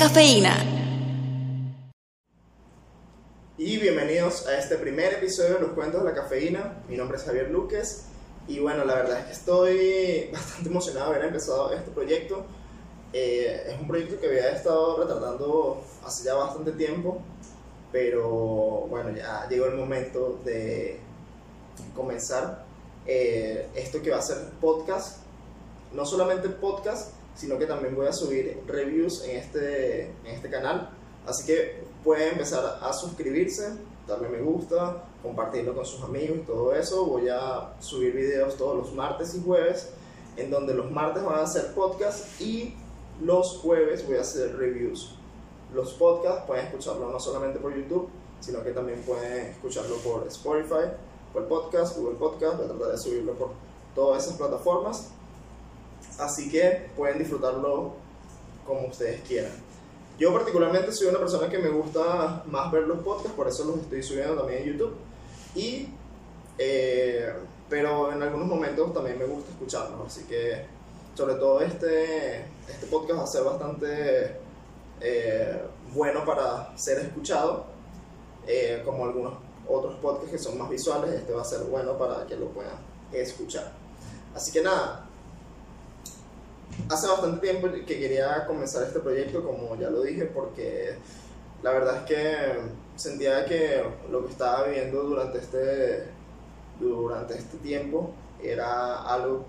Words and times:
cafeína. 0.00 0.56
Y 3.58 3.76
bienvenidos 3.76 4.46
a 4.46 4.56
este 4.58 4.76
primer 4.78 5.12
episodio 5.12 5.56
de 5.56 5.60
Los 5.60 5.72
Cuentos 5.72 6.02
de 6.02 6.08
la 6.08 6.14
Cafeína. 6.14 6.82
Mi 6.88 6.96
nombre 6.96 7.18
es 7.18 7.24
Javier 7.24 7.50
Luques 7.50 8.04
y 8.48 8.60
bueno, 8.60 8.86
la 8.86 8.94
verdad 8.94 9.18
es 9.18 9.26
que 9.26 9.32
estoy 9.32 10.30
bastante 10.32 10.70
emocionado 10.70 11.10
de 11.10 11.16
haber 11.16 11.28
empezado 11.28 11.70
este 11.74 11.90
proyecto. 11.90 12.46
Eh, 13.12 13.66
es 13.68 13.78
un 13.78 13.86
proyecto 13.86 14.18
que 14.18 14.28
había 14.28 14.52
estado 14.52 15.02
retardando 15.02 15.84
hace 16.06 16.24
ya 16.24 16.34
bastante 16.34 16.72
tiempo, 16.72 17.20
pero 17.92 18.86
bueno, 18.88 19.10
ya 19.10 19.46
llegó 19.50 19.66
el 19.66 19.74
momento 19.74 20.40
de 20.46 20.98
comenzar 21.94 22.64
eh, 23.04 23.68
esto 23.74 24.00
que 24.00 24.10
va 24.10 24.16
a 24.16 24.22
ser 24.22 24.48
podcast. 24.62 25.18
No 25.92 26.06
solamente 26.06 26.48
podcast, 26.48 27.19
sino 27.40 27.58
que 27.58 27.64
también 27.64 27.96
voy 27.96 28.06
a 28.06 28.12
subir 28.12 28.60
reviews 28.66 29.24
en 29.24 29.38
este, 29.38 30.10
en 30.24 30.26
este 30.26 30.50
canal. 30.50 30.90
Así 31.26 31.46
que 31.46 31.84
pueden 32.04 32.32
empezar 32.32 32.78
a 32.82 32.92
suscribirse, 32.92 33.72
darle 34.06 34.28
me 34.28 34.42
gusta, 34.42 35.04
compartirlo 35.22 35.74
con 35.74 35.86
sus 35.86 36.02
amigos 36.02 36.36
y 36.36 36.40
todo 36.42 36.74
eso. 36.74 37.06
Voy 37.06 37.30
a 37.30 37.72
subir 37.80 38.12
videos 38.14 38.58
todos 38.58 38.76
los 38.76 38.92
martes 38.92 39.34
y 39.34 39.42
jueves, 39.42 39.88
en 40.36 40.50
donde 40.50 40.74
los 40.74 40.90
martes 40.90 41.24
van 41.24 41.40
a 41.40 41.46
ser 41.46 41.72
podcasts 41.72 42.38
y 42.42 42.74
los 43.22 43.56
jueves 43.62 44.06
voy 44.06 44.18
a 44.18 44.20
hacer 44.20 44.58
reviews. 44.58 45.14
Los 45.72 45.94
podcasts 45.94 46.44
pueden 46.46 46.66
escucharlo 46.66 47.10
no 47.10 47.18
solamente 47.18 47.58
por 47.58 47.74
YouTube, 47.74 48.10
sino 48.40 48.62
que 48.62 48.72
también 48.72 49.00
pueden 49.00 49.46
escucharlo 49.46 49.96
por 49.96 50.26
Spotify, 50.26 50.92
por 51.32 51.48
podcast, 51.48 51.96
Google 51.96 52.18
Podcast. 52.18 52.58
Voy 52.58 52.66
a 52.66 52.68
tratar 52.68 52.88
de 52.88 52.98
subirlo 52.98 53.32
por 53.32 53.52
todas 53.94 54.26
esas 54.26 54.36
plataformas. 54.36 55.12
Así 56.20 56.50
que 56.50 56.90
pueden 56.96 57.18
disfrutarlo 57.18 57.94
como 58.66 58.88
ustedes 58.88 59.20
quieran. 59.22 59.52
Yo 60.18 60.32
particularmente 60.34 60.92
soy 60.92 61.08
una 61.08 61.18
persona 61.18 61.48
que 61.48 61.58
me 61.58 61.70
gusta 61.70 62.44
más 62.46 62.70
ver 62.70 62.82
los 62.82 62.98
podcasts, 62.98 63.32
por 63.32 63.48
eso 63.48 63.64
los 63.64 63.78
estoy 63.78 64.02
subiendo 64.02 64.34
también 64.34 64.62
en 64.62 64.68
YouTube. 64.68 64.94
Y, 65.54 65.88
eh, 66.58 67.32
pero 67.68 68.12
en 68.12 68.22
algunos 68.22 68.46
momentos 68.46 68.92
también 68.92 69.18
me 69.18 69.24
gusta 69.24 69.50
escucharlos, 69.50 70.06
así 70.06 70.24
que 70.24 70.62
sobre 71.14 71.34
todo 71.34 71.62
este, 71.62 72.44
este 72.68 72.86
podcast 72.90 73.18
va 73.20 73.24
a 73.24 73.26
ser 73.26 73.44
bastante 73.44 74.36
eh, 75.00 75.62
bueno 75.94 76.24
para 76.24 76.76
ser 76.76 76.98
escuchado, 76.98 77.64
eh, 78.46 78.82
como 78.84 79.06
algunos 79.06 79.34
otros 79.66 79.96
podcasts 79.96 80.32
que 80.32 80.38
son 80.38 80.58
más 80.58 80.68
visuales, 80.68 81.14
este 81.14 81.32
va 81.32 81.42
a 81.42 81.44
ser 81.44 81.60
bueno 81.60 81.96
para 81.96 82.26
que 82.26 82.36
lo 82.36 82.48
puedan 82.48 82.76
escuchar. 83.12 83.72
Así 84.34 84.52
que 84.52 84.62
nada, 84.62 85.09
hace 86.88 87.06
bastante 87.06 87.40
tiempo 87.46 87.68
que 87.70 87.98
quería 87.98 88.46
comenzar 88.46 88.82
este 88.84 89.00
proyecto, 89.00 89.44
como 89.44 89.76
ya 89.76 89.90
lo 89.90 90.02
dije, 90.02 90.24
porque 90.26 90.96
la 91.62 91.72
verdad 91.72 91.98
es 91.98 92.02
que 92.04 92.60
sentía 92.96 93.44
que 93.44 93.82
lo 94.10 94.24
que 94.24 94.32
estaba 94.32 94.64
viviendo 94.64 95.02
durante 95.02 95.38
este, 95.38 96.06
durante 96.78 97.34
este 97.34 97.58
tiempo 97.58 98.10
era 98.42 99.02
algo 99.02 99.44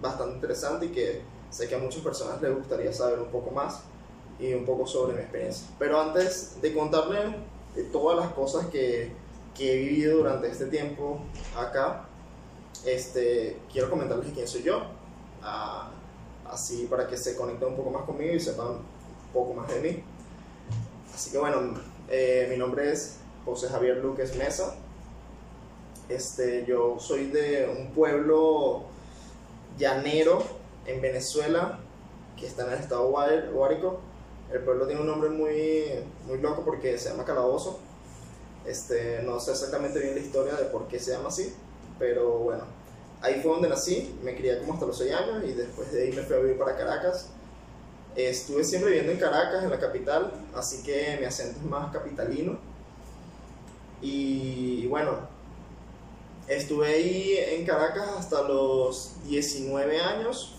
bastante 0.00 0.36
interesante 0.36 0.86
y 0.86 0.88
que 0.90 1.22
sé 1.50 1.68
que 1.68 1.74
a 1.74 1.78
muchas 1.78 2.02
personas 2.02 2.40
les 2.40 2.54
gustaría 2.54 2.92
saber 2.92 3.18
un 3.18 3.28
poco 3.28 3.50
más 3.50 3.80
y 4.38 4.52
un 4.54 4.64
poco 4.64 4.86
sobre 4.86 5.14
mi 5.14 5.20
experiencia. 5.20 5.66
Pero 5.78 6.00
antes 6.00 6.60
de 6.60 6.72
contarles 6.74 7.34
todas 7.92 8.18
las 8.18 8.32
cosas 8.32 8.66
que, 8.66 9.12
que 9.56 9.72
he 9.72 9.76
vivido 9.76 10.18
durante 10.18 10.48
este 10.48 10.66
tiempo 10.66 11.20
acá, 11.56 12.04
este, 12.84 13.58
quiero 13.72 13.90
comentarles 13.90 14.32
quién 14.32 14.46
soy 14.46 14.62
yo. 14.62 14.82
Ah, 15.42 15.90
así 16.50 16.86
para 16.86 17.06
que 17.06 17.16
se 17.16 17.36
conecten 17.36 17.68
un 17.68 17.76
poco 17.76 17.90
más 17.90 18.02
conmigo 18.04 18.34
y 18.34 18.40
sepan 18.40 18.68
un 18.68 19.32
poco 19.32 19.54
más 19.54 19.68
de 19.68 19.80
mí. 19.80 20.02
Así 21.14 21.30
que 21.30 21.38
bueno, 21.38 21.74
eh, 22.08 22.46
mi 22.50 22.56
nombre 22.56 22.92
es 22.92 23.16
José 23.44 23.68
Javier 23.68 23.98
Luques 23.98 24.36
Mesa. 24.36 24.74
Este, 26.08 26.64
yo 26.66 26.98
soy 26.98 27.26
de 27.26 27.68
un 27.68 27.92
pueblo 27.92 28.84
llanero 29.76 30.42
en 30.86 31.00
Venezuela 31.00 31.80
que 32.36 32.46
está 32.46 32.66
en 32.66 32.72
el 32.72 32.78
estado 32.78 33.08
Guárico. 33.08 34.00
El 34.52 34.60
pueblo 34.60 34.86
tiene 34.86 35.02
un 35.02 35.06
nombre 35.06 35.28
muy, 35.28 35.84
muy 36.26 36.38
loco 36.38 36.62
porque 36.64 36.96
se 36.96 37.10
llama 37.10 37.24
Calabozo. 37.24 37.78
Este, 38.64 39.22
no 39.22 39.40
sé 39.40 39.52
exactamente 39.52 39.98
bien 39.98 40.14
la 40.14 40.20
historia 40.20 40.54
de 40.54 40.64
por 40.64 40.88
qué 40.88 40.98
se 40.98 41.12
llama 41.12 41.28
así, 41.28 41.54
pero 41.98 42.38
bueno, 42.38 42.64
ahí 43.20 43.40
fue 43.42 43.52
donde 43.52 43.68
nací, 43.68 44.16
me 44.22 44.36
crié 44.36 44.58
como 44.60 44.74
hasta 44.74 44.86
los 44.86 44.98
6 44.98 45.12
años 45.12 45.44
y 45.44 45.52
después 45.52 45.92
de 45.92 46.02
ahí 46.02 46.12
me 46.12 46.22
fui 46.22 46.36
a 46.36 46.38
vivir 46.40 46.58
para 46.58 46.76
Caracas. 46.76 47.30
Estuve 48.14 48.64
siempre 48.64 48.90
viviendo 48.90 49.12
en 49.12 49.18
Caracas, 49.18 49.62
en 49.62 49.70
la 49.70 49.78
capital, 49.78 50.32
así 50.54 50.82
que 50.82 51.16
mi 51.20 51.26
acento 51.26 51.60
es 51.60 51.66
más 51.66 51.92
capitalino. 51.92 52.58
Y 54.00 54.86
bueno, 54.86 55.18
estuve 56.46 56.86
ahí 56.86 57.36
en 57.36 57.66
Caracas 57.66 58.08
hasta 58.18 58.42
los 58.42 59.16
19 59.24 60.00
años. 60.00 60.56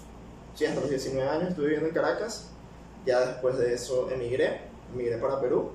Sí, 0.55 0.65
hasta 0.65 0.81
los 0.81 0.89
19 0.89 1.29
años 1.29 1.49
estuve 1.49 1.65
viviendo 1.65 1.89
en 1.89 1.95
Caracas. 1.95 2.49
Ya 3.05 3.21
después 3.25 3.57
de 3.57 3.73
eso 3.73 4.09
emigré, 4.11 4.61
emigré 4.93 5.17
para 5.17 5.39
Perú 5.39 5.71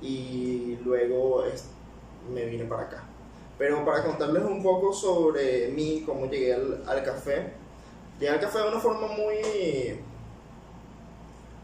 y 0.00 0.76
luego 0.84 1.44
me 2.32 2.44
vine 2.46 2.64
para 2.64 2.82
acá. 2.82 3.04
Pero 3.58 3.84
para 3.84 4.02
contarles 4.04 4.42
un 4.44 4.62
poco 4.62 4.92
sobre 4.92 5.68
mí, 5.68 6.02
cómo 6.04 6.26
llegué 6.26 6.54
al, 6.54 7.02
café. 7.04 7.52
Llegué 8.18 8.32
al 8.32 8.40
café 8.40 8.58
de 8.58 8.68
una 8.68 8.80
forma 8.80 9.06
muy, 9.08 10.00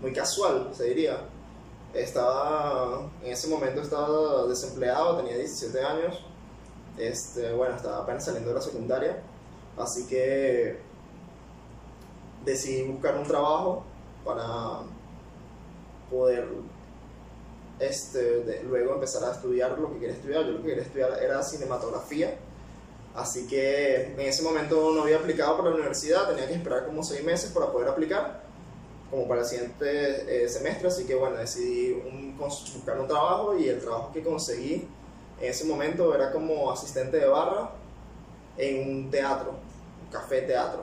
muy 0.00 0.12
casual, 0.12 0.70
se 0.72 0.84
diría. 0.84 1.18
Estaba, 1.94 3.10
en 3.24 3.32
ese 3.32 3.48
momento 3.48 3.80
estaba 3.80 4.46
desempleado, 4.46 5.16
tenía 5.16 5.36
17 5.36 5.82
años. 5.82 6.24
Este, 6.98 7.52
bueno, 7.52 7.76
estaba 7.76 8.02
apenas 8.02 8.24
saliendo 8.24 8.50
de 8.50 8.56
la 8.56 8.62
secundaria. 8.62 9.22
Así 9.76 10.06
que 10.06 10.78
decidí 12.44 12.82
buscar 12.82 13.16
un 13.16 13.24
trabajo 13.24 13.84
para 14.24 14.82
poder 16.10 16.48
este, 17.80 18.62
luego 18.64 18.94
empezar 18.94 19.24
a 19.24 19.32
estudiar 19.32 19.78
lo 19.78 19.92
que 19.92 20.00
quería 20.00 20.16
estudiar. 20.16 20.44
Yo 20.44 20.52
lo 20.52 20.62
que 20.62 20.68
quería 20.68 20.82
estudiar 20.82 21.22
era 21.22 21.42
cinematografía. 21.42 22.36
Así 23.14 23.46
que 23.46 24.12
en 24.12 24.20
ese 24.20 24.42
momento 24.42 24.92
no 24.94 25.02
había 25.02 25.16
aplicado 25.16 25.56
para 25.56 25.70
la 25.70 25.76
universidad, 25.76 26.28
tenía 26.28 26.46
que 26.46 26.54
esperar 26.54 26.86
como 26.86 27.02
seis 27.02 27.24
meses 27.24 27.50
para 27.50 27.72
poder 27.72 27.88
aplicar, 27.88 28.42
como 29.10 29.26
para 29.26 29.40
el 29.40 29.46
siguiente 29.46 30.44
eh, 30.44 30.48
semestre. 30.48 30.88
Así 30.88 31.04
que 31.04 31.14
bueno, 31.14 31.36
decidí 31.36 31.92
un, 31.92 32.36
buscar 32.38 33.00
un 33.00 33.08
trabajo 33.08 33.58
y 33.58 33.68
el 33.68 33.80
trabajo 33.80 34.12
que 34.12 34.22
conseguí 34.22 34.86
en 35.40 35.50
ese 35.50 35.64
momento 35.64 36.14
era 36.14 36.32
como 36.32 36.70
asistente 36.70 37.16
de 37.18 37.26
barra 37.26 37.70
en 38.56 38.88
un 38.88 39.10
teatro, 39.10 39.54
un 40.04 40.12
café 40.12 40.42
teatro. 40.42 40.82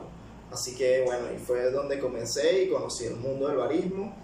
Así 0.50 0.74
que 0.74 1.02
bueno, 1.04 1.26
y 1.34 1.38
fue 1.38 1.70
donde 1.70 1.98
comencé 1.98 2.62
y 2.62 2.70
conocí 2.70 3.04
el 3.04 3.16
mundo 3.16 3.48
del 3.48 3.56
barismo 3.56 4.14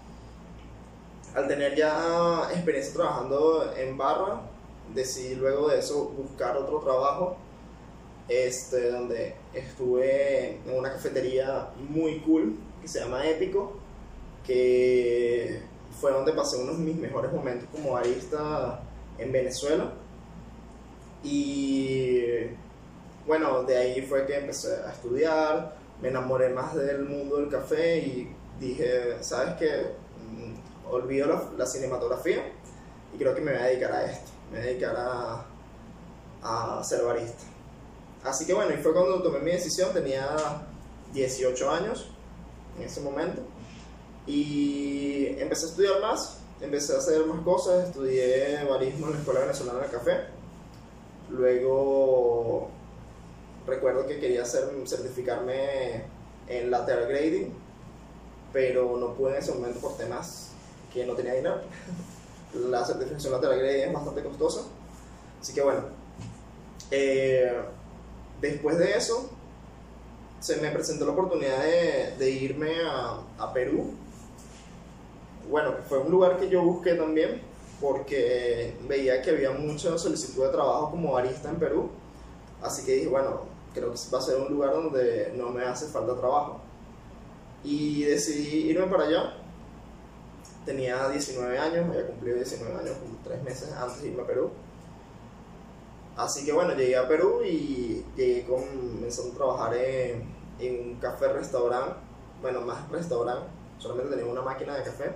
al 1.35 1.47
tener 1.47 1.75
ya 1.75 2.49
experiencia 2.51 2.93
trabajando 2.93 3.73
en 3.75 3.97
barra, 3.97 4.41
decidí 4.93 5.35
luego 5.35 5.69
de 5.69 5.79
eso 5.79 6.05
buscar 6.09 6.55
otro 6.57 6.79
trabajo, 6.79 7.37
este, 8.27 8.91
donde 8.91 9.35
estuve 9.53 10.59
en 10.65 10.77
una 10.77 10.91
cafetería 10.91 11.69
muy 11.89 12.19
cool 12.21 12.55
que 12.81 12.87
se 12.87 12.99
llama 12.99 13.27
Épico, 13.27 13.73
que 14.45 15.61
fue 15.99 16.11
donde 16.11 16.33
pasé 16.33 16.57
uno 16.57 16.73
de 16.73 16.79
mis 16.79 16.95
mejores 16.95 17.31
momentos 17.31 17.67
como 17.71 17.93
barista 17.93 18.81
en 19.17 19.31
Venezuela. 19.31 19.91
Y 21.23 22.21
bueno, 23.25 23.63
de 23.63 23.77
ahí 23.77 24.01
fue 24.01 24.25
que 24.25 24.37
empecé 24.37 24.75
a 24.85 24.91
estudiar, 24.91 25.75
me 26.01 26.09
enamoré 26.09 26.49
más 26.49 26.75
del 26.75 27.05
mundo 27.05 27.37
del 27.37 27.49
café 27.49 27.99
y 27.99 28.35
dije, 28.59 29.17
¿sabes 29.21 29.55
qué? 29.57 30.02
Olvido 30.89 31.51
la, 31.57 31.65
cinematografía 31.65 32.43
y 33.13 33.17
creo 33.17 33.33
que 33.33 33.41
me 33.41 33.51
voy 33.51 33.61
a 33.61 33.65
dedicar 33.65 33.91
a 33.91 34.05
esto, 34.05 34.31
me 34.51 34.59
voy 34.59 34.67
a 34.67 34.71
dedicar 34.71 34.95
a, 34.97 35.45
a 36.41 36.83
ser 36.83 37.03
barista. 37.03 37.43
Así 38.23 38.45
que 38.45 38.53
bueno, 38.53 38.73
y 38.73 38.77
fue 38.77 38.93
cuando 38.93 39.21
tomé 39.21 39.39
mi 39.39 39.51
decisión, 39.51 39.93
tenía 39.93 40.35
18 41.13 41.69
años 41.69 42.07
en 42.77 42.83
ese 42.83 43.01
momento. 43.01 43.41
Y 44.25 45.27
empecé 45.39 45.65
a 45.65 45.69
estudiar 45.69 46.01
más, 46.01 46.37
empecé 46.61 46.95
a 46.95 46.99
hacer 46.99 47.25
más 47.25 47.41
cosas, 47.43 47.89
estudié 47.89 48.63
barismo 48.69 49.07
en 49.07 49.13
la 49.13 49.19
Escuela 49.19 49.41
Venezolana 49.41 49.79
del 49.79 49.91
Café, 49.91 50.21
luego 51.29 52.69
recuerdo 53.67 54.07
que 54.07 54.19
quería 54.19 54.43
hacer, 54.43 54.69
certificarme 54.85 56.03
en 56.47 56.71
lateral 56.71 57.07
grading, 57.07 57.53
pero 58.53 58.97
no 58.97 59.13
pude 59.13 59.31
en 59.31 59.37
ese 59.37 59.53
momento 59.53 59.79
por 59.79 59.97
temas 59.97 60.52
que 60.93 61.05
no 61.05 61.13
tenía 61.13 61.33
dinero. 61.33 61.61
La 62.53 62.85
certificación 62.85 63.33
lateral 63.33 63.59
grading 63.59 63.87
es 63.87 63.93
bastante 63.93 64.23
costosa. 64.23 64.61
Así 65.41 65.53
que 65.53 65.61
bueno, 65.61 65.81
eh, 66.91 67.51
después 68.39 68.77
de 68.77 68.95
eso, 68.95 69.29
se 70.39 70.57
me 70.57 70.69
presentó 70.71 71.05
la 71.05 71.13
oportunidad 71.13 71.63
de, 71.63 72.29
irme 72.29 72.75
a, 72.85 73.53
Perú 73.53 73.93
bueno, 75.49 75.73
fue 75.87 75.99
un 75.99 76.09
lugar 76.09 76.37
que 76.39 76.49
yo 76.49 76.63
busqué 76.63 76.95
también 76.95 77.41
porque 77.81 78.75
veía 78.87 79.21
que 79.21 79.31
había 79.31 79.51
mucha 79.51 79.97
solicitud 79.97 80.45
de 80.45 80.51
trabajo 80.51 80.91
como 80.91 81.11
barista 81.11 81.49
en 81.49 81.57
Perú. 81.57 81.89
Así 82.61 82.85
que 82.85 82.93
dije, 82.93 83.07
bueno, 83.07 83.41
creo 83.73 83.91
que 83.91 83.99
va 84.13 84.19
a 84.19 84.21
ser 84.21 84.37
un 84.37 84.53
lugar 84.53 84.71
donde 84.71 85.33
no 85.35 85.49
me 85.49 85.63
hace 85.63 85.87
falta 85.87 86.15
trabajo. 86.15 86.61
Y 87.63 88.03
decidí 88.03 88.69
irme 88.69 88.87
para 88.87 89.03
allá. 89.03 89.33
Tenía 90.65 91.09
19 91.09 91.57
años, 91.57 91.89
había 91.89 92.07
cumplido 92.07 92.37
19 92.37 92.79
años 92.79 92.97
como 92.97 93.17
3 93.23 93.43
meses 93.43 93.71
antes 93.73 94.01
de 94.01 94.09
irme 94.09 94.21
a 94.21 94.27
Perú. 94.27 94.49
Así 96.15 96.45
que 96.45 96.53
bueno, 96.53 96.73
llegué 96.75 96.95
a 96.95 97.07
Perú 97.07 97.41
y 97.43 98.05
llegué 98.15 98.45
comenzando 98.45 99.31
a 99.31 99.35
trabajar 99.35 99.75
en, 99.75 100.23
en 100.59 100.89
un 100.89 100.95
café-restaurante, 100.99 101.95
bueno, 102.41 102.61
más 102.61 102.89
restaurante, 102.89 103.47
solamente 103.79 104.15
tenía 104.15 104.31
una 104.31 104.41
máquina 104.41 104.75
de 104.75 104.83
café. 104.83 105.11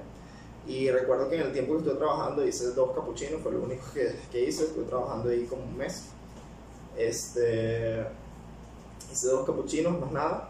Y 0.67 0.89
recuerdo 0.91 1.29
que 1.29 1.35
en 1.35 1.43
el 1.43 1.53
tiempo 1.53 1.73
que 1.73 1.79
estuve 1.79 1.95
trabajando 1.95 2.45
hice 2.45 2.71
dos 2.71 2.93
capuchinos, 2.93 3.41
fue 3.41 3.53
lo 3.53 3.61
único 3.61 3.85
que, 3.93 4.13
que 4.31 4.43
hice, 4.43 4.65
estuve 4.65 4.85
trabajando 4.85 5.29
ahí 5.29 5.45
como 5.45 5.63
un 5.63 5.77
mes. 5.77 6.09
Este, 6.97 8.05
hice 9.09 9.27
dos 9.27 9.45
capuchinos, 9.45 9.99
más 9.99 10.11
nada, 10.11 10.49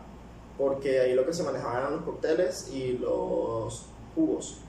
porque 0.57 1.01
ahí 1.01 1.13
lo 1.13 1.25
que 1.25 1.33
se 1.33 1.43
manejaban 1.43 1.77
eran 1.77 1.93
los 1.97 2.01
cócteles 2.03 2.69
y 2.73 2.93
los 2.93 3.85
jugos. 4.15 4.61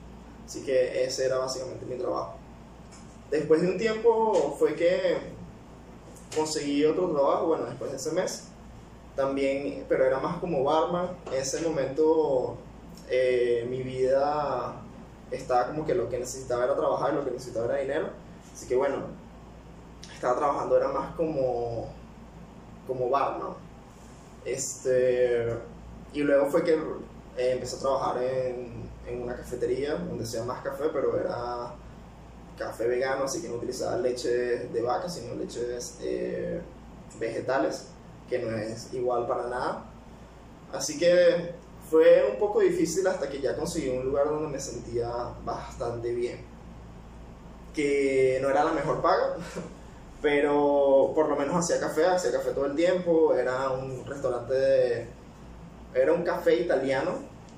Así 0.49 0.63
que 0.63 1.03
ese 1.03 1.27
era 1.27 1.37
básicamente 1.37 1.85
mi 1.85 1.95
trabajo. 1.95 2.33
Después 3.29 3.61
de 3.61 3.67
un 3.67 3.77
tiempo 3.77 4.55
fue 4.57 4.73
que 4.73 5.17
conseguí 6.35 6.83
otro 6.85 7.11
trabajo, 7.11 7.45
bueno, 7.45 7.65
después 7.65 7.91
de 7.91 7.97
ese 7.97 8.11
mes, 8.13 8.47
también, 9.15 9.85
pero 9.87 10.05
era 10.05 10.17
más 10.17 10.37
como 10.39 10.63
barman. 10.63 11.09
En 11.27 11.39
ese 11.39 11.61
momento 11.61 12.57
eh, 13.11 13.67
mi 13.69 13.83
vida 13.83 14.81
estaba 15.29 15.67
como 15.67 15.85
que 15.85 15.93
lo 15.93 16.09
que 16.09 16.17
necesitaba 16.17 16.63
era 16.63 16.75
trabajar 16.75 17.13
lo 17.13 17.23
que 17.23 17.29
necesitaba 17.29 17.67
era 17.67 17.81
dinero. 17.83 18.07
Así 18.51 18.67
que 18.67 18.75
bueno, 18.75 19.03
estaba 20.11 20.35
trabajando 20.35 20.77
era 20.77 20.87
más 20.87 21.13
como, 21.13 21.89
como 22.87 23.07
barman. 23.11 23.53
Este, 24.45 25.53
y 26.11 26.23
luego 26.23 26.47
fue 26.47 26.63
que 26.63 26.73
eh, 27.37 27.51
empecé 27.51 27.75
a 27.75 27.79
trabajar 27.81 28.23
en, 28.23 28.78
en 29.09 29.21
una 29.21 29.35
cafetería 29.35 29.95
donde 29.95 30.23
hacía 30.23 30.43
más 30.43 30.63
café, 30.63 30.85
pero 30.93 31.19
era 31.19 31.73
café 32.57 32.87
vegano, 32.87 33.23
así 33.23 33.41
que 33.41 33.49
no 33.49 33.55
utilizaba 33.55 33.97
leche 33.97 34.29
de 34.29 34.81
vaca, 34.81 35.09
sino 35.09 35.33
leches 35.35 35.97
eh, 36.01 36.61
vegetales, 37.19 37.87
que 38.29 38.39
no 38.39 38.55
es 38.55 38.93
igual 38.93 39.25
para 39.27 39.47
nada. 39.47 39.85
Así 40.71 40.99
que 40.99 41.53
fue 41.89 42.29
un 42.31 42.37
poco 42.37 42.59
difícil 42.59 43.07
hasta 43.07 43.29
que 43.29 43.41
ya 43.41 43.55
conseguí 43.55 43.89
un 43.89 44.05
lugar 44.05 44.25
donde 44.25 44.49
me 44.49 44.59
sentía 44.59 45.09
bastante 45.43 46.13
bien. 46.13 46.45
Que 47.73 48.39
no 48.41 48.49
era 48.49 48.63
la 48.63 48.73
mejor 48.73 49.01
paga, 49.01 49.37
pero 50.21 51.11
por 51.15 51.29
lo 51.29 51.35
menos 51.35 51.55
hacía 51.55 51.79
café, 51.79 52.05
hacía 52.05 52.31
café 52.31 52.51
todo 52.51 52.65
el 52.65 52.75
tiempo, 52.75 53.33
era 53.33 53.71
un 53.71 54.05
restaurante 54.05 54.53
de, 54.53 55.07
Era 55.93 56.13
un 56.13 56.23
café 56.23 56.55
italiano, 56.55 57.13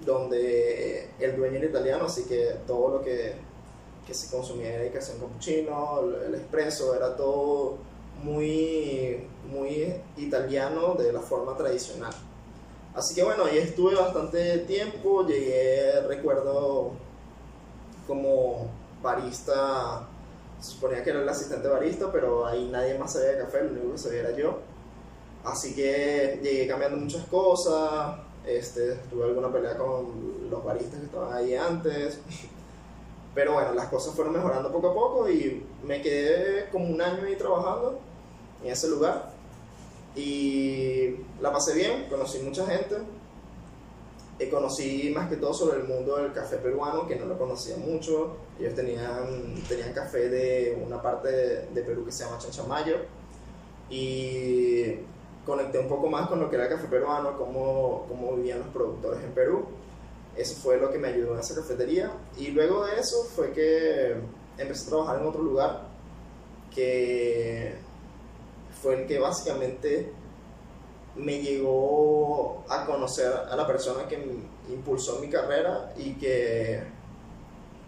donde 0.05 1.09
el 1.19 1.35
dueño 1.35 1.57
era 1.57 1.67
italiano, 1.67 2.05
así 2.05 2.23
que 2.25 2.55
todo 2.65 2.97
lo 2.97 3.03
que 3.03 3.33
que 4.05 4.13
se 4.13 4.35
consumía 4.35 4.73
era 4.73 4.91
que 4.91 4.97
un 4.97 5.19
cappuccino, 5.19 6.01
el, 6.25 6.35
espresso, 6.35 6.95
era 6.95 7.15
todo 7.15 7.77
muy, 8.23 9.27
muy 9.49 9.95
italiano 10.17 10.95
de 10.95 11.13
la 11.13 11.21
forma 11.21 11.55
tradicional. 11.55 12.13
Así 12.93 13.15
que 13.15 13.23
bueno, 13.23 13.45
ahí 13.45 13.57
estuve 13.57 13.95
bastante 13.95 14.59
tiempo, 14.59 15.25
llegué, 15.25 16.01
recuerdo, 16.01 16.91
como 18.07 18.69
barista, 19.01 20.07
se 20.59 20.71
suponía 20.71 21.03
que 21.03 21.11
era 21.11 21.21
el 21.21 21.29
asistente 21.29 21.67
barista, 21.67 22.11
pero 22.11 22.45
ahí 22.45 22.67
nadie 22.69 22.97
más 22.97 23.13
sabía 23.13 23.29
de 23.29 23.37
café, 23.39 23.63
lo 23.63 23.71
único 23.71 23.91
que 23.93 23.97
sabía 23.97 24.19
era 24.21 24.31
yo. 24.31 24.59
Así 25.43 25.73
que 25.73 26.39
llegué 26.43 26.67
cambiando 26.67 26.97
muchas 26.97 27.25
cosas, 27.27 28.17
este, 28.45 28.95
tuve 29.09 29.25
alguna 29.25 29.51
pelea 29.51 29.77
con 29.77 30.49
los 30.49 30.63
baristas 30.63 30.99
que 30.99 31.05
estaban 31.05 31.33
ahí 31.33 31.55
antes, 31.55 32.19
pero 33.35 33.53
bueno, 33.53 33.73
las 33.73 33.87
cosas 33.87 34.13
fueron 34.15 34.33
mejorando 34.33 34.71
poco 34.71 34.89
a 34.89 34.93
poco 34.93 35.29
y 35.29 35.63
me 35.83 36.01
quedé 36.01 36.69
como 36.69 36.85
un 36.85 37.01
año 37.01 37.23
ahí 37.25 37.35
trabajando 37.35 37.99
en 38.63 38.71
ese 38.71 38.89
lugar. 38.89 39.31
Y 40.15 41.15
la 41.39 41.51
pasé 41.51 41.73
bien, 41.73 42.07
conocí 42.09 42.39
mucha 42.39 42.65
gente. 42.65 42.97
Y 44.39 44.49
conocí 44.49 45.11
más 45.15 45.29
que 45.29 45.37
todo 45.37 45.53
sobre 45.53 45.81
el 45.81 45.87
mundo 45.87 46.17
del 46.17 46.33
café 46.33 46.57
peruano, 46.57 47.07
que 47.07 47.15
no 47.15 47.25
lo 47.25 47.37
conocía 47.37 47.77
mucho. 47.77 48.35
Ellos 48.59 48.73
tenían, 48.73 49.55
tenían 49.67 49.93
café 49.93 50.29
de 50.29 50.83
una 50.85 51.01
parte 51.01 51.29
de, 51.29 51.81
Perú 51.83 52.03
que 52.05 52.11
se 52.11 52.23
llama 52.23 52.39
Chanchamayo. 52.39 52.97
Y 53.89 54.95
conecté 55.45 55.79
un 55.79 55.87
poco 55.87 56.07
más 56.07 56.27
con 56.29 56.39
lo 56.39 56.49
que 56.49 56.55
era 56.55 56.65
el 56.65 56.71
café 56.71 56.87
peruano, 56.87 57.37
cómo, 57.37 58.05
cómo 58.07 58.35
vivían 58.35 58.59
los 58.59 58.67
productores 58.69 59.23
en 59.23 59.31
Perú. 59.31 59.65
Eso 60.35 60.55
fue 60.55 60.77
lo 60.77 60.91
que 60.91 60.97
me 60.97 61.09
ayudó 61.09 61.33
en 61.33 61.39
esa 61.39 61.55
cafetería. 61.55 62.11
Y 62.37 62.47
luego 62.47 62.85
de 62.85 62.99
eso 62.99 63.23
fue 63.23 63.51
que 63.51 64.15
empecé 64.57 64.87
a 64.87 64.89
trabajar 64.89 65.19
en 65.19 65.27
otro 65.27 65.41
lugar 65.41 65.87
que 66.73 67.75
fue 68.81 69.01
el 69.01 69.07
que 69.07 69.19
básicamente 69.19 70.11
me 71.15 71.41
llegó 71.41 72.63
a 72.69 72.85
conocer 72.85 73.27
a 73.27 73.55
la 73.55 73.67
persona 73.67 74.07
que 74.07 74.17
impulsó 74.69 75.19
mi 75.19 75.29
carrera 75.29 75.93
y 75.97 76.13
que 76.13 76.81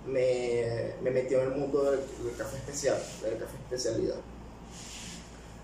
me, 0.06 0.94
me 1.02 1.12
metió 1.12 1.42
en 1.42 1.54
el 1.54 1.58
mundo 1.58 1.90
del, 1.90 2.02
café 2.38 2.58
especial, 2.58 2.98
del 3.22 3.38
café 3.38 3.56
especialidad. 3.56 4.18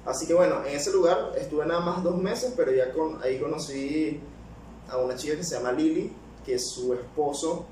Así 0.06 0.26
que 0.26 0.34
bueno, 0.34 0.66
en 0.66 0.76
ese 0.76 0.92
lugar 0.92 1.34
estuve 1.38 1.66
nada 1.66 1.82
más 1.82 2.04
dos 2.04 2.18
meses, 2.18 2.54
pero 2.56 2.72
ya 2.72 2.92
con, 2.94 3.22
ahí 3.22 3.40
conocí 3.40 4.20
a 4.90 4.98
una 4.98 5.16
chica 5.16 5.36
que 5.36 5.44
se 5.44 5.56
llama 5.56 5.72
Lili, 5.72 6.12
que 6.46 6.58
su 6.58 6.94
esposo 6.94 7.66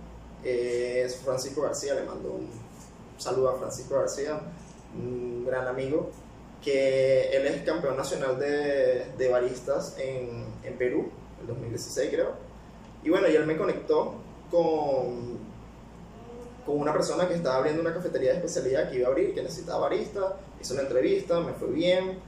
es 0.44 1.16
Francisco 1.18 1.62
García, 1.62 1.96
le 1.96 2.04
mando 2.04 2.32
un 2.32 2.50
saludo 3.18 3.50
a 3.50 3.58
Francisco 3.58 3.96
García, 3.96 4.40
un 4.96 5.46
gran 5.46 5.68
amigo, 5.68 6.12
que 6.64 7.30
él 7.36 7.48
es 7.48 7.64
campeón 7.64 7.98
nacional 7.98 8.38
de, 8.40 9.06
de 9.18 9.30
baristas 9.30 9.96
en, 9.98 10.46
en 10.64 10.78
Perú, 10.78 11.10
el 11.42 11.48
2016 11.48 12.10
creo. 12.12 12.34
Y 13.04 13.10
bueno, 13.10 13.28
y 13.28 13.36
él 13.36 13.46
me 13.46 13.58
conectó 13.58 14.16
con, 14.52 15.47
con 16.68 16.78
una 16.78 16.92
persona 16.92 17.30
que 17.30 17.36
estaba 17.36 17.56
abriendo 17.56 17.82
una 17.82 17.94
cafetería 17.94 18.32
de 18.32 18.38
especialidad 18.40 18.90
que 18.90 18.98
iba 18.98 19.08
a 19.08 19.12
abrir, 19.12 19.34
que 19.34 19.42
necesitaba 19.42 19.80
barista, 19.80 20.36
hizo 20.60 20.74
una 20.74 20.84
entrevista, 20.84 21.40
me 21.40 21.54
fue 21.54 21.70
bien, 21.70 22.20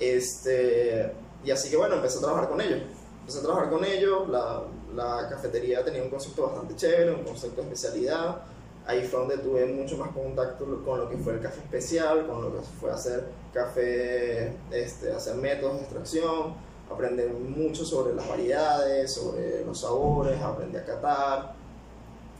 este, 0.00 1.12
y 1.44 1.50
así 1.50 1.68
que 1.68 1.76
bueno, 1.76 1.96
empecé 1.96 2.16
a 2.16 2.22
trabajar 2.22 2.48
con 2.48 2.62
ellos. 2.62 2.80
Empecé 3.20 3.40
a 3.40 3.42
trabajar 3.42 3.68
con 3.68 3.84
ellos, 3.84 4.26
la, 4.30 4.62
la 4.96 5.28
cafetería 5.28 5.84
tenía 5.84 6.02
un 6.02 6.08
concepto 6.08 6.44
bastante 6.44 6.76
chévere, 6.76 7.12
un 7.12 7.24
concepto 7.24 7.60
de 7.60 7.68
especialidad. 7.68 8.38
Ahí 8.86 9.02
fue 9.02 9.20
donde 9.20 9.36
tuve 9.36 9.66
mucho 9.66 9.98
más 9.98 10.12
contacto 10.12 10.64
con 10.82 11.00
lo 11.00 11.10
que 11.10 11.18
fue 11.18 11.34
el 11.34 11.40
café 11.40 11.58
especial, 11.58 12.26
con 12.26 12.40
lo 12.40 12.54
que 12.54 12.62
fue 12.80 12.90
hacer 12.90 13.26
café, 13.52 14.56
este, 14.70 15.12
hacer 15.12 15.34
métodos 15.34 15.74
de 15.74 15.80
extracción, 15.80 16.54
aprender 16.90 17.30
mucho 17.34 17.84
sobre 17.84 18.14
las 18.14 18.26
variedades, 18.26 19.12
sobre 19.12 19.62
los 19.62 19.78
sabores, 19.78 20.40
aprendí 20.40 20.78
a 20.78 20.86
catar. 20.86 21.57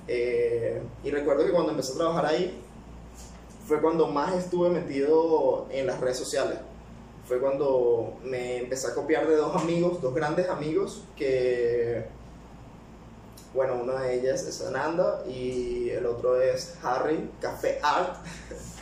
Eh, 0.09 0.83
y 1.05 1.11
recuerdo 1.11 1.45
que 1.45 1.53
cuando 1.53 1.71
empecé 1.71 1.93
a 1.93 1.97
trabajar 1.97 2.27
ahí, 2.27 2.61
fue 3.67 3.81
cuando 3.81 4.07
más 4.09 4.35
estuve 4.35 4.71
metido 4.71 5.67
en 5.71 5.87
las 5.87 6.01
redes 6.01 6.17
sociales. 6.17 6.59
Fue 7.27 7.39
cuando 7.39 8.15
me 8.25 8.59
empecé 8.59 8.89
a 8.89 8.95
copiar 8.95 9.29
de 9.29 9.37
dos 9.37 9.55
amigos, 9.55 10.01
dos 10.01 10.15
grandes 10.15 10.49
amigos 10.49 11.05
que 11.15 12.07
bueno, 13.55 13.77
una 13.83 14.03
de 14.03 14.15
ellas 14.15 14.43
es 14.43 14.61
Ananda 14.63 15.23
y 15.27 15.89
el 15.91 16.05
otro 16.07 16.41
es 16.41 16.75
Harry 16.83 17.31
Café 17.41 17.79
Art. 17.83 18.17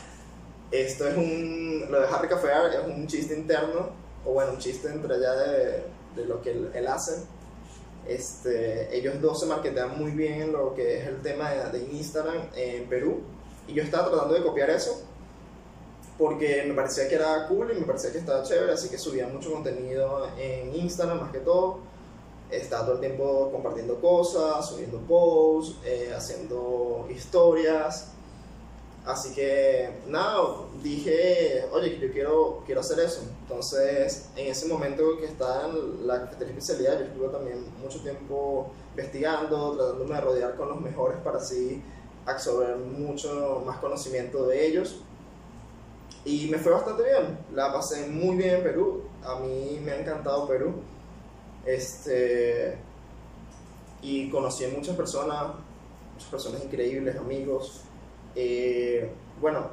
Esto 0.71 1.07
es 1.07 1.15
un. 1.15 1.85
Lo 1.89 2.01
de 2.01 2.07
Harry 2.07 2.27
Café 2.27 2.51
Art 2.51 2.73
es 2.73 2.85
un 2.85 3.07
chiste 3.07 3.33
interno, 3.33 3.89
o 4.25 4.33
bueno, 4.33 4.51
un 4.51 4.57
chiste 4.57 4.89
entre 4.89 5.15
allá 5.15 5.33
de, 5.33 5.83
de 6.15 6.25
lo 6.25 6.41
que 6.41 6.51
él, 6.51 6.87
hace. 6.87 7.23
Este, 8.07 8.95
ellos 8.95 9.21
dos 9.21 9.39
se 9.39 9.45
marketean 9.45 9.97
muy 9.97 10.11
bien 10.11 10.41
en 10.41 10.51
lo 10.53 10.73
que 10.73 10.99
es 10.99 11.07
el 11.07 11.21
tema 11.21 11.51
de, 11.51 11.79
de 11.79 11.93
Instagram 11.93 12.49
en 12.55 12.87
Perú. 12.87 13.21
Y 13.67 13.73
yo 13.73 13.83
estaba 13.83 14.09
tratando 14.09 14.33
de 14.33 14.43
copiar 14.43 14.69
eso 14.69 15.01
porque 16.17 16.63
me 16.67 16.73
parecía 16.73 17.07
que 17.07 17.15
era 17.15 17.47
cool 17.47 17.71
y 17.75 17.79
me 17.79 17.85
parecía 17.85 18.11
que 18.11 18.17
estaba 18.17 18.41
chévere, 18.41 18.71
así 18.73 18.89
que 18.89 18.97
subía 18.97 19.27
mucho 19.27 19.51
contenido 19.51 20.27
en 20.39 20.73
Instagram 20.75 21.21
más 21.21 21.31
que 21.31 21.39
todo 21.39 21.79
está 22.49 22.81
todo 22.81 22.93
el 22.93 22.99
tiempo 22.99 23.49
compartiendo 23.51 23.99
cosas, 23.99 24.69
subiendo 24.69 24.99
posts, 24.99 25.77
eh, 25.85 26.13
haciendo 26.15 27.07
historias. 27.09 28.13
Así 29.07 29.33
que 29.33 29.89
nada, 30.07 30.43
dije, 30.83 31.63
oye, 31.71 31.97
yo 31.97 32.11
quiero, 32.11 32.63
quiero 32.65 32.81
hacer 32.81 32.99
eso. 32.99 33.21
Entonces, 33.43 34.27
en 34.35 34.47
ese 34.47 34.67
momento 34.67 35.17
que 35.17 35.27
estaba 35.27 35.69
en 35.69 36.05
la 36.05 36.25
cafetería 36.25 36.53
especialidad, 36.53 36.99
yo 36.99 37.05
estuve 37.05 37.29
también 37.29 37.65
mucho 37.81 38.01
tiempo 38.01 38.69
investigando, 38.89 39.77
tratándome 39.77 40.13
de 40.13 40.21
rodear 40.21 40.55
con 40.57 40.67
los 40.67 40.81
mejores 40.81 41.17
para 41.19 41.37
así 41.37 41.81
absorber 42.25 42.75
mucho 42.75 43.63
más 43.65 43.77
conocimiento 43.77 44.45
de 44.45 44.67
ellos. 44.67 44.99
Y 46.25 46.49
me 46.49 46.57
fue 46.57 46.73
bastante 46.73 47.03
bien, 47.03 47.39
la 47.55 47.71
pasé 47.71 48.07
muy 48.07 48.35
bien 48.35 48.55
en 48.55 48.63
Perú, 48.63 49.03
a 49.23 49.39
mí 49.39 49.79
me 49.81 49.91
ha 49.91 50.01
encantado 50.01 50.45
Perú. 50.49 50.73
Este, 51.65 52.77
y 54.01 54.29
conocí 54.29 54.65
a 54.65 54.69
muchas 54.69 54.97
personas, 54.97 55.53
muchas 56.13 56.29
personas 56.29 56.61
increíbles, 56.65 57.15
amigos. 57.15 57.86
Eh, 58.35 59.11
bueno, 59.41 59.67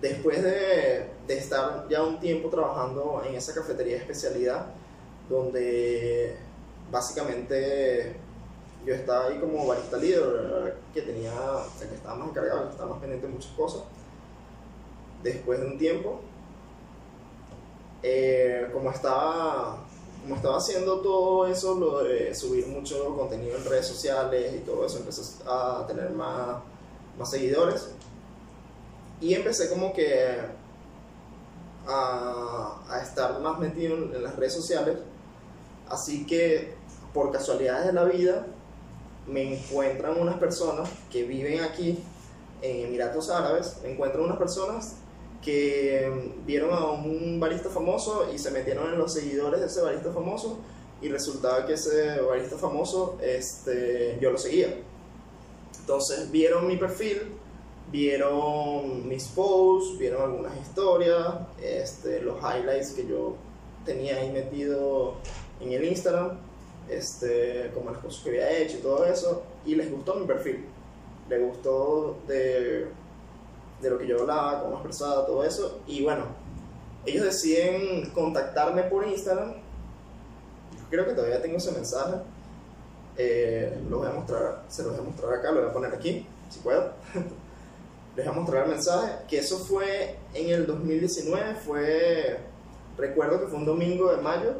después 0.00 0.42
de, 0.42 1.10
de, 1.26 1.38
estar 1.38 1.86
ya 1.88 2.02
un 2.02 2.20
tiempo 2.20 2.48
trabajando 2.48 3.22
en 3.26 3.34
esa 3.34 3.54
cafetería 3.54 3.96
especialidad, 3.96 4.66
donde 5.28 6.36
básicamente 6.90 8.16
yo 8.86 8.94
estaba 8.94 9.26
ahí 9.26 9.38
como 9.38 9.66
barista 9.66 9.96
líder, 9.96 10.76
que 10.94 11.02
tenía, 11.02 11.32
que 11.78 11.94
estaba 11.94 12.14
más 12.16 12.28
encargado, 12.30 12.64
que 12.64 12.70
estaba 12.70 12.90
más 12.90 13.00
pendiente 13.00 13.26
de 13.26 13.32
muchas 13.32 13.52
cosas. 13.52 13.82
Después 15.22 15.60
de 15.60 15.66
un 15.66 15.78
tiempo, 15.78 16.20
eh, 18.02 18.68
como 18.72 18.90
estaba 18.90 19.84
como 20.22 20.36
estaba 20.36 20.56
haciendo 20.58 21.00
todo 21.00 21.46
eso, 21.46 21.74
lo 21.76 22.04
de 22.04 22.34
subir 22.34 22.66
mucho 22.66 23.16
contenido 23.16 23.56
en 23.56 23.64
redes 23.64 23.86
sociales 23.86 24.54
y 24.54 24.58
todo 24.58 24.84
eso, 24.84 24.98
empecé 24.98 25.22
a 25.46 25.84
tener 25.86 26.10
más, 26.10 26.58
más 27.18 27.30
seguidores. 27.30 27.88
Y 29.20 29.34
empecé 29.34 29.68
como 29.68 29.92
que 29.92 30.36
a, 31.86 32.76
a 32.88 33.02
estar 33.02 33.40
más 33.40 33.58
metido 33.58 33.96
en, 33.96 34.22
las 34.22 34.36
redes 34.36 34.54
sociales. 34.54 34.98
Así 35.88 36.26
que 36.26 36.74
por 37.12 37.32
casualidades 37.32 37.86
de 37.86 37.92
la 37.92 38.04
vida 38.04 38.46
me 39.26 39.54
encuentran 39.54 40.20
unas 40.20 40.36
personas 40.36 40.88
que 41.10 41.24
viven 41.24 41.60
aquí 41.60 41.98
en 42.62 42.86
Emiratos 42.86 43.30
Árabes, 43.30 43.76
me 43.82 43.92
encuentran 43.92 44.24
unas 44.24 44.38
personas 44.38 44.96
que 45.42 46.32
vieron 46.44 46.72
a 46.72 46.90
un 46.90 47.38
barista 47.38 47.68
famoso 47.68 48.28
y 48.34 48.38
se 48.38 48.50
metieron 48.50 48.92
en 48.92 48.98
los 48.98 49.12
seguidores 49.12 49.60
de 49.60 49.66
ese 49.66 49.80
barista 49.80 50.12
famoso 50.12 50.58
y 51.00 51.08
resultaba 51.08 51.64
que 51.64 51.74
ese 51.74 52.20
barista 52.20 52.56
famoso 52.56 53.18
este, 53.22 54.18
yo 54.20 54.30
lo 54.30 54.38
seguía. 54.38 54.74
Entonces 55.88 56.30
vieron 56.30 56.66
mi 56.66 56.76
perfil, 56.76 57.32
vieron 57.90 59.08
mis 59.08 59.24
posts, 59.28 59.96
vieron 59.98 60.20
algunas 60.20 60.54
historias, 60.60 61.34
este, 61.62 62.20
los 62.20 62.36
highlights 62.42 62.90
que 62.90 63.06
yo 63.06 63.36
tenía 63.86 64.18
ahí 64.18 64.30
metido 64.30 65.14
en 65.60 65.72
el 65.72 65.82
Instagram, 65.84 66.40
este, 66.90 67.70
como 67.72 67.90
las 67.90 68.00
cosas 68.02 68.22
que 68.22 68.28
había 68.28 68.58
hecho 68.58 68.76
y 68.76 68.80
todo 68.80 69.06
eso, 69.06 69.44
y 69.64 69.76
les 69.76 69.90
gustó 69.90 70.16
mi 70.16 70.26
perfil. 70.26 70.66
Les 71.30 71.40
gustó 71.42 72.18
de 72.28 72.88
de 73.80 73.88
lo 73.88 73.96
que 73.96 74.06
yo 74.06 74.20
hablaba, 74.20 74.60
cómo 74.60 74.74
expresaba, 74.74 75.24
todo 75.24 75.42
eso. 75.42 75.80
Y 75.86 76.02
bueno, 76.02 76.24
ellos 77.06 77.24
deciden 77.24 78.10
contactarme 78.10 78.82
por 78.82 79.06
Instagram. 79.06 79.54
Creo 80.90 81.06
que 81.06 81.12
todavía 81.12 81.40
tengo 81.40 81.56
ese 81.56 81.72
mensaje. 81.72 82.18
Eh, 83.18 83.76
lo 83.90 83.98
voy 83.98 84.06
a 84.06 84.12
mostrar, 84.12 84.62
se 84.68 84.82
los 84.84 84.92
voy 84.92 85.00
a 85.00 85.10
mostrar 85.10 85.34
acá, 85.34 85.50
lo 85.50 85.60
voy 85.60 85.70
a 85.70 85.72
poner 85.72 85.94
aquí, 85.94 86.26
si 86.48 86.60
puedo. 86.60 86.92
Les 88.16 88.26
voy 88.26 88.34
a 88.34 88.38
mostrar 88.38 88.64
el 88.64 88.70
mensaje, 88.70 89.12
que 89.28 89.38
eso 89.38 89.58
fue 89.58 90.16
en 90.34 90.50
el 90.50 90.66
2019, 90.66 91.54
fue, 91.56 92.38
recuerdo 92.96 93.40
que 93.40 93.46
fue 93.46 93.58
un 93.58 93.66
domingo 93.66 94.10
de 94.10 94.22
mayo, 94.22 94.54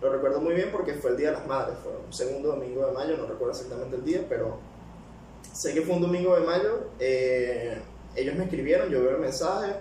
lo 0.00 0.12
recuerdo 0.12 0.40
muy 0.40 0.54
bien 0.54 0.70
porque 0.70 0.94
fue 0.94 1.10
el 1.10 1.16
Día 1.16 1.30
de 1.30 1.38
las 1.38 1.46
Madres, 1.46 1.76
fue 1.82 1.92
un 1.92 2.12
segundo 2.12 2.48
domingo 2.48 2.86
de 2.86 2.92
mayo, 2.92 3.16
no 3.16 3.26
recuerdo 3.26 3.52
exactamente 3.52 3.96
el 3.96 4.04
día, 4.04 4.24
pero 4.28 4.58
sé 5.52 5.72
que 5.72 5.82
fue 5.82 5.94
un 5.96 6.02
domingo 6.02 6.38
de 6.38 6.46
mayo. 6.46 6.88
Eh, 6.98 7.80
ellos 8.14 8.34
me 8.34 8.44
escribieron, 8.44 8.90
yo 8.90 9.00
veo 9.00 9.10
el 9.12 9.18
mensaje, 9.18 9.72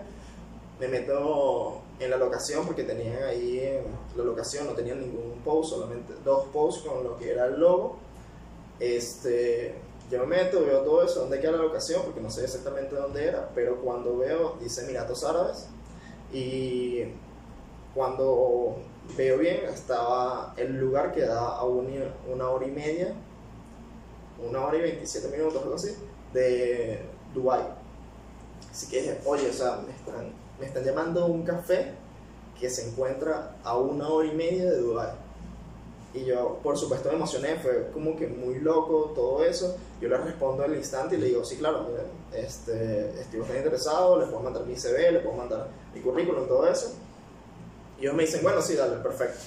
me 0.80 0.88
meto 0.88 1.82
en 2.00 2.10
la 2.10 2.18
locación 2.18 2.66
porque 2.66 2.84
tenían 2.84 3.24
ahí 3.24 3.82
la 4.16 4.24
locación, 4.24 4.68
no 4.68 4.74
tenían 4.74 5.00
ningún 5.00 5.40
post, 5.44 5.72
solamente 5.72 6.14
dos 6.24 6.46
posts 6.52 6.88
con 6.88 7.04
lo 7.04 7.18
que 7.18 7.32
era 7.32 7.48
el 7.48 7.60
logo. 7.60 7.98
Este, 8.80 9.76
yo 10.12 10.20
me 10.20 10.38
meto, 10.38 10.66
veo 10.66 10.82
todo 10.82 11.04
eso, 11.04 11.22
dónde 11.22 11.40
queda 11.40 11.54
la 11.54 11.58
locación, 11.60 12.04
porque 12.04 12.22
no 12.22 12.30
sé 12.30 12.44
exactamente 12.44 12.96
dónde 12.96 13.26
era, 13.26 13.50
pero 13.56 13.78
cuando 13.82 14.18
veo, 14.18 14.58
dice 14.62 14.84
Emiratos 14.84 15.24
Árabes, 15.24 15.68
y 16.32 17.04
cuando 17.94 18.78
veo 19.18 19.38
bien, 19.38 19.62
estaba 19.66 20.54
el 20.58 20.78
lugar 20.78 21.14
que 21.14 21.22
da 21.22 21.58
a 21.58 21.64
una 21.64 22.50
hora 22.50 22.68
y 22.68 22.72
media, 22.72 23.14
una 24.46 24.66
hora 24.66 24.78
y 24.78 24.82
27 24.82 25.30
minutos, 25.30 25.62
algo 25.64 25.76
así, 25.76 25.96
de 26.34 27.02
Dubai 27.34 27.64
Así 28.70 28.88
que 28.90 29.02
dije, 29.02 29.20
oye, 29.26 29.50
o 29.50 29.54
sea, 29.54 29.78
me 29.78 29.94
están, 29.94 30.34
me 30.60 30.66
están 30.66 30.84
llamando 30.84 31.26
un 31.26 31.44
café 31.44 31.94
que 32.60 32.70
se 32.70 32.88
encuentra 32.88 33.56
a 33.64 33.78
una 33.78 34.08
hora 34.08 34.28
y 34.28 34.36
media 34.36 34.66
de 34.72 34.78
Dubái. 34.78 35.12
Y 36.14 36.24
yo, 36.24 36.60
por 36.64 36.78
supuesto, 36.78 37.10
me 37.10 37.16
emocioné, 37.16 37.58
fue 37.58 37.90
como 37.94 38.16
que 38.16 38.28
muy 38.28 38.60
loco 38.60 39.12
todo 39.14 39.44
eso. 39.44 39.76
Yo 40.00 40.08
le 40.08 40.18
respondo 40.18 40.64
al 40.64 40.74
instante 40.74 41.16
y 41.16 41.18
le 41.20 41.28
digo, 41.28 41.44
sí, 41.44 41.58
claro, 41.58 41.90
este, 42.34 43.10
estoy 43.20 43.40
bastante 43.40 43.64
interesado, 43.64 44.20
les 44.20 44.30
puedo 44.30 44.42
mandar 44.42 44.66
mi 44.66 44.76
CV, 44.76 45.12
les 45.12 45.22
puedo 45.22 45.36
mandar 45.36 45.68
mi 45.94 46.00
currículum, 46.00 46.48
todo 46.48 46.66
eso. 46.68 46.94
Y 47.98 48.04
ellos 48.04 48.16
me 48.16 48.24
dicen, 48.24 48.42
bueno, 48.44 48.62
sí, 48.62 48.76
dale, 48.76 48.96
perfecto. 49.04 49.40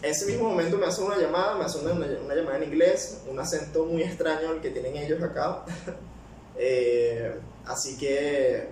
Ese 0.00 0.24
mismo 0.26 0.48
momento 0.48 0.78
me 0.78 0.86
hacen 0.86 1.04
una 1.04 1.18
llamada, 1.18 1.56
me 1.56 1.64
hacen 1.64 1.84
una, 1.84 1.94
una 1.94 2.34
llamada 2.34 2.56
en 2.56 2.64
inglés, 2.64 3.22
un 3.30 3.38
acento 3.38 3.84
muy 3.84 4.02
extraño 4.02 4.52
el 4.52 4.60
que 4.62 4.70
tienen 4.70 4.96
ellos 4.96 5.22
acá. 5.22 5.64
eh, 6.56 7.38
Así 7.66 7.98
que 7.98 8.68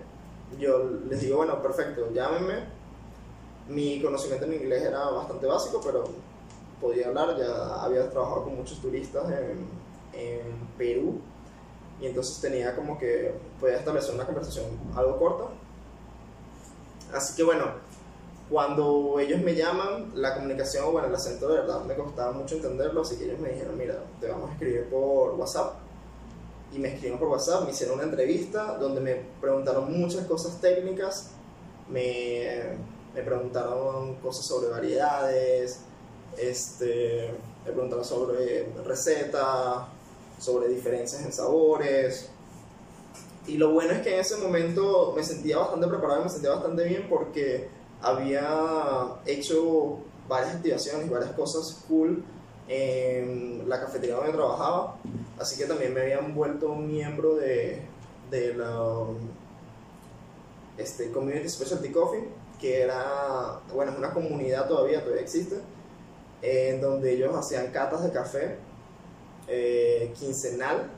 yo 0.59 0.91
les 1.09 1.21
digo, 1.21 1.39
bueno, 1.39 1.63
perfecto, 1.63 2.11
llámenme. 2.13 2.65
Mi 3.69 4.01
conocimiento 4.03 4.45
en 4.47 4.55
inglés 4.55 4.83
era 4.83 5.09
bastante 5.11 5.47
básico, 5.47 5.81
pero 5.85 6.05
podía 6.81 7.09
hablar, 7.09 7.37
ya 7.39 7.83
había 7.83 8.11
trabajado 8.11 8.45
con 8.45 8.57
muchos 8.57 8.79
turistas 8.81 9.25
en, 9.31 9.67
en 10.13 10.69
Perú 10.77 11.21
y 12.01 12.07
entonces 12.07 12.41
tenía 12.41 12.75
como 12.75 12.99
que 12.99 13.35
podía 13.61 13.79
establecer 13.79 14.15
una 14.15 14.27
conversación 14.27 14.67
algo 14.95 15.19
corta. 15.19 15.45
Así 17.13 17.37
que 17.37 17.45
bueno, 17.45 17.65
cuando 18.51 19.19
ellos 19.19 19.41
me 19.41 19.55
llaman, 19.55 20.13
la 20.15 20.35
comunicación, 20.35 20.93
bueno, 20.93 21.09
el 21.09 21.15
acento 21.15 21.49
de 21.49 21.61
verdad 21.61 21.85
me 21.85 21.95
costaba 21.95 22.33
mucho 22.33 22.57
entenderlo, 22.57 23.03
así 23.03 23.17
que 23.17 23.25
ellos 23.25 23.39
me 23.39 23.51
dijeron, 23.51 23.79
mira, 23.79 24.03
te 24.21 24.29
vamos 24.29 24.51
a 24.51 24.53
escribir 24.53 24.89
por 24.91 25.35
WhatsApp 25.35 25.84
y 26.75 26.79
me 26.81 26.89
escribieron 26.89 27.21
por 27.21 27.29
WhatsApp, 27.29 27.65
me 27.65 27.71
hicieron 27.71 27.97
una 27.97 28.05
entrevista 28.05 28.77
donde 28.79 29.01
me 29.01 29.15
preguntaron 29.41 29.97
muchas 29.97 30.27
cosas 30.27 30.61
técnicas, 30.61 31.31
me, 31.89 32.77
me 33.15 33.23
preguntaron 33.23 34.17
cosas 34.17 34.45
sobre 34.45 34.69
variedades, 34.69 35.79
este, 36.37 37.31
me 37.65 37.71
preguntaron 37.71 38.05
sobre 38.05 38.73
recetas, 38.85 39.85
sobre 40.41 40.69
diferencias 40.69 41.25
en 41.25 41.33
sabores. 41.33 42.31
Y 43.47 43.57
lo 43.57 43.73
bueno 43.73 43.93
es 43.93 44.01
que 44.01 44.15
en 44.15 44.21
ese 44.21 44.37
momento 44.39 45.13
me 45.15 45.23
sentía 45.23 45.59
bastante 45.59 45.87
preparado, 45.87 46.25
me 46.25 46.31
sentía 46.31 46.51
bastante 46.51 46.85
bien 46.85 47.07
porque 47.09 47.69
había 48.01 49.21
hecho 49.27 49.99
varias 50.27 50.57
activaciones, 50.57 51.09
varias 51.09 51.33
cosas 51.33 51.85
cool 51.87 52.25
en 52.69 53.69
la 53.69 53.81
cafetería 53.81 54.17
donde 54.17 54.33
trabajaba, 54.33 54.97
así 55.39 55.59
que 55.59 55.67
también 55.67 55.93
me 55.93 56.03
habían 56.03 56.35
vuelto 56.35 56.71
un 56.71 56.87
miembro 56.87 57.35
de, 57.35 57.83
de 58.31 58.55
la 58.55 59.07
este, 60.79 61.11
Community 61.11 61.49
Specialty 61.49 61.91
Coffee, 61.91 62.25
que 62.61 62.83
era, 62.83 63.61
bueno, 63.75 63.93
es 63.93 63.99
una 63.99 64.13
comunidad 64.13 64.69
todavía, 64.69 65.03
todavía 65.03 65.23
existe, 65.23 65.57
en 66.43 66.81
donde 66.81 67.13
ellos 67.13 67.35
hacían 67.35 67.71
catas 67.71 68.03
de 68.03 68.11
café 68.11 68.57
eh, 69.49 70.13
quincenal 70.19 70.91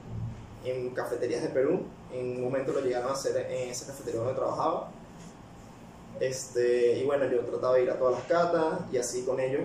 en 0.64 0.90
cafeterías 0.90 1.42
de 1.42 1.48
Perú. 1.48 1.82
En 2.12 2.36
un 2.36 2.44
momento 2.44 2.72
lo 2.72 2.80
llegaron 2.80 3.10
a 3.10 3.14
hacer 3.14 3.36
en 3.50 3.70
esa 3.70 3.86
cafetería 3.86 4.20
donde 4.20 4.34
trabajaba. 4.34 4.90
Este, 6.20 6.98
y 6.98 7.04
bueno, 7.04 7.26
yo 7.26 7.40
trataba 7.40 7.74
de 7.74 7.82
ir 7.82 7.90
a 7.90 7.98
todas 7.98 8.14
las 8.14 8.24
catas 8.24 8.80
y 8.90 8.96
así 8.96 9.22
con 9.24 9.38
ellos 9.38 9.62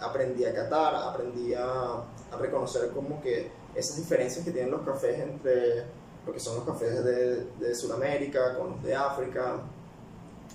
aprendí 0.00 0.44
a 0.44 0.54
catar, 0.54 0.94
aprendí 0.94 1.54
a, 1.54 2.04
reconocer 2.38 2.90
como 2.90 3.20
que 3.22 3.50
esas 3.74 3.96
diferencias 3.96 4.44
que 4.44 4.50
tienen 4.50 4.70
los 4.70 4.82
cafés 4.82 5.18
entre 5.20 5.84
lo 6.26 6.32
que 6.32 6.40
son 6.40 6.56
los 6.56 6.64
cafés 6.64 7.02
de, 7.02 7.44
de 7.58 7.74
Sudamérica 7.74 8.58
con 8.58 8.72
los 8.72 8.82
de 8.82 8.94
África. 8.94 9.60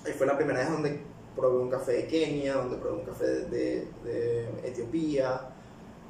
Ahí 0.04 0.12
fue 0.12 0.26
la 0.26 0.36
primera 0.36 0.60
vez 0.60 0.70
donde 0.70 1.00
probé 1.34 1.58
un 1.58 1.70
café 1.70 1.92
de 1.92 2.06
Kenia, 2.06 2.54
donde 2.54 2.76
probé 2.76 2.98
un 2.98 3.04
café 3.04 3.26
de, 3.26 3.88
de, 4.04 4.48
Etiopía. 4.64 5.48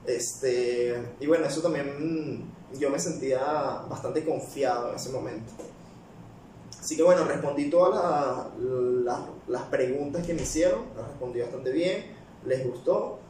Este, 0.07 1.01
y 1.21 1.27
bueno, 1.27 1.47
eso 1.47 1.63
también 1.63 2.51
yo 2.79 2.91
me 2.91 2.99
sentía 2.99 3.85
bastante 3.89 4.25
confiado 4.25 4.91
en 4.91 4.97
ese 4.97 5.11
momento. 5.11 5.53
Así 6.79 6.97
que 6.97 7.03
bueno, 7.03 7.25
respondí 7.25 7.71
todas 7.71 8.49
las, 8.59 9.21
las 9.47 9.63
preguntas 9.65 10.27
que 10.27 10.35
me 10.35 10.43
hicieron, 10.43 10.87
las 10.97 11.07
respondí 11.07 11.41
bastante 11.41 11.71
bien, 11.71 12.07
les 12.45 12.67
gustó 12.67 13.21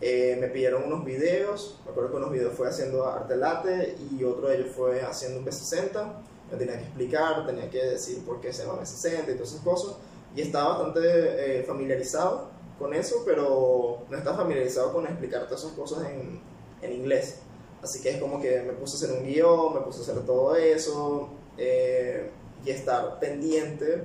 Eh, 0.00 0.36
me 0.40 0.48
pidieron 0.48 0.84
unos 0.84 1.04
videos, 1.04 1.78
me 1.84 1.90
acuerdo 1.90 2.10
que 2.10 2.16
unos 2.16 2.30
videos 2.30 2.54
fue 2.54 2.68
haciendo 2.68 3.06
arte 3.06 3.36
latte 3.36 3.96
y 4.10 4.22
otro 4.24 4.48
de 4.48 4.56
ellos 4.56 4.70
fue 4.74 5.02
haciendo 5.02 5.38
un 5.38 5.46
B60. 5.46 6.12
Me 6.50 6.58
tenía 6.58 6.76
que 6.76 6.84
explicar, 6.84 7.46
tenía 7.46 7.70
que 7.70 7.82
decir 7.82 8.24
por 8.24 8.40
qué 8.40 8.52
se 8.52 8.64
llama 8.64 8.80
B60 8.82 9.22
y 9.22 9.32
todas 9.34 9.50
esas 9.50 9.62
cosas. 9.62 9.96
Y 10.34 10.42
estaba 10.42 10.78
bastante 10.78 11.60
eh, 11.60 11.64
familiarizado 11.64 12.50
con 12.78 12.92
eso, 12.92 13.22
pero 13.24 14.04
no 14.10 14.16
estaba 14.16 14.36
familiarizado 14.36 14.92
con 14.92 15.06
explicar 15.06 15.44
todas 15.46 15.64
esas 15.64 15.72
cosas 15.72 16.06
en, 16.10 16.40
en 16.82 16.92
inglés. 16.92 17.38
Así 17.82 18.00
que 18.00 18.10
es 18.10 18.20
como 18.20 18.40
que 18.40 18.62
me 18.62 18.72
puse 18.72 18.96
a 18.96 18.96
hacer 18.98 19.18
un 19.18 19.24
guion, 19.24 19.74
me 19.74 19.80
puse 19.80 20.00
a 20.00 20.02
hacer 20.02 20.26
todo 20.26 20.56
eso 20.56 21.28
eh, 21.56 22.30
y 22.64 22.70
estar 22.70 23.18
pendiente 23.20 24.04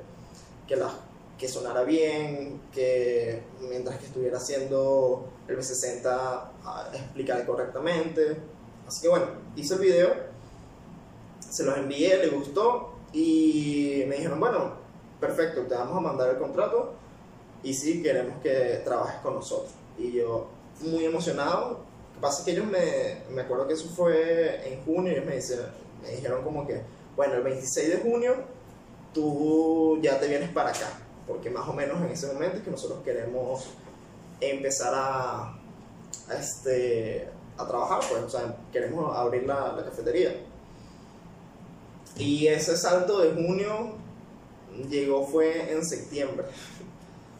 que, 0.67 0.75
la, 0.75 0.91
que 1.37 1.47
sonara 1.47 1.83
bien, 1.83 2.61
que 2.71 3.41
mientras 3.59 3.97
que 3.97 4.05
estuviera 4.05 4.37
haciendo 4.37 5.25
el 5.51 5.59
B60 5.59 6.05
a 6.05 6.89
explicar 6.93 7.45
correctamente. 7.45 8.37
Así 8.87 9.01
que 9.01 9.09
bueno, 9.09 9.25
hice 9.55 9.75
el 9.75 9.79
video, 9.79 10.09
se 11.49 11.63
los 11.63 11.77
envié, 11.77 12.17
le 12.17 12.29
gustó 12.29 12.95
y 13.13 14.03
me 14.07 14.15
dijeron, 14.15 14.39
bueno, 14.39 14.73
perfecto, 15.19 15.61
te 15.63 15.75
vamos 15.75 15.97
a 15.97 16.01
mandar 16.01 16.29
el 16.29 16.37
contrato 16.37 16.93
y 17.63 17.73
sí 17.73 18.01
queremos 18.01 18.41
que 18.41 18.81
trabajes 18.83 19.19
con 19.21 19.35
nosotros. 19.35 19.71
Y 19.97 20.13
yo, 20.13 20.47
muy 20.81 21.05
emocionado, 21.05 21.69
lo 21.69 22.15
que 22.15 22.21
pasa 22.21 22.39
es 22.39 22.45
que 22.45 22.51
ellos 22.51 22.65
me, 22.65 23.33
me 23.33 23.41
acuerdo 23.41 23.67
que 23.67 23.73
eso 23.73 23.89
fue 23.89 24.67
en 24.71 24.83
junio, 24.83 25.11
ellos 25.11 25.25
me, 25.25 25.35
dicen, 25.35 25.59
me 26.01 26.09
dijeron 26.09 26.43
como 26.43 26.65
que, 26.65 26.81
bueno, 27.15 27.35
el 27.35 27.43
26 27.43 27.89
de 27.89 27.97
junio 27.97 28.35
tú 29.13 29.99
ya 30.01 30.19
te 30.19 30.27
vienes 30.27 30.49
para 30.49 30.69
acá, 30.69 30.99
porque 31.27 31.49
más 31.49 31.67
o 31.67 31.73
menos 31.73 32.01
en 32.01 32.11
ese 32.11 32.27
momento 32.27 32.57
es 32.57 32.63
que 32.63 32.71
nosotros 32.71 32.99
queremos 33.03 33.67
empezar 34.41 34.93
a, 34.95 35.57
este, 36.37 37.29
a 37.57 37.67
trabajar, 37.67 38.01
pues, 38.09 38.23
o 38.23 38.29
sea, 38.29 38.55
queremos 38.71 39.15
abrir 39.15 39.43
la, 39.43 39.73
la 39.73 39.85
cafetería. 39.85 40.35
Y 42.17 42.47
ese 42.47 42.75
salto 42.75 43.19
de 43.19 43.31
junio 43.31 43.93
llegó 44.89 45.25
fue 45.25 45.71
en 45.71 45.85
septiembre. 45.85 46.45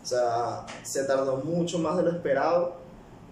O 0.01 0.05
sea, 0.05 0.65
se 0.83 1.03
tardó 1.03 1.37
mucho 1.37 1.79
más 1.79 1.97
de 1.97 2.03
lo 2.03 2.11
esperado 2.11 2.75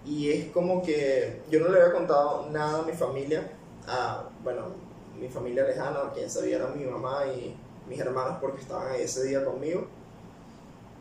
y 0.04 0.30
es 0.30 0.52
como 0.52 0.82
que 0.82 1.42
yo 1.50 1.60
no 1.60 1.68
le 1.68 1.80
había 1.80 1.92
contado 1.92 2.48
nada 2.50 2.80
a 2.80 2.82
mi 2.82 2.92
familia, 2.92 3.50
a, 3.86 4.24
bueno, 4.42 4.68
mi 5.18 5.28
familia 5.28 5.64
lejana, 5.64 6.10
quien 6.14 6.30
sabía 6.30 6.56
era 6.56 6.68
mi 6.68 6.84
mamá 6.84 7.24
y 7.26 7.54
mis 7.88 7.98
hermanos 7.98 8.38
porque 8.40 8.62
estaban 8.62 8.92
ahí 8.92 9.02
ese 9.02 9.24
día 9.24 9.44
conmigo. 9.44 9.86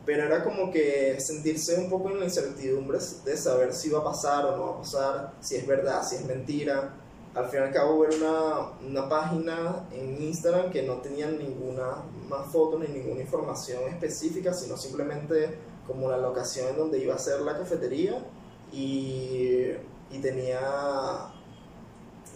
Pero 0.06 0.24
era 0.24 0.44
como 0.44 0.72
que 0.72 1.20
sentirse 1.20 1.78
un 1.78 1.90
poco 1.90 2.10
en 2.10 2.20
la 2.20 2.26
incertidumbre 2.26 2.98
de 3.26 3.38
saber 3.38 3.74
si 3.74 3.90
va 3.90 4.00
a 4.00 4.04
pasar 4.04 4.46
o 4.46 4.58
no 4.58 4.66
va 4.66 4.72
a 4.72 4.78
pasar, 4.80 5.34
si 5.40 5.56
es 5.56 5.68
verdad, 5.68 6.04
si 6.04 6.16
es 6.16 6.26
mentira. 6.26 6.96
Al 7.36 7.48
fin 7.48 7.60
y 7.60 7.64
al 7.64 7.72
cabo 7.72 8.00
ver 8.00 8.10
una, 8.16 8.72
una 8.88 9.08
página 9.08 9.88
en 9.92 10.20
Instagram 10.22 10.72
que 10.72 10.82
no 10.82 10.96
tenía 10.96 11.30
ninguna 11.30 12.04
más 12.28 12.52
foto 12.52 12.80
ni 12.80 12.88
ninguna 12.88 13.22
información 13.22 13.84
específica, 13.84 14.52
sino 14.54 14.78
simplemente 14.78 15.60
como 15.86 16.10
la 16.10 16.18
locación 16.18 16.70
en 16.70 16.78
donde 16.78 17.00
iba 17.00 17.14
a 17.14 17.20
ser 17.20 17.42
la 17.42 17.58
cafetería 17.58 18.24
y, 18.72 19.74
y 20.12 20.20
tenía 20.22 21.32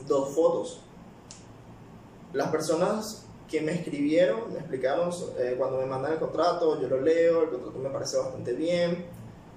dos 0.07 0.33
fotos. 0.35 0.81
Las 2.33 2.49
personas 2.49 3.25
que 3.53 3.61
me 3.61 3.73
escribieron, 3.73 4.51
me 4.51 4.57
explicaron 4.57 5.11
eh, 5.37 5.53
cuando 5.59 5.77
me 5.77 5.85
mandan 5.85 6.13
el 6.13 6.17
contrato, 6.17 6.81
yo 6.81 6.87
lo 6.87 6.99
leo, 6.99 7.43
el 7.43 7.49
contrato 7.49 7.77
me 7.77 7.91
parece 7.91 8.17
bastante 8.17 8.53
bien, 8.53 9.05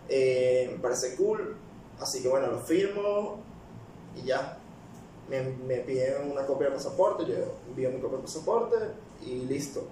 eh, 0.07 0.69
me 0.71 0.79
parece 0.81 1.17
cool, 1.17 1.57
así 1.99 2.23
que 2.23 2.29
bueno, 2.29 2.49
lo 2.49 2.59
firmo 2.59 3.39
y 4.15 4.27
ya. 4.27 4.59
Me, 5.31 5.43
me 5.43 5.79
piden 5.79 6.31
una 6.31 6.47
copia 6.47 6.67
del 6.67 6.77
pasaporte, 6.77 7.25
yo 7.25 7.35
envío 7.67 7.91
mi 7.91 7.99
copia 7.99 8.19
del 8.19 8.27
pasaporte 8.27 8.77
y 9.23 9.47
listo. 9.47 9.89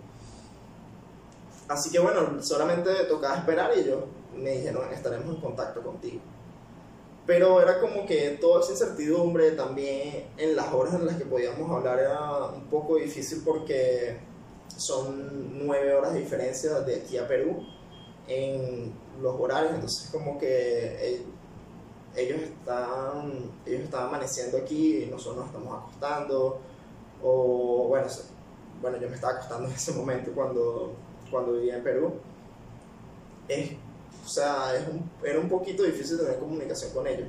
Así 1.67 1.91
que 1.91 1.99
bueno, 1.99 2.43
solamente 2.43 2.93
tocaba 3.09 3.39
esperar 3.39 3.73
y 3.75 3.81
ellos 3.81 4.05
me 4.37 4.51
dijeron 4.51 4.93
estaremos 4.93 5.35
en 5.35 5.41
contacto 5.41 5.83
contigo. 5.83 6.21
Pero 7.27 7.61
era 7.63 7.81
como 7.81 8.05
que 8.05 8.37
toda 8.41 8.61
esa 8.61 8.73
incertidumbre 8.73 9.53
también 9.53 10.27
en 10.37 10.55
las 10.55 10.73
horas 10.73 10.95
en 10.95 11.07
las 11.07 11.17
que 11.17 11.25
podíamos 11.25 11.71
hablar 11.71 11.99
era 11.99 12.49
un 12.49 12.65
poco 12.65 12.97
difícil 12.97 13.43
porque 13.45 14.19
son 14.77 15.67
nueve 15.67 15.95
horas 15.95 16.13
de 16.13 16.21
diferencia 16.21 16.81
de 16.81 16.97
aquí 16.97 17.17
a 17.17 17.27
Perú 17.27 17.65
en 18.27 18.93
los 19.23 19.39
horarios, 19.39 19.75
entonces 19.75 20.11
como 20.11 20.39
que 20.39 21.23
ellos 22.17 22.41
están, 22.41 23.51
ellos 23.67 23.83
están 23.83 24.09
amaneciendo 24.09 24.59
aquí 24.59 25.05
y 25.05 25.07
nosotros 25.07 25.39
nos 25.39 25.47
estamos 25.47 25.83
acostando, 25.83 26.61
o 27.23 27.87
bueno, 27.89 28.07
bueno, 28.81 28.99
yo 28.99 29.09
me 29.09 29.15
estaba 29.15 29.35
acostando 29.35 29.69
en 29.69 29.75
ese 29.75 29.93
momento 29.93 30.33
cuando, 30.33 30.93
cuando 31.31 31.53
vivía 31.55 31.77
en 31.77 31.85
Perú. 31.85 32.13
Es 33.49 33.73
o 34.25 34.29
sea, 34.29 34.73
era 35.23 35.39
un 35.39 35.49
poquito 35.49 35.83
difícil 35.83 36.19
tener 36.19 36.39
comunicación 36.39 36.93
con 36.93 37.07
ellos. 37.07 37.29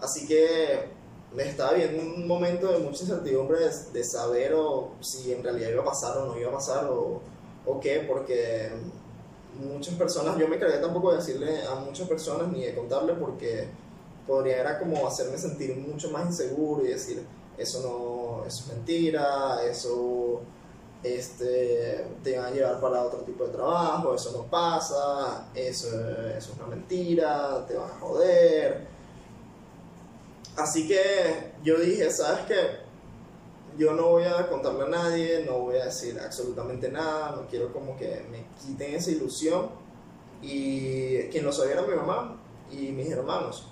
Así 0.00 0.26
que 0.26 0.88
me 1.34 1.48
estaba 1.48 1.74
viendo 1.74 2.02
un 2.02 2.26
momento 2.26 2.72
de 2.72 2.78
mucha 2.78 3.02
incertidumbre 3.02 3.58
de, 3.92 4.04
saber 4.04 4.54
o 4.54 4.92
si 5.00 5.32
en 5.32 5.42
realidad 5.42 5.70
iba 5.70 5.82
a 5.82 5.86
pasar 5.86 6.16
o 6.18 6.26
no 6.26 6.38
iba 6.38 6.48
a 6.48 6.54
pasar 6.54 6.86
o, 6.86 7.20
o 7.66 7.80
qué, 7.80 8.04
porque 8.08 8.70
muchas 9.58 9.94
personas, 9.94 10.38
yo 10.38 10.48
me 10.48 10.58
creía 10.58 10.80
tampoco 10.80 11.10
de 11.10 11.18
decirle 11.18 11.62
a 11.66 11.74
muchas 11.74 12.08
personas 12.08 12.48
ni 12.48 12.64
de 12.64 12.74
contarle 12.74 13.14
porque 13.14 13.68
podría 14.26 14.58
era 14.58 14.78
como 14.78 15.06
hacerme 15.06 15.36
sentir 15.38 15.76
mucho 15.76 16.10
más 16.10 16.26
inseguro 16.26 16.84
y 16.84 16.88
decir, 16.88 17.24
eso 17.56 17.80
no, 17.82 18.46
eso 18.46 18.64
es 18.64 18.74
mentira, 18.74 19.64
eso 19.68 20.40
este, 21.02 22.06
te 22.24 22.36
van 22.36 22.46
a 22.46 22.50
llevar 22.50 22.80
para 22.80 23.02
otro 23.02 23.20
tipo 23.20 23.44
de 23.44 23.52
trabajo, 23.52 24.14
eso 24.14 24.32
no 24.32 24.44
pasa, 24.44 25.48
eso, 25.54 25.88
eso 25.88 26.52
es 26.52 26.58
una 26.58 26.66
mentira, 26.66 27.64
te 27.66 27.76
van 27.76 27.90
a 27.90 27.98
joder. 28.00 28.86
Así 30.56 30.88
que 30.88 31.52
yo 31.62 31.78
dije, 31.78 32.10
¿sabes 32.10 32.46
qué? 32.46 32.88
Yo 33.76 33.92
no 33.94 34.08
voy 34.08 34.24
a 34.24 34.48
contarle 34.48 34.84
a 34.84 34.88
nadie, 34.88 35.44
no 35.46 35.60
voy 35.60 35.76
a 35.76 35.84
decir 35.84 36.18
absolutamente 36.18 36.90
nada, 36.90 37.36
no 37.36 37.46
quiero 37.46 37.72
como 37.72 37.96
que 37.96 38.26
me 38.28 38.44
quiten 38.60 38.94
esa 38.94 39.12
ilusión. 39.12 39.70
Y 40.42 41.22
quien 41.28 41.44
lo 41.44 41.52
sabía 41.52 41.74
era 41.74 41.82
mi 41.82 41.94
mamá 41.94 42.36
y 42.72 42.90
mis 42.90 43.10
hermanos. 43.10 43.68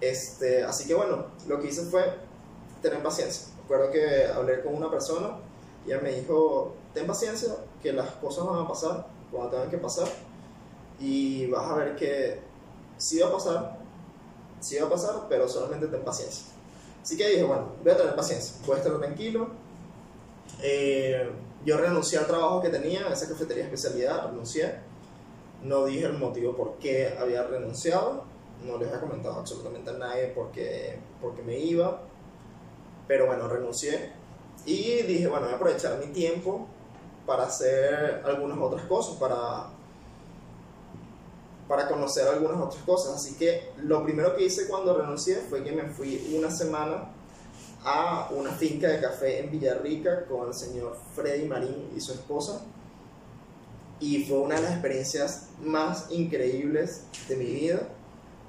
Este, 0.00 0.64
así 0.64 0.88
que 0.88 0.94
bueno, 0.94 1.26
lo 1.46 1.60
que 1.60 1.68
hice 1.68 1.82
fue 1.82 2.02
tener 2.82 3.00
paciencia. 3.02 3.46
Recuerdo 3.62 3.92
que 3.92 4.26
hablé 4.26 4.62
con 4.62 4.74
una 4.74 4.90
persona 4.90 5.38
ella 5.86 6.00
me 6.00 6.12
dijo, 6.12 6.74
ten 6.92 7.06
paciencia, 7.06 7.54
que 7.82 7.92
las 7.92 8.10
cosas 8.12 8.44
van 8.44 8.64
a 8.64 8.68
pasar 8.68 9.06
cuando 9.30 9.50
tengan 9.50 9.70
que 9.70 9.78
pasar 9.78 10.08
y 10.98 11.46
vas 11.46 11.70
a 11.70 11.74
ver 11.74 11.96
que 11.96 12.40
sí 12.96 13.18
va 13.20 13.28
a 13.28 13.32
pasar, 13.32 13.78
sí 14.60 14.78
va 14.78 14.86
a 14.86 14.90
pasar, 14.90 15.26
pero 15.28 15.48
solamente 15.48 15.86
ten 15.86 16.02
paciencia. 16.02 16.46
Así 17.02 17.16
que 17.16 17.28
dije, 17.28 17.44
bueno, 17.44 17.72
voy 17.82 17.92
a 17.92 17.96
tener 17.96 18.16
paciencia, 18.16 18.56
voy 18.66 18.76
a 18.76 18.78
estar 18.78 18.98
tranquilo. 18.98 19.48
Eh, 20.62 21.30
yo 21.64 21.76
renuncié 21.76 22.18
al 22.18 22.26
trabajo 22.26 22.60
que 22.60 22.68
tenía, 22.68 23.08
esa 23.08 23.28
cafetería 23.28 23.64
especialidad, 23.64 24.26
renuncié. 24.26 24.74
No 25.62 25.84
dije 25.84 26.06
el 26.06 26.14
motivo 26.14 26.56
por 26.56 26.78
qué 26.78 27.16
había 27.18 27.42
renunciado, 27.44 28.24
no 28.64 28.78
les 28.78 28.92
he 28.92 28.98
comentado 28.98 29.40
absolutamente 29.40 29.90
a 29.90 29.94
nadie 29.94 30.32
porque, 30.34 30.98
porque 31.20 31.42
me 31.42 31.58
iba, 31.58 32.02
pero 33.06 33.26
bueno, 33.26 33.48
renuncié 33.48 34.12
y 34.66 35.02
dije, 35.02 35.28
bueno, 35.28 35.46
voy 35.46 35.52
a 35.54 35.56
aprovechar 35.56 35.98
mi 36.04 36.12
tiempo 36.12 36.66
para 37.24 37.44
hacer 37.44 38.22
algunas 38.24 38.58
otras 38.58 38.84
cosas, 38.86 39.14
para, 39.16 39.68
para 41.68 41.88
conocer 41.88 42.26
algunas 42.26 42.60
otras 42.60 42.82
cosas. 42.82 43.14
Así 43.14 43.36
que 43.36 43.70
lo 43.78 44.02
primero 44.02 44.34
que 44.36 44.44
hice 44.44 44.66
cuando 44.66 44.96
renuncié 44.96 45.36
fue 45.48 45.62
que 45.62 45.70
me 45.70 45.84
fui 45.84 46.34
una 46.36 46.50
semana 46.50 47.12
a 47.84 48.28
una 48.32 48.50
finca 48.50 48.88
de 48.88 49.00
café 49.00 49.38
en 49.38 49.52
Villarrica 49.52 50.24
con 50.26 50.48
el 50.48 50.54
señor 50.54 50.96
Freddy 51.14 51.46
Marín 51.46 51.92
y 51.96 52.00
su 52.00 52.12
esposa. 52.12 52.62
Y 54.00 54.24
fue 54.24 54.38
una 54.38 54.56
de 54.56 54.62
las 54.62 54.72
experiencias 54.72 55.50
más 55.60 56.10
increíbles 56.10 57.04
de 57.28 57.36
mi 57.36 57.46
vida. 57.46 57.88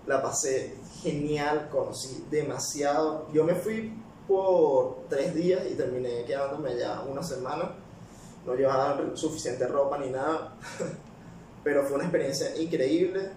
La 0.08 0.22
pasé 0.24 0.76
genial, 1.04 1.70
conocí 1.72 2.26
demasiado. 2.32 3.28
Yo 3.32 3.44
me 3.44 3.54
fui 3.54 3.94
por 4.28 5.08
tres 5.10 5.34
días 5.34 5.64
y 5.72 5.76
terminé 5.76 6.26
quedándome 6.26 6.72
allá 6.72 7.02
una 7.02 7.24
semana. 7.24 7.72
No 8.46 8.56
llevaba 8.56 9.16
suficiente 9.16 9.68
ropa 9.68 9.98
ni 9.98 10.10
nada, 10.10 10.56
pero 11.64 11.84
fue 11.84 11.96
una 11.96 12.06
experiencia 12.06 12.56
increíble. 12.58 13.32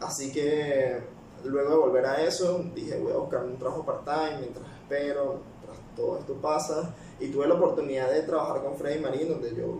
Así 0.00 0.32
que 0.32 1.00
luego 1.44 1.70
de 1.70 1.76
volver 1.76 2.06
a 2.06 2.22
eso, 2.22 2.64
dije 2.74 2.98
voy 2.98 3.12
a 3.12 3.16
buscar 3.16 3.44
un 3.44 3.58
trabajo 3.58 3.84
part-time 3.84 4.40
mientras 4.40 4.66
espero, 4.82 5.40
mientras 5.60 5.96
todo 5.96 6.18
esto 6.18 6.34
pasa. 6.34 6.94
Y 7.20 7.28
tuve 7.28 7.46
la 7.46 7.54
oportunidad 7.54 8.10
de 8.10 8.22
trabajar 8.22 8.62
con 8.62 8.76
Freddy 8.76 9.00
Marín, 9.00 9.28
donde 9.28 9.54
yo, 9.54 9.78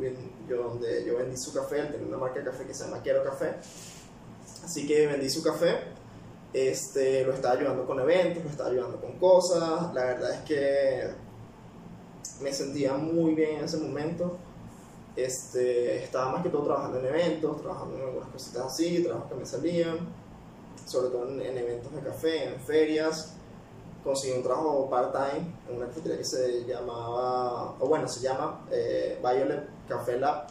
yo, 0.49 0.63
donde 0.63 1.05
yo 1.05 1.19
vendí 1.19 1.37
su 1.37 1.53
café, 1.53 1.81
él 1.81 1.93
tenía 1.93 2.07
una 2.07 2.19
marca 2.19 2.39
de 2.39 2.45
café 2.45 2.65
que 2.65 2.75
se 2.75 2.85
llama 2.85 3.01
Quiero 3.03 3.25
Café. 3.25 3.57
Así 4.65 4.87
que 4.87 5.07
vendí 5.07 5.29
su 5.29 5.43
café 5.43 6.04
Este, 6.55 7.25
lo 7.25 7.33
estaba 7.33 7.55
ayudando 7.55 7.85
con 7.85 7.99
eventos, 7.99 8.45
lo 8.45 8.49
estaba 8.49 8.71
ayudando 8.71 9.01
con 9.01 9.19
cosas. 9.19 9.93
La 9.93 10.05
verdad 10.05 10.35
es 10.35 10.41
que 10.43 11.11
me 12.41 12.53
sentía 12.53 12.95
muy 12.95 13.35
bien 13.35 13.59
en 13.59 13.65
ese 13.65 13.79
momento. 13.79 14.39
Este, 15.17 16.05
estaba 16.05 16.31
más 16.31 16.43
que 16.45 16.51
todo 16.51 16.63
trabajando 16.63 17.01
en 17.01 17.07
eventos, 17.07 17.61
trabajando 17.61 17.97
en 17.97 18.03
algunas 18.05 18.29
cositas 18.29 18.67
así, 18.67 19.03
trabajos 19.03 19.31
que 19.31 19.35
me 19.37 19.47
salían, 19.47 19.99
sobre 20.87 21.09
todo 21.09 21.29
en, 21.29 21.59
eventos 21.59 21.93
de 21.93 22.01
café, 22.01 22.45
en 22.45 22.61
ferias. 22.61 23.35
Conseguí 24.05 24.37
un 24.37 24.43
trabajo 24.45 24.89
part-time 24.89 25.55
en 25.69 25.77
una 25.77 25.87
cafetería 25.87 26.19
que 26.19 26.25
se 26.25 26.65
llamaba, 26.67 27.75
o 27.81 27.89
bueno, 27.89 28.07
se 28.07 28.21
llama 28.21 28.65
eh, 28.71 29.19
Violet 29.21 29.67
Café 29.89 30.21
Lab, 30.21 30.47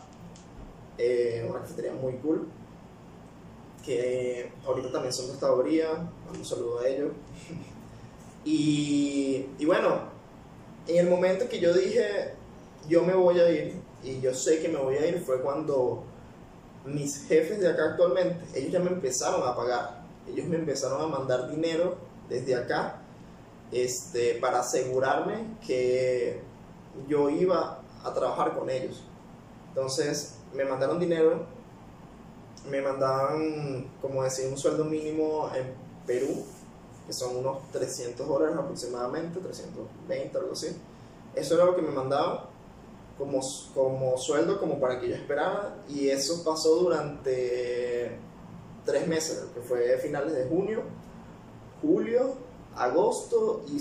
eh, 0.97 1.45
una 1.49 1.59
cafetería 1.59 1.93
muy 1.93 2.13
cool, 2.17 2.47
que 3.83 4.51
ahorita 4.65 4.91
también 4.91 5.13
son 5.13 5.27
tostadoría, 5.27 5.89
un 6.33 6.45
saludo 6.45 6.79
a 6.79 6.87
ellos. 6.87 7.11
y, 8.45 9.47
y 9.57 9.65
bueno, 9.65 10.13
en 10.87 10.97
el 10.97 11.09
momento 11.09 11.47
que 11.47 11.59
yo 11.59 11.73
dije, 11.73 12.33
yo 12.87 13.03
me 13.03 13.13
voy 13.13 13.39
a 13.39 13.49
ir, 13.49 13.75
y 14.03 14.19
yo 14.19 14.33
sé 14.33 14.61
que 14.61 14.69
me 14.69 14.77
voy 14.77 14.95
a 14.95 15.07
ir, 15.07 15.19
fue 15.19 15.41
cuando 15.41 16.03
mis 16.85 17.25
jefes 17.27 17.59
de 17.59 17.69
acá 17.69 17.91
actualmente, 17.91 18.45
ellos 18.57 18.71
ya 18.71 18.79
me 18.79 18.89
empezaron 18.89 19.47
a 19.47 19.55
pagar, 19.55 20.03
ellos 20.27 20.45
me 20.47 20.57
empezaron 20.57 21.01
a 21.01 21.07
mandar 21.07 21.49
dinero 21.49 21.97
desde 22.29 22.55
acá 22.55 23.01
este, 23.71 24.35
para 24.35 24.59
asegurarme 24.59 25.57
que 25.65 26.41
yo 27.07 27.29
iba 27.29 27.81
a 28.03 28.13
trabajar 28.13 28.57
con 28.57 28.69
ellos. 28.69 29.03
Entonces 29.69 30.39
me 30.53 30.65
mandaron 30.65 30.99
dinero, 30.99 31.45
me 32.69 32.81
mandaban, 32.81 33.87
como 34.01 34.23
decir, 34.23 34.47
un 34.49 34.57
sueldo 34.57 34.85
mínimo 34.85 35.49
en 35.55 35.73
Perú, 36.05 36.43
que 37.05 37.13
son 37.13 37.35
unos 37.37 37.69
300 37.71 38.27
dólares 38.27 38.55
aproximadamente, 38.57 39.39
320, 39.39 40.37
algo 40.37 40.53
así. 40.53 40.67
Eso 41.35 41.55
era 41.55 41.65
lo 41.65 41.75
que 41.75 41.81
me 41.81 41.91
mandaban 41.91 42.39
como, 43.17 43.41
como 43.73 44.17
sueldo, 44.17 44.59
como 44.59 44.79
para 44.79 44.99
que 44.99 45.09
yo 45.09 45.15
esperara, 45.15 45.83
y 45.87 46.09
eso 46.09 46.43
pasó 46.43 46.75
durante 46.75 48.17
tres 48.85 49.07
meses, 49.07 49.45
que 49.53 49.61
fue 49.61 49.97
finales 49.99 50.33
de 50.33 50.45
junio, 50.45 50.81
julio, 51.81 52.35
agosto 52.75 53.63
y, 53.67 53.77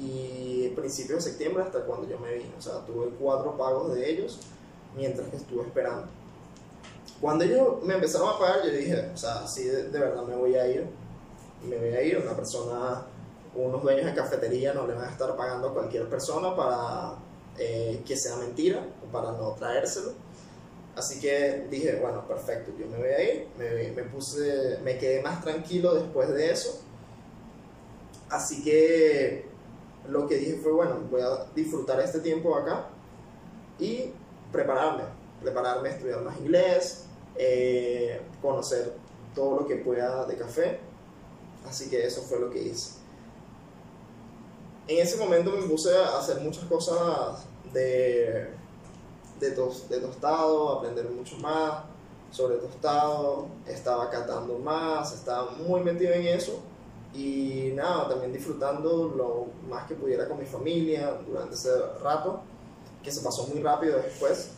y 0.00 0.68
principios 0.70 1.24
de 1.24 1.30
septiembre 1.30 1.62
hasta 1.62 1.84
cuando 1.84 2.08
yo 2.08 2.18
me 2.18 2.34
vine. 2.34 2.52
O 2.58 2.62
sea, 2.62 2.84
tuve 2.86 3.08
cuatro 3.18 3.56
pagos 3.56 3.94
de 3.94 4.10
ellos 4.10 4.38
mientras 4.96 5.28
que 5.28 5.36
estuve 5.36 5.62
esperando. 5.62 6.06
Cuando 7.24 7.42
ellos 7.44 7.82
me 7.82 7.94
empezaron 7.94 8.28
a 8.28 8.38
pagar, 8.38 8.66
yo 8.66 8.70
dije, 8.70 9.10
o 9.14 9.16
sea, 9.16 9.46
sí, 9.46 9.64
de, 9.64 9.98
verdad 9.98 10.24
me 10.24 10.36
voy 10.36 10.56
a 10.56 10.68
ir. 10.68 10.84
Me 11.66 11.78
voy 11.78 11.88
a 11.88 12.02
ir. 12.02 12.18
Una 12.18 12.36
persona, 12.36 13.06
unos 13.54 13.82
dueños 13.82 14.04
de 14.04 14.14
cafetería 14.14 14.74
no 14.74 14.86
le 14.86 14.92
van 14.92 15.06
a 15.06 15.10
estar 15.10 15.34
pagando 15.34 15.70
a 15.70 15.72
cualquier 15.72 16.06
persona 16.10 16.54
para 16.54 17.14
eh, 17.58 18.02
que 18.04 18.14
sea 18.14 18.36
mentira 18.36 18.86
o 19.02 19.10
para 19.10 19.32
no 19.32 19.52
traérselo. 19.52 20.12
Así 20.94 21.18
que 21.18 21.66
dije, 21.70 21.98
bueno, 21.98 22.28
perfecto, 22.28 22.72
yo 22.78 22.86
me 22.88 22.98
voy 22.98 23.08
a 23.08 23.22
ir. 23.22 23.48
Me, 23.56 23.90
me 23.92 24.02
puse, 24.02 24.80
me 24.84 24.98
quedé 24.98 25.22
más 25.22 25.42
tranquilo 25.42 25.94
después 25.94 26.28
de 26.28 26.50
eso. 26.50 26.82
Así 28.28 28.62
que 28.62 29.46
lo 30.10 30.26
que 30.26 30.36
dije 30.36 30.58
fue, 30.62 30.72
bueno, 30.72 30.98
voy 31.10 31.22
a 31.22 31.46
disfrutar 31.54 31.98
este 32.00 32.20
tiempo 32.20 32.54
acá 32.54 32.88
y 33.78 34.12
prepararme, 34.52 35.04
prepararme 35.42 35.88
a 35.88 35.92
estudiar 35.92 36.20
más 36.20 36.36
inglés, 36.36 37.03
eh, 37.36 38.20
conocer 38.40 38.94
todo 39.34 39.60
lo 39.60 39.66
que 39.66 39.76
pueda 39.76 40.24
de 40.26 40.36
café. 40.36 40.80
Así 41.66 41.88
que 41.88 42.04
eso 42.04 42.22
fue 42.22 42.38
lo 42.38 42.50
que 42.50 42.62
hice. 42.62 42.98
En 44.86 44.98
ese 44.98 45.16
momento 45.16 45.50
me 45.50 45.66
puse 45.66 45.96
a 45.96 46.18
hacer 46.18 46.40
muchas 46.40 46.64
cosas 46.64 47.46
de, 47.72 48.50
de, 49.40 49.50
de 49.50 50.00
tostado, 50.00 50.78
aprender 50.78 51.08
mucho 51.08 51.36
más 51.38 51.84
sobre 52.30 52.56
tostado, 52.56 53.46
estaba 53.66 54.10
catando 54.10 54.58
más, 54.58 55.12
estaba 55.14 55.52
muy 55.52 55.80
metido 55.80 56.12
en 56.12 56.26
eso 56.26 56.60
y 57.14 57.70
nada, 57.74 58.08
también 58.08 58.32
disfrutando 58.32 59.12
lo 59.16 59.46
más 59.68 59.86
que 59.86 59.94
pudiera 59.94 60.28
con 60.28 60.38
mi 60.40 60.44
familia 60.44 61.16
durante 61.26 61.54
ese 61.54 61.70
rato 62.02 62.40
que 63.02 63.12
se 63.12 63.20
pasó 63.20 63.46
muy 63.46 63.62
rápido 63.62 63.98
después. 63.98 64.50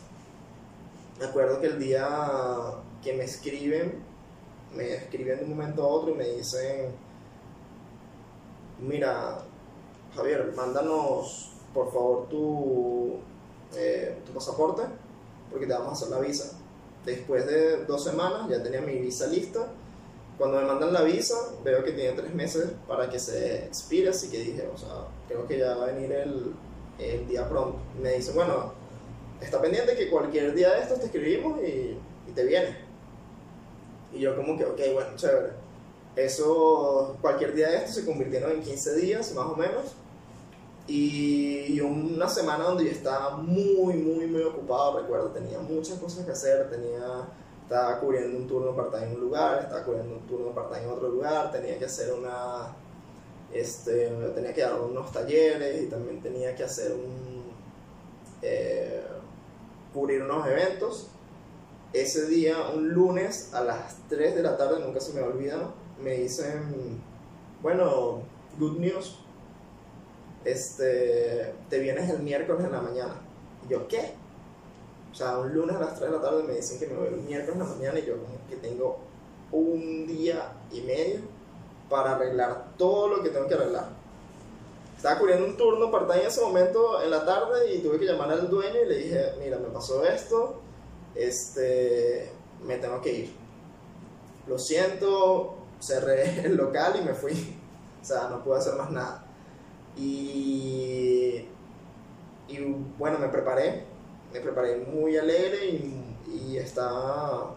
Me 1.19 1.25
acuerdo 1.25 1.59
que 1.59 1.67
el 1.67 1.79
día 1.79 2.07
que 3.01 3.13
me 3.13 3.23
escriben, 3.23 4.03
me 4.75 4.93
escriben 4.93 5.39
de 5.39 5.45
un 5.45 5.49
momento 5.51 5.83
a 5.83 5.87
otro 5.87 6.11
y 6.11 6.15
me 6.15 6.29
dicen, 6.29 6.91
mira, 8.79 9.39
Javier, 10.15 10.53
mándanos 10.55 11.53
por 11.73 11.91
favor 11.91 12.27
tu, 12.29 13.15
eh, 13.75 14.17
tu 14.25 14.31
pasaporte, 14.31 14.83
porque 15.49 15.65
te 15.65 15.73
vamos 15.73 15.89
a 15.89 15.91
hacer 15.93 16.09
la 16.09 16.19
visa. 16.19 16.57
Después 17.03 17.47
de 17.47 17.85
dos 17.85 18.03
semanas 18.03 18.49
ya 18.49 18.61
tenía 18.61 18.81
mi 18.81 18.99
visa 18.99 19.27
lista. 19.27 19.67
Cuando 20.37 20.57
me 20.57 20.67
mandan 20.67 20.93
la 20.93 21.01
visa, 21.01 21.35
veo 21.63 21.83
que 21.83 21.93
tiene 21.93 22.11
tres 22.11 22.33
meses 22.35 22.69
para 22.87 23.09
que 23.09 23.17
se 23.17 23.65
expire, 23.65 24.09
así 24.09 24.29
que 24.29 24.37
dije, 24.37 24.69
o 24.71 24.77
sea, 24.77 25.07
creo 25.27 25.47
que 25.47 25.57
ya 25.57 25.75
va 25.75 25.85
a 25.85 25.87
venir 25.87 26.11
el, 26.11 26.53
el 26.99 27.27
día 27.27 27.49
pronto. 27.49 27.79
Me 27.99 28.13
dice, 28.13 28.33
bueno, 28.33 28.71
está 29.41 29.61
pendiente 29.61 29.95
que 29.95 30.09
cualquier 30.09 30.53
día 30.53 30.73
de 30.73 30.81
estos 30.81 30.99
te 30.99 31.05
escribimos 31.05 31.59
y, 31.61 31.97
y 32.27 32.31
te 32.33 32.43
viene. 32.45 32.77
Y 34.13 34.19
yo 34.19 34.35
como 34.35 34.57
que, 34.57 34.65
ok, 34.65 34.79
bueno, 34.93 35.15
chévere. 35.15 35.53
Eso, 36.15 37.15
cualquier 37.21 37.53
día 37.53 37.69
de 37.69 37.77
estos 37.77 37.95
se 37.95 38.05
convirtieron 38.05 38.51
en 38.51 38.61
15 38.61 38.95
días 38.95 39.33
más 39.33 39.45
o 39.45 39.55
menos. 39.55 39.93
Y 40.87 41.79
una 41.81 42.29
semana 42.29 42.63
donde 42.63 42.85
yo 42.85 42.91
estaba 42.91 43.35
muy, 43.37 43.95
muy, 43.95 44.25
muy 44.25 44.41
ocupado, 44.41 45.01
recuerdo, 45.01 45.31
tenía 45.31 45.59
muchas 45.59 45.99
cosas 45.99 46.25
que 46.25 46.31
hacer, 46.31 46.69
tenía, 46.69 47.27
estaba 47.63 47.99
cubriendo 47.99 48.37
un 48.37 48.47
turno 48.47 48.73
part 48.73 48.95
en 49.03 49.15
un 49.15 49.19
lugar, 49.19 49.63
estaba 49.63 49.83
cubriendo 49.83 50.15
un 50.15 50.21
turno 50.21 50.55
part 50.55 50.73
en 50.77 50.89
otro 50.89 51.09
lugar, 51.09 51.51
tenía 51.51 51.77
que 51.77 51.85
hacer 51.85 52.13
una, 52.13 52.73
este, 53.53 54.07
tenía 54.33 54.53
que 54.53 54.61
dar 54.61 54.79
unos 54.79 55.11
talleres 55.11 55.83
y 55.83 55.87
también 55.87 56.21
tenía 56.21 56.55
que 56.55 56.63
hacer 56.63 56.93
un, 56.93 57.43
eh, 58.41 59.03
cubrir 59.97 60.21
unos 60.21 60.47
eventos. 60.47 61.07
Ese 61.91 62.27
día, 62.27 62.69
un 62.69 62.89
lunes 62.89 63.51
a 63.53 63.63
las 63.63 63.97
3 64.09 64.35
de 64.35 64.43
la 64.43 64.55
tarde, 64.55 64.79
nunca 64.79 64.99
se 64.99 65.13
me 65.13 65.21
olvida, 65.21 65.71
me 65.99 66.11
dicen, 66.11 67.01
bueno, 67.63 68.21
good 68.59 68.77
news, 68.77 69.17
este, 70.45 71.55
te 71.69 71.79
vienes 71.79 72.09
el 72.11 72.19
miércoles 72.19 72.65
en 72.65 72.71
la 72.71 72.81
mañana. 72.81 73.15
Y 73.65 73.71
yo, 73.71 73.87
¿qué? 73.87 74.13
O 75.11 75.15
sea, 75.15 75.39
un 75.39 75.51
lunes 75.51 75.75
a 75.75 75.79
las 75.79 75.95
3 75.95 76.11
de 76.11 76.17
la 76.17 76.21
tarde 76.21 76.43
me 76.43 76.53
dicen 76.53 76.77
que 76.77 76.85
me 76.85 76.93
voy 76.93 77.07
el 77.07 77.17
miércoles 77.17 77.59
en 77.59 77.67
la 77.67 77.75
mañana 77.75 77.99
y 77.99 78.05
yo 78.05 78.17
como 78.21 78.35
que 78.47 78.57
tengo 78.57 78.99
un 79.51 80.05
día 80.05 80.53
y 80.71 80.81
medio 80.81 81.21
para 81.89 82.15
arreglar 82.15 82.73
todo 82.77 83.07
lo 83.07 83.23
que 83.23 83.29
tengo 83.29 83.47
que 83.47 83.55
arreglar. 83.55 83.96
Estaba 84.97 85.19
cubriendo 85.19 85.45
un 85.45 85.55
turno 85.55 85.91
part 85.91 86.09
en 86.15 86.25
ese 86.25 86.41
momento 86.41 87.03
en 87.03 87.11
la 87.11 87.23
tarde 87.23 87.71
y 87.71 87.79
tuve 87.81 87.99
que 87.99 88.05
llamar 88.05 88.31
al 88.31 88.49
dueño 88.49 88.81
y 88.83 88.89
le 88.89 88.97
dije, 88.97 89.33
mira, 89.39 89.59
me 89.59 89.67
pasó 89.67 90.03
esto, 90.03 90.59
este, 91.13 92.31
me 92.65 92.77
tengo 92.77 92.99
que 92.99 93.13
ir. 93.13 93.33
Lo 94.47 94.57
siento, 94.57 95.55
cerré 95.79 96.39
el 96.45 96.57
local 96.57 96.95
y 96.99 97.05
me 97.05 97.13
fui. 97.13 97.55
O 98.01 98.05
sea, 98.05 98.27
no 98.29 98.43
pude 98.43 98.57
hacer 98.57 98.73
más 98.73 98.89
nada. 98.89 99.23
Y, 99.95 101.45
y 102.47 102.57
bueno, 102.97 103.19
me 103.19 103.27
preparé, 103.27 103.83
me 104.33 104.39
preparé 104.39 104.77
muy 104.77 105.15
alegre 105.15 105.63
y, 105.67 106.17
y 106.27 106.57
estaba 106.57 107.55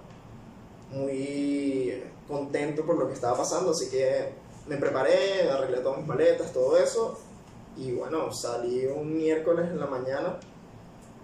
muy 0.91 2.03
contento 2.29 2.85
por 2.85 2.99
lo 2.99 3.09
que 3.09 3.15
estaba 3.15 3.39
pasando, 3.39 3.71
así 3.71 3.89
que 3.89 4.33
me 4.67 4.77
preparé, 4.77 5.51
arreglé 5.51 5.79
todas 5.79 5.99
mis 5.99 6.07
maletas, 6.07 6.53
todo 6.53 6.77
eso, 6.77 7.19
y 7.77 7.93
bueno, 7.93 8.33
salí 8.33 8.87
un 8.87 9.17
miércoles 9.17 9.71
en 9.71 9.81
la 9.81 9.87
mañana, 9.87 10.39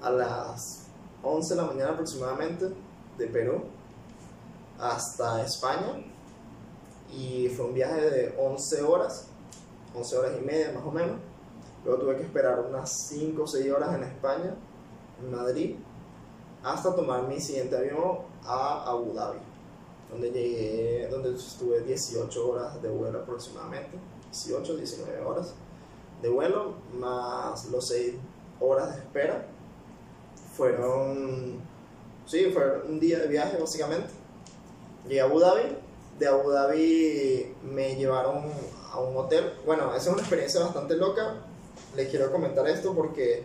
a 0.02 0.10
las 0.10 0.86
11 1.22 1.54
de 1.54 1.60
la 1.60 1.66
mañana 1.66 1.90
aproximadamente, 1.92 2.66
de 3.18 3.26
Perú 3.26 3.64
hasta 4.78 5.42
España, 5.42 6.04
y 7.12 7.48
fue 7.48 7.66
un 7.66 7.74
viaje 7.74 8.00
de 8.10 8.34
11 8.38 8.82
horas, 8.82 9.28
11 9.94 10.16
horas 10.16 10.32
y 10.40 10.44
media 10.44 10.72
más 10.72 10.84
o 10.84 10.90
menos, 10.90 11.16
luego 11.84 12.00
tuve 12.00 12.16
que 12.16 12.22
esperar 12.22 12.60
unas 12.60 12.90
5 12.90 13.42
o 13.42 13.46
6 13.46 13.72
horas 13.72 13.94
en 13.94 14.02
España, 14.04 14.54
en 15.22 15.30
Madrid, 15.30 15.76
hasta 16.62 16.94
tomar 16.94 17.26
mi 17.26 17.40
siguiente 17.40 17.76
avión 17.76 18.18
a 18.44 18.84
Abu 18.86 19.12
Dhabi 19.14 19.38
donde 20.10 20.30
llegué, 20.30 21.08
donde 21.10 21.34
estuve 21.34 21.80
18 21.80 22.48
horas 22.48 22.80
de 22.80 22.88
vuelo 22.88 23.20
aproximadamente, 23.20 23.98
18, 24.30 24.76
19 24.76 25.20
horas 25.24 25.54
de 26.22 26.28
vuelo, 26.28 26.74
más 26.98 27.66
los 27.66 27.88
6 27.88 28.14
horas 28.60 28.94
de 28.94 29.02
espera. 29.02 29.46
Fueron, 30.56 31.60
sí, 32.26 32.50
fue 32.52 32.82
un 32.88 32.98
día 32.98 33.18
de 33.18 33.28
viaje 33.28 33.58
básicamente. 33.58 34.08
Llegué 35.04 35.20
a 35.20 35.24
Abu 35.24 35.38
Dhabi, 35.38 35.76
de 36.18 36.26
Abu 36.26 36.50
Dhabi 36.50 37.54
me 37.62 37.94
llevaron 37.96 38.44
a 38.92 39.00
un 39.00 39.16
hotel. 39.16 39.52
Bueno, 39.64 39.90
esa 39.94 40.08
es 40.08 40.12
una 40.14 40.22
experiencia 40.22 40.60
bastante 40.60 40.96
loca. 40.96 41.34
Les 41.94 42.08
quiero 42.08 42.32
comentar 42.32 42.66
esto 42.68 42.94
porque 42.94 43.44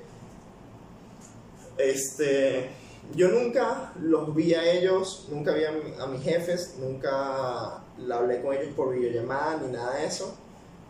este, 1.78 2.70
yo 3.16 3.30
nunca 3.30 3.94
los 4.00 4.34
vi 4.34 4.54
a 4.54 4.72
ellos, 4.72 5.28
nunca 5.30 5.54
vi 5.54 5.64
a, 5.66 6.08
mis 6.08 6.24
jefes, 6.24 6.76
nunca 6.80 7.84
la 7.98 8.18
hablé 8.18 8.42
con 8.42 8.54
ellos 8.54 8.74
por 8.76 8.94
videollamada 8.94 9.58
ni 9.58 9.72
nada 9.74 9.98
de 9.98 10.06
eso. 10.06 10.36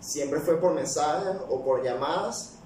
Siempre 0.01 0.39
fue 0.41 0.59
por 0.59 0.73
mensajes 0.73 1.37
o 1.49 1.63
por 1.63 1.83
llamadas 1.83 2.57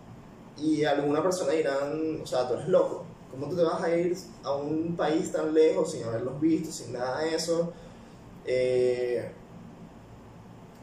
y 0.57 0.83
alguna 0.85 1.21
persona 1.21 1.51
dirán, 1.51 2.21
o 2.23 2.25
sea, 2.25 2.47
tú 2.47 2.55
eres 2.55 2.67
loco. 2.67 3.05
¿Cómo 3.29 3.49
tú 3.49 3.57
te 3.57 3.63
vas 3.63 3.83
a 3.83 3.95
ir 3.95 4.17
a 4.43 4.55
un 4.55 4.95
país 4.95 5.31
tan 5.31 5.53
lejos 5.53 5.91
sin 5.91 6.03
haberlos 6.05 6.39
visto, 6.39 6.71
sin 6.71 6.93
nada 6.93 7.19
de 7.19 7.35
eso? 7.35 7.73
Eh, 8.45 9.31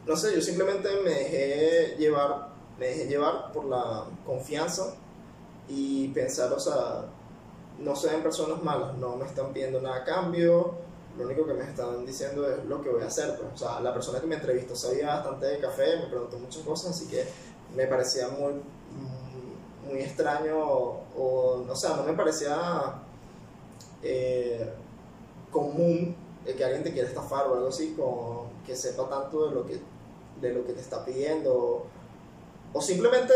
no 0.05 0.15
sé, 0.15 0.35
yo 0.35 0.41
simplemente 0.41 0.89
me 1.03 1.09
dejé 1.09 1.95
llevar, 1.97 2.49
me 2.77 2.87
dejé 2.87 3.07
llevar 3.07 3.51
por 3.51 3.65
la 3.65 4.05
confianza 4.25 4.93
y 5.67 6.09
pensar, 6.09 6.53
o 6.53 6.59
sea, 6.59 7.05
no 7.79 7.95
se 7.95 8.09
ven 8.09 8.21
personas 8.21 8.61
malas, 8.61 8.95
no 8.97 9.15
me 9.15 9.25
están 9.25 9.51
pidiendo 9.53 9.81
nada 9.81 9.97
a 9.97 10.03
cambio, 10.03 10.75
lo 11.17 11.25
único 11.25 11.45
que 11.45 11.53
me 11.53 11.63
están 11.63 12.05
diciendo 12.05 12.49
es 12.49 12.65
lo 12.65 12.81
que 12.81 12.89
voy 12.89 13.03
a 13.03 13.07
hacer. 13.07 13.37
Pues. 13.37 13.53
O 13.53 13.57
sea, 13.57 13.79
la 13.81 13.93
persona 13.93 14.19
que 14.19 14.27
me 14.27 14.35
entrevistó 14.35 14.75
sabía 14.75 15.07
bastante 15.07 15.45
de 15.45 15.59
café, 15.59 15.97
me 15.97 16.07
preguntó 16.07 16.37
muchas 16.37 16.63
cosas, 16.63 16.91
así 16.91 17.07
que 17.07 17.25
me 17.75 17.87
parecía 17.87 18.29
muy, 18.29 18.53
muy 19.87 19.99
extraño, 19.99 20.57
o, 20.57 21.63
no 21.65 21.75
sé, 21.75 21.89
no 21.89 22.03
me 22.03 22.13
parecía 22.13 22.95
eh, 24.01 24.73
común 25.51 26.15
que 26.45 26.63
alguien 26.63 26.83
te 26.83 26.91
quiera 26.91 27.07
estafar 27.07 27.47
o 27.47 27.55
algo 27.55 27.67
así, 27.69 27.93
con, 27.93 28.63
que 28.65 28.75
sepa 28.75 29.07
tanto 29.07 29.47
de 29.47 29.55
lo 29.55 29.65
que, 29.65 29.79
de 30.41 30.53
lo 30.53 30.65
que 30.65 30.73
te 30.73 30.81
está 30.81 31.05
pidiendo, 31.05 31.85
o 32.73 32.81
simplemente, 32.81 33.33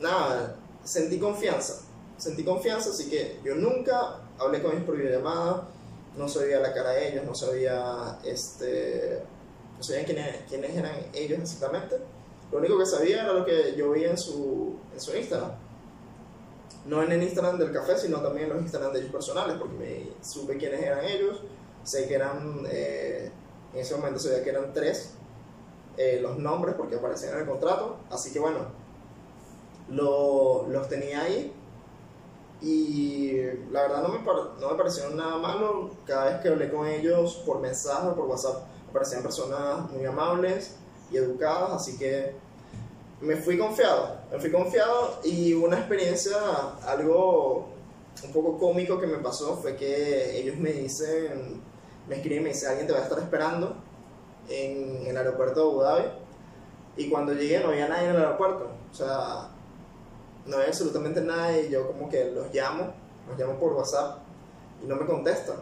nada, 0.00 0.56
sentí 0.82 1.18
confianza 1.18 1.82
sentí 2.22 2.44
confianza, 2.44 2.90
así 2.90 3.10
que 3.10 3.40
yo 3.44 3.56
nunca 3.56 4.20
hablé 4.38 4.62
con 4.62 4.70
ellos 4.72 4.84
por 4.84 4.96
videollamada, 4.96 5.68
no 6.16 6.28
sabía 6.28 6.60
la 6.60 6.72
cara 6.72 6.90
de 6.90 7.08
ellos, 7.08 7.24
no 7.24 7.34
sabía, 7.34 8.18
este, 8.24 9.22
no 9.76 9.82
sabía 9.82 10.04
quiénes, 10.04 10.36
quiénes 10.48 10.76
eran 10.76 10.94
ellos 11.14 11.40
exactamente. 11.40 11.96
Lo 12.50 12.58
único 12.58 12.78
que 12.78 12.86
sabía 12.86 13.22
era 13.22 13.32
lo 13.32 13.44
que 13.44 13.74
yo 13.76 13.92
vi 13.92 14.04
en 14.04 14.18
su, 14.18 14.76
en 14.92 15.00
su 15.00 15.16
Instagram. 15.16 15.52
No 16.84 17.02
en 17.02 17.12
el 17.12 17.22
Instagram 17.22 17.58
del 17.58 17.72
café, 17.72 17.96
sino 17.96 18.20
también 18.20 18.48
en 18.48 18.54
los 18.54 18.62
Instagram 18.62 18.92
de 18.92 19.00
ellos 19.00 19.12
personales, 19.12 19.56
porque 19.58 19.74
me 19.74 20.24
supe 20.24 20.58
quiénes 20.58 20.82
eran 20.82 21.04
ellos. 21.04 21.42
Sé 21.84 22.06
que 22.06 22.14
eran, 22.14 22.66
eh, 22.70 23.30
en 23.72 23.80
ese 23.80 23.96
momento 23.96 24.18
sabía 24.18 24.42
que 24.42 24.50
eran 24.50 24.72
tres 24.72 25.14
eh, 25.96 26.18
los 26.22 26.38
nombres 26.38 26.74
porque 26.76 26.96
aparecían 26.96 27.34
en 27.34 27.40
el 27.40 27.46
contrato. 27.46 27.98
Así 28.10 28.32
que 28.32 28.38
bueno, 28.38 28.66
lo, 29.88 30.66
los 30.68 30.88
tenía 30.88 31.22
ahí 31.22 31.52
y 32.62 33.32
la 33.70 33.82
verdad 33.82 34.02
no 34.02 34.68
me, 34.70 34.76
parecieron 34.76 35.16
nada 35.16 35.36
malo. 35.38 35.90
Cada 36.06 36.26
vez 36.26 36.40
que 36.40 36.48
hablé 36.48 36.70
con 36.70 36.86
ellos 36.86 37.42
por 37.44 37.60
mensaje 37.60 38.08
o 38.08 38.14
por 38.14 38.26
WhatsApp, 38.26 38.64
me 38.86 38.92
parecían 38.92 39.22
personas 39.22 39.90
muy 39.90 40.04
amables 40.04 40.76
y 41.10 41.16
educadas, 41.16 41.72
así 41.72 41.98
que 41.98 42.34
me 43.20 43.36
fui 43.36 43.58
confiado. 43.58 44.16
Me 44.30 44.38
fui 44.38 44.50
confiado 44.50 45.20
y 45.24 45.54
una 45.54 45.78
experiencia, 45.78 46.36
algo 46.86 47.68
un 48.24 48.32
poco 48.32 48.58
cómico 48.58 49.00
que 49.00 49.06
me 49.06 49.18
pasó 49.18 49.56
fue 49.56 49.74
que 49.74 50.38
ellos 50.38 50.56
me 50.56 50.72
dicen, 50.72 51.60
me 52.08 52.16
escriben 52.16 52.44
me 52.44 52.50
dicen, 52.50 52.70
alguien 52.70 52.86
te 52.86 52.92
va 52.92 53.00
a 53.00 53.02
estar 53.02 53.18
esperando 53.18 53.74
en 54.48 55.06
el 55.06 55.16
aeropuerto 55.16 55.60
de 55.60 55.70
Abu 55.70 55.80
Dhabi. 55.80 56.04
Y 56.96 57.08
cuando 57.08 57.32
llegué 57.32 57.60
no 57.60 57.70
había 57.70 57.88
nadie 57.88 58.10
en 58.10 58.16
el 58.16 58.22
aeropuerto. 58.22 58.70
O 58.90 58.94
sea, 58.94 59.51
no 60.46 60.58
hay 60.58 60.66
absolutamente 60.66 61.20
nada 61.20 61.58
y 61.58 61.70
yo 61.70 61.86
como 61.86 62.08
que 62.08 62.30
los 62.30 62.52
llamo, 62.52 62.92
los 63.28 63.38
llamo 63.38 63.58
por 63.58 63.72
WhatsApp 63.74 64.18
y 64.82 64.86
no 64.86 64.96
me 64.96 65.06
contestan. 65.06 65.56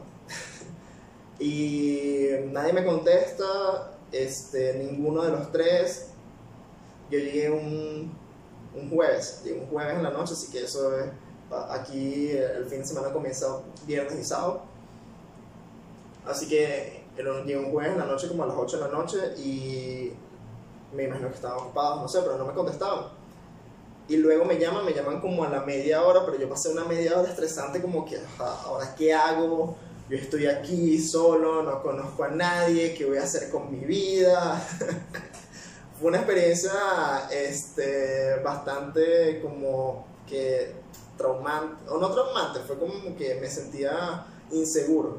y 1.39 2.29
nadie 2.47 2.73
me 2.73 2.85
contesta, 2.85 3.93
este, 4.13 4.75
ninguno 4.75 5.23
de 5.23 5.31
los 5.31 5.53
tres. 5.53 6.09
Yo 7.11 7.19
llegué 7.19 7.51
un, 7.51 8.13
un 8.75 8.91
jueves, 8.91 9.43
llegué 9.45 9.61
un 9.61 9.67
jueves 9.67 9.97
en 9.97 10.03
la 10.03 10.11
noche, 10.11 10.33
así 10.33 10.51
que 10.51 10.65
eso 10.65 10.97
es, 10.97 11.07
aquí 11.71 12.31
el 12.31 12.67
fin 12.67 12.79
de 12.79 12.87
semana 12.87 13.13
comienza 13.13 13.47
viernes 13.87 14.19
y 14.19 14.25
sábado. 14.25 14.63
Así 16.25 16.49
que 16.49 17.05
llegué 17.17 17.59
un 17.59 17.73
jueves 17.73 17.93
en 17.93 17.99
la 17.99 18.07
noche 18.07 18.29
como 18.29 18.45
a 18.45 18.47
las 18.47 18.57
8 18.57 18.77
de 18.77 18.83
la 18.83 18.89
noche 18.89 19.19
y 19.39 20.13
me 20.95 21.05
imagino 21.05 21.29
que 21.29 21.35
estaban 21.35 21.59
ocupados, 21.59 22.01
no 22.01 22.09
sé, 22.09 22.21
pero 22.23 22.39
no 22.39 22.47
me 22.47 22.53
contestaban 22.53 23.20
y 24.11 24.17
luego 24.17 24.45
me 24.45 24.59
llaman, 24.59 24.85
me 24.85 24.93
llaman 24.93 25.21
como 25.21 25.45
a 25.45 25.49
la 25.49 25.61
media 25.61 26.03
hora, 26.03 26.27
pero 26.27 26.37
yo 26.37 26.49
pasé 26.49 26.69
una 26.69 26.85
media 26.85 27.17
hora 27.17 27.29
estresante 27.29 27.81
como 27.81 28.05
que, 28.05 28.19
ahora 28.39 28.93
qué 28.97 29.15
hago, 29.15 29.77
yo 30.09 30.19
estoy 30.19 30.47
aquí 30.47 31.01
solo, 31.01 31.63
no 31.63 31.81
conozco 31.81 32.25
a 32.25 32.29
nadie, 32.29 32.93
¿qué 32.93 33.05
voy 33.05 33.19
a 33.19 33.23
hacer 33.23 33.49
con 33.51 33.71
mi 33.71 33.85
vida? 33.85 34.61
Fue 36.01 36.09
una 36.09 36.19
experiencia 36.19 36.73
este, 37.31 38.41
bastante 38.43 39.41
como 39.41 40.09
que 40.27 40.75
traumante, 41.17 41.89
o 41.89 41.99
no 41.99 42.11
traumante, 42.11 42.61
fue 42.61 42.79
como 42.79 43.15
que 43.17 43.37
me 43.37 43.49
sentía 43.49 44.27
inseguro. 44.51 45.19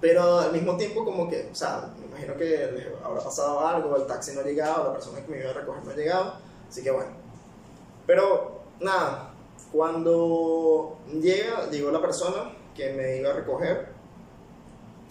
Pero 0.00 0.38
al 0.38 0.52
mismo 0.52 0.76
tiempo 0.76 1.04
como 1.04 1.28
que, 1.28 1.48
o 1.50 1.54
sea, 1.54 1.90
me 1.98 2.06
imagino 2.06 2.36
que 2.36 2.92
habrá 3.02 3.20
pasado 3.20 3.66
algo, 3.66 3.96
el 3.96 4.06
taxi 4.06 4.32
no 4.32 4.42
ha 4.42 4.44
llegado, 4.44 4.84
la 4.84 4.92
persona 4.92 5.24
que 5.24 5.32
me 5.32 5.38
iba 5.38 5.50
a 5.50 5.54
recoger 5.54 5.82
no 5.82 5.90
ha 5.90 5.96
llegado 5.96 6.45
Así 6.68 6.82
que 6.82 6.90
bueno. 6.90 7.10
Pero 8.06 8.62
nada, 8.80 9.34
cuando 9.72 10.98
llega, 11.20 11.68
llegó 11.70 11.90
la 11.90 12.00
persona 12.00 12.52
que 12.74 12.92
me 12.92 13.16
iba 13.18 13.30
a 13.30 13.34
recoger, 13.34 13.88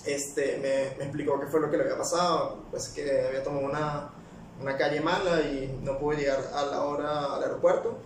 este, 0.05 0.57
me, 0.57 0.97
me 0.97 1.05
explicó 1.05 1.39
qué 1.39 1.47
fue 1.47 1.59
lo 1.59 1.69
que 1.69 1.77
le 1.77 1.83
había 1.83 1.97
pasado, 1.97 2.63
pues 2.69 2.89
que 2.89 3.25
había 3.27 3.43
tomado 3.43 3.65
una, 3.65 4.09
una 4.61 4.77
calle 4.77 5.01
mala 5.01 5.41
y 5.41 5.79
no 5.83 5.97
pude 5.97 6.17
llegar 6.17 6.39
a 6.53 6.65
la 6.65 6.83
hora 6.83 7.35
al 7.35 7.43
aeropuerto. 7.43 7.97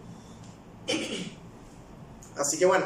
Así 2.37 2.57
que 2.57 2.65
bueno, 2.65 2.85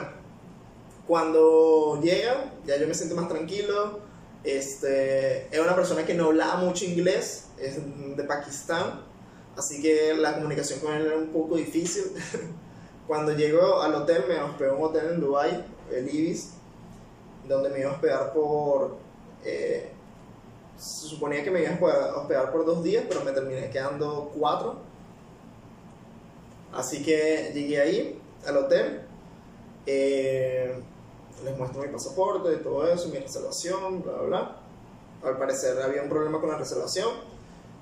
cuando 1.08 2.00
llega, 2.02 2.52
ya 2.66 2.78
yo 2.78 2.88
me 2.88 2.94
siento 2.94 3.16
más 3.16 3.28
tranquilo. 3.28 4.00
Este, 4.44 5.48
era 5.54 5.64
una 5.64 5.76
persona 5.76 6.06
que 6.06 6.14
no 6.14 6.26
hablaba 6.26 6.58
mucho 6.58 6.86
inglés, 6.86 7.48
es 7.60 7.78
de 8.16 8.24
Pakistán. 8.24 9.02
Así 9.56 9.82
que 9.82 10.16
la 10.16 10.34
comunicación 10.34 10.80
con 10.80 10.94
él 10.94 11.06
era 11.06 11.18
un 11.18 11.28
poco 11.28 11.56
difícil. 11.56 12.06
Cuando 13.08 13.34
llego 13.34 13.82
al 13.82 13.94
hotel, 13.96 14.26
me 14.28 14.42
hospedé 14.42 14.70
en 14.70 14.76
un 14.76 14.84
hotel 14.84 15.10
en 15.12 15.22
Dubai, 15.22 15.66
el 15.92 16.14
Ibis, 16.14 16.54
donde 17.48 17.70
me 17.70 17.80
iba 17.80 17.92
a 17.92 17.94
hospedar 17.94 18.34
por... 18.34 18.96
Eh, 19.44 19.92
se 20.78 21.08
suponía 21.08 21.44
que 21.44 21.52
me 21.52 21.62
iba 21.62 21.72
a 21.72 22.18
hospedar 22.18 22.52
por 22.52 22.66
dos 22.66 22.84
días, 22.84 23.06
pero 23.08 23.24
me 23.24 23.32
terminé 23.32 23.70
quedando 23.70 24.32
cuatro. 24.38 24.78
Así 26.74 27.04
que 27.04 27.52
llegué 27.54 27.80
ahí, 27.80 28.22
al 28.48 28.58
hotel. 28.58 29.02
Eh, 29.86 30.82
les 31.44 31.58
muestro 31.58 31.82
mi 31.82 31.90
pasaporte, 31.90 32.54
y 32.54 32.64
todo 32.64 32.88
eso, 32.88 33.10
mi 33.10 33.18
reservación, 33.18 34.02
bla, 34.02 34.14
bla, 34.14 34.24
bla. 34.24 34.58
Al 35.24 35.38
parecer 35.38 35.80
había 35.82 36.02
un 36.02 36.10
problema 36.10 36.40
con 36.40 36.50
la 36.50 36.58
reservación 36.58 37.33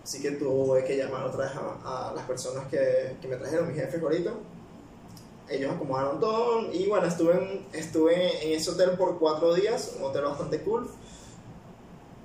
Así 0.03 0.21
que 0.21 0.31
tuve 0.31 0.83
que 0.83 0.97
llamar 0.97 1.25
otra 1.25 1.45
vez 1.45 1.51
a, 1.55 2.13
las 2.15 2.25
personas 2.25 2.65
que, 2.69 3.15
que, 3.21 3.27
me 3.27 3.35
trajeron, 3.35 3.67
mis 3.67 3.77
jefes 3.77 4.01
ahorita. 4.01 4.33
Ellos 5.47 5.73
acomodaron 5.73 6.19
todo 6.19 6.71
y 6.71 6.87
bueno, 6.87 7.05
estuve 7.05 7.33
en, 7.33 7.65
estuve 7.73 8.45
en 8.45 8.57
ese 8.57 8.71
hotel 8.71 8.91
por 8.91 9.19
cuatro 9.19 9.53
días, 9.53 9.95
un 9.97 10.05
hotel 10.05 10.23
bastante 10.23 10.61
cool. 10.61 10.89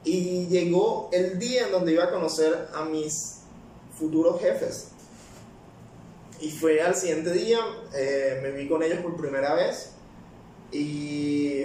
Y 0.04 0.46
llegó 0.46 1.10
el 1.12 1.38
día 1.38 1.66
en 1.66 1.72
donde 1.72 1.92
iba 1.92 2.04
a 2.04 2.10
conocer 2.10 2.68
a 2.72 2.84
mis 2.84 3.40
futuros 3.98 4.40
jefes. 4.40 4.88
Y 6.40 6.50
fue 6.50 6.80
al 6.80 6.94
siguiente 6.94 7.32
día, 7.32 7.58
eh, 7.94 8.40
me 8.42 8.52
vi 8.52 8.68
con 8.68 8.82
ellos 8.82 9.00
por 9.00 9.16
primera 9.16 9.54
vez 9.54 9.90
y 10.70 11.64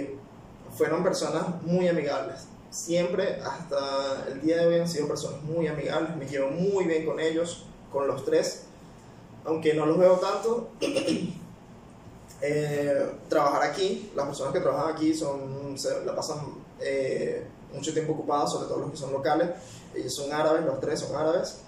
fueron 0.76 1.02
personas 1.04 1.62
muy 1.62 1.88
amigables 1.88 2.46
siempre, 2.72 3.40
hasta 3.44 4.26
el 4.28 4.40
día 4.40 4.56
de 4.56 4.66
hoy, 4.66 4.80
han 4.80 4.88
sido 4.88 5.06
personas 5.06 5.42
muy 5.42 5.68
amigables, 5.68 6.16
me 6.16 6.26
llevo 6.26 6.50
muy 6.50 6.86
bien 6.86 7.06
con 7.06 7.20
ellos, 7.20 7.64
con 7.92 8.08
los 8.08 8.24
tres, 8.24 8.64
aunque 9.44 9.74
no 9.74 9.86
los 9.86 9.98
veo 9.98 10.14
tanto. 10.18 10.70
Eh, 12.44 13.08
trabajar 13.28 13.62
aquí, 13.62 14.10
las 14.16 14.26
personas 14.26 14.52
que 14.52 14.58
trabajan 14.58 14.96
aquí 14.96 15.14
son, 15.14 15.78
se 15.78 16.04
la 16.04 16.12
pasan 16.12 16.38
eh, 16.80 17.46
mucho 17.72 17.92
tiempo 17.92 18.14
ocupadas, 18.14 18.50
sobre 18.50 18.66
todo 18.66 18.80
los 18.80 18.90
que 18.90 18.96
son 18.96 19.12
locales, 19.12 19.50
ellos 19.94 20.12
son 20.12 20.32
árabes, 20.32 20.64
los 20.64 20.80
tres 20.80 20.98
son 20.98 21.14
árabes. 21.14 21.58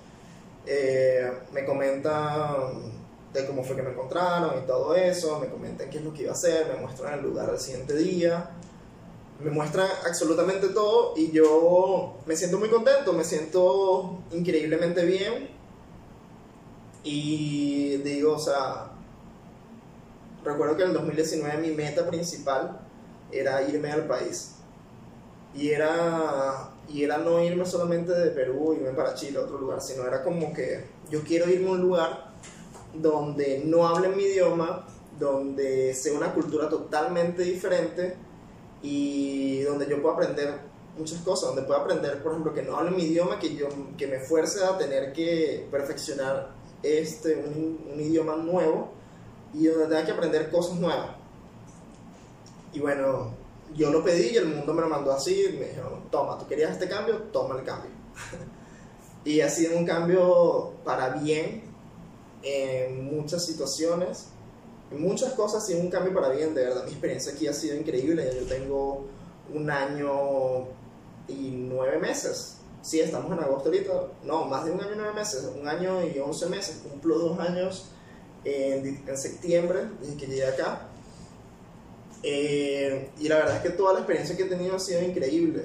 Eh, 0.66 1.30
me 1.52 1.64
comentan 1.64 2.90
de 3.32 3.46
cómo 3.46 3.62
fue 3.62 3.76
que 3.76 3.82
me 3.82 3.90
encontraron 3.90 4.58
y 4.60 4.66
todo 4.66 4.96
eso, 4.96 5.38
me 5.38 5.46
comentan 5.46 5.88
qué 5.88 5.98
es 5.98 6.04
lo 6.04 6.12
que 6.12 6.22
iba 6.22 6.32
a 6.32 6.34
hacer, 6.34 6.66
me 6.74 6.80
muestran 6.80 7.20
el 7.20 7.24
lugar 7.24 7.52
del 7.52 7.60
siguiente 7.60 7.94
día 7.94 8.50
me 9.44 9.50
muestran 9.50 9.88
absolutamente 10.06 10.68
todo 10.68 11.12
y 11.16 11.30
yo 11.30 12.16
me 12.24 12.34
siento 12.34 12.58
muy 12.58 12.70
contento, 12.70 13.12
me 13.12 13.24
siento 13.24 14.20
increíblemente 14.32 15.04
bien. 15.04 15.50
Y 17.02 17.98
digo, 17.98 18.32
o 18.32 18.38
sea, 18.38 18.92
recuerdo 20.42 20.78
que 20.78 20.84
en 20.84 20.88
el 20.88 20.94
2019 20.94 21.58
mi 21.58 21.74
meta 21.74 22.08
principal 22.08 22.80
era 23.30 23.62
irme 23.68 23.92
al 23.92 24.06
país. 24.06 24.52
Y 25.54 25.68
era, 25.68 26.70
y 26.88 27.04
era 27.04 27.18
no 27.18 27.38
irme 27.44 27.66
solamente 27.66 28.12
de 28.12 28.30
Perú, 28.30 28.72
irme 28.72 28.92
para 28.92 29.14
Chile, 29.14 29.38
a 29.38 29.42
otro 29.42 29.58
lugar, 29.58 29.82
sino 29.82 30.06
era 30.06 30.24
como 30.24 30.54
que 30.54 30.86
yo 31.10 31.22
quiero 31.22 31.50
irme 31.50 31.68
a 31.68 31.72
un 31.72 31.82
lugar 31.82 32.32
donde 32.94 33.62
no 33.62 33.86
hablen 33.86 34.16
mi 34.16 34.22
idioma, 34.22 34.86
donde 35.18 35.92
sea 35.92 36.14
una 36.14 36.32
cultura 36.32 36.70
totalmente 36.70 37.42
diferente 37.42 38.23
y 38.84 39.62
donde 39.62 39.88
yo 39.88 40.00
pueda 40.02 40.14
aprender 40.14 40.58
muchas 40.98 41.18
cosas, 41.22 41.48
donde 41.48 41.62
pueda 41.62 41.80
aprender, 41.80 42.22
por 42.22 42.32
ejemplo, 42.32 42.52
que 42.52 42.62
no 42.62 42.76
hable 42.76 42.90
mi 42.90 43.04
idioma, 43.04 43.38
que, 43.38 43.56
yo, 43.56 43.66
que 43.96 44.06
me 44.06 44.20
fuerce 44.20 44.62
a 44.62 44.76
tener 44.76 45.12
que 45.14 45.66
perfeccionar 45.70 46.50
este, 46.82 47.34
un, 47.34 47.80
un 47.92 47.98
idioma 48.00 48.36
nuevo 48.36 48.92
y 49.54 49.66
donde 49.66 49.86
tenga 49.86 50.04
que 50.04 50.12
aprender 50.12 50.50
cosas 50.50 50.76
nuevas. 50.76 51.16
Y 52.74 52.80
bueno, 52.80 53.32
yo 53.74 53.90
lo 53.90 54.04
pedí 54.04 54.34
y 54.34 54.36
el 54.36 54.48
mundo 54.48 54.74
me 54.74 54.82
lo 54.82 54.88
mandó 54.90 55.12
así, 55.12 55.46
me 55.58 55.68
dijo, 55.70 56.02
toma, 56.10 56.38
tú 56.38 56.46
querías 56.46 56.72
este 56.72 56.86
cambio, 56.86 57.22
toma 57.32 57.58
el 57.58 57.64
cambio. 57.64 57.90
y 59.24 59.40
ha 59.40 59.48
sido 59.48 59.78
un 59.78 59.86
cambio 59.86 60.74
para 60.84 61.08
bien 61.08 61.62
en 62.42 63.06
muchas 63.06 63.46
situaciones 63.46 64.28
muchas 64.90 65.32
cosas 65.32 65.68
y 65.70 65.74
un 65.74 65.90
cambio 65.90 66.14
para 66.14 66.28
bien, 66.30 66.54
de 66.54 66.64
verdad. 66.64 66.84
Mi 66.84 66.90
experiencia 66.90 67.32
aquí 67.32 67.46
ha 67.46 67.52
sido 67.52 67.76
increíble. 67.76 68.30
Yo 68.40 68.46
tengo 68.46 69.06
un 69.52 69.70
año 69.70 70.66
y 71.28 71.50
nueve 71.68 71.98
meses. 71.98 72.58
Sí, 72.82 73.00
estamos 73.00 73.32
en 73.32 73.42
agosto 73.42 73.70
ahorita. 73.70 73.92
No, 74.24 74.44
más 74.44 74.64
de 74.64 74.72
un 74.72 74.80
año 74.80 74.92
y 74.92 74.96
nueve 74.96 75.14
meses. 75.14 75.48
Un 75.58 75.66
año 75.66 76.06
y 76.06 76.18
once 76.18 76.46
meses. 76.46 76.82
Cumplo 76.88 77.18
dos 77.18 77.38
años 77.38 77.86
en, 78.44 79.02
en 79.06 79.16
septiembre, 79.16 79.88
desde 80.00 80.16
que 80.16 80.26
llegué 80.26 80.46
acá. 80.46 80.88
Eh, 82.22 83.10
y 83.18 83.28
la 83.28 83.36
verdad 83.36 83.56
es 83.56 83.62
que 83.62 83.70
toda 83.70 83.92
la 83.92 83.98
experiencia 84.00 84.36
que 84.36 84.44
he 84.44 84.48
tenido 84.48 84.76
ha 84.76 84.78
sido 84.78 85.02
increíble. 85.02 85.64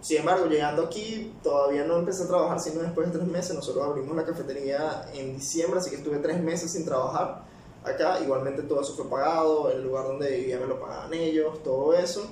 Sin 0.00 0.18
embargo, 0.18 0.46
llegando 0.46 0.84
aquí, 0.84 1.34
todavía 1.42 1.84
no 1.84 1.98
empecé 1.98 2.22
a 2.22 2.26
trabajar 2.26 2.58
sino 2.58 2.80
después 2.80 3.06
de 3.12 3.18
tres 3.18 3.28
meses. 3.28 3.54
Nosotros 3.54 3.84
abrimos 3.86 4.16
la 4.16 4.24
cafetería 4.24 5.10
en 5.12 5.36
diciembre, 5.36 5.78
así 5.78 5.90
que 5.90 5.96
estuve 5.96 6.16
tres 6.18 6.40
meses 6.42 6.70
sin 6.70 6.86
trabajar 6.86 7.44
acá. 7.84 8.20
Igualmente 8.20 8.62
todo 8.62 8.80
eso 8.80 8.94
fue 8.94 9.08
pagado, 9.08 9.70
el 9.70 9.82
lugar 9.82 10.04
donde 10.04 10.30
vivía 10.30 10.58
me 10.58 10.66
lo 10.66 10.80
pagaban 10.80 11.12
ellos, 11.14 11.62
todo 11.62 11.94
eso. 11.94 12.30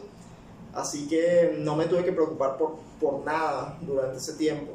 Así 0.74 1.08
que 1.08 1.56
no 1.58 1.76
me 1.76 1.86
tuve 1.86 2.04
que 2.04 2.12
preocupar 2.12 2.56
por, 2.56 2.76
por 3.00 3.24
nada 3.24 3.78
durante 3.80 4.18
ese 4.18 4.34
tiempo. 4.34 4.74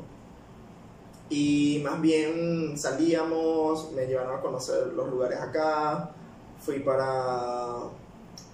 Y 1.30 1.82
más 1.84 2.02
bien 2.02 2.78
salíamos, 2.78 3.92
me 3.94 4.06
llevaron 4.06 4.38
a 4.38 4.42
conocer 4.42 4.88
los 4.88 5.10
lugares 5.10 5.40
acá. 5.40 6.12
Fui 6.60 6.80
para 6.80 7.76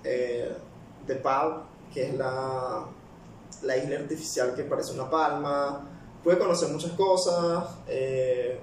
eh, 0.03 0.55
The 1.05 1.15
Palm, 1.15 1.63
que 1.93 2.09
es 2.09 2.15
la, 2.15 2.85
la 3.63 3.77
isla 3.77 3.99
artificial 3.99 4.53
que 4.55 4.63
parece 4.63 4.93
una 4.93 5.09
palma. 5.09 5.87
Pude 6.23 6.37
conocer 6.37 6.69
muchas 6.69 6.91
cosas, 6.91 7.65
eh, 7.87 8.59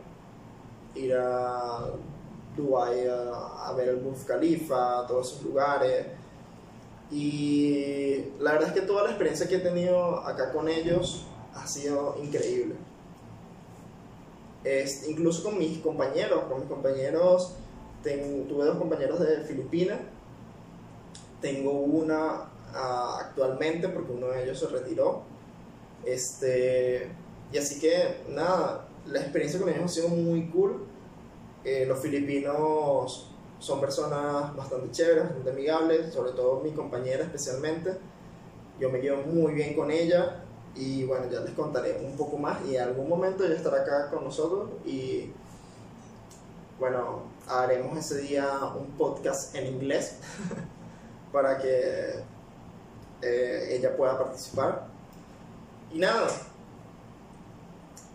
ir 0.95 1.14
a 1.14 1.87
Dubái 2.57 3.07
a, 3.07 3.69
a, 3.69 3.73
ver 3.75 3.88
el 3.88 3.97
Burj 3.97 4.25
Khalifa, 4.27 5.07
todos 5.07 5.33
esos 5.33 5.42
lugares. 5.42 6.07
Y 7.11 8.33
la 8.40 8.53
verdad 8.53 8.69
es 8.69 8.75
que 8.75 8.87
toda 8.87 9.05
la 9.05 9.11
experiencia 9.11 9.47
que 9.47 9.57
he 9.57 9.61
tenido 9.61 10.21
acá 10.21 10.53
con 10.53 10.69
ellos 10.69 11.27
ha 11.55 11.66
sido 11.66 12.16
increíble. 12.23 12.75
Es, 14.64 15.09
incluso 15.09 15.45
con 15.45 15.59
mis 15.59 15.79
compañeros, 15.79 16.45
con 16.45 16.61
mis 16.61 16.69
compañeros, 16.69 17.53
tuve 18.03 18.64
dos 18.64 18.79
compañeros 18.79 19.21
de 19.21 19.38
Filipinas, 19.42 19.99
tengo 21.40 21.73
una 21.73 22.51
uh, 22.73 23.19
actualmente 23.21 23.88
porque 23.88 24.12
uno 24.12 24.29
de 24.29 24.45
ellos 24.45 24.59
se 24.59 24.66
retiró. 24.66 25.23
Este, 26.05 27.09
y 27.53 27.59
así 27.59 27.81
que 27.81 28.23
nada, 28.29 28.88
la 29.07 29.21
experiencia 29.21 29.61
con 29.61 29.69
ellos 29.69 29.85
ha 29.85 29.88
sido 29.88 30.09
muy 30.09 30.49
cool 30.51 30.87
eh, 31.66 31.85
los 31.85 31.98
filipinos 31.98 33.29
son 33.59 33.81
personas 33.81 34.55
bastante 34.55 34.88
chéveres, 34.92 35.24
bastante 35.24 35.50
amigables, 35.50 36.14
sobre 36.14 36.31
todo 36.31 36.61
mi 36.61 36.70
compañera 36.70 37.24
especialmente. 37.24 37.98
Yo 38.79 38.88
me 38.88 39.00
llevo 39.00 39.22
muy 39.22 39.52
bien 39.52 39.74
con 39.74 39.90
ella 39.90 40.44
y 40.76 41.02
bueno, 41.02 41.29
ya 41.29 41.40
les 41.40 41.50
contaré 41.55 41.98
un 42.05 42.16
poco 42.16 42.38
más 42.38 42.64
y 42.66 42.76
en 42.76 42.83
algún 42.83 43.09
momento 43.09 43.44
ella 43.44 43.57
estará 43.57 43.83
acá 43.83 44.11
con 44.11 44.22
nosotros 44.22 44.70
y 44.85 45.33
bueno, 46.79 47.22
haremos 47.48 47.98
ese 47.98 48.18
día 48.18 48.48
un 48.79 48.87
podcast 48.96 49.52
en 49.57 49.66
inglés 49.66 50.18
para 51.33 51.59
que 51.59 52.22
eh, 53.22 53.68
ella 53.72 53.96
pueda 53.96 54.16
participar. 54.16 54.87
Y 55.92 55.98
nada, 55.98 56.29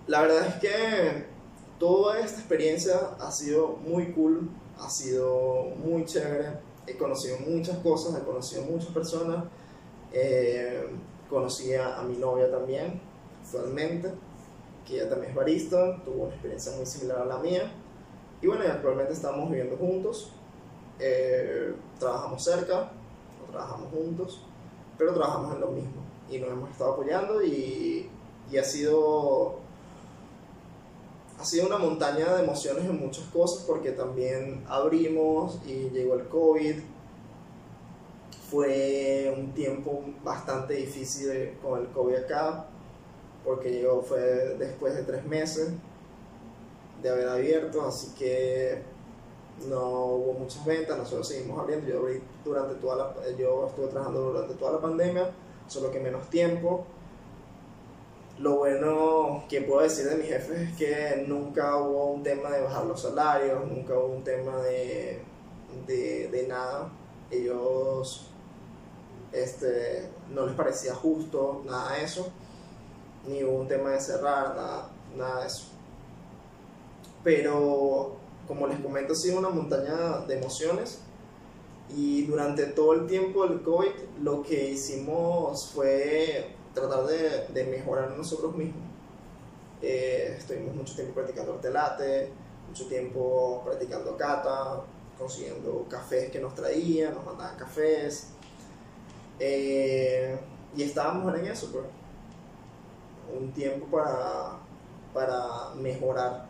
la 0.08 0.22
verdad 0.22 0.48
es 0.48 0.56
que 0.56 1.31
toda 1.82 2.20
esta 2.20 2.38
experiencia 2.38 3.16
ha 3.20 3.32
sido 3.32 3.70
muy 3.70 4.12
cool, 4.14 4.48
ha 4.78 4.88
sido 4.88 5.64
muy 5.84 6.06
chévere. 6.06 6.60
He 6.86 6.96
conocido 6.96 7.40
muchas 7.40 7.80
cosas, 7.80 8.22
he 8.22 8.24
conocido 8.24 8.62
muchas 8.62 8.90
personas. 8.90 9.46
Eh, 10.14 10.88
conocí 11.28 11.74
a, 11.74 12.04
mi 12.04 12.18
novia 12.18 12.52
también, 12.52 13.02
actualmente, 13.44 14.12
que 14.86 14.98
ella 14.98 15.10
también 15.10 15.32
es 15.32 15.36
barista, 15.36 16.04
tuvo 16.06 16.26
una 16.26 16.34
experiencia 16.34 16.72
muy 16.78 16.86
similar 16.86 17.18
a 17.18 17.26
la 17.26 17.40
mía. 17.40 17.72
Y 18.44 18.46
bueno, 18.46 18.64
actualmente 18.68 19.14
estamos 19.14 19.50
viviendo 19.50 19.76
juntos, 19.76 20.32
eh, 21.00 21.74
trabajamos 21.98 22.44
cerca, 22.44 22.92
no 23.40 23.52
trabajamos 23.52 23.90
juntos, 23.92 24.46
pero 25.00 25.16
trabajamos 25.16 25.56
en 25.56 25.62
lo 25.62 25.72
mismo 25.72 26.02
y 26.30 26.38
nos 26.38 26.52
hemos 26.52 26.70
estado 26.70 26.94
apoyando 26.94 27.42
y, 27.42 28.08
y 28.52 28.58
ha 28.58 28.64
sido 28.64 29.61
ha 31.42 31.44
sido 31.44 31.66
una 31.66 31.80
montaña 31.80 32.36
de 32.36 32.44
emociones 32.44 32.86
en 32.86 33.00
muchas 33.00 33.26
cosas 33.34 33.64
porque 33.66 33.94
también 33.94 34.64
abrimos 34.68 35.58
y 35.66 35.90
llegó 35.90 36.14
el 36.14 36.28
COVID. 36.28 36.76
Fue 38.52 39.34
un 39.36 39.52
tiempo 39.52 40.04
bastante 40.24 40.76
difícil 40.76 41.58
con 41.64 41.80
el 41.82 41.88
COVID 41.88 42.14
acá 42.14 42.68
porque 43.44 43.72
llegó 43.72 44.04
fue 44.04 44.22
después 44.60 44.94
de 44.96 45.02
tres 45.02 45.26
meses 45.26 45.70
de 47.02 47.10
haber 47.10 47.28
abierto, 47.28 47.88
así 47.88 48.14
que 48.14 48.84
no 49.68 50.06
hubo 50.06 50.34
muchas 50.34 50.64
ventas, 50.64 50.96
nosotros 50.96 51.28
seguimos 51.28 51.60
abriendo, 51.60 51.88
yo 51.88 52.04
durante 52.46 52.76
toda 52.76 52.98
la, 52.98 53.32
yo 53.36 53.66
estuve 53.68 53.88
trabajando 53.88 54.32
durante 54.32 54.54
toda 54.54 54.74
la 54.74 54.80
pandemia, 54.80 55.32
solo 55.68 55.90
que 55.90 56.00
menos 56.00 56.30
tiempo, 56.30 56.86
lo 58.42 58.56
bueno 58.56 59.44
que 59.48 59.62
puedo 59.62 59.82
decir 59.82 60.06
de 60.06 60.16
mis 60.16 60.28
jefes 60.28 60.70
es 60.70 60.76
que 60.76 61.26
nunca 61.28 61.78
hubo 61.78 62.12
un 62.12 62.24
tema 62.24 62.50
de 62.50 62.62
bajar 62.62 62.86
los 62.86 63.00
salarios, 63.00 63.68
nunca 63.68 63.94
hubo 63.94 64.16
un 64.16 64.24
tema 64.24 64.58
de, 64.64 65.22
de, 65.86 66.46
nada. 66.50 66.92
Ellos 67.30 68.26
este, 69.32 70.10
no 70.34 70.48
les 70.48 70.56
parecía 70.56 70.96
justo, 70.96 71.62
nada 71.66 71.94
de 71.94 72.04
eso. 72.04 72.32
Ni 73.28 73.44
hubo 73.44 73.62
un 73.62 73.68
tema 73.68 73.92
de 73.92 74.02
cerrar, 74.02 74.56
nada, 74.56 74.90
nada 75.16 75.42
de 75.42 75.48
eso. 75.48 75.66
Pero, 77.24 78.16
como 78.48 78.66
les 78.66 78.80
comento, 78.80 79.14
ha 79.14 79.16
sido 79.16 79.38
una 79.38 79.50
montaña 79.50 80.26
de 80.28 80.40
emociones. 80.40 81.00
Y 81.96 82.24
durante 82.24 82.66
todo 82.66 82.94
el 82.94 83.06
tiempo 83.06 83.46
del 83.46 83.62
COVID, 83.62 83.92
lo 84.24 84.42
que 84.42 84.72
hicimos 84.72 85.70
fue 85.70 86.56
tratar 86.74 87.06
de, 87.06 87.48
de 87.48 87.64
mejorar 87.66 88.12
nosotros 88.12 88.56
mismos. 88.56 88.84
Eh, 89.82 90.36
estuvimos 90.38 90.76
mucho 90.76 90.96
tiempo 90.96 91.14
practicando 91.16 91.54
telate, 91.56 92.30
mucho 92.68 92.88
tiempo 92.88 93.64
practicando 93.66 94.16
cata, 94.16 94.84
consiguiendo 95.18 95.86
cafés 95.90 96.32
que 96.32 96.40
nos 96.40 96.54
traían, 96.56 97.16
nos 97.16 97.26
mandaban 97.26 97.58
cafés. 97.58 98.30
Eh, 99.40 100.38
y 100.76 100.84
estábamos 100.84 101.34
en 101.36 101.48
eso, 101.48 101.70
pues. 101.72 101.86
Un 103.38 103.52
tiempo 103.54 103.86
para, 103.88 104.58
para 105.14 105.74
mejorar 105.76 106.46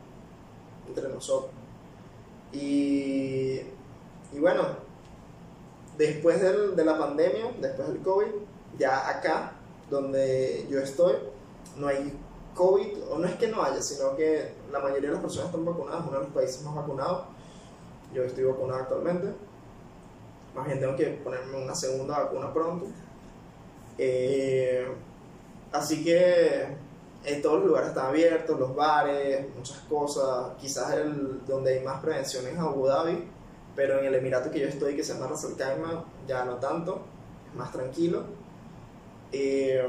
entre 0.87 1.07
nosotros. 1.09 1.51
Y, 2.51 3.61
y 4.33 4.39
bueno, 4.39 4.63
después 5.97 6.41
del, 6.41 6.75
de 6.75 6.85
la 6.85 6.97
pandemia, 6.97 7.51
después 7.61 7.87
del 7.87 8.01
COVID, 8.01 8.27
ya 8.77 9.09
acá 9.09 9.53
donde 9.91 10.65
yo 10.69 10.79
estoy, 10.79 11.15
no 11.77 11.87
hay 11.87 12.17
COVID, 12.55 13.11
o 13.11 13.19
no 13.19 13.27
es 13.27 13.35
que 13.35 13.47
no 13.47 13.61
haya, 13.61 13.81
sino 13.81 14.15
que 14.15 14.53
la 14.71 14.79
mayoría 14.79 15.09
de 15.09 15.15
las 15.15 15.21
personas 15.21 15.47
están 15.47 15.65
vacunadas, 15.65 16.05
uno 16.07 16.17
de 16.17 16.23
los 16.25 16.33
países 16.33 16.63
más 16.63 16.75
vacunados. 16.75 17.23
Yo 18.13 18.23
estoy 18.23 18.45
vacunado 18.45 18.79
actualmente. 18.79 19.27
Más 20.55 20.65
bien 20.65 20.79
tengo 20.79 20.95
que 20.95 21.07
ponerme 21.07 21.63
una 21.63 21.75
segunda 21.75 22.19
vacuna 22.19 22.53
pronto. 22.53 22.87
Eh, 23.97 24.87
así 25.71 26.03
que 26.03 26.67
en 27.23 27.41
todos 27.41 27.59
los 27.59 27.67
lugares 27.67 27.89
están 27.89 28.07
abiertos, 28.07 28.59
los 28.59 28.75
bares, 28.75 29.45
muchas 29.55 29.79
cosas. 29.89 30.51
Quizás 30.59 30.93
el, 30.93 31.45
donde 31.45 31.73
hay 31.73 31.85
más 31.85 32.01
prevención 32.01 32.47
es 32.47 32.57
Abu 32.57 32.87
Dhabi, 32.87 33.27
pero 33.75 33.99
en 33.99 34.05
el 34.05 34.15
Emirato 34.15 34.51
que 34.51 34.59
yo 34.59 34.67
estoy, 34.67 34.95
que 34.95 35.03
se 35.03 35.13
llama 35.13 35.27
Ras 35.27 35.45
Al 35.45 35.55
ya 36.27 36.43
no 36.43 36.55
tanto, 36.55 37.01
es 37.49 37.55
más 37.57 37.71
tranquilo. 37.71 38.40
Eh, 39.31 39.83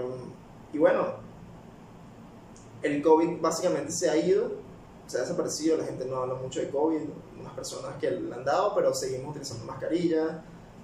y 0.72 0.78
bueno, 0.78 1.14
el 2.82 3.02
COVID 3.02 3.40
básicamente 3.40 3.92
se 3.92 4.10
ha 4.10 4.16
ido, 4.16 4.52
se 5.06 5.18
ha 5.18 5.20
desaparecido, 5.22 5.76
la 5.76 5.84
gente 5.84 6.04
no 6.04 6.16
habla 6.16 6.34
mucho 6.34 6.60
de 6.60 6.70
COVID, 6.70 7.02
unas 7.40 7.52
personas 7.54 7.96
que 8.00 8.10
le 8.10 8.34
han 8.34 8.44
dado, 8.44 8.74
pero 8.74 8.94
seguimos 8.94 9.30
utilizando 9.30 9.64
mascarillas, 9.64 10.32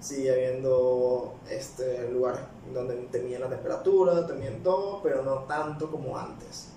sigue 0.01 0.33
habiendo 0.33 1.35
este, 1.49 2.09
lugares 2.11 2.41
donde 2.73 2.95
te 3.11 3.21
miden 3.21 3.41
la 3.41 3.49
temperatura, 3.49 4.27
te 4.27 4.35
todo, 4.63 5.03
pero 5.03 5.23
no 5.23 5.45
tanto 5.45 5.91
como 5.91 6.17
antes. 6.17 6.69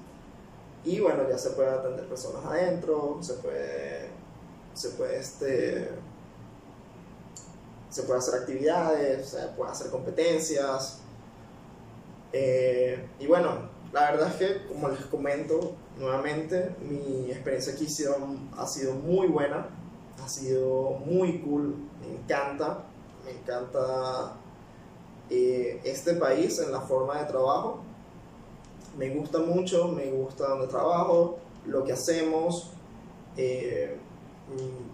Y 0.83 0.99
bueno, 0.99 1.29
ya 1.29 1.37
se 1.37 1.51
puede 1.51 1.69
atender 1.69 2.07
personas 2.07 2.43
adentro, 2.45 3.19
se 3.21 3.33
puede, 3.35 4.09
se 4.73 4.89
puede, 4.91 5.19
este, 5.19 5.89
se 7.89 8.03
puede 8.03 8.19
hacer 8.19 8.41
actividades, 8.41 9.29
se 9.29 9.47
puede 9.49 9.71
hacer 9.71 9.91
competencias. 9.91 11.00
Eh, 12.33 13.07
y 13.19 13.27
bueno, 13.27 13.69
la 13.91 14.11
verdad 14.11 14.29
es 14.29 14.35
que, 14.35 14.67
como 14.67 14.89
les 14.89 15.05
comento 15.05 15.75
nuevamente, 15.97 16.75
mi 16.81 17.29
experiencia 17.31 17.73
aquí 17.73 17.85
ha 17.85 17.89
sido, 17.89 18.15
ha 18.57 18.67
sido 18.67 18.93
muy 18.93 19.27
buena, 19.27 19.67
ha 20.23 20.27
sido 20.29 20.91
muy 21.05 21.39
cool, 21.39 21.75
me 22.01 22.15
encanta 22.15 22.85
me 23.23 23.31
encanta 23.31 24.33
eh, 25.29 25.79
este 25.83 26.15
país 26.15 26.59
en 26.59 26.71
la 26.71 26.81
forma 26.81 27.19
de 27.19 27.25
trabajo. 27.25 27.79
Me 28.97 29.09
gusta 29.15 29.39
mucho, 29.39 29.87
me 29.87 30.11
gusta 30.11 30.47
donde 30.49 30.67
trabajo, 30.67 31.37
lo 31.65 31.83
que 31.83 31.93
hacemos, 31.93 32.71
eh, 33.37 33.97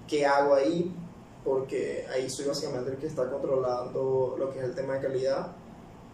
qué 0.07 0.25
hago 0.25 0.53
ahí, 0.53 0.93
porque 1.43 2.05
ahí 2.13 2.29
soy 2.29 2.45
básicamente 2.45 2.91
el 2.91 2.97
que 2.97 3.07
está 3.07 3.29
controlando 3.29 4.35
lo 4.37 4.51
que 4.51 4.59
es 4.59 4.65
el 4.65 4.75
tema 4.75 4.95
de 4.95 5.01
calidad, 5.01 5.47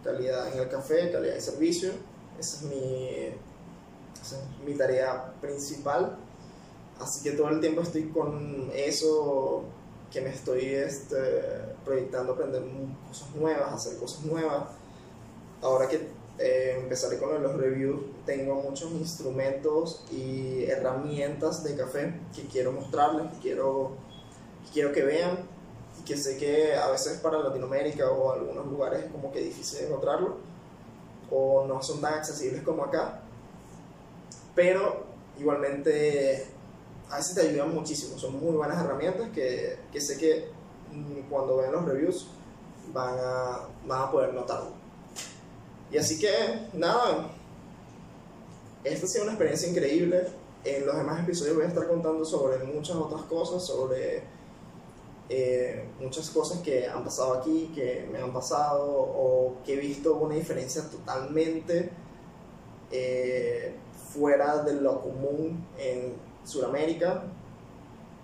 calidad 0.04 0.52
en 0.52 0.60
el 0.60 0.68
café, 0.68 1.10
calidad 1.10 1.34
de 1.34 1.40
servicio. 1.40 1.90
Esa 2.38 2.56
es 2.56 2.62
mi, 2.62 3.08
esa 4.22 4.36
es 4.36 4.42
mi 4.64 4.74
tarea 4.74 5.32
principal. 5.40 6.16
Así 7.00 7.22
que 7.22 7.32
todo 7.32 7.48
el 7.48 7.60
tiempo 7.60 7.80
estoy 7.80 8.04
con 8.10 8.70
eso 8.74 9.64
que 10.12 10.20
me 10.20 10.30
estoy 10.30 10.66
este, 10.66 11.16
proyectando 11.84 12.34
aprender 12.34 12.62
cosas 13.08 13.34
nuevas, 13.34 13.72
hacer 13.72 13.98
cosas 13.98 14.24
nuevas. 14.24 14.68
Ahora 15.60 15.88
que 15.88 16.08
eh, 16.38 16.78
empezaré 16.80 17.18
con 17.18 17.42
los 17.42 17.56
reviews, 17.56 18.00
tengo 18.26 18.54
muchos 18.56 18.92
instrumentos 18.92 20.04
y 20.12 20.64
herramientas 20.64 21.64
de 21.64 21.76
café 21.76 22.20
que 22.34 22.42
quiero 22.42 22.72
mostrarles, 22.72 23.32
que 23.32 23.38
quiero, 23.38 23.96
que 24.66 24.72
quiero 24.72 24.92
que 24.92 25.02
vean 25.02 25.53
que 26.04 26.16
sé 26.16 26.36
que 26.36 26.74
a 26.74 26.88
veces 26.88 27.18
para 27.18 27.38
Latinoamérica 27.38 28.10
o 28.10 28.32
algunos 28.32 28.66
lugares 28.66 29.04
es 29.04 29.10
como 29.10 29.32
que 29.32 29.40
difícil 29.40 29.86
encontrarlo 29.86 30.36
o 31.30 31.66
no 31.66 31.82
son 31.82 32.00
tan 32.00 32.14
accesibles 32.14 32.62
como 32.62 32.84
acá. 32.84 33.20
Pero 34.54 35.04
igualmente 35.38 36.46
a 37.10 37.16
veces 37.16 37.34
te 37.34 37.42
ayudan 37.42 37.74
muchísimo, 37.74 38.18
son 38.18 38.40
muy 38.40 38.54
buenas 38.54 38.82
herramientas 38.82 39.30
que, 39.34 39.78
que 39.92 40.00
sé 40.00 40.18
que 40.18 40.48
cuando 41.28 41.56
ven 41.56 41.72
los 41.72 41.84
reviews 41.84 42.28
van 42.92 43.18
a, 43.18 43.68
van 43.86 44.02
a 44.02 44.10
poder 44.10 44.32
notarlo. 44.32 44.72
Y 45.90 45.98
así 45.98 46.18
que, 46.18 46.30
nada, 46.72 47.30
esta 48.82 49.06
ha 49.06 49.08
sido 49.08 49.24
una 49.24 49.32
experiencia 49.32 49.68
increíble. 49.68 50.26
En 50.64 50.86
los 50.86 50.96
demás 50.96 51.20
episodios 51.20 51.56
voy 51.56 51.64
a 51.64 51.68
estar 51.68 51.86
contando 51.86 52.24
sobre 52.24 52.64
muchas 52.64 52.96
otras 52.96 53.22
cosas, 53.22 53.62
sobre 53.62 54.22
eh, 55.28 55.88
muchas 56.00 56.28
cosas 56.30 56.58
que 56.60 56.86
han 56.86 57.02
pasado 57.02 57.34
aquí, 57.34 57.72
que 57.74 58.06
me 58.12 58.18
han 58.18 58.32
pasado 58.32 58.84
o 58.92 59.56
que 59.64 59.74
he 59.74 59.76
visto 59.76 60.14
una 60.16 60.34
diferencia 60.34 60.82
totalmente 60.90 61.90
eh, 62.90 63.74
fuera 64.12 64.62
de 64.62 64.74
lo 64.74 65.00
común 65.00 65.66
en 65.78 66.14
Sudamérica, 66.44 67.24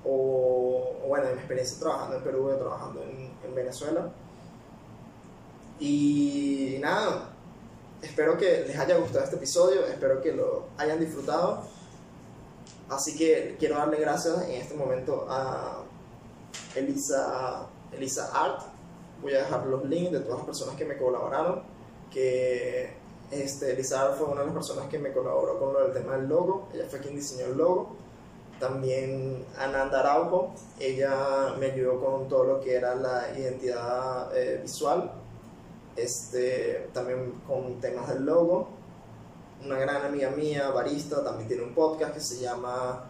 o, 0.04 0.94
bueno, 1.08 1.26
en 1.26 1.32
mi 1.34 1.38
experiencia 1.38 1.78
trabajando 1.78 2.16
en 2.16 2.22
Perú 2.22 2.50
trabajando 2.58 3.02
en, 3.02 3.30
Venezuela. 3.54 4.12
Y 5.80 6.76
nada, 6.80 7.30
espero 8.00 8.38
que 8.38 8.64
les 8.66 8.78
haya 8.78 8.96
gustado 8.96 9.24
este 9.24 9.36
episodio, 9.36 9.84
espero 9.86 10.20
que 10.20 10.32
lo 10.32 10.66
hayan 10.76 11.00
disfrutado. 11.00 11.64
Así 12.88 13.16
que 13.16 13.56
quiero 13.58 13.76
darle 13.76 13.98
gracias 13.98 14.42
en 14.42 14.52
este 14.52 14.74
momento 14.74 15.26
a 15.28 15.82
Elisa, 16.74 17.66
Elisa 17.92 18.30
Art. 18.32 18.62
Voy 19.22 19.34
a 19.34 19.38
dejar 19.38 19.66
los 19.66 19.84
links 19.84 20.12
de 20.12 20.20
todas 20.20 20.38
las 20.38 20.46
personas 20.46 20.76
que 20.76 20.84
me 20.84 20.96
colaboraron. 20.96 21.62
Que 22.10 22.94
este, 23.30 23.72
Elisa 23.72 24.02
Art 24.02 24.16
fue 24.16 24.26
una 24.26 24.40
de 24.40 24.46
las 24.46 24.54
personas 24.54 24.88
que 24.88 24.98
me 24.98 25.12
colaboró 25.12 25.58
con 25.58 25.72
lo 25.72 25.84
del 25.84 25.92
tema 25.92 26.16
del 26.16 26.28
logo. 26.28 26.68
Ella 26.74 26.84
fue 26.88 27.00
quien 27.00 27.14
diseñó 27.14 27.46
el 27.46 27.56
logo. 27.56 27.96
También 28.60 29.46
Ananda 29.56 30.00
Araujo, 30.00 30.52
ella 30.78 31.54
me 31.58 31.72
ayudó 31.72 31.98
con 31.98 32.28
todo 32.28 32.44
lo 32.44 32.60
que 32.60 32.74
era 32.74 32.94
la 32.94 33.32
identidad 33.34 34.36
eh, 34.36 34.60
visual, 34.60 35.10
este, 35.96 36.90
también 36.92 37.40
con 37.46 37.80
temas 37.80 38.08
del 38.10 38.26
logo. 38.26 38.68
Una 39.64 39.78
gran 39.78 40.04
amiga 40.04 40.30
mía, 40.30 40.68
barista, 40.70 41.24
también 41.24 41.48
tiene 41.48 41.62
un 41.62 41.74
podcast 41.74 42.12
que 42.12 42.20
se 42.20 42.38
llama 42.38 43.06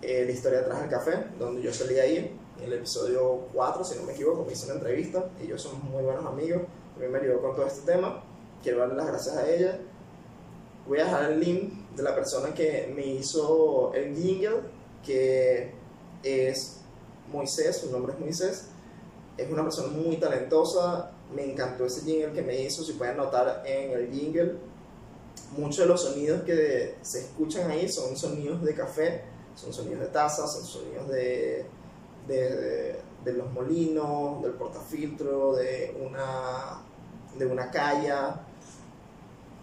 eh, 0.00 0.24
La 0.24 0.30
historia 0.30 0.60
detrás 0.60 0.80
del 0.80 0.90
café, 0.90 1.24
donde 1.40 1.60
yo 1.60 1.72
salí 1.72 1.98
ahí, 1.98 2.38
en 2.58 2.64
el 2.64 2.72
episodio 2.74 3.46
4, 3.52 3.84
si 3.84 3.98
no 3.98 4.04
me 4.04 4.12
equivoco, 4.12 4.44
me 4.44 4.52
hice 4.52 4.66
una 4.66 4.74
entrevista, 4.74 5.30
ellos 5.40 5.62
somos 5.62 5.82
muy 5.84 6.02
buenos 6.02 6.24
amigos, 6.24 6.62
también 6.92 7.12
me 7.12 7.18
ayudó 7.18 7.40
con 7.40 7.56
todo 7.56 7.66
este 7.66 7.92
tema. 7.92 8.22
Quiero 8.62 8.78
darle 8.78 8.96
las 8.96 9.06
gracias 9.06 9.36
a 9.36 9.48
ella. 9.48 9.78
Voy 10.86 10.98
a 11.00 11.04
dejar 11.04 11.32
el 11.32 11.40
link 11.40 11.72
de 11.96 12.02
la 12.02 12.14
persona 12.14 12.54
que 12.54 12.92
me 12.94 13.06
hizo 13.06 13.92
el 13.94 14.14
jingle, 14.14 14.60
que 15.04 15.72
es 16.22 16.80
Moisés, 17.32 17.78
su 17.78 17.90
nombre 17.90 18.12
es 18.12 18.20
Moisés. 18.20 18.68
Es 19.36 19.50
una 19.50 19.62
persona 19.62 19.88
muy 19.88 20.16
talentosa, 20.18 21.10
me 21.34 21.50
encantó 21.50 21.86
ese 21.86 22.02
jingle 22.02 22.32
que 22.32 22.42
me 22.42 22.60
hizo, 22.60 22.84
si 22.84 22.92
pueden 22.92 23.16
notar 23.16 23.62
en 23.64 23.92
el 23.92 24.12
jingle, 24.12 24.56
muchos 25.56 25.78
de 25.78 25.86
los 25.86 26.02
sonidos 26.02 26.42
que 26.42 26.96
se 27.02 27.20
escuchan 27.20 27.70
ahí 27.70 27.88
son 27.88 28.16
sonidos 28.16 28.62
de 28.62 28.74
café, 28.74 29.22
son 29.54 29.72
sonidos 29.72 30.00
de 30.00 30.06
tazas, 30.06 30.52
son 30.52 30.64
sonidos 30.64 31.08
de, 31.08 31.64
de, 32.26 32.98
de, 33.24 33.32
los 33.32 33.52
molinos, 33.52 34.42
del 34.42 34.52
portafiltro, 34.52 35.54
de 35.54 35.96
una, 36.04 36.82
de 37.38 37.46
una 37.46 37.70
calla. 37.70 38.40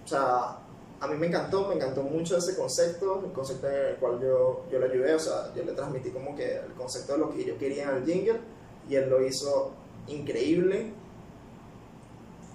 O 0.03 0.07
sea, 0.07 0.57
a 0.99 1.07
mí 1.07 1.15
me 1.17 1.27
encantó, 1.27 1.67
me 1.67 1.75
encantó 1.75 2.03
mucho 2.03 2.37
ese 2.37 2.55
concepto, 2.55 3.23
el 3.25 3.31
concepto 3.31 3.67
en 3.67 3.85
el 3.91 3.95
cual 3.95 4.19
yo, 4.21 4.65
yo 4.71 4.79
le 4.79 4.85
ayudé, 4.87 5.13
o 5.15 5.19
sea, 5.19 5.53
yo 5.55 5.63
le 5.63 5.71
transmití 5.73 6.09
como 6.09 6.35
que 6.35 6.57
el 6.57 6.73
concepto 6.73 7.13
de 7.13 7.19
lo 7.19 7.31
que 7.31 7.45
yo 7.45 7.57
quería 7.57 7.83
en 7.83 7.97
el 7.97 8.05
jingle 8.05 8.39
y 8.89 8.95
él 8.95 9.09
lo 9.09 9.25
hizo 9.25 9.71
increíble. 10.07 10.91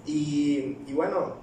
Y, 0.05 0.77
y 0.85 0.93
bueno, 0.93 1.35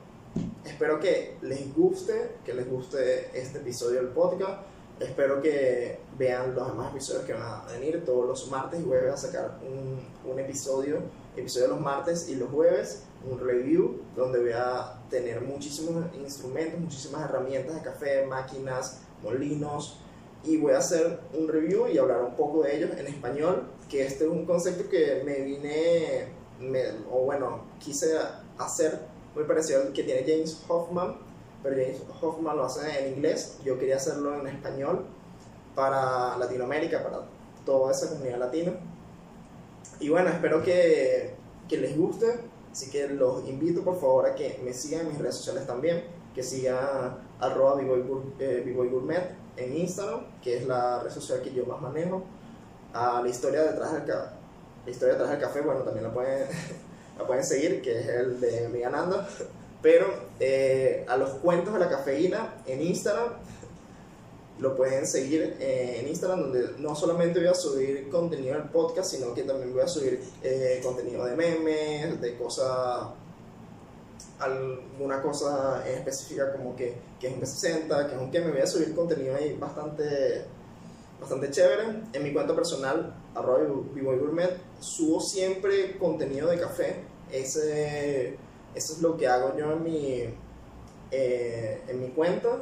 espero 0.65 1.01
que 1.01 1.37
les 1.43 1.75
guste, 1.75 2.37
que 2.45 2.55
les 2.55 2.69
guste 2.71 3.31
este 3.39 3.59
episodio 3.59 4.01
del 4.03 4.11
podcast. 4.11 4.72
Espero 5.03 5.43
que 5.43 5.99
vean 6.19 6.55
los 6.55 6.69
demás 6.69 6.93
episodios 6.93 7.25
que 7.25 7.33
van 7.33 7.43
a 7.43 7.65
venir. 7.73 8.05
Todos 8.05 8.27
los 8.27 8.51
martes 8.51 8.81
y 8.81 8.85
jueves 8.85 9.13
a 9.13 9.17
sacar 9.17 9.59
un, 9.63 10.01
un 10.31 10.39
episodio, 10.39 10.99
episodio 11.37 11.69
los 11.69 11.81
martes 11.81 12.29
y 12.29 12.37
los 12.37 12.51
jueves 12.51 13.05
un 13.31 13.39
review 13.39 14.01
donde 14.17 14.41
voy 14.41 14.53
a 14.53 14.99
tener 15.11 15.41
muchísimos 15.41 16.05
instrumentos, 16.15 16.81
muchísimas 16.81 17.29
herramientas 17.29 17.77
de 17.77 17.83
café, 17.83 18.27
máquinas, 18.27 19.01
molinos. 19.23 19.99
Y 20.45 20.57
voy 20.57 20.73
a 20.73 20.79
hacer 20.79 21.21
un 21.35 21.47
review 21.47 21.87
y 21.87 21.99
hablar 21.99 22.23
un 22.23 22.35
poco 22.35 22.63
de 22.63 22.77
ellos 22.77 22.91
en 22.99 23.07
español, 23.07 23.69
que 23.89 24.05
este 24.05 24.25
es 24.25 24.31
un 24.31 24.45
concepto 24.45 24.89
que 24.89 25.23
me 25.25 25.41
vine, 25.43 26.27
o 27.09 27.21
bueno, 27.21 27.63
quise 27.79 28.19
hacer 28.59 28.99
muy 29.37 29.45
parecido 29.45 29.83
al 29.83 29.93
que 29.93 30.03
tiene 30.03 30.25
James 30.27 30.61
Hoffman, 30.67 31.17
pero 31.63 31.77
James 31.77 32.03
Hoffman 32.21 32.57
lo 32.57 32.65
hace 32.65 33.07
en 33.07 33.15
inglés, 33.15 33.59
yo 33.65 33.79
quería 33.79 33.97
hacerlo 33.97 34.41
en 34.41 34.47
español 34.49 35.07
para 35.75 36.37
Latinoamérica, 36.39 37.03
para 37.03 37.21
toda 37.65 37.93
esa 37.93 38.09
comunidad 38.11 38.39
latina. 38.39 38.73
Y 40.01 40.09
bueno, 40.09 40.31
espero 40.31 40.63
que, 40.63 41.35
que 41.69 41.77
les 41.77 41.97
guste, 41.97 42.41
Así 42.73 42.91
que 42.91 43.07
los 43.07 43.47
invito 43.47 43.85
por 43.85 44.01
favor 44.01 44.27
a 44.27 44.35
que 44.35 44.59
me 44.65 44.73
sigan 44.73 45.03
en 45.03 45.09
mis 45.09 45.19
redes 45.19 45.37
sociales 45.37 45.67
también, 45.67 46.05
que 46.35 46.43
sigan 46.43 47.19
arroba 47.39 47.79
eh, 48.39 48.75
Gourmet 48.75 49.37
en 49.59 49.77
Instagram, 49.77 50.41
que 50.43 50.57
es 50.57 50.67
la 50.67 51.03
red 51.03 51.11
social 51.11 51.43
que 51.43 51.53
yo 51.53 51.67
más 51.67 51.83
manejo. 51.83 52.25
A 52.95 53.21
la 53.21 53.29
historia 53.29 53.63
detrás 53.63 53.93
del, 53.93 54.07
la 54.07 54.91
historia 54.91 55.15
detrás 55.15 55.31
del 55.31 55.41
café, 55.41 55.61
bueno, 55.61 55.81
también 55.81 56.05
la 56.05 56.15
pueden, 56.15 56.49
la 57.19 57.27
pueden 57.27 57.45
seguir, 57.45 57.83
que 57.83 58.01
es 58.01 58.09
el 58.09 58.41
de 58.41 58.69
mi 58.71 58.81
ganando. 58.81 59.23
Pero 59.83 60.07
eh, 60.39 61.05
a 61.09 61.17
los 61.17 61.31
cuentos 61.31 61.75
de 61.75 61.81
la 61.81 61.89
cafeína 61.89 62.55
en 62.67 62.81
Instagram 62.81 63.33
lo 64.63 64.77
pueden 64.77 65.07
seguir 65.07 65.57
eh, 65.59 65.99
en 66.01 66.09
Instagram, 66.09 66.41
donde 66.41 66.75
no 66.79 66.95
solamente 66.95 67.41
voy 67.41 67.49
a 67.49 67.55
subir 67.55 68.09
contenido 68.09 68.55
del 68.55 68.69
podcast, 68.69 69.11
sino 69.11 69.35
que 69.35 69.43
también 69.43 69.73
voy 69.73 69.83
a 69.83 69.89
subir 69.89 70.23
eh, 70.43 70.81
contenido 70.85 71.25
de 71.25 71.35
memes, 71.35 72.21
de 72.21 72.37
cosas, 72.37 73.09
alguna 74.39 75.21
cosa 75.21 75.85
específica 75.89 76.53
como 76.53 76.77
que, 76.77 76.95
que 77.19 77.29
es 77.29 77.35
un 77.35 77.41
P60, 77.41 78.09
que 78.09 78.15
es 78.15 78.21
un 78.21 78.31
que 78.31 78.41
me 78.41 78.53
voy 78.53 78.61
a 78.61 78.67
subir 78.67 78.95
contenido 78.95 79.35
ahí 79.35 79.57
bastante, 79.59 80.45
bastante 81.21 81.51
chévere. 81.51 82.03
En 82.13 82.23
mi 82.23 82.33
cuenta 82.33 82.55
personal, 82.55 83.15
arroba 83.35 83.65
Gourmet, 83.65 84.57
subo 84.79 85.21
siempre 85.21 85.99
contenido 85.99 86.49
de 86.49 86.61
café. 86.61 87.01
Ese, 87.33 88.37
eso 88.75 88.95
es 88.95 89.03
lo 89.03 89.17
que 89.17 89.29
hago 89.29 89.57
yo 89.57 89.73
en 89.73 89.83
mi, 89.83 90.25
eh, 91.11 91.83
en 91.89 92.01
mi 92.01 92.09
cuenta 92.09 92.61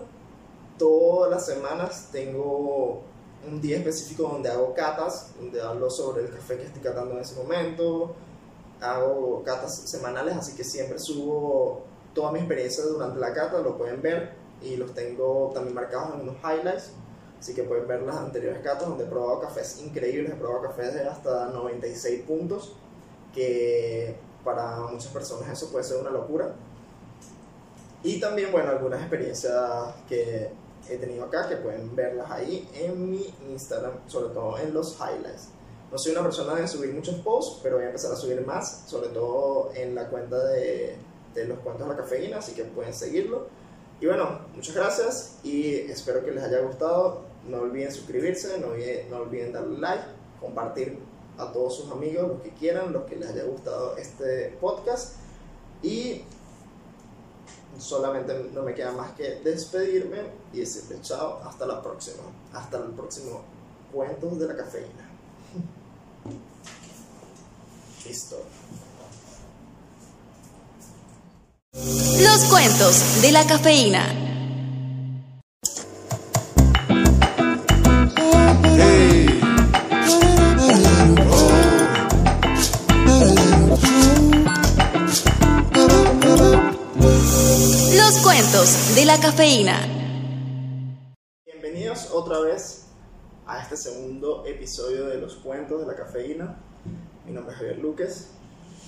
todas 0.80 1.30
las 1.30 1.44
semanas 1.44 2.08
tengo 2.10 3.02
un 3.46 3.60
día 3.60 3.76
específico 3.76 4.22
donde 4.22 4.48
hago 4.48 4.72
catas, 4.72 5.32
donde 5.38 5.60
hablo 5.60 5.90
sobre 5.90 6.22
el 6.22 6.30
café 6.30 6.56
que 6.56 6.64
estoy 6.64 6.80
catando 6.80 7.14
en 7.14 7.20
ese 7.20 7.34
momento. 7.34 8.14
Hago 8.80 9.42
catas 9.44 9.74
semanales, 9.76 10.36
así 10.38 10.56
que 10.56 10.64
siempre 10.64 10.98
subo 10.98 11.82
toda 12.14 12.32
mi 12.32 12.38
experiencia 12.38 12.82
durante 12.84 13.20
la 13.20 13.34
cata, 13.34 13.60
lo 13.60 13.76
pueden 13.76 14.00
ver 14.00 14.32
y 14.62 14.76
los 14.76 14.94
tengo 14.94 15.50
también 15.52 15.74
marcados 15.74 16.14
en 16.14 16.22
unos 16.22 16.36
highlights. 16.36 16.92
Así 17.38 17.54
que 17.54 17.62
pueden 17.62 17.86
ver 17.86 18.00
las 18.02 18.16
anteriores 18.16 18.62
catas 18.62 18.88
donde 18.88 19.04
he 19.04 19.06
probado 19.06 19.40
cafés 19.40 19.82
increíbles, 19.82 20.32
he 20.32 20.36
probado 20.36 20.62
cafés 20.62 20.94
de 20.94 21.06
hasta 21.06 21.46
96 21.50 22.22
puntos, 22.22 22.74
que 23.34 24.16
para 24.44 24.78
muchas 24.90 25.12
personas 25.12 25.48
eso 25.50 25.70
puede 25.70 25.84
ser 25.84 25.98
una 25.98 26.10
locura. 26.10 26.54
Y 28.02 28.18
también, 28.18 28.50
bueno, 28.50 28.70
algunas 28.70 29.00
experiencias 29.00 29.94
que 30.08 30.50
he 30.88 30.96
tenido 30.96 31.24
acá, 31.24 31.48
que 31.48 31.56
pueden 31.56 31.94
verlas 31.94 32.30
ahí 32.30 32.68
en 32.74 33.10
mi 33.10 33.34
Instagram, 33.50 33.92
sobre 34.06 34.32
todo 34.34 34.58
en 34.58 34.72
los 34.72 34.96
highlights. 34.98 35.48
No 35.92 35.98
soy 35.98 36.12
una 36.12 36.22
persona 36.22 36.54
de 36.54 36.66
subir 36.66 36.94
muchos 36.94 37.16
posts, 37.16 37.60
pero 37.62 37.76
voy 37.76 37.84
a 37.84 37.88
empezar 37.88 38.12
a 38.12 38.16
subir 38.16 38.44
más, 38.46 38.84
sobre 38.86 39.08
todo 39.08 39.72
en 39.74 39.94
la 39.94 40.08
cuenta 40.08 40.38
de, 40.48 40.96
de 41.34 41.44
los 41.44 41.58
cuentos 41.58 41.86
de 41.86 41.94
la 41.94 42.00
cafeína, 42.00 42.38
así 42.38 42.52
que 42.52 42.64
pueden 42.64 42.94
seguirlo. 42.94 43.48
Y 44.00 44.06
bueno, 44.06 44.40
muchas 44.54 44.74
gracias 44.74 45.38
y 45.42 45.74
espero 45.74 46.24
que 46.24 46.30
les 46.30 46.42
haya 46.42 46.60
gustado. 46.60 47.24
No 47.46 47.58
olviden 47.58 47.92
suscribirse, 47.92 48.58
no 48.58 48.68
olviden, 48.68 49.10
no 49.10 49.18
olviden 49.18 49.52
darle 49.52 49.78
like, 49.78 50.04
compartir 50.40 50.98
a 51.40 51.52
todos 51.52 51.76
sus 51.76 51.90
amigos, 51.90 52.28
los 52.28 52.40
que 52.42 52.50
quieran, 52.50 52.92
los 52.92 53.04
que 53.04 53.16
les 53.16 53.30
haya 53.30 53.44
gustado 53.44 53.96
este 53.96 54.56
podcast. 54.60 55.14
Y 55.82 56.22
solamente 57.78 58.34
no 58.52 58.62
me 58.62 58.74
queda 58.74 58.92
más 58.92 59.12
que 59.12 59.40
despedirme 59.42 60.18
y 60.52 60.60
decirle 60.60 61.00
chao, 61.02 61.40
hasta 61.44 61.66
la 61.66 61.82
próxima, 61.82 62.22
hasta 62.52 62.78
el 62.78 62.90
próximo 62.90 63.42
Cuentos 63.92 64.38
de 64.38 64.46
la 64.46 64.56
Cafeína. 64.56 65.10
Listo. 68.06 68.36
Los 71.72 72.44
cuentos 72.44 73.22
de 73.22 73.32
la 73.32 73.46
cafeína. 73.46 74.29
Cafeína. 89.30 89.78
Bienvenidos 91.46 92.10
otra 92.12 92.40
vez 92.40 92.88
a 93.46 93.62
este 93.62 93.76
segundo 93.76 94.44
episodio 94.44 95.06
de 95.06 95.18
los 95.18 95.36
cuentos 95.36 95.78
de 95.80 95.86
la 95.86 95.94
cafeína. 95.94 96.58
Mi 97.24 97.30
nombre 97.30 97.52
es 97.52 97.58
Javier 97.60 97.78
Luques 97.78 98.32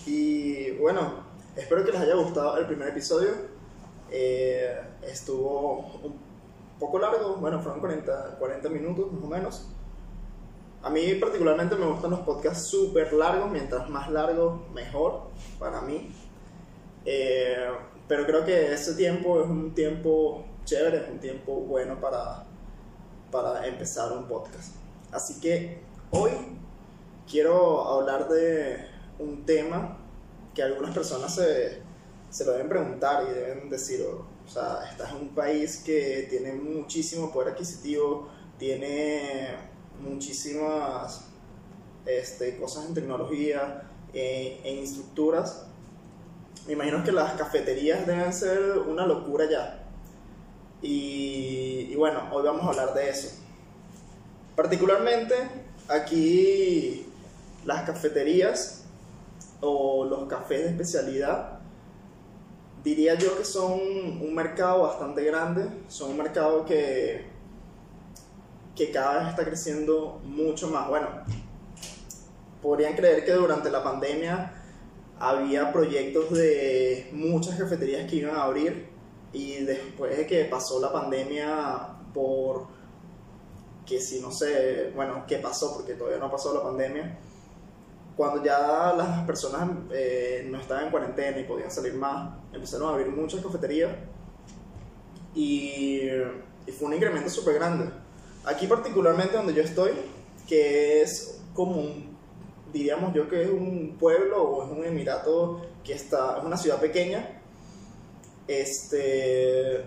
y 0.05 0.73
bueno, 0.79 1.23
espero 1.55 1.85
que 1.85 1.93
les 1.93 2.01
haya 2.01 2.17
gustado 2.17 2.59
el 2.59 2.67
primer 2.67 2.89
episodio. 2.89 3.29
Eh, 4.11 4.81
estuvo 5.03 5.79
un 6.03 6.19
poco 6.81 6.99
largo, 6.99 7.37
bueno, 7.37 7.61
fueron 7.61 7.79
40, 7.79 8.39
40 8.41 8.69
minutos 8.69 9.13
más 9.13 9.23
o 9.23 9.29
menos. 9.29 9.69
A 10.83 10.91
mí 10.91 11.15
particularmente 11.21 11.77
me 11.77 11.87
gustan 11.87 12.11
los 12.11 12.21
podcasts 12.21 12.67
súper 12.67 13.13
largos, 13.13 13.49
mientras 13.49 13.89
más 13.89 14.11
largo 14.11 14.67
mejor 14.75 15.29
para 15.61 15.83
mí. 15.83 16.13
Eh, 17.05 17.69
pero 18.09 18.27
creo 18.27 18.45
que 18.45 18.73
ese 18.73 18.95
tiempo 18.95 19.43
es 19.43 19.49
un 19.49 19.75
tiempo 19.75 20.45
chévere, 20.65 20.99
es 20.99 21.09
un 21.11 21.19
tiempo 21.19 21.55
bueno 21.55 22.01
para, 22.01 22.45
para 23.31 23.67
empezar 23.67 24.13
un 24.13 24.27
podcast. 24.27 24.75
Así 25.11 25.41
que 25.41 25.79
hoy 26.11 26.31
quiero 27.31 27.89
hablar 27.89 28.29
de 28.29 28.87
un 29.19 29.45
tema 29.45 29.99
que 30.55 30.63
algunas 30.63 30.95
personas 30.95 31.35
se, 31.35 31.81
se 32.31 32.45
lo 32.45 32.53
deben 32.53 32.69
preguntar 32.69 33.27
y 33.29 33.33
deben 33.33 33.71
decir, 33.71 34.03
o 34.03 34.49
sea, 34.49 34.81
estás 34.91 35.13
en 35.13 35.17
un 35.17 35.29
país 35.29 35.83
que 35.85 36.27
tiene 36.29 36.53
muchísimo 36.53 37.33
poder 37.33 37.55
adquisitivo, 37.55 38.29
tiene 38.59 39.57
muchísimas 40.01 41.27
este, 42.05 42.57
cosas 42.59 42.87
en 42.87 42.95
tecnología, 42.95 43.89
en, 44.13 44.67
en 44.67 44.85
estructuras 44.85 45.67
me 46.67 46.75
imagino 46.75 47.03
que 47.03 47.13
las 47.13 47.33
cafeterías 47.33 48.07
deben 48.07 48.33
ser 48.33 48.79
una 48.79 49.07
locura 49.07 49.47
ya. 49.51 49.79
Y, 50.81 51.95
bueno, 51.97 52.29
hoy 52.33 52.43
vamos 52.43 52.63
a 52.65 52.69
hablar 52.71 52.95
de 52.95 53.11
eso. 53.11 53.29
Particularmente 54.57 55.35
aquí 55.89 57.07
las 57.65 57.83
cafeterías 57.83 58.85
o 59.61 60.05
los 60.05 60.29
cafés 60.29 60.65
de 60.65 60.71
especialidad, 60.71 61.61
diría 62.83 63.15
yo 63.15 63.39
que 63.39 63.45
son 63.45 63.73
un 63.73 64.35
mercado 64.35 64.83
bastante 64.83 65.25
grande, 65.25 65.69
son 65.89 66.11
un 66.11 66.19
mercado 66.19 66.65
que, 66.65 67.27
que 68.75 68.91
cada 68.91 69.21
vez 69.21 69.29
está 69.29 69.45
creciendo 69.45 70.21
mucho 70.25 70.69
más. 70.69 70.89
Bueno, 70.89 71.09
podrían 72.61 72.95
creer 72.95 73.25
que 73.25 73.33
durante 73.33 73.71
la 73.71 73.85
pandemia 73.85 74.62
había 75.23 75.73
proyectos 75.73 76.33
de 76.33 77.09
muchas 77.13 77.57
cafeterías 77.57 78.11
que 78.11 78.17
iban 78.17 78.35
a 78.35 78.43
abrir 78.43 78.89
y 79.33 79.59
después 79.59 80.17
de 80.17 80.27
que 80.27 80.47
pasó 80.47 80.81
la 80.81 80.93
pandemia 80.93 81.91
por 82.13 82.67
que 83.87 84.01
si 84.01 84.21
no 84.21 84.33
sé, 84.33 84.91
bueno, 84.97 85.25
qué 85.29 85.37
pasó 85.39 85.75
porque 85.75 85.95
todavía 85.95 86.19
no 86.19 86.29
pasó 86.29 86.53
la 86.53 86.65
pandemia, 86.65 87.19
cuando 88.17 88.43
ya 88.43 88.95
las 88.97 89.25
personas 89.25 89.71
eh, 89.93 90.45
no 90.51 90.59
estaban 90.59 90.87
en 90.87 90.91
cuarentena 90.91 91.39
y 91.39 91.45
podían 91.45 91.71
salir 91.71 91.95
más, 91.95 92.35
empezaron 92.53 92.89
a 92.89 92.95
abrir 92.95 93.07
muchas 93.07 93.45
cafeterías 93.45 93.93
y, 95.37 96.01
y 96.67 96.73
fue 96.73 96.89
un 96.89 96.95
incremento 96.95 97.31
súper 97.31 97.55
grande. 97.55 97.91
Aquí 98.45 98.67
particularmente 98.67 99.37
donde 99.37 99.55
yo 99.55 99.63
estoy, 99.63 99.93
que 100.49 101.03
es 101.03 101.41
como 101.55 101.77
un 101.77 102.12
diríamos 102.73 103.15
yo 103.15 103.29
que 103.29 103.43
es 103.43 103.51
un 103.51 103.97
pueblo 103.99 104.43
o 104.43 104.65
es 104.65 104.71
un 104.71 104.85
emirato 104.85 105.61
que 105.85 105.95
está, 105.95 106.39
es 106.39 106.45
una 106.45 106.57
ciudad 106.57 106.81
pequeña, 106.81 107.43
este, 108.49 109.85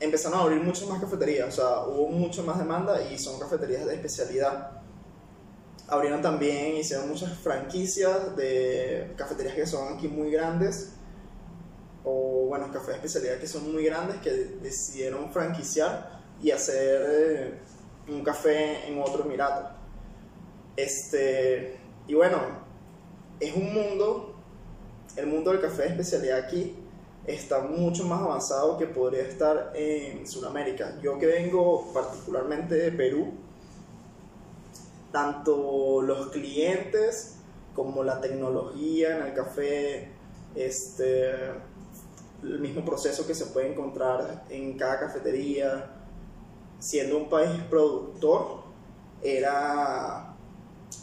empezaron 0.00 0.38
a 0.38 0.42
abrir 0.42 0.62
muchas 0.62 0.88
más 0.88 1.00
cafeterías, 1.00 1.48
o 1.48 1.52
sea, 1.52 1.86
hubo 1.86 2.08
mucha 2.08 2.42
más 2.42 2.58
demanda 2.58 3.00
y 3.02 3.18
son 3.18 3.38
cafeterías 3.38 3.86
de 3.86 3.94
especialidad. 3.94 4.82
Abrieron 5.86 6.22
también, 6.22 6.76
hicieron 6.76 7.08
muchas 7.08 7.36
franquicias 7.38 8.34
de 8.36 9.12
cafeterías 9.16 9.54
que 9.54 9.66
son 9.66 9.94
aquí 9.94 10.08
muy 10.08 10.30
grandes, 10.30 10.94
o 12.04 12.46
bueno, 12.48 12.70
cafés 12.70 12.88
de 12.88 12.94
especialidad 12.94 13.38
que 13.38 13.46
son 13.46 13.72
muy 13.72 13.84
grandes, 13.84 14.16
que 14.18 14.30
decidieron 14.30 15.30
franquiciar 15.32 16.20
y 16.42 16.50
hacer 16.50 17.02
eh, 17.08 17.54
un 18.08 18.22
café 18.22 18.86
en 18.88 19.00
otro 19.00 19.24
emirato. 19.24 19.70
Este, 20.76 21.83
y 22.06 22.14
bueno, 22.14 22.38
es 23.40 23.54
un 23.54 23.72
mundo, 23.72 24.34
el 25.16 25.26
mundo 25.26 25.50
del 25.52 25.60
café 25.60 25.82
de 25.82 25.88
especialidad 25.88 26.38
aquí 26.38 26.76
está 27.26 27.60
mucho 27.60 28.04
más 28.04 28.20
avanzado 28.20 28.76
que 28.76 28.86
podría 28.86 29.22
estar 29.22 29.72
en 29.74 30.26
Sudamérica. 30.26 30.98
Yo 31.02 31.18
que 31.18 31.26
vengo 31.26 31.92
particularmente 31.92 32.74
de 32.74 32.92
Perú, 32.92 33.32
tanto 35.10 36.02
los 36.02 36.28
clientes 36.28 37.36
como 37.74 38.04
la 38.04 38.20
tecnología 38.20 39.18
en 39.18 39.26
el 39.26 39.34
café, 39.34 40.08
este, 40.54 41.30
el 42.42 42.60
mismo 42.60 42.84
proceso 42.84 43.26
que 43.26 43.34
se 43.34 43.46
puede 43.46 43.72
encontrar 43.72 44.44
en 44.50 44.76
cada 44.76 45.00
cafetería, 45.00 45.90
siendo 46.78 47.16
un 47.16 47.28
país 47.28 47.50
productor, 47.70 48.62
era 49.22 50.23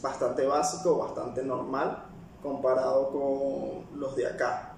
bastante 0.01 0.45
básico, 0.45 0.97
bastante 0.97 1.43
normal. 1.43 2.05
comparado 2.41 3.11
con 3.11 3.99
los 3.99 4.15
de 4.15 4.25
acá. 4.25 4.73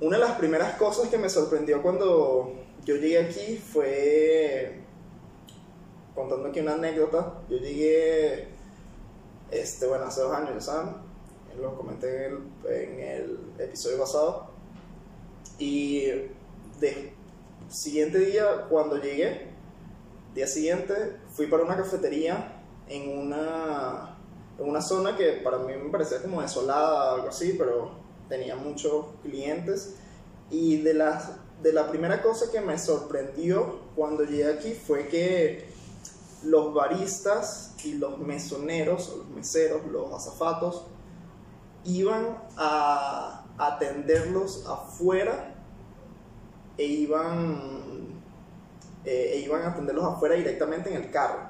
Una 0.00 0.16
de 0.16 0.24
las 0.24 0.38
primeras 0.38 0.76
cosas 0.78 1.10
que 1.10 1.18
me 1.18 1.28
sorprendió 1.28 1.82
cuando 1.82 2.54
yo 2.84 2.96
llegué 2.96 3.18
aquí 3.18 3.56
fue, 3.58 4.80
contando 6.14 6.48
aquí 6.48 6.60
una 6.60 6.74
anécdota, 6.74 7.34
yo 7.50 7.58
llegué, 7.58 8.48
este, 9.50 9.86
bueno, 9.86 10.06
hace 10.06 10.22
dos 10.22 10.32
años, 10.32 10.54
ya 10.54 10.60
saben, 10.60 10.94
lo 11.60 11.76
comenté 11.76 12.26
en 12.26 13.00
el, 13.00 13.38
episodio 13.58 13.98
pasado, 13.98 14.50
y 15.58 16.06
de 16.80 17.12
siguiente 17.68 18.18
día, 18.20 18.66
cuando 18.70 18.96
llegué, 18.96 19.48
día 20.34 20.46
siguiente, 20.46 21.18
fui 21.28 21.46
para 21.46 21.64
una 21.64 21.76
cafetería 21.76 22.59
en 22.90 23.18
una, 23.18 24.18
en 24.58 24.68
una 24.68 24.82
zona 24.82 25.16
que 25.16 25.40
para 25.44 25.58
mí 25.58 25.72
me 25.80 25.90
parecía 25.90 26.20
como 26.20 26.42
desolada, 26.42 27.14
algo 27.14 27.28
así, 27.28 27.54
pero 27.56 27.92
tenía 28.28 28.56
muchos 28.56 29.06
clientes. 29.22 29.94
Y 30.50 30.82
de 30.82 30.94
la, 30.94 31.38
de 31.62 31.72
la 31.72 31.88
primera 31.88 32.20
cosa 32.20 32.50
que 32.50 32.60
me 32.60 32.76
sorprendió 32.76 33.78
cuando 33.94 34.24
llegué 34.24 34.52
aquí 34.52 34.72
fue 34.72 35.06
que 35.06 35.70
los 36.42 36.74
baristas 36.74 37.76
y 37.84 37.94
los 37.94 38.18
mesoneros, 38.18 39.14
los 39.16 39.28
meseros, 39.28 39.86
los 39.86 40.12
azafatos, 40.12 40.86
iban 41.84 42.38
a 42.56 43.44
atenderlos 43.56 44.66
afuera 44.66 45.54
e 46.76 46.84
iban, 46.84 48.20
eh, 49.04 49.32
e 49.34 49.38
iban 49.40 49.62
a 49.62 49.68
atenderlos 49.68 50.04
afuera 50.04 50.34
directamente 50.34 50.90
en 50.90 50.96
el 50.96 51.10
carro. 51.10 51.49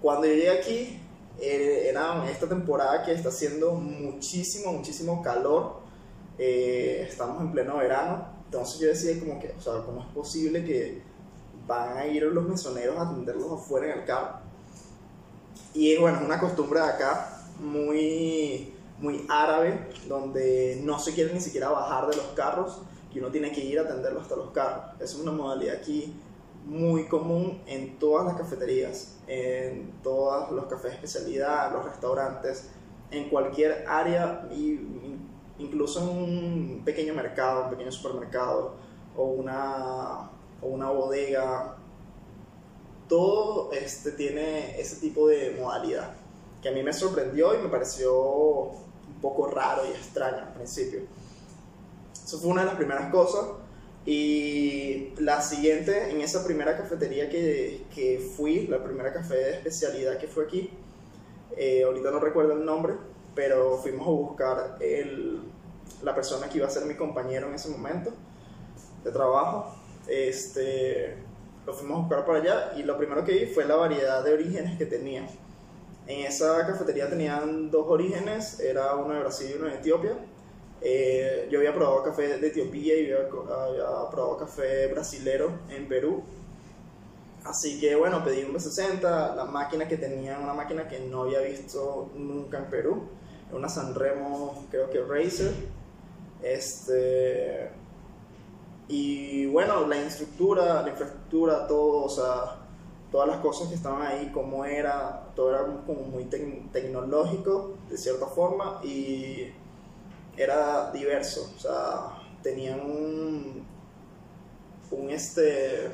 Cuando 0.00 0.26
yo 0.26 0.34
llegué 0.34 0.50
aquí, 0.50 1.00
eh, 1.40 1.88
era 1.88 2.28
esta 2.30 2.48
temporada 2.48 3.02
que 3.04 3.12
está 3.12 3.28
haciendo 3.28 3.72
muchísimo, 3.72 4.72
muchísimo 4.72 5.22
calor. 5.22 5.80
Eh, 6.38 7.06
estamos 7.08 7.40
en 7.42 7.52
pleno 7.52 7.76
verano. 7.76 8.26
Entonces 8.46 8.80
yo 8.80 8.88
decía 8.88 9.18
como 9.20 9.38
que, 9.38 9.54
o 9.56 9.60
sea, 9.60 9.82
¿cómo 9.84 10.00
es 10.00 10.06
posible 10.08 10.64
que 10.64 11.02
van 11.66 11.96
a 11.96 12.06
ir 12.06 12.22
los 12.24 12.48
mesoneros 12.48 12.96
a 12.98 13.02
atenderlos 13.02 13.52
afuera 13.52 13.92
en 13.92 14.00
el 14.00 14.04
carro? 14.04 14.38
Y 15.74 15.96
bueno, 15.98 16.18
es 16.18 16.24
una 16.24 16.40
costumbre 16.40 16.80
de 16.80 16.86
acá 16.86 17.42
muy, 17.60 18.72
muy 18.98 19.24
árabe, 19.28 19.90
donde 20.08 20.80
no 20.82 20.98
se 20.98 21.14
quiere 21.14 21.32
ni 21.32 21.40
siquiera 21.40 21.68
bajar 21.68 22.08
de 22.08 22.16
los 22.16 22.26
carros 22.34 22.80
y 23.12 23.18
uno 23.18 23.28
tiene 23.28 23.52
que 23.52 23.60
ir 23.64 23.78
a 23.78 23.82
atenderlos 23.82 24.22
hasta 24.22 24.36
los 24.36 24.50
carros. 24.50 25.00
Es 25.00 25.14
una 25.14 25.30
modalidad 25.30 25.76
aquí 25.76 26.14
muy 26.66 27.06
común 27.06 27.60
en 27.66 27.98
todas 27.98 28.26
las 28.26 28.36
cafeterías, 28.36 29.16
en 29.30 29.92
todos 30.02 30.50
los 30.50 30.66
cafés 30.66 30.90
de 30.90 30.96
especialidad, 30.96 31.72
los 31.72 31.84
restaurantes, 31.84 32.68
en 33.12 33.28
cualquier 33.28 33.84
área, 33.86 34.48
incluso 35.58 36.02
en 36.02 36.08
un 36.08 36.82
pequeño 36.84 37.14
mercado, 37.14 37.64
un 37.64 37.70
pequeño 37.70 37.92
supermercado 37.92 38.74
o 39.16 39.24
una, 39.24 40.30
o 40.60 40.66
una 40.66 40.90
bodega. 40.90 41.76
Todo 43.08 43.70
este 43.72 44.12
tiene 44.12 44.80
ese 44.80 44.96
tipo 44.96 45.28
de 45.28 45.56
modalidad 45.60 46.14
que 46.60 46.68
a 46.68 46.72
mí 46.72 46.82
me 46.82 46.92
sorprendió 46.92 47.54
y 47.54 47.58
me 47.58 47.68
pareció 47.68 48.20
un 48.20 49.20
poco 49.22 49.46
raro 49.46 49.82
y 49.86 49.90
extraño 49.90 50.38
al 50.38 50.52
principio. 50.54 51.02
Eso 52.12 52.38
fue 52.38 52.50
una 52.50 52.62
de 52.62 52.66
las 52.66 52.76
primeras 52.76 53.10
cosas. 53.12 53.44
Y 54.06 55.12
la 55.18 55.42
siguiente, 55.42 56.10
en 56.10 56.20
esa 56.20 56.44
primera 56.44 56.76
cafetería 56.76 57.28
que, 57.28 57.84
que 57.94 58.18
fui, 58.18 58.66
la 58.66 58.82
primera 58.82 59.12
café 59.12 59.34
de 59.34 59.50
especialidad 59.52 60.16
que 60.18 60.26
fue 60.26 60.44
aquí, 60.44 60.70
eh, 61.56 61.84
ahorita 61.84 62.10
no 62.10 62.18
recuerdo 62.18 62.52
el 62.52 62.64
nombre, 62.64 62.94
pero 63.34 63.76
fuimos 63.78 64.06
a 64.06 64.10
buscar 64.10 64.76
el, 64.80 65.42
la 66.02 66.14
persona 66.14 66.48
que 66.48 66.58
iba 66.58 66.66
a 66.66 66.70
ser 66.70 66.86
mi 66.86 66.94
compañero 66.94 67.48
en 67.48 67.54
ese 67.54 67.68
momento 67.68 68.12
de 69.04 69.10
trabajo. 69.10 69.74
Este, 70.08 71.16
lo 71.66 71.74
fuimos 71.74 71.98
a 71.98 72.00
buscar 72.00 72.26
para 72.26 72.38
allá 72.38 72.72
y 72.76 72.82
lo 72.82 72.96
primero 72.96 73.22
que 73.24 73.32
vi 73.32 73.46
fue 73.46 73.66
la 73.66 73.76
variedad 73.76 74.24
de 74.24 74.32
orígenes 74.32 74.78
que 74.78 74.86
tenía. 74.86 75.26
En 76.06 76.26
esa 76.26 76.66
cafetería 76.66 77.08
tenían 77.08 77.70
dos 77.70 77.86
orígenes, 77.86 78.58
era 78.60 78.96
uno 78.96 79.14
de 79.14 79.20
Brasil 79.20 79.50
y 79.52 79.58
uno 79.58 79.66
de 79.66 79.74
Etiopía 79.74 80.16
eh, 80.82 81.48
yo 81.50 81.58
había 81.58 81.74
probado 81.74 82.02
café 82.02 82.38
de 82.38 82.46
Etiopía 82.46 82.96
y 82.96 83.12
había, 83.12 83.28
probado 83.28 84.36
café 84.38 84.86
brasilero 84.88 85.52
en 85.68 85.88
Perú. 85.88 86.22
Así 87.44 87.80
que 87.80 87.94
bueno, 87.94 88.22
pedí 88.24 88.44
un 88.44 88.54
B60, 88.54 89.34
la 89.34 89.44
máquina 89.44 89.88
que 89.88 89.96
tenía, 89.96 90.38
una 90.38 90.54
máquina 90.54 90.88
que 90.88 91.00
no 91.00 91.22
había 91.22 91.40
visto 91.40 92.10
nunca 92.14 92.58
en 92.58 92.66
Perú, 92.66 93.08
una 93.52 93.68
Sanremo, 93.68 94.66
creo 94.70 94.90
que 94.90 95.02
Racer. 95.02 95.52
Este, 96.42 97.70
y 98.88 99.46
bueno, 99.46 99.86
la 99.86 99.96
infraestructura, 99.96 100.82
la 100.82 100.90
infraestructura, 100.90 101.66
todo, 101.66 102.04
o 102.04 102.08
sea, 102.08 102.56
todas 103.10 103.28
las 103.28 103.38
cosas 103.38 103.68
que 103.68 103.74
estaban 103.74 104.02
ahí, 104.02 104.30
cómo 104.32 104.64
era, 104.64 105.28
todo 105.34 105.50
era 105.50 105.64
como 105.86 106.02
muy 106.02 106.24
tecnológico 106.24 107.74
de 107.88 107.96
cierta 107.96 108.26
forma 108.26 108.80
y 108.82 109.52
era 110.42 110.90
diverso, 110.92 111.52
o 111.54 111.58
sea, 111.58 112.18
tenían 112.42 112.80
un, 112.80 113.66
este, 115.10 115.90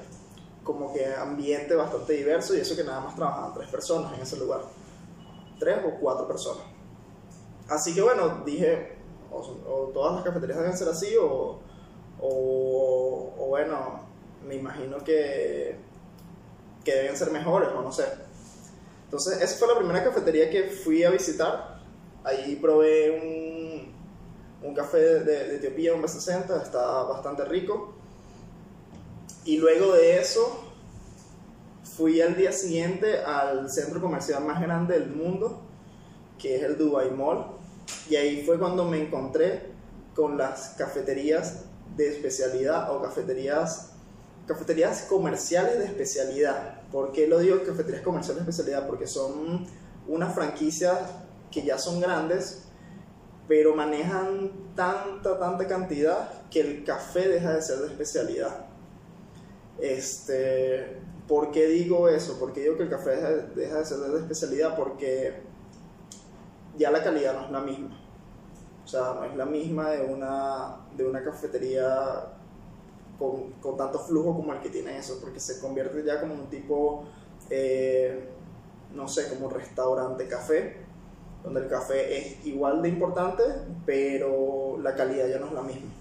como 0.62 0.92
que 0.92 1.06
ambiente 1.14 1.74
bastante 1.74 2.12
diverso 2.14 2.54
y 2.54 2.60
eso 2.60 2.76
que 2.76 2.84
nada 2.84 3.00
más 3.00 3.16
trabajaban 3.16 3.54
tres 3.54 3.68
personas 3.68 4.12
en 4.14 4.20
ese 4.22 4.36
lugar, 4.36 4.60
tres 5.58 5.78
o 5.84 5.98
cuatro 6.00 6.26
personas. 6.26 6.64
Así 7.68 7.94
que 7.94 8.02
bueno, 8.02 8.42
dije, 8.44 8.96
o, 9.30 9.90
todas 9.92 10.14
las 10.14 10.24
cafeterías 10.24 10.58
deben 10.58 10.76
ser 10.76 10.88
así 10.88 11.16
o, 11.16 11.58
o, 12.20 13.34
o 13.38 13.46
bueno, 13.48 14.00
me 14.46 14.54
imagino 14.54 14.98
que, 14.98 15.76
que 16.84 16.94
deben 16.94 17.16
ser 17.16 17.30
mejores 17.32 17.70
o 17.70 17.82
no 17.82 17.90
sé. 17.90 18.04
Entonces, 19.04 19.40
esa 19.40 19.56
fue 19.56 19.68
la 19.68 19.76
primera 19.76 20.02
cafetería 20.02 20.50
que 20.50 20.64
fui 20.64 21.04
a 21.04 21.10
visitar. 21.10 21.80
Ahí 22.24 22.56
probé 22.56 23.10
un 23.10 23.55
un 24.62 24.74
café 24.74 25.20
de, 25.20 25.56
Etiopía, 25.56 25.94
un 25.94 26.02
B60, 26.02 26.62
está 26.62 27.02
bastante 27.04 27.44
rico. 27.44 27.94
Y 29.44 29.58
luego 29.58 29.92
de 29.92 30.18
eso, 30.18 30.64
fui 31.96 32.20
al 32.20 32.36
día 32.36 32.52
siguiente 32.52 33.22
al 33.22 33.70
centro 33.70 34.00
comercial 34.00 34.44
más 34.44 34.60
grande 34.60 34.98
del 34.98 35.10
mundo, 35.10 35.62
que 36.38 36.56
es 36.56 36.62
el 36.62 36.76
Dubai 36.76 37.10
Mall. 37.10 37.46
Y 38.10 38.16
ahí 38.16 38.44
fue 38.44 38.58
cuando 38.58 38.84
me 38.84 39.00
encontré 39.00 39.70
con 40.14 40.36
las 40.36 40.70
cafeterías 40.76 41.64
de 41.96 42.08
especialidad 42.08 42.94
o 42.94 43.02
cafeterías, 43.02 43.92
cafeterías 44.46 45.02
comerciales 45.02 45.78
de 45.78 45.84
especialidad. 45.84 46.80
¿Por 46.90 47.12
qué 47.12 47.26
lo 47.26 47.38
digo 47.38 47.62
cafeterías 47.64 48.02
comerciales 48.02 48.44
de 48.44 48.50
especialidad? 48.50 48.86
Porque 48.86 49.06
son 49.06 49.66
unas 50.08 50.34
franquicias 50.34 50.98
que 51.50 51.62
ya 51.62 51.78
son 51.78 52.00
grandes, 52.00 52.65
pero 53.48 53.74
manejan 53.74 54.50
tanta, 54.74 55.38
tanta 55.38 55.66
cantidad 55.66 56.28
que 56.50 56.60
el 56.60 56.84
café 56.84 57.28
deja 57.28 57.54
de 57.54 57.62
ser 57.62 57.78
de 57.78 57.86
especialidad. 57.86 58.66
Este, 59.78 60.98
¿Por 61.28 61.52
qué 61.52 61.66
digo 61.66 62.08
eso? 62.08 62.38
Porque 62.40 62.62
digo 62.62 62.76
que 62.76 62.84
el 62.84 62.90
café 62.90 63.10
deja, 63.54 63.78
de 63.78 63.84
ser 63.84 63.98
de 63.98 64.18
especialidad 64.18 64.76
porque 64.76 65.42
ya 66.76 66.90
la 66.90 67.02
calidad 67.02 67.34
no 67.34 67.46
es 67.46 67.50
la 67.52 67.60
misma. 67.60 68.00
O 68.84 68.88
sea, 68.88 69.14
no 69.14 69.24
es 69.24 69.36
la 69.36 69.46
misma 69.46 69.90
de 69.90 70.04
una, 70.04 70.76
de 70.96 71.06
una 71.06 71.22
cafetería 71.22 72.32
con, 73.18 73.52
con 73.60 73.76
tanto 73.76 73.98
flujo 73.98 74.36
como 74.36 74.52
el 74.52 74.60
que 74.60 74.70
tiene 74.70 74.98
eso, 74.98 75.18
porque 75.20 75.40
se 75.40 75.60
convierte 75.60 76.04
ya 76.04 76.20
como 76.20 76.34
un 76.34 76.46
tipo, 76.48 77.04
eh, 77.50 78.28
no 78.92 79.08
sé, 79.08 79.28
como 79.28 79.48
restaurante 79.48 80.28
café 80.28 80.85
donde 81.46 81.60
el 81.60 81.68
café 81.68 82.18
es 82.18 82.44
igual 82.44 82.82
de 82.82 82.88
importante, 82.88 83.44
pero 83.86 84.78
la 84.82 84.96
calidad 84.96 85.28
ya 85.28 85.38
no 85.38 85.46
es 85.46 85.52
la 85.52 85.62
misma. 85.62 85.92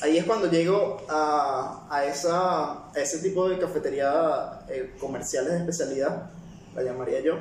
Ahí 0.00 0.16
es 0.16 0.24
cuando 0.24 0.48
llego 0.48 0.98
a, 1.08 1.88
a, 1.90 2.04
esa, 2.06 2.84
ese 2.94 3.18
tipo 3.18 3.48
de 3.48 3.58
cafetería 3.58 4.60
eh, 4.68 4.94
comerciales 5.00 5.54
de 5.54 5.58
especialidad, 5.58 6.30
la 6.72 6.84
llamaría 6.84 7.18
yo, 7.18 7.34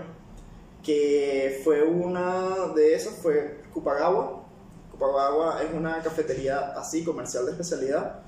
que 0.83 1.61
fue 1.63 1.83
una 1.83 2.73
de 2.75 2.95
esas, 2.95 3.13
fue 3.13 3.61
Cupagawa. 3.75 4.41
Cupagawa 4.91 5.61
es 5.61 5.71
una 5.75 6.01
cafetería 6.01 6.73
así, 6.75 7.03
comercial 7.03 7.45
de 7.45 7.51
especialidad. 7.51 8.21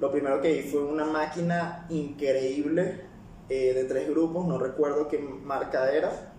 Lo 0.00 0.10
primero 0.10 0.40
que 0.40 0.54
vi 0.54 0.62
fue 0.68 0.82
una 0.82 1.04
máquina 1.04 1.86
increíble 1.88 3.02
eh, 3.48 3.74
de 3.74 3.84
tres 3.84 4.08
grupos, 4.08 4.44
no 4.44 4.58
recuerdo 4.58 5.06
qué 5.06 5.18
marca 5.18 5.92
era, 5.92 6.31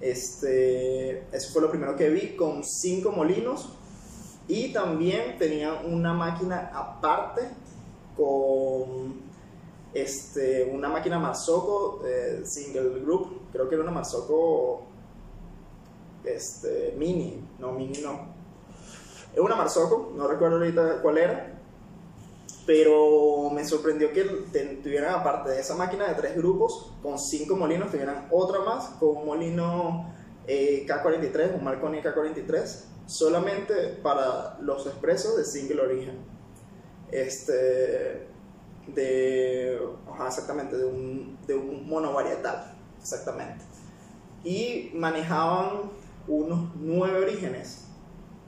este, 0.00 1.26
eso 1.34 1.52
fue 1.52 1.62
lo 1.62 1.70
primero 1.70 1.96
que 1.96 2.08
vi, 2.10 2.36
con 2.36 2.62
cinco 2.64 3.12
molinos. 3.12 3.70
Y 4.48 4.72
también 4.72 5.38
tenía 5.38 5.74
una 5.84 6.12
máquina 6.12 6.70
aparte 6.72 7.42
con 8.16 9.26
este, 9.92 10.70
una 10.72 10.88
máquina 10.88 11.18
Marzocco 11.18 12.02
eh, 12.06 12.42
single 12.44 13.00
group. 13.00 13.50
Creo 13.52 13.68
que 13.68 13.74
era 13.74 13.82
una 13.82 13.92
Marzocco 13.92 14.82
este, 16.24 16.94
Mini, 16.98 17.42
no, 17.58 17.72
Mini 17.72 18.00
no. 18.02 18.36
Es 19.34 19.40
una 19.40 19.56
Marzocco, 19.56 20.12
no 20.16 20.28
recuerdo 20.28 20.56
ahorita 20.56 21.02
cuál 21.02 21.18
era, 21.18 21.55
pero 22.66 23.48
me 23.50 23.64
sorprendió 23.64 24.12
que 24.12 24.24
tuvieran, 24.82 25.14
aparte 25.14 25.50
de 25.50 25.60
esa 25.60 25.76
máquina 25.76 26.08
de 26.08 26.14
tres 26.14 26.36
grupos, 26.36 26.92
con 27.00 27.18
cinco 27.18 27.56
molinos, 27.56 27.92
tuvieran 27.92 28.26
otra 28.30 28.60
más 28.60 28.88
con 28.98 29.16
un 29.18 29.26
molino 29.26 30.12
eh, 30.48 30.84
K43, 30.86 31.54
un 31.54 31.64
Marconi 31.64 32.00
K43, 32.02 32.84
solamente 33.06 33.74
para 34.02 34.58
los 34.60 34.84
expresos 34.86 35.36
de 35.36 35.44
single 35.44 35.80
origen. 35.80 36.18
Este, 37.12 38.26
de, 38.88 39.80
exactamente, 40.26 40.76
de 40.76 40.84
un, 40.84 41.38
de 41.46 41.54
un 41.54 41.88
monovarietal, 41.88 42.74
exactamente. 43.00 43.64
Y 44.42 44.90
manejaban 44.94 45.82
unos 46.26 46.74
nueve 46.76 47.20
orígenes. 47.20 47.85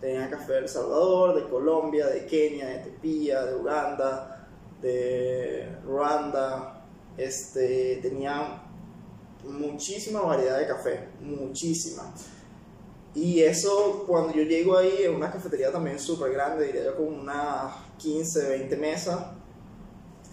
Tenían 0.01 0.31
café 0.31 0.53
de 0.53 0.59
El 0.61 0.69
Salvador, 0.69 1.35
de 1.35 1.49
Colombia, 1.49 2.07
de 2.07 2.27
Kenia, 2.27 2.67
de 2.67 2.75
Etiopía, 2.77 3.45
de 3.45 3.55
Uganda, 3.57 4.49
de 4.81 5.77
Ruanda. 5.85 6.85
Este, 7.17 7.99
tenían 8.01 8.63
muchísima 9.45 10.21
variedad 10.21 10.59
de 10.59 10.67
café, 10.67 11.09
muchísima. 11.21 12.13
Y 13.15 13.41
eso, 13.41 14.05
cuando 14.07 14.33
yo 14.35 14.43
llego 14.43 14.77
ahí, 14.77 15.03
en 15.03 15.17
una 15.17 15.31
cafetería 15.31 15.73
también 15.73 15.99
súper 15.99 16.33
grande, 16.33 16.67
diría 16.67 16.85
yo 16.85 16.97
con 16.97 17.07
unas 17.07 17.73
15, 17.99 18.49
20 18.49 18.77
mesas, 18.77 19.19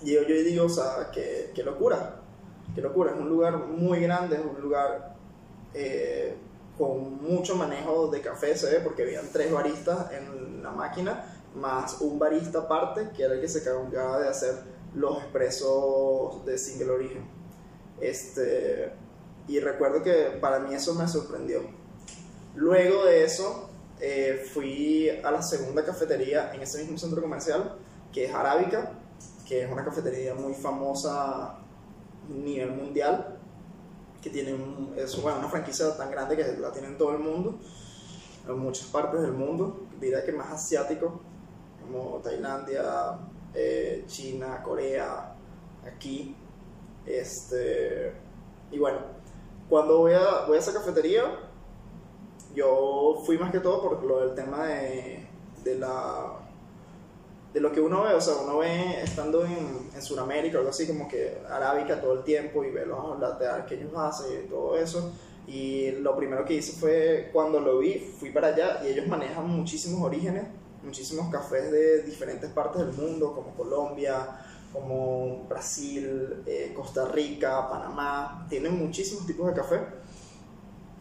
llego 0.03 0.23
yo 0.27 0.35
y 0.35 0.43
digo, 0.43 0.65
o 0.65 0.69
sea, 0.69 1.09
qué, 1.11 1.51
qué 1.55 1.63
locura, 1.63 2.21
qué 2.75 2.81
locura, 2.81 3.11
es 3.11 3.17
un 3.17 3.29
lugar 3.29 3.57
muy 3.57 4.01
grande, 4.01 4.35
es 4.35 4.43
un 4.43 4.61
lugar 4.61 5.15
eh, 5.73 6.35
con 6.77 7.23
mucho 7.23 7.55
manejo 7.55 8.07
de 8.07 8.21
café, 8.21 8.55
se 8.57 8.69
ve, 8.69 8.79
porque 8.81 9.03
habían 9.03 9.29
tres 9.31 9.51
baristas 9.51 10.11
en 10.11 10.61
la 10.61 10.71
máquina, 10.71 11.33
más 11.55 12.01
un 12.01 12.19
barista 12.19 12.59
aparte, 12.59 13.09
que 13.15 13.23
era 13.23 13.35
el 13.35 13.41
que 13.41 13.47
se 13.47 13.59
encargaba 13.59 14.19
de 14.19 14.27
hacer 14.27 14.55
los 14.93 15.17
expresos 15.19 16.45
de 16.45 16.57
single 16.57 16.91
origen. 16.91 17.25
Este, 18.01 18.91
y 19.47 19.59
recuerdo 19.59 20.03
que 20.03 20.37
para 20.41 20.59
mí 20.59 20.73
eso 20.73 20.93
me 20.95 21.07
sorprendió. 21.07 21.61
Luego 22.55 23.05
de 23.05 23.23
eso, 23.23 23.69
eh, 23.99 24.45
fui 24.53 25.09
a 25.09 25.31
la 25.31 25.41
segunda 25.41 25.85
cafetería 25.85 26.53
en 26.53 26.61
ese 26.61 26.79
mismo 26.79 26.97
centro 26.97 27.21
comercial, 27.21 27.75
que 28.11 28.25
es 28.25 28.33
Arábica, 28.33 28.91
que 29.47 29.63
es 29.63 29.71
una 29.71 29.85
cafetería 29.85 30.33
muy 30.33 30.53
famosa 30.53 31.51
a 31.51 31.59
nivel 32.27 32.71
mundial, 32.71 33.34
que 34.25 34.31
tiene 34.31 34.57
es, 34.97 35.21
bueno, 35.21 35.37
una 35.37 35.49
franquicia 35.49 35.95
tan 35.95 36.09
grande 36.09 36.35
que 36.35 36.57
la 36.59 36.71
tiene 36.71 36.87
en 36.87 36.97
todo 36.97 37.11
el 37.11 37.19
mundo, 37.19 37.59
en 38.47 38.57
muchas 38.57 38.87
partes 38.87 39.21
del 39.21 39.33
mundo, 39.33 39.85
diría 39.99 40.25
que 40.25 40.31
más 40.31 40.51
asiático, 40.51 41.21
como 41.79 42.17
Tailandia, 42.23 43.19
eh, 43.53 44.03
China, 44.07 44.63
Corea, 44.63 45.35
aquí. 45.85 46.35
Este, 47.05 48.15
y 48.71 48.79
bueno, 48.79 48.97
cuando 49.69 49.99
voy 49.99 50.13
a, 50.13 50.45
voy 50.47 50.57
a 50.57 50.59
esa 50.59 50.73
cafetería, 50.73 51.23
yo 52.55 53.21
fui 53.27 53.37
más 53.37 53.51
que 53.51 53.59
todo 53.59 53.79
por 53.79 54.03
lo 54.03 54.21
del 54.21 54.33
tema 54.33 54.65
de, 54.65 55.27
de 55.63 55.75
la 55.77 56.44
de 57.55 57.61
lo 57.61 57.71
que 57.71 57.79
uno 57.79 58.03
ve, 58.03 58.13
o 58.13 58.19
sea, 58.19 58.33
uno 58.43 58.57
ve 58.57 59.01
estando 59.01 59.45
en, 59.45 59.89
en 59.95 60.01
Sudamérica 60.01 60.57
o 60.57 60.59
algo 60.59 60.71
así, 60.71 60.85
como 60.85 61.07
que 61.07 61.37
arábica 61.49 62.01
todo 62.01 62.15
el 62.15 62.23
tiempo 62.25 62.65
y 62.65 62.69
ve 62.69 62.85
los 62.85 63.17
lateral 63.17 63.65
que 63.65 63.75
ellos 63.75 63.93
hacen 63.95 64.43
y 64.43 64.49
todo 64.49 64.77
eso. 64.77 65.13
Y 65.47 65.91
lo 65.91 66.17
primero 66.17 66.43
que 66.43 66.55
hice 66.55 66.73
fue, 66.73 67.29
cuando 67.31 67.61
lo 67.61 67.79
vi, 67.79 68.13
fui 68.19 68.31
para 68.31 68.47
allá 68.47 68.81
y 68.83 68.89
ellos 68.89 69.07
manejan 69.07 69.47
muchísimos 69.47 70.01
orígenes, 70.01 70.43
muchísimos 70.83 71.31
cafés 71.31 71.71
de 71.71 72.03
diferentes 72.03 72.49
partes 72.49 72.85
del 72.85 72.91
mundo, 72.91 73.33
como 73.33 73.55
Colombia, 73.55 74.37
como 74.73 75.45
Brasil, 75.47 76.43
eh, 76.45 76.73
Costa 76.75 77.05
Rica, 77.05 77.69
Panamá, 77.69 78.45
tienen 78.49 78.77
muchísimos 78.77 79.25
tipos 79.25 79.47
de 79.47 79.53
café. 79.53 79.79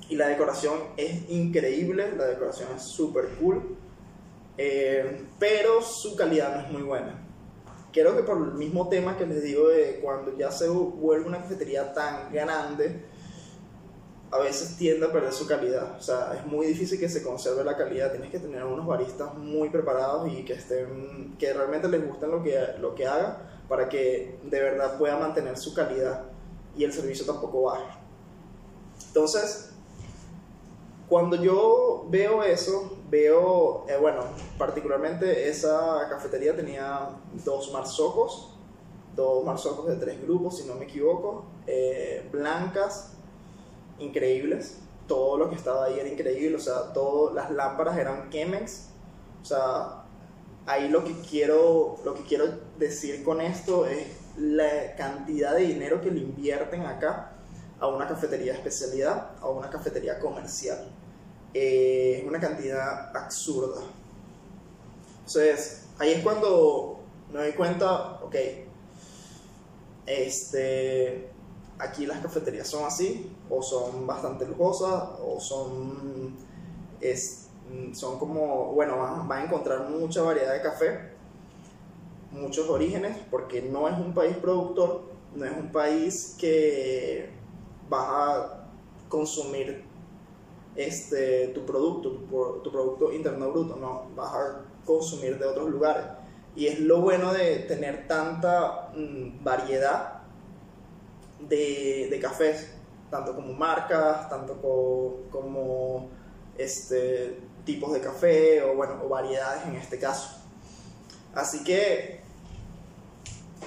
Y 0.09 0.15
la 0.15 0.29
decoración 0.29 0.79
es 0.97 1.29
increíble, 1.31 2.15
la 2.17 2.27
decoración 2.27 2.69
es 2.77 2.83
súper 2.83 3.31
cool, 3.41 3.77
eh, 4.57 5.27
pero 5.39 5.83
su 5.83 6.17
calidad 6.17 6.55
no 6.55 6.61
es 6.63 6.71
muy 6.71 6.83
buena. 6.83 7.21
Creo 7.93 8.17
que 8.17 8.23
por 8.23 8.39
el 8.39 8.55
mismo 8.55 8.89
tema 8.89 9.17
que 9.17 9.27
les 9.27 9.43
digo 9.43 9.69
de 9.69 10.01
cuando 10.01 10.37
ya 10.37 10.51
se 10.51 10.69
vuelve 10.69 11.27
una 11.27 11.39
cafetería 11.39 11.93
tan 11.93 12.33
grande, 12.33 13.05
a 14.31 14.39
veces 14.39 14.77
tiende 14.77 15.07
a 15.07 15.13
perder 15.13 15.33
su 15.33 15.47
calidad. 15.47 15.97
O 15.97 16.03
sea, 16.03 16.35
es 16.37 16.45
muy 16.45 16.67
difícil 16.67 16.99
que 16.99 17.09
se 17.09 17.23
conserve 17.23 17.63
la 17.63 17.77
calidad. 17.77 18.11
Tienes 18.11 18.31
que 18.31 18.41
tener 18.41 18.65
unos 18.65 18.85
baristas 18.85 19.33
muy 19.35 19.71
preparados 19.71 20.29
y 20.33 20.45
que 20.45 20.55
estén, 20.55 21.37
que 21.39 21.53
realmente 21.53 21.89
les 21.89 22.05
gusten 22.05 22.33
lo 22.33 22.43
que, 22.43 22.59
lo 22.81 22.97
que 22.97 23.07
haga 23.07 23.51
para 23.69 23.89
que 23.89 24.39
de 24.43 24.61
verdad 24.61 24.99
pueda 24.99 25.17
mantener 25.19 25.57
su 25.57 25.73
calidad 25.73 26.25
y 26.77 26.83
el 26.83 26.93
servicio 26.93 27.25
tampoco 27.25 27.63
baje. 27.63 27.97
Entonces, 29.07 29.74
cuando 31.09 31.37
yo 31.37 32.07
veo 32.09 32.43
eso, 32.43 32.99
veo, 33.11 33.85
eh, 33.89 33.97
bueno, 34.01 34.23
particularmente 34.59 35.49
esa 35.49 36.07
cafetería 36.09 36.57
tenía 36.57 37.11
dos 37.45 37.73
marzocos, 37.73 38.57
dos 39.15 39.45
marzocos 39.45 39.87
de 39.87 39.97
tres 39.97 40.23
grupos, 40.23 40.59
si 40.59 40.65
no 40.67 40.75
me 40.75 40.85
equivoco, 40.85 41.45
eh, 41.67 42.29
blancas 42.33 43.13
increíbles. 43.99 44.79
Todo 45.07 45.37
lo 45.37 45.51
que 45.51 45.57
estaba 45.57 45.85
ahí 45.85 45.99
era 45.99 46.09
increíble, 46.09 46.57
o 46.57 46.61
sea, 46.61 46.93
todas 46.95 47.35
las 47.35 47.51
lámparas 47.51 47.99
eran 47.99 48.31
Chemex. 48.31 48.89
O 49.43 49.45
sea, 49.45 50.05
ahí 50.67 50.89
lo 50.89 51.05
que 51.05 51.13
quiero, 51.29 51.99
lo 52.05 52.15
que 52.15 52.23
quiero 52.23 52.47
decir 52.79 53.23
con 53.23 53.43
esto 53.43 53.87
es 53.87 54.07
la 54.39 54.97
cantidad 54.97 55.55
de 55.55 55.67
dinero 55.67 56.01
que 56.01 56.11
le 56.11 56.21
invierten 56.21 56.87
acá 56.87 57.33
a 57.79 57.87
una 57.87 58.09
cafetería 58.09 58.53
de 58.53 58.59
especialidad, 58.59 59.33
a 59.41 59.49
una 59.49 59.69
cafetería 59.69 60.19
comercial. 60.19 60.94
Eh, 61.55 62.19
es 62.19 62.29
una 62.29 62.41
cantidad 62.41 63.17
absurda. 63.17 63.81
Entonces, 65.19 65.87
ahí 65.99 66.13
es 66.13 66.23
cuando 66.23 67.01
me 67.33 67.39
doy 67.39 67.53
cuenta, 67.53 68.21
ok, 68.23 68.35
este, 70.07 71.31
aquí 71.79 72.07
las 72.07 72.19
cafeterías 72.19 72.69
son 72.69 72.85
así, 72.85 73.31
o 73.49 73.63
son 73.63 74.07
bastante 74.07 74.47
lujosas, 74.47 75.11
o 75.25 75.39
son, 75.41 76.37
es, 77.01 77.49
son 77.93 78.19
como, 78.19 78.73
bueno, 78.73 78.99
van, 78.99 79.31
a 79.31 79.45
encontrar 79.45 79.89
mucha 79.89 80.23
variedad 80.23 80.53
de 80.53 80.63
café, 80.63 81.13
muchos 82.33 82.69
orígenes, 82.69 83.17
porque 83.31 83.63
no 83.63 83.89
es 83.89 83.97
un 83.97 84.13
país 84.13 84.37
productor, 84.37 85.05
no 85.35 85.45
es 85.45 85.53
un 85.57 85.71
país 85.71 86.37
que 86.39 87.31
vas 87.89 88.09
a 88.09 88.67
consumir 89.09 89.84
este, 90.77 91.49
tu 91.49 91.65
producto, 91.65 92.11
tu, 92.63 92.71
producto 92.71 93.13
interno 93.13 93.51
bruto, 93.51 93.77
no, 93.77 94.11
vas 94.15 94.35
a 94.35 94.61
consumir 94.85 95.39
de 95.39 95.47
otros 95.47 95.71
lugares. 95.71 96.05
Y 96.57 96.67
es 96.67 96.81
lo 96.81 97.01
bueno 97.01 97.33
de 97.33 97.61
tener 97.61 98.07
tanta 98.07 98.91
mm, 98.95 99.43
variedad 99.43 100.23
de, 101.41 102.09
de 102.11 102.21
cafés, 102.21 102.71
tanto 103.11 103.35
como 103.35 103.53
marcas, 103.53 104.29
tanto 104.29 104.61
como 105.31 106.09
este, 106.57 107.41
tipos 107.65 107.93
de 107.93 108.01
café 108.01 108.63
o, 108.63 108.75
bueno, 108.75 109.01
o 109.05 109.09
variedades 109.09 109.67
en 109.67 109.77
este 109.77 109.99
caso. 109.99 110.41
Así 111.35 111.65
que 111.65 112.24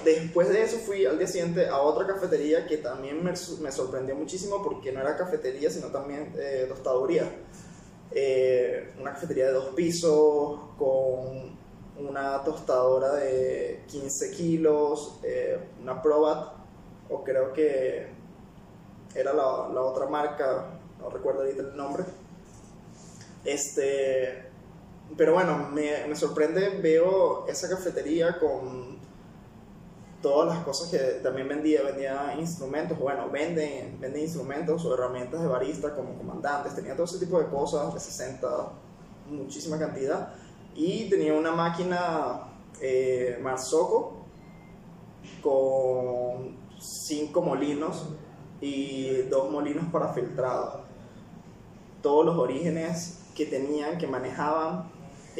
después 0.04 0.48
de 0.48 0.62
eso 0.62 0.78
fui 0.78 1.06
al 1.06 1.18
día 1.18 1.26
siguiente 1.26 1.68
a 1.68 1.80
otra 1.80 2.06
cafetería 2.06 2.66
que 2.66 2.78
también 2.78 3.22
me, 3.22 3.32
me 3.60 3.72
sorprendió 3.72 4.14
muchísimo 4.14 4.62
porque 4.62 4.92
no 4.92 5.00
era 5.00 5.16
cafetería 5.16 5.70
sino 5.70 5.88
también 5.88 6.34
eh, 6.38 6.66
tostaduría. 6.68 7.30
Eh, 8.10 8.94
una 8.98 9.12
cafetería 9.12 9.46
de 9.46 9.52
dos 9.52 9.74
pisos 9.74 10.60
con 10.78 11.56
una 11.98 12.42
tostadora 12.44 13.14
de 13.14 13.82
15 13.88 14.30
kilos, 14.30 15.18
eh, 15.22 15.58
una 15.82 16.00
Probat 16.00 16.54
o 17.10 17.24
creo 17.24 17.52
que 17.52 18.06
era 19.14 19.32
la, 19.32 19.68
la, 19.72 19.80
otra 19.80 20.06
marca, 20.06 20.66
no 20.98 21.10
recuerdo 21.10 21.40
ahorita 21.42 21.62
el 21.62 21.76
nombre. 21.76 22.04
Este, 23.44 24.44
pero 25.16 25.34
bueno, 25.34 25.70
me, 25.70 26.06
me, 26.06 26.16
sorprende, 26.16 26.68
veo 26.82 27.46
esa 27.48 27.68
cafetería 27.68 28.38
con 28.38 28.97
todas 30.20 30.48
las 30.48 30.64
cosas 30.64 30.90
que 30.90 30.98
también 31.22 31.48
vendía, 31.48 31.82
vendía 31.82 32.34
instrumentos, 32.38 32.98
bueno, 32.98 33.30
venden, 33.30 33.98
venden 34.00 34.22
instrumentos 34.22 34.84
o 34.84 34.94
herramientas 34.94 35.40
de 35.40 35.48
barista 35.48 35.94
como 35.94 36.14
comandantes, 36.16 36.74
tenía 36.74 36.94
todo 36.94 37.04
ese 37.04 37.18
tipo 37.18 37.38
de 37.38 37.46
cosas, 37.46 37.94
de 37.94 38.00
60, 38.00 38.48
muchísima 39.30 39.78
cantidad, 39.78 40.34
y 40.74 41.08
tenía 41.08 41.34
una 41.34 41.52
máquina 41.52 42.48
eh, 42.80 43.38
Marzocco 43.42 44.24
con 45.42 46.56
cinco 46.80 47.42
molinos 47.42 48.08
y 48.60 49.22
dos 49.22 49.50
molinos 49.50 49.84
para 49.92 50.12
filtrado. 50.12 50.86
todos 52.02 52.24
los 52.26 52.36
orígenes 52.36 53.20
que 53.34 53.46
tenían, 53.46 53.98
que 53.98 54.06
manejaban, 54.06 54.90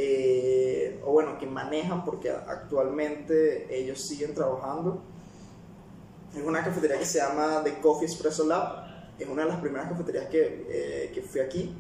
eh, 0.01 1.03
o 1.05 1.11
bueno, 1.11 1.36
que 1.38 1.46
manejan 1.46 2.05
porque 2.05 2.30
actualmente 2.30 3.66
ellos 3.76 4.01
siguen 4.01 4.32
trabajando. 4.32 5.03
Es 6.32 6.40
una 6.44 6.62
cafetería 6.62 6.96
que 7.01 7.05
se 7.05 7.18
llama 7.18 7.62
The 7.64 7.80
Coffee 7.80 8.07
Espresso 8.07 8.46
Lab, 8.46 8.86
es 9.18 9.28
una 9.28 9.42
de 9.42 9.49
las 9.49 9.61
primeras 9.61 9.88
cafeterías 9.90 10.26
que, 10.26 10.66
eh, 10.68 11.11
que 11.12 11.20
fui 11.22 11.40
aquí, 11.40 11.74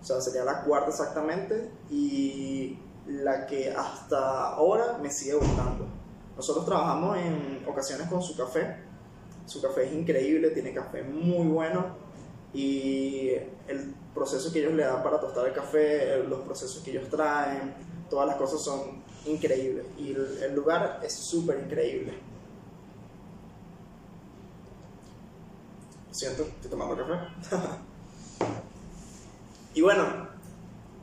o 0.00 0.04
sea, 0.04 0.20
sería 0.20 0.44
la 0.44 0.62
cuarta 0.62 0.90
exactamente, 0.90 1.68
y 1.90 2.78
la 3.08 3.46
que 3.46 3.72
hasta 3.72 4.50
ahora 4.50 4.98
me 5.02 5.10
sigue 5.10 5.34
gustando. 5.34 5.88
Nosotros 6.36 6.64
trabajamos 6.64 7.18
en 7.18 7.64
ocasiones 7.66 8.06
con 8.08 8.22
su 8.22 8.36
café, 8.36 8.76
su 9.44 9.60
café 9.60 9.86
es 9.86 9.92
increíble, 9.92 10.50
tiene 10.50 10.72
café 10.72 11.02
muy 11.02 11.48
bueno. 11.48 11.96
Y 12.54 13.30
el 13.66 13.94
proceso 14.14 14.52
que 14.52 14.60
ellos 14.60 14.74
le 14.74 14.84
dan 14.84 15.02
para 15.02 15.20
tostar 15.20 15.46
el 15.46 15.52
café, 15.52 16.22
los 16.28 16.40
procesos 16.40 16.82
que 16.82 16.90
ellos 16.90 17.08
traen, 17.08 17.74
todas 18.08 18.26
las 18.26 18.36
cosas 18.36 18.62
son 18.62 19.02
increíbles 19.26 19.86
y 19.98 20.12
el, 20.12 20.54
lugar 20.54 21.00
es 21.02 21.12
súper 21.12 21.60
increíble. 21.60 22.14
Siento, 26.10 26.42
estoy 26.42 26.70
tomando 26.70 26.96
café. 26.96 27.56
y 29.74 29.80
bueno, 29.80 30.28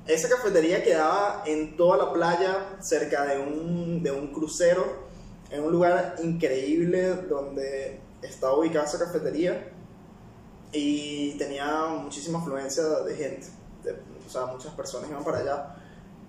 esa 0.05 0.29
cafetería 0.29 0.83
quedaba 0.83 1.43
en 1.45 1.77
toda 1.77 1.97
la 1.97 2.13
playa, 2.13 2.77
cerca 2.81 3.25
de 3.25 3.39
un, 3.39 4.03
de 4.03 4.11
un 4.11 4.33
crucero, 4.33 5.07
en 5.49 5.63
un 5.63 5.71
lugar 5.71 6.15
increíble 6.21 7.13
donde 7.29 8.01
estaba 8.21 8.57
ubicada 8.57 8.85
esa 8.85 8.99
cafetería 8.99 9.71
y 10.71 11.31
tenía 11.37 11.85
muchísima 11.87 12.39
afluencia 12.39 12.83
de 12.83 13.15
gente, 13.15 13.47
o 14.25 14.29
sea, 14.29 14.45
muchas 14.47 14.73
personas 14.73 15.09
iban 15.09 15.23
para 15.23 15.39
allá. 15.39 15.75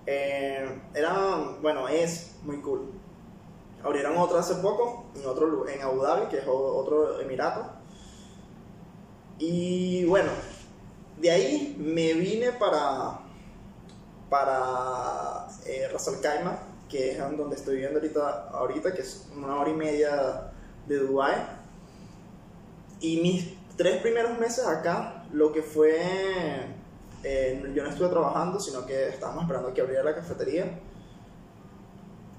Eh, 0.07 0.81
era, 0.95 1.57
bueno, 1.61 1.89
es 1.89 2.37
muy 2.43 2.61
cool. 2.61 2.93
Abrieron 3.83 4.17
otra 4.17 4.41
hace 4.41 4.55
poco, 4.57 5.07
en, 5.15 5.27
otro, 5.27 5.69
en 5.69 5.83
Abu 5.83 6.01
Dhabi, 6.01 6.27
que 6.29 6.39
es 6.39 6.45
otro 6.47 7.21
emirato. 7.21 7.65
Y 9.39 10.05
bueno, 10.07 10.31
de 11.21 11.31
ahí 11.31 11.77
me 11.79 12.15
vine 12.15 12.53
para, 12.53 13.21
para 14.31 15.47
eh, 15.67 15.89
Ras 15.93 16.09
Al 16.09 16.21
Khaimah, 16.21 16.59
que 16.89 17.13
es 17.13 17.19
donde 17.19 17.57
estoy 17.57 17.75
viviendo 17.75 17.99
ahorita, 17.99 18.49
ahorita, 18.51 18.95
que 18.95 19.03
es 19.03 19.27
una 19.37 19.57
hora 19.57 19.71
y 19.71 19.75
media 19.75 20.53
de 20.87 20.99
Dubai. 20.99 21.37
Y 23.01 23.21
mis 23.21 23.58
tres 23.79 24.03
primeros 24.03 24.37
meses 24.39 24.67
acá, 24.67 25.25
lo 25.33 25.53
que 25.53 25.63
fue, 25.63 25.97
eh, 27.23 27.73
yo 27.75 27.83
no 27.85 27.89
estuve 27.89 28.09
trabajando, 28.09 28.59
sino 28.59 28.85
que 28.85 29.09
estábamos 29.09 29.45
esperando 29.45 29.73
que 29.73 29.81
abriera 29.81 30.03
la 30.03 30.17
cafetería, 30.17 30.81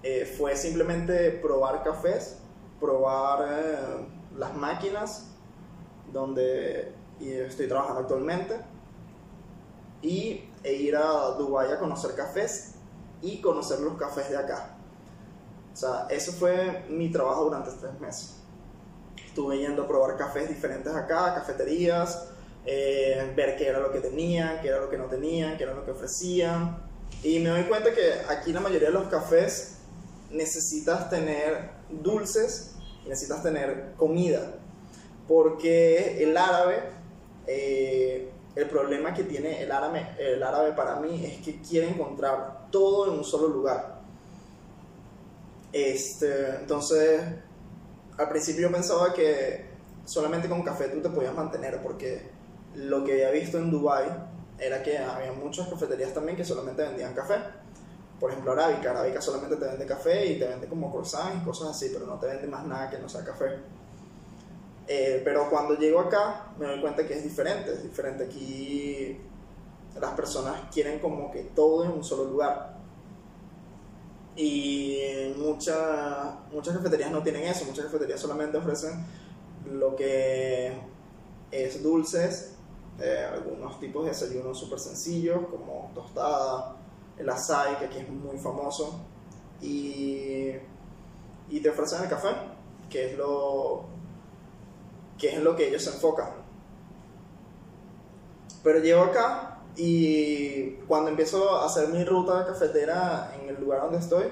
eh, 0.04 0.26
fue 0.38 0.56
simplemente 0.58 1.32
probar 1.32 1.82
cafés, 1.82 2.40
probar 2.80 3.48
eh, 3.50 3.78
las 4.38 4.54
máquinas 4.56 5.28
donde 6.12 6.94
estoy 7.20 7.68
trabajando 7.68 8.02
actualmente 8.02 8.56
y 10.02 10.46
e 10.64 10.74
ir 10.74 10.96
a 10.96 11.32
Dubái 11.38 11.72
a 11.72 11.80
conocer 11.80 12.16
cafés 12.16 12.76
y 13.22 13.42
conocer 13.42 13.80
los 13.80 13.98
cafés 13.98 14.30
de 14.30 14.38
acá. 14.38 14.76
O 15.74 15.76
sea, 15.76 16.08
eso 16.10 16.34
fue 16.34 16.86
mi 16.90 17.12
trabajo 17.12 17.46
durante 17.46 17.72
tres 17.72 18.00
meses. 18.00 18.39
Estuve 19.30 19.58
yendo 19.60 19.84
a 19.84 19.88
probar 19.88 20.18
cafés 20.18 20.50
diferentes 20.50 20.94
acá, 20.94 21.34
cafeterías, 21.36 22.30
eh, 22.66 23.32
ver 23.36 23.56
qué 23.56 23.68
era 23.68 23.80
lo 23.80 23.92
que 23.92 24.00
tenían, 24.00 24.60
qué 24.62 24.68
era 24.68 24.80
lo 24.80 24.90
que 24.90 24.98
no 24.98 25.06
tenían, 25.06 25.58
qué 25.58 25.64
era 25.64 25.74
lo 25.74 25.86
que 25.86 25.92
ofrecían. 25.92 26.78
Y 27.24 27.40
me 27.40 27.50
doy 27.50 27.64
cuenta 27.64 27.94
que 27.94 28.14
aquí 28.28 28.52
la 28.52 28.60
mayoría 28.60 28.90
de 28.90 28.94
los 28.94 29.08
cafés 29.08 29.78
necesitas 30.32 31.10
tener 31.10 31.72
dulces 31.90 32.76
necesitas 33.10 33.44
tener 33.44 33.94
comida. 33.98 34.54
Porque 35.28 36.24
el 36.24 36.38
árabe, 36.38 36.84
eh, 37.48 38.32
el 38.56 38.70
problema 38.70 39.14
que 39.14 39.24
tiene 39.24 39.62
el 39.62 39.72
árabe, 39.72 40.16
el 40.18 40.42
árabe 40.42 40.72
para 40.74 40.96
mí 41.00 41.26
es 41.26 41.44
que 41.44 41.62
quiere 41.62 41.90
encontrar 41.90 42.68
todo 42.72 43.12
en 43.12 43.20
un 43.20 43.24
solo 43.24 43.48
lugar. 43.48 44.00
Este, 45.72 46.56
entonces, 46.56 47.22
al 48.20 48.28
principio 48.30 48.64
yo 48.68 48.72
pensaba 48.72 49.14
que 49.14 49.66
solamente 50.04 50.50
con 50.50 50.62
café 50.62 50.90
tú 50.90 51.02
te 51.02 51.10
podías 51.10 51.34
mantener, 51.34 51.82
porque 51.82 52.30
lo 52.76 53.04
que 53.06 53.14
había 53.14 53.32
visto 53.32 53.58
en 53.58 53.72
Dubai 53.72 54.08
era 54.60 54.84
que 54.84 54.98
había 54.98 55.32
muchas 55.32 55.70
cafeterías 55.70 56.14
también 56.14 56.36
que 56.36 56.44
solamente 56.44 56.82
vendían 56.82 57.14
café. 57.14 57.36
Por 58.20 58.32
ejemplo, 58.32 58.52
Arábica. 58.52 58.92
Arábica 58.92 59.22
solamente 59.22 59.56
te 59.56 59.66
vende 59.66 59.86
café 59.86 60.26
y 60.26 60.38
te 60.38 60.48
vende 60.48 60.68
como 60.68 60.92
croissants 60.92 61.42
y 61.42 61.46
cosas 61.46 61.70
así, 61.70 61.90
pero 61.94 62.06
no 62.06 62.20
te 62.20 62.28
vende 62.28 62.48
más 62.48 62.66
nada 62.66 62.90
que 62.90 63.00
no 63.00 63.08
sea 63.08 63.24
café. 63.24 63.58
Eh, 64.86 65.22
pero 65.24 65.50
cuando 65.50 65.76
llego 65.76 66.02
acá 66.02 66.48
me 66.58 66.66
doy 66.66 66.82
cuenta 66.82 67.08
que 67.08 67.14
es 67.14 67.24
diferente, 67.24 67.72
es 67.72 67.84
diferente. 67.84 68.26
Aquí 68.26 69.18
las 69.98 70.12
personas 70.12 70.56
quieren 70.74 71.00
como 71.00 71.32
que 71.32 71.44
todo 71.56 71.86
en 71.86 71.92
un 71.92 72.04
solo 72.04 72.26
lugar. 72.26 72.79
Y 74.36 75.34
muchas 75.38 75.78
muchas 76.52 76.78
cafeterías 76.78 77.12
no 77.12 77.22
tienen 77.22 77.44
eso, 77.44 77.66
muchas 77.66 77.86
cafeterías 77.86 78.20
solamente 78.20 78.58
ofrecen 78.58 79.06
lo 79.72 79.96
que 79.96 80.74
es 81.52 81.84
dulces, 81.84 82.54
eh, 83.00 83.28
algunos 83.32 83.80
tipos 83.80 84.04
de 84.04 84.10
desayunos 84.12 84.58
súper 84.58 84.80
sencillos 84.80 85.40
como 85.50 85.92
tostada, 85.94 86.76
el 87.18 87.30
açaí, 87.30 87.76
que 87.76 87.86
aquí 87.86 87.98
es 87.98 88.10
muy 88.10 88.38
famoso, 88.38 89.00
y, 89.62 90.52
y 91.50 91.60
te 91.62 91.70
ofrecen 91.70 92.04
el 92.04 92.10
café, 92.10 92.30
que 92.90 93.12
es 93.12 93.18
lo 93.18 93.86
que 95.18 95.36
es 95.36 95.42
lo 95.42 95.56
que 95.56 95.68
ellos 95.68 95.84
se 95.84 95.92
enfocan. 95.92 96.30
Pero 98.64 98.80
llego 98.80 99.02
acá 99.02 99.59
y 99.82 100.72
cuando 100.90 101.10
empiezo 101.10 101.56
a 101.56 101.66
hacer 101.66 101.88
mi 101.88 102.04
ruta 102.04 102.46
cafetera 102.46 103.34
en 103.42 103.48
el 103.48 103.62
lugar 103.62 103.84
donde 103.84 104.00
estoy, 104.00 104.26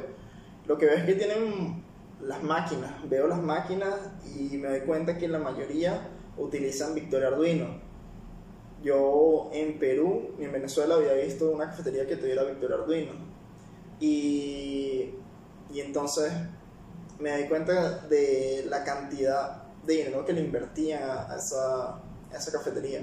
lo 0.66 0.78
que 0.78 0.88
veo 0.88 0.96
es 0.96 1.06
que 1.06 1.14
tienen 1.14 1.86
las 2.22 2.44
máquinas. 2.44 2.92
Veo 3.10 3.28
las 3.28 3.42
máquinas 3.42 3.96
y 4.38 4.58
me 4.58 4.68
doy 4.68 4.82
cuenta 4.82 5.18
que 5.18 5.30
la 5.30 5.40
mayoría 5.40 6.10
utilizan 6.38 6.94
Victoria 6.94 7.30
Arduino. 7.30 7.80
Yo 8.84 9.50
en 9.54 9.80
Perú 9.80 10.36
y 10.38 10.44
en 10.44 10.52
Venezuela 10.52 10.96
había 10.96 11.14
visto 11.14 11.50
una 11.50 11.68
cafetería 11.68 12.06
que 12.06 12.18
tuviera 12.18 12.44
Victoria 12.44 12.76
Arduino. 12.76 13.14
Y, 14.02 15.14
y 15.74 15.80
entonces 15.80 16.30
me 17.20 17.32
doy 17.32 17.48
cuenta 17.48 18.00
de 18.00 18.66
la 18.68 18.84
cantidad 18.84 19.64
de 19.86 19.94
dinero 19.94 20.26
que 20.26 20.34
le 20.34 20.42
invertían 20.42 21.04
a 21.04 21.38
esa, 21.38 21.96
a 21.96 22.38
esa 22.38 22.52
cafetería 22.52 23.02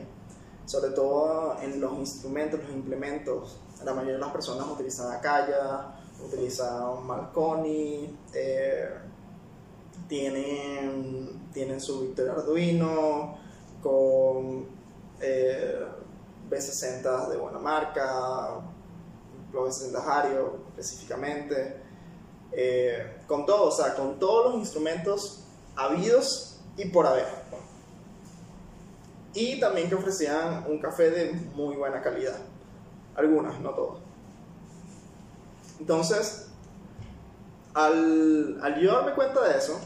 sobre 0.67 0.91
todo 0.91 1.57
en 1.61 1.81
los 1.81 1.93
instrumentos, 1.95 2.61
los 2.61 2.71
implementos. 2.71 3.61
La 3.85 3.93
mayoría 3.93 4.15
de 4.15 4.21
las 4.21 4.33
personas 4.33 4.67
utilizan 4.67 5.13
Akaya, 5.13 5.97
utilizan 6.25 7.07
Marconi, 7.07 8.17
eh, 8.33 8.89
tienen, 10.09 11.49
tienen 11.53 11.81
su 11.81 12.01
Victor 12.03 12.31
Arduino 12.31 13.37
con 13.83 14.67
eh, 15.21 15.85
B60 16.51 17.29
de 17.29 17.37
buena 17.37 17.59
marca, 17.59 18.61
los 19.53 19.83
B60 19.83 20.03
Hario 20.07 20.57
específicamente, 20.69 21.83
eh, 22.53 23.19
con 23.27 23.45
todo, 23.45 23.69
o 23.69 23.71
sea, 23.71 23.95
con 23.95 24.19
todos 24.19 24.47
los 24.47 24.55
instrumentos 24.61 25.45
habidos 25.77 26.61
y 26.77 26.87
por 26.87 27.07
haber 27.07 27.27
y 29.35 29.59
también 29.59 29.89
que 29.89 29.97
ofrecían 29.97 30.65
un 30.69 30.79
café 30.79 31.11
de 31.11 31.33
muy 31.55 31.75
buena 31.77 32.01
calidad. 32.01 32.39
Algunas, 33.17 33.61
no 33.61 33.71
todas. 33.71 34.01
Entonces, 35.81 36.51
al, 37.75 38.61
al 38.63 38.81
yo 38.81 38.93
darme 38.93 39.13
cuenta 39.13 39.43
de 39.43 39.59
eso, 39.59 39.81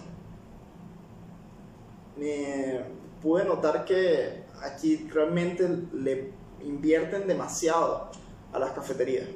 me 2.17 2.81
pude 3.23 3.45
notar 3.45 3.85
que 3.85 4.45
aquí 4.63 5.09
realmente 5.11 5.67
le 5.95 6.33
invierten 6.63 7.27
demasiado 7.27 8.11
a 8.53 8.59
las 8.59 8.73
cafeterías. 8.73 9.29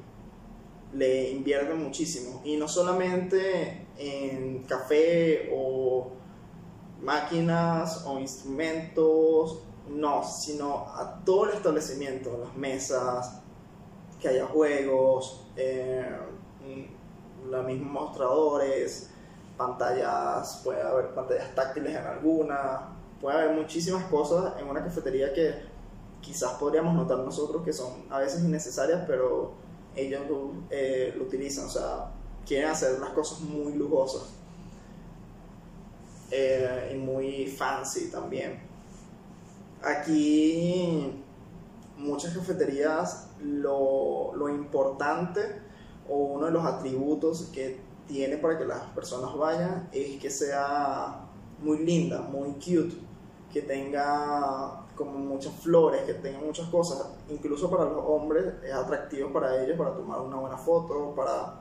Le 0.93 1.31
invierten 1.31 1.83
muchísimo. 1.83 2.43
Y 2.45 2.57
no 2.57 2.69
solamente 2.69 3.87
en 3.97 4.65
café 4.65 5.51
o 5.55 6.11
máquinas 7.01 8.05
o 8.07 8.19
instrumentos 8.19 9.63
no, 9.89 10.22
sino 10.24 10.89
a 10.89 11.20
todo 11.24 11.47
el 11.47 11.57
establecimiento, 11.57 12.39
las 12.39 12.57
mesas, 12.57 13.41
que 14.20 14.28
haya 14.28 14.47
juegos, 14.47 15.45
eh, 15.57 16.16
los 17.49 17.64
mismos 17.66 17.91
mostradores, 17.91 19.11
pantallas, 19.57 20.61
puede 20.64 20.80
haber 20.80 21.14
pantallas 21.14 21.55
táctiles 21.55 21.95
en 21.95 22.07
alguna, 22.07 22.89
puede 23.20 23.37
haber 23.37 23.57
muchísimas 23.57 24.05
cosas 24.05 24.55
en 24.61 24.68
una 24.68 24.83
cafetería 24.83 25.33
que 25.33 25.55
quizás 26.20 26.53
podríamos 26.53 26.95
notar 26.95 27.18
nosotros 27.18 27.62
que 27.64 27.72
son 27.72 28.05
a 28.11 28.20
veces 28.20 28.45
innecesarias, 28.45 29.03
pero 29.07 29.53
ellos 29.95 30.22
eh, 30.70 31.12
lo 31.16 31.24
utilizan, 31.24 31.66
o 31.66 31.68
sea, 31.68 32.11
quieren 32.47 32.70
hacer 32.70 32.99
las 32.99 33.11
cosas 33.11 33.41
muy 33.41 33.74
lujosas 33.74 34.22
eh, 36.30 36.93
y 36.95 36.97
muy 36.97 37.47
fancy 37.47 38.11
también. 38.11 38.72
Aquí 39.83 41.22
muchas 41.97 42.37
cafeterías 42.37 43.28
lo, 43.41 44.35
lo 44.35 44.49
importante 44.49 45.41
o 46.09 46.16
uno 46.16 46.47
de 46.47 46.53
los 46.53 46.64
atributos 46.64 47.51
que 47.53 47.80
tiene 48.07 48.37
para 48.37 48.59
que 48.59 48.64
las 48.64 48.83
personas 48.91 49.35
vayan 49.37 49.89
es 49.93 50.20
que 50.20 50.30
sea 50.30 51.26
muy 51.61 51.78
linda, 51.78 52.20
muy 52.22 52.53
cute, 52.55 52.97
que 53.53 53.62
tenga 53.62 54.85
como 54.97 55.12
muchas 55.12 55.55
flores, 55.55 56.03
que 56.03 56.14
tenga 56.14 56.41
muchas 56.41 56.68
cosas. 56.68 57.07
Incluso 57.30 57.70
para 57.70 57.85
los 57.85 58.05
hombres 58.05 58.55
es 58.64 58.72
atractivo 58.72 59.33
para 59.33 59.62
ellos, 59.62 59.76
para 59.76 59.95
tomar 59.95 60.20
una 60.20 60.37
buena 60.37 60.57
foto, 60.57 61.14
para 61.14 61.61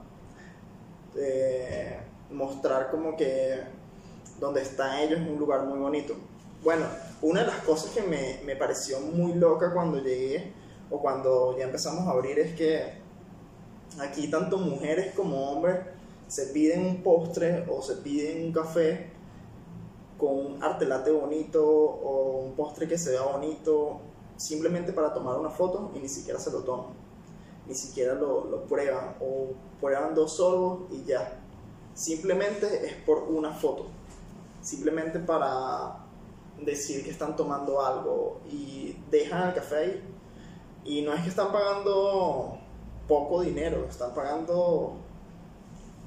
eh, 1.16 2.00
mostrar 2.32 2.90
como 2.90 3.16
que 3.16 3.62
donde 4.40 4.62
están 4.62 5.00
ellos 5.00 5.20
es 5.20 5.28
un 5.28 5.38
lugar 5.38 5.66
muy 5.66 5.80
bonito. 5.80 6.16
Bueno, 6.64 6.86
una 7.22 7.42
de 7.42 7.48
las 7.48 7.58
cosas 7.58 7.92
que 7.92 8.02
me, 8.02 8.40
me 8.46 8.56
pareció 8.56 9.00
muy 9.00 9.34
loca 9.34 9.74
cuando 9.74 10.00
llegué 10.00 10.54
o 10.90 11.00
cuando 11.00 11.56
ya 11.58 11.66
empezamos 11.66 12.08
a 12.08 12.12
abrir 12.12 12.40
es 12.40 12.56
que 12.56 13.02
aquí 14.00 14.30
tanto 14.30 14.58
mujeres 14.58 15.14
como 15.16 15.52
hombres 15.52 15.78
se 16.28 16.48
piden 16.48 16.86
un 16.86 17.04
postre 17.04 17.66
o 17.70 17.82
se 17.82 17.96
piden 17.98 18.46
un 18.46 18.52
café 18.52 19.10
con 20.18 20.38
un 20.38 20.64
artelate 20.64 21.12
bonito 21.12 21.64
o 21.66 22.42
un 22.42 22.54
postre 22.54 22.88
que 22.88 22.98
se 22.98 23.12
vea 23.12 23.24
bonito 23.24 24.00
simplemente 24.38 24.94
para 24.94 25.14
tomar 25.14 25.38
una 25.38 25.50
foto 25.50 25.92
y 25.96 26.00
ni 26.00 26.08
siquiera 26.08 26.40
se 26.40 26.52
lo 26.52 26.60
toman, 26.60 26.94
ni 27.68 27.76
siquiera 27.76 28.16
lo, 28.16 28.46
lo 28.46 28.64
prueban 28.64 29.16
o 29.20 29.50
prueban 29.80 30.16
dos 30.16 30.38
sorbos 30.38 30.92
y 30.92 31.04
ya. 31.04 31.40
Simplemente 31.94 32.88
es 32.88 32.94
por 33.06 33.24
una 33.24 33.52
foto, 33.54 33.88
simplemente 34.62 35.20
para 35.20 36.01
decir 36.66 37.04
que 37.04 37.12
están 37.12 37.36
tomando 37.36 37.84
algo 37.86 38.42
y 38.50 38.98
dejan 39.10 39.50
el 39.50 39.56
café 39.56 39.76
ahí. 39.76 40.04
Y 40.84 41.02
no 41.02 41.14
es 41.14 41.22
que 41.22 41.30
están 41.30 41.52
pagando 41.52 42.58
poco 43.08 43.42
dinero, 43.42 43.86
están 43.90 44.14
pagando, 44.14 44.98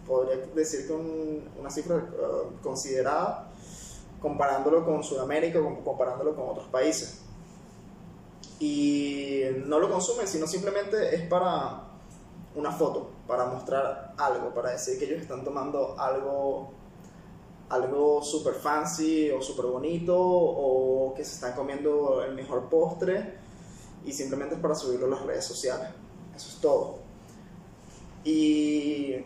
podría 0.06 0.36
decir 0.54 0.86
que 0.86 0.92
una 0.92 1.70
cifra 1.70 1.96
uh, 1.96 2.62
considerada, 2.62 3.50
comparándolo 4.20 4.84
con 4.84 5.02
Sudamérica, 5.02 5.60
comparándolo 5.84 6.34
con 6.34 6.48
otros 6.48 6.66
países. 6.68 7.20
Y 8.58 9.42
no 9.66 9.78
lo 9.78 9.90
consumen, 9.90 10.26
sino 10.26 10.46
simplemente 10.46 11.14
es 11.14 11.28
para 11.28 11.82
una 12.54 12.72
foto, 12.72 13.10
para 13.26 13.46
mostrar 13.46 14.14
algo, 14.16 14.54
para 14.54 14.70
decir 14.70 14.98
que 14.98 15.06
ellos 15.06 15.20
están 15.20 15.44
tomando 15.44 15.98
algo 15.98 16.72
algo 17.68 18.22
super 18.22 18.54
fancy 18.54 19.30
o 19.30 19.40
super 19.40 19.66
bonito 19.66 20.16
o 20.16 21.14
que 21.14 21.24
se 21.24 21.34
están 21.34 21.54
comiendo 21.54 22.22
el 22.22 22.34
mejor 22.34 22.68
postre 22.68 23.38
y 24.04 24.12
simplemente 24.12 24.56
es 24.56 24.60
para 24.60 24.74
subirlo 24.74 25.06
a 25.06 25.10
las 25.10 25.22
redes 25.22 25.44
sociales. 25.44 25.88
Eso 26.34 26.48
es 26.48 26.56
todo. 26.60 26.98
Y, 28.24 29.16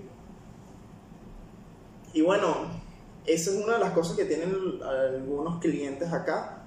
y 2.13 2.21
bueno, 2.23 2.55
esa 3.27 3.51
es 3.51 3.57
una 3.57 3.75
de 3.75 3.81
las 3.81 3.93
cosas 3.93 4.17
que 4.17 4.25
tienen 4.25 4.81
algunos 4.83 5.61
clientes 5.61 6.13
acá 6.13 6.65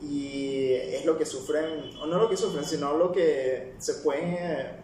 y 0.00 0.72
es 0.72 1.04
lo 1.04 1.18
que 1.18 1.26
sufren, 1.26 1.96
o 2.00 2.06
no 2.06 2.18
lo 2.18 2.28
que 2.28 2.36
sufren, 2.36 2.64
sino 2.64 2.96
lo 2.96 3.10
que 3.10 3.74
se 3.78 3.94
pueden, 3.94 4.76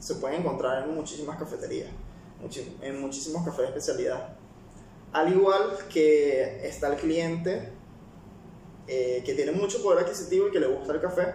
se 0.00 0.16
pueden 0.16 0.40
encontrar 0.40 0.84
en 0.84 0.94
muchísimas 0.94 1.38
cafeterías, 1.38 1.90
en 2.82 3.00
muchísimos 3.00 3.44
cafés 3.44 3.58
de 3.58 3.66
especialidad. 3.66 4.36
Al 5.16 5.32
igual 5.32 5.78
que 5.90 6.66
está 6.68 6.92
el 6.92 6.96
cliente 6.96 7.72
eh, 8.86 9.22
que 9.24 9.32
tiene 9.32 9.50
mucho 9.50 9.82
poder 9.82 10.04
adquisitivo 10.04 10.48
y 10.48 10.50
que 10.50 10.60
le 10.60 10.66
gusta 10.66 10.92
el 10.92 11.00
café, 11.00 11.34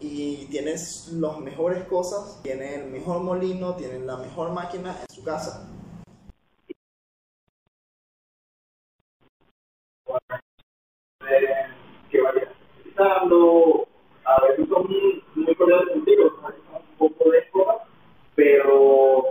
y 0.00 0.46
tienes 0.46 1.08
las 1.12 1.38
mejores 1.38 1.84
cosas, 1.84 2.40
tiene 2.42 2.76
el 2.76 2.86
mejor 2.86 3.22
molino, 3.22 3.76
tiene 3.76 3.98
la 3.98 4.16
mejor 4.16 4.52
máquina 4.52 4.96
en 4.98 5.14
su 5.14 5.22
casa. 5.22 5.68
que 12.10 12.22
vaya 12.22 12.54
utilizando, 12.78 13.86
a 14.24 14.46
veces 14.46 14.66
son 14.70 14.88
muy 15.34 15.54
cordiales 15.56 15.88
contigo, 15.92 16.32
un 16.72 16.96
poco 17.10 17.30
de 17.32 17.50
cosas, 17.50 17.82
pero 18.34 19.24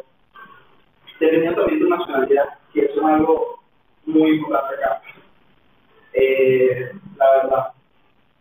dependiendo 1.20 1.60
también 1.64 1.84
de 1.84 1.90
nacionalidad, 1.90 2.57
que 2.78 2.86
eso 2.86 3.00
es 3.00 3.06
algo 3.06 3.60
muy 4.06 4.36
importante 4.36 4.76
acá. 4.76 5.02
Eh, 6.14 6.92
la 7.18 7.32
verdad. 7.32 7.68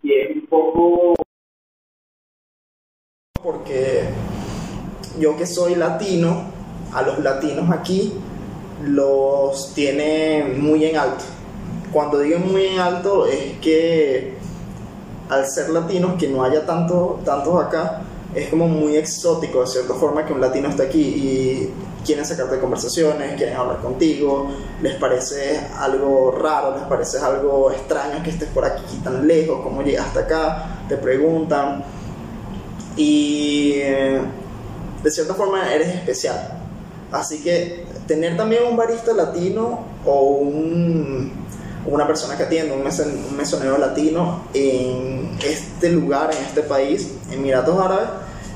Y 0.02 0.12
es 0.12 0.36
un 0.36 0.46
poco 0.46 1.14
porque 3.42 4.02
yo 5.18 5.36
que 5.36 5.46
soy 5.46 5.76
latino, 5.76 6.50
a 6.92 7.02
los 7.02 7.18
latinos 7.20 7.70
aquí 7.70 8.12
los 8.82 9.72
tienen 9.74 10.60
muy 10.62 10.84
en 10.84 10.96
alto. 10.96 11.24
Cuando 11.92 12.18
digo 12.18 12.38
muy 12.40 12.66
en 12.66 12.78
alto 12.78 13.24
es 13.26 13.58
que 13.60 14.34
al 15.30 15.46
ser 15.46 15.70
latinos, 15.70 16.18
que 16.18 16.28
no 16.28 16.44
haya 16.44 16.66
tanto, 16.66 17.20
tantos 17.24 17.64
acá, 17.64 18.02
es 18.34 18.48
como 18.48 18.68
muy 18.68 18.96
exótico 18.96 19.62
de 19.62 19.66
cierta 19.66 19.94
forma 19.94 20.26
que 20.26 20.32
un 20.32 20.40
latino 20.40 20.68
esté 20.68 20.82
aquí 20.82 21.00
y 21.00 21.70
quieren 22.06 22.24
sacarte 22.24 22.58
conversaciones, 22.58 23.34
quieren 23.36 23.56
hablar 23.56 23.78
contigo, 23.78 24.48
les 24.80 24.94
parece 24.94 25.60
algo 25.78 26.30
raro, 26.30 26.76
les 26.76 26.84
parece 26.84 27.18
algo 27.18 27.70
extraño 27.72 28.22
que 28.22 28.30
estés 28.30 28.48
por 28.48 28.64
aquí 28.64 28.96
tan 29.02 29.26
lejos, 29.26 29.60
cómo 29.62 29.82
llegaste 29.82 30.20
acá, 30.20 30.84
te 30.88 30.96
preguntan 30.96 31.84
y 32.96 33.72
eh, 33.74 34.20
de 35.02 35.10
cierta 35.10 35.34
forma 35.34 35.72
eres 35.72 35.88
especial. 35.88 36.52
Así 37.12 37.42
que 37.42 37.84
tener 38.06 38.36
también 38.36 38.62
un 38.68 38.76
barista 38.76 39.12
latino 39.12 39.84
o 40.04 40.20
un, 40.20 41.32
una 41.86 42.06
persona 42.06 42.36
que 42.36 42.44
atiende, 42.44 42.74
un, 42.74 42.84
mesonero 43.36 43.78
latino 43.78 44.44
en 44.54 45.36
este 45.44 45.90
lugar, 45.90 46.30
en 46.34 46.44
este 46.44 46.62
país, 46.62 47.14
Emiratos 47.30 47.78
Árabes, 47.78 48.08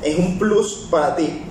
es 0.02 0.18
un 0.18 0.38
plus 0.38 0.88
para 0.90 1.14
ti. 1.16 1.42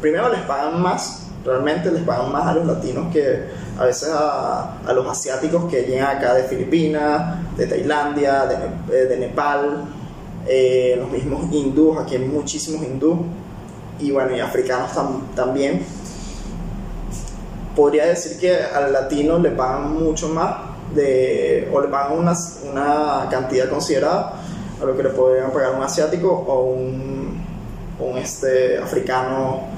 Primero 0.00 0.28
les 0.28 0.40
pagan 0.42 0.80
más, 0.80 1.27
realmente 1.44 1.90
les 1.90 2.02
pagan 2.02 2.32
más 2.32 2.46
a 2.46 2.54
los 2.54 2.66
latinos 2.66 3.12
que 3.12 3.44
a 3.78 3.84
veces 3.84 4.10
a, 4.12 4.78
a 4.86 4.92
los 4.92 5.06
asiáticos 5.06 5.70
que 5.70 5.82
llegan 5.82 6.16
acá 6.16 6.34
de 6.34 6.44
Filipinas, 6.44 7.56
de 7.56 7.66
Tailandia, 7.66 8.46
de, 8.88 9.06
de 9.06 9.16
Nepal, 9.16 9.84
eh, 10.46 10.96
los 10.98 11.10
mismos 11.10 11.52
hindús, 11.52 11.98
aquí 11.98 12.16
hay 12.16 12.24
muchísimos 12.24 12.82
hindús, 12.82 13.18
y 14.00 14.10
bueno, 14.10 14.36
y 14.36 14.40
africanos 14.40 14.90
también. 15.34 15.84
Podría 17.76 18.06
decir 18.06 18.38
que 18.38 18.56
al 18.56 18.92
latino 18.92 19.38
le 19.38 19.50
pagan 19.50 19.92
mucho 19.92 20.28
más, 20.30 20.56
de, 20.94 21.68
o 21.72 21.80
le 21.80 21.88
pagan 21.88 22.18
una, 22.18 22.32
una 22.70 23.28
cantidad 23.30 23.68
considerada 23.68 24.34
a 24.80 24.84
lo 24.84 24.96
que 24.96 25.02
le 25.02 25.10
podrían 25.10 25.50
pagar 25.52 25.74
un 25.74 25.82
asiático 25.82 26.28
o 26.30 26.62
un, 26.70 27.44
un 28.00 28.18
este, 28.18 28.78
africano 28.78 29.77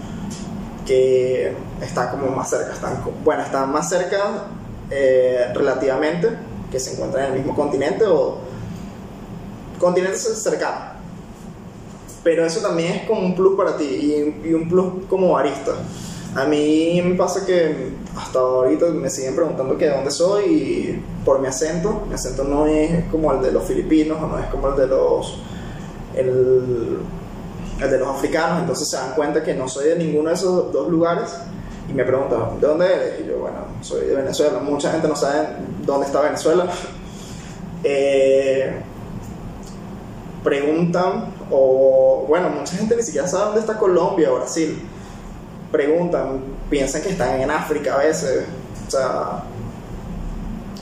que 0.91 1.53
está 1.81 2.11
como 2.11 2.27
más 2.35 2.51
cerca, 2.51 2.73
están, 2.73 3.01
bueno, 3.23 3.45
están 3.45 3.71
más 3.71 3.89
cerca 3.89 4.49
eh, 4.91 5.47
relativamente, 5.55 6.31
que 6.69 6.81
se 6.81 6.95
encuentran 6.95 7.27
en 7.27 7.33
el 7.33 7.39
mismo 7.39 7.55
continente 7.55 8.05
o 8.09 8.39
continentes 9.79 10.23
cercanos. 10.43 10.97
Pero 12.25 12.45
eso 12.45 12.59
también 12.61 12.95
es 12.95 13.03
como 13.07 13.21
un 13.21 13.37
plus 13.37 13.57
para 13.57 13.77
ti 13.77 13.85
y, 14.45 14.53
un 14.53 14.69
plus 14.69 15.07
como 15.09 15.31
barista. 15.31 15.75
A 16.35 16.47
mí 16.47 17.01
me 17.05 17.15
pasa 17.15 17.47
que 17.47 17.93
hasta 18.17 18.41
ahorita 18.41 18.87
me 18.87 19.09
siguen 19.11 19.37
preguntando 19.37 19.79
que 19.79 19.85
de 19.85 19.93
dónde 19.93 20.11
soy 20.11 20.45
y 20.45 21.05
por 21.25 21.39
mi 21.39 21.47
acento. 21.47 22.03
Mi 22.09 22.15
acento 22.15 22.43
no 22.43 22.67
es 22.67 23.05
como 23.13 23.33
el 23.33 23.41
de 23.43 23.53
los 23.53 23.63
filipinos 23.63 24.19
o 24.21 24.27
no 24.27 24.41
es 24.41 24.47
como 24.47 24.71
el 24.71 24.77
de 24.77 24.89
los 24.89 25.39
el, 26.17 26.99
el 27.81 27.91
de 27.91 27.99
los 27.99 28.09
africanos. 28.09 28.61
Entonces 28.61 28.89
se 28.89 28.97
dan 28.97 29.15
cuenta 29.15 29.43
que 29.43 29.55
no 29.55 29.69
soy 29.69 29.89
de 29.89 29.97
ninguno 29.97 30.29
de 30.29 30.35
esos 30.35 30.73
dos 30.73 30.89
lugares 30.89 31.31
y 31.89 31.93
me 31.93 32.05
preguntan 32.05 32.61
¿de 32.61 32.67
dónde 32.67 32.87
eres? 32.87 33.21
Y 33.21 33.27
yo 33.27 33.39
bueno 33.39 33.59
soy 33.81 34.07
de 34.07 34.15
Venezuela. 34.15 34.59
Mucha 34.61 34.93
gente 34.93 35.09
no 35.09 35.17
sabe 35.17 35.49
dónde 35.85 36.07
está 36.07 36.21
Venezuela. 36.21 36.67
eh, 37.85 38.83
preguntan, 40.45 41.35
o 41.51 42.25
bueno, 42.29 42.49
mucha 42.49 42.77
gente 42.77 42.97
ni 42.97 43.03
siquiera 43.03 43.27
sabe 43.27 43.45
dónde 43.47 43.61
está 43.61 43.79
Colombia 43.79 44.33
o 44.33 44.37
Brasil. 44.37 44.83
Preguntan, 45.71 46.41
piensan 46.69 47.03
que 47.03 47.11
están 47.11 47.41
en 47.41 47.51
África 47.51 47.95
a 47.95 47.99
veces. 47.99 48.45
O 48.87 48.91
sea, 48.91 49.45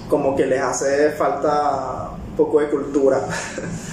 como 0.08 0.34
que 0.34 0.46
les 0.46 0.60
hace 0.60 1.10
falta 1.12 2.10
un 2.30 2.36
poco 2.36 2.60
de 2.60 2.68
cultura. 2.68 3.20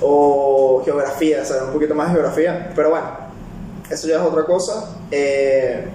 o 0.00 0.82
geografía, 0.84 1.44
saber 1.44 1.64
un 1.64 1.72
poquito 1.72 1.94
más 1.94 2.08
de 2.08 2.14
geografía, 2.14 2.72
pero 2.74 2.90
bueno, 2.90 3.06
eso 3.90 4.06
ya 4.08 4.16
es 4.16 4.22
otra 4.22 4.44
cosa. 4.44 4.96
Eh, 5.10 5.86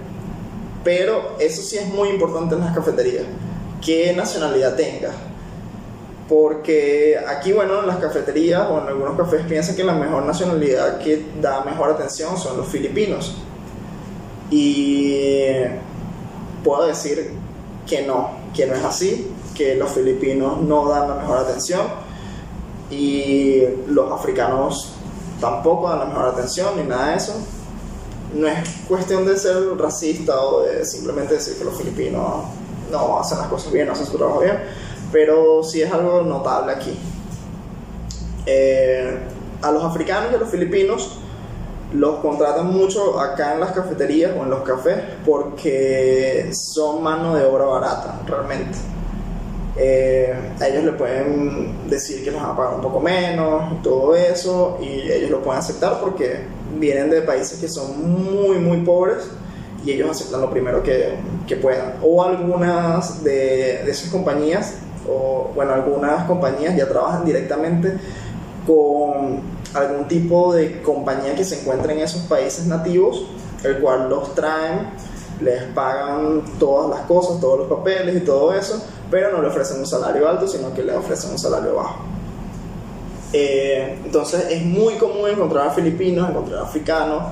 pero 0.84 1.36
eso 1.38 1.62
sí 1.62 1.78
es 1.78 1.86
muy 1.88 2.10
importante 2.10 2.54
en 2.54 2.60
las 2.60 2.74
cafeterías, 2.74 3.24
qué 3.84 4.12
nacionalidad 4.12 4.76
tengas. 4.76 5.14
Porque 6.28 7.18
aquí, 7.26 7.52
bueno, 7.52 7.80
en 7.80 7.86
las 7.86 7.98
cafeterías 7.98 8.68
o 8.70 8.80
en 8.80 8.88
algunos 8.88 9.16
cafés 9.16 9.42
piensan 9.46 9.76
que 9.76 9.84
la 9.84 9.94
mejor 9.94 10.24
nacionalidad 10.24 10.98
que 10.98 11.24
da 11.40 11.64
mejor 11.64 11.90
atención 11.90 12.36
son 12.38 12.56
los 12.58 12.68
filipinos. 12.68 13.36
Y 14.50 15.46
puedo 16.62 16.86
decir 16.86 17.32
que 17.86 18.02
no, 18.02 18.30
que 18.54 18.66
no 18.66 18.74
es 18.74 18.84
así, 18.84 19.30
que 19.54 19.74
los 19.76 19.90
filipinos 19.90 20.60
no 20.60 20.88
dan 20.88 21.08
la 21.08 21.14
mejor 21.16 21.38
atención 21.38 22.03
y 22.94 23.62
los 23.88 24.12
africanos 24.12 24.92
tampoco 25.40 25.88
dan 25.88 26.00
la 26.00 26.04
mejor 26.06 26.28
atención 26.28 26.76
ni 26.76 26.84
nada 26.84 27.10
de 27.10 27.16
eso. 27.16 27.34
No 28.34 28.46
es 28.46 28.68
cuestión 28.88 29.26
de 29.26 29.36
ser 29.36 29.56
racista 29.78 30.40
o 30.40 30.62
de 30.62 30.84
simplemente 30.84 31.34
decir 31.34 31.56
que 31.56 31.64
los 31.64 31.76
filipinos 31.76 32.44
no 32.90 33.18
hacen 33.18 33.38
las 33.38 33.48
cosas 33.48 33.72
bien, 33.72 33.86
no 33.86 33.92
hacen 33.92 34.06
su 34.06 34.16
trabajo 34.16 34.40
bien, 34.40 34.58
pero 35.12 35.62
sí 35.62 35.82
es 35.82 35.92
algo 35.92 36.22
notable 36.22 36.72
aquí. 36.72 36.98
Eh, 38.46 39.18
a 39.62 39.70
los 39.70 39.84
africanos 39.84 40.32
y 40.32 40.34
a 40.34 40.38
los 40.38 40.50
filipinos 40.50 41.18
los 41.94 42.16
contratan 42.16 42.66
mucho 42.66 43.20
acá 43.20 43.54
en 43.54 43.60
las 43.60 43.72
cafeterías 43.72 44.32
o 44.38 44.42
en 44.42 44.50
los 44.50 44.62
cafés 44.62 44.98
porque 45.24 46.50
son 46.52 47.02
mano 47.02 47.34
de 47.34 47.44
obra 47.44 47.64
barata, 47.66 48.20
realmente. 48.26 48.93
Eh, 49.76 50.32
ellos 50.64 50.84
le 50.84 50.92
pueden 50.92 51.88
decir 51.88 52.22
que 52.22 52.30
les 52.30 52.40
van 52.40 52.50
a 52.50 52.56
pagar 52.56 52.74
un 52.74 52.80
poco 52.80 53.00
menos 53.00 53.82
todo 53.82 54.14
eso, 54.14 54.78
y 54.80 55.10
ellos 55.10 55.30
lo 55.30 55.42
pueden 55.42 55.60
aceptar 55.60 56.00
porque 56.00 56.42
vienen 56.78 57.10
de 57.10 57.22
países 57.22 57.58
que 57.58 57.68
son 57.68 58.24
muy, 58.24 58.58
muy 58.58 58.78
pobres 58.78 59.24
y 59.84 59.92
ellos 59.92 60.10
aceptan 60.10 60.40
lo 60.40 60.50
primero 60.50 60.82
que, 60.82 61.14
que 61.46 61.56
puedan. 61.56 61.94
O 62.02 62.22
algunas 62.22 63.22
de, 63.22 63.82
de 63.84 63.90
esas 63.90 64.10
compañías, 64.10 64.74
o 65.08 65.50
bueno, 65.54 65.74
algunas 65.74 66.24
compañías 66.24 66.76
ya 66.76 66.88
trabajan 66.88 67.24
directamente 67.24 67.92
con 68.66 69.40
algún 69.74 70.08
tipo 70.08 70.54
de 70.54 70.80
compañía 70.80 71.34
que 71.34 71.44
se 71.44 71.60
encuentre 71.60 71.92
en 71.92 72.00
esos 72.00 72.22
países 72.22 72.66
nativos, 72.66 73.26
el 73.62 73.78
cual 73.80 74.08
los 74.08 74.34
traen, 74.34 74.90
les 75.40 75.62
pagan 75.74 76.42
todas 76.58 76.90
las 76.90 77.06
cosas, 77.06 77.40
todos 77.40 77.60
los 77.60 77.68
papeles 77.68 78.16
y 78.16 78.20
todo 78.20 78.52
eso, 78.54 78.82
pero 79.10 79.30
no 79.32 79.42
le 79.42 79.48
ofrecen 79.48 79.78
un 79.78 79.86
salario 79.86 80.28
alto, 80.28 80.46
sino 80.46 80.72
que 80.72 80.82
le 80.82 80.94
ofrecen 80.94 81.32
un 81.32 81.38
salario 81.38 81.74
bajo. 81.74 81.96
Eh, 83.32 83.98
entonces 84.04 84.46
es 84.50 84.64
muy 84.64 84.94
común 84.94 85.28
encontrar 85.28 85.68
a 85.68 85.70
filipinos, 85.70 86.30
encontrar 86.30 86.60
a 86.60 86.62
africanos, 86.62 87.22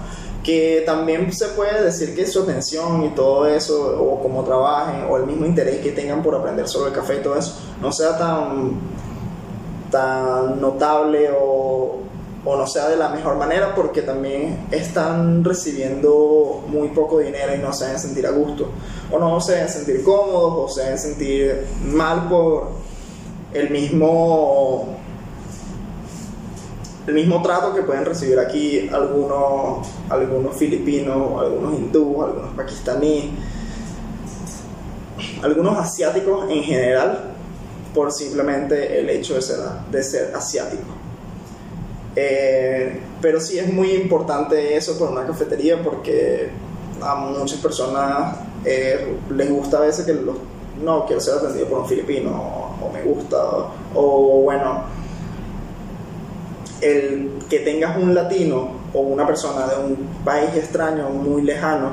que 0.42 0.82
también 0.84 1.32
se 1.32 1.48
puede 1.48 1.84
decir 1.84 2.16
que 2.16 2.26
su 2.26 2.42
atención 2.42 3.04
y 3.04 3.10
todo 3.10 3.46
eso, 3.46 3.96
o 4.02 4.20
cómo 4.20 4.42
trabajen, 4.42 5.06
o 5.08 5.16
el 5.16 5.24
mismo 5.24 5.46
interés 5.46 5.80
que 5.80 5.92
tengan 5.92 6.22
por 6.22 6.34
aprender 6.34 6.66
sobre 6.66 6.88
el 6.88 6.94
café 6.94 7.16
y 7.16 7.22
todo 7.22 7.36
eso, 7.36 7.54
no 7.80 7.92
sea 7.92 8.18
tan, 8.18 8.72
tan 9.90 10.60
notable 10.60 11.30
o, 11.40 11.98
o 12.44 12.56
no 12.56 12.66
sea 12.66 12.88
de 12.88 12.96
la 12.96 13.08
mejor 13.08 13.36
manera 13.36 13.74
porque 13.74 14.02
también 14.02 14.66
están 14.70 15.44
recibiendo 15.44 16.64
muy 16.66 16.88
poco 16.88 17.20
dinero 17.20 17.54
y 17.54 17.58
no 17.58 17.72
se 17.72 17.84
deben 17.84 18.00
sentir 18.00 18.26
a 18.26 18.30
gusto. 18.30 18.70
O 19.10 19.18
no 19.18 19.40
se 19.40 19.52
deben 19.52 19.68
sentir 19.68 20.02
cómodos 20.02 20.70
o 20.70 20.74
se 20.74 20.82
deben 20.82 20.98
sentir 20.98 21.66
mal 21.84 22.28
por 22.28 22.70
el 23.52 23.70
mismo 23.70 24.98
el 27.06 27.14
mismo 27.14 27.42
trato 27.42 27.74
que 27.74 27.82
pueden 27.82 28.04
recibir 28.04 28.38
aquí 28.38 28.88
algunos 28.88 29.86
algunos 30.08 30.56
filipinos 30.56 31.40
algunos 31.40 31.74
hindúes 31.74 32.28
algunos 32.28 32.54
pakistaníes 32.54 33.24
algunos 35.42 35.78
asiáticos 35.78 36.48
en 36.48 36.62
general 36.62 37.34
por 37.92 38.12
simplemente 38.12 39.00
el 39.00 39.10
hecho 39.10 39.34
de 39.34 39.42
ser, 39.42 39.58
de 39.90 40.02
ser 40.02 40.34
asiático 40.34 41.01
eh, 42.14 43.00
pero 43.20 43.40
sí 43.40 43.58
es 43.58 43.72
muy 43.72 43.92
importante 43.92 44.76
eso 44.76 44.98
por 44.98 45.10
una 45.10 45.26
cafetería 45.26 45.82
porque 45.82 46.50
a 47.00 47.14
muchas 47.14 47.58
personas 47.58 48.36
eh, 48.64 49.16
les 49.34 49.50
gusta 49.50 49.78
a 49.78 49.80
veces 49.80 50.04
que 50.04 50.12
los, 50.12 50.36
no 50.82 51.06
quiero 51.06 51.20
ser 51.20 51.38
atendido 51.38 51.66
por 51.66 51.80
un 51.80 51.88
filipino 51.88 52.30
o, 52.30 52.90
me 52.92 53.02
gusta 53.02 53.38
o, 53.94 54.42
bueno 54.42 54.84
el 56.82 57.30
que 57.48 57.60
tengas 57.60 57.96
un 57.96 58.14
latino 58.14 58.82
o 58.92 59.00
una 59.00 59.26
persona 59.26 59.66
de 59.68 59.84
un 59.84 59.96
país 60.24 60.50
extraño 60.54 61.08
muy 61.08 61.42
lejano 61.42 61.92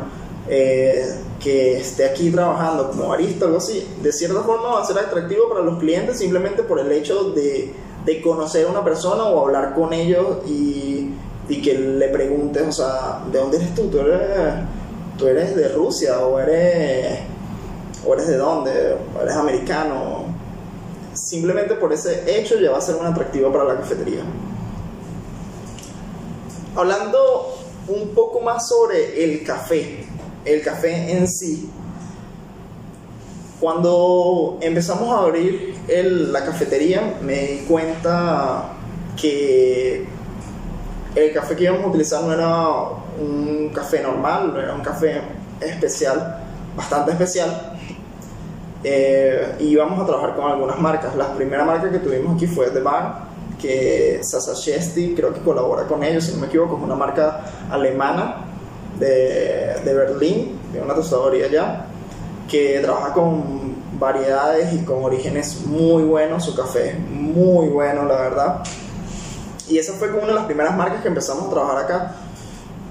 eh, 0.50 1.16
que 1.40 1.78
esté 1.78 2.06
aquí 2.06 2.32
trabajando 2.32 2.90
como 2.90 3.10
barista 3.10 3.46
o 3.46 3.48
algo 3.48 3.60
así 3.60 3.88
de 4.02 4.12
cierta 4.12 4.42
forma 4.42 4.70
va 4.70 4.82
a 4.82 4.86
ser 4.86 4.98
atractivo 4.98 5.48
para 5.48 5.62
los 5.62 5.80
clientes 5.80 6.18
simplemente 6.18 6.64
por 6.64 6.80
el 6.80 6.92
hecho 6.92 7.32
de 7.32 7.72
de 8.10 8.24
conocer 8.24 8.66
a 8.66 8.72
una 8.72 8.84
persona 8.84 9.24
o 9.26 9.46
hablar 9.46 9.76
con 9.76 9.94
ellos 9.94 10.40
y, 10.48 11.12
y, 11.48 11.62
que 11.62 11.76
le 11.76 12.08
preguntes, 12.10 12.68
o 12.68 12.72
sea, 12.72 13.22
¿de 13.32 13.38
dónde 13.38 13.58
eres 13.58 13.76
tú? 13.76 13.84
¿Tú 13.84 14.00
eres, 14.00 14.56
tú 15.16 15.28
eres 15.28 15.56
de 15.56 15.70
Rusia 15.70 16.18
o 16.20 16.40
eres, 16.40 17.20
o 18.04 18.14
eres 18.16 18.28
de 18.28 18.38
dónde? 18.38 18.98
¿O 19.16 19.22
eres 19.22 19.36
americano? 19.36 20.24
Simplemente 21.14 21.76
por 21.76 21.94
ese 21.94 22.40
hecho 22.40 22.60
ya 22.60 22.72
va 22.72 22.80
a 22.80 22.82
ser 22.82 22.96
un 22.96 23.06
atractivo 23.06 23.52
para 23.52 23.66
la 23.66 23.76
cafetería. 23.76 24.24
Hablando 26.76 27.60
un 27.90 28.10
poco 28.16 28.42
más 28.42 28.68
sobre 28.68 29.24
el 29.24 29.44
café, 29.44 30.04
el 30.46 30.64
café 30.64 31.12
en 31.12 31.28
sí. 31.28 31.70
Cuando 33.60 34.58
empezamos 34.62 35.10
a 35.10 35.26
abrir 35.26 35.79
la 35.90 36.46
cafetería 36.46 37.18
me 37.22 37.48
di 37.48 37.58
cuenta 37.68 38.74
que 39.20 40.06
el 41.16 41.34
café 41.34 41.56
que 41.56 41.64
íbamos 41.64 41.86
a 41.86 41.88
utilizar 41.88 42.24
no 42.24 42.34
era 42.34 42.68
un 43.20 43.72
café 43.74 44.02
normal, 44.02 44.56
era 44.58 44.74
un 44.74 44.82
café 44.82 45.22
especial, 45.60 46.44
bastante 46.76 47.12
especial. 47.12 47.78
Eh, 48.84 49.56
y 49.60 49.66
íbamos 49.66 50.02
a 50.02 50.06
trabajar 50.06 50.36
con 50.36 50.50
algunas 50.50 50.80
marcas. 50.80 51.16
La 51.16 51.34
primera 51.34 51.66
marca 51.66 51.92
que 51.92 52.00
tuvimos 52.00 52.36
aquí 52.36 52.48
fue 52.48 52.70
The 52.70 52.80
Bar, 52.80 53.28
que 53.60 54.20
Sasa 54.22 54.54
Chesti 54.54 55.14
creo 55.16 55.34
que 55.34 55.42
colabora 55.42 55.84
con 55.84 56.04
ellos, 56.04 56.24
si 56.24 56.34
no 56.34 56.40
me 56.40 56.48
equivoco, 56.48 56.78
es 56.78 56.84
una 56.84 56.96
marca 56.96 57.42
alemana 57.70 58.46
de, 58.98 59.76
de 59.84 59.94
Berlín, 59.94 60.60
de 60.72 60.82
una 60.82 60.94
tostadoría 60.94 61.48
allá, 61.48 61.86
que 62.48 62.80
trabaja 62.82 63.12
con 63.14 63.59
variedades 64.00 64.74
y 64.74 64.80
con 64.86 65.04
orígenes 65.04 65.66
muy 65.66 66.04
buenos, 66.04 66.46
su 66.46 66.56
café 66.56 66.92
es 66.92 67.00
muy 67.00 67.68
bueno, 67.68 68.06
la 68.06 68.16
verdad. 68.16 68.64
Y 69.68 69.78
esa 69.78 69.94
fue 69.94 70.10
como 70.10 70.24
una 70.24 70.30
de 70.30 70.36
las 70.36 70.46
primeras 70.46 70.76
marcas 70.76 71.02
que 71.02 71.10
empezamos 71.10 71.48
a 71.48 71.50
trabajar 71.52 71.84
acá. 71.84 72.16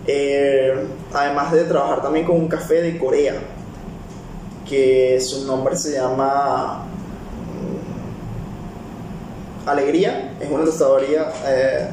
Eh, 0.07 0.87
además 1.13 1.53
de 1.53 1.65
trabajar 1.65 2.03
también 2.03 2.25
con 2.25 2.37
un 2.37 2.49
café 2.49 2.81
de 2.81 2.99
Corea, 2.99 3.35
que 4.67 5.21
su 5.21 5.47
nombre 5.47 5.77
se 5.77 5.93
llama 5.93 6.85
mm, 9.65 9.69
Alegría, 9.69 10.35
es 10.41 10.51
una 10.51 10.65
tostadoría 10.65 11.33
eh, 11.47 11.89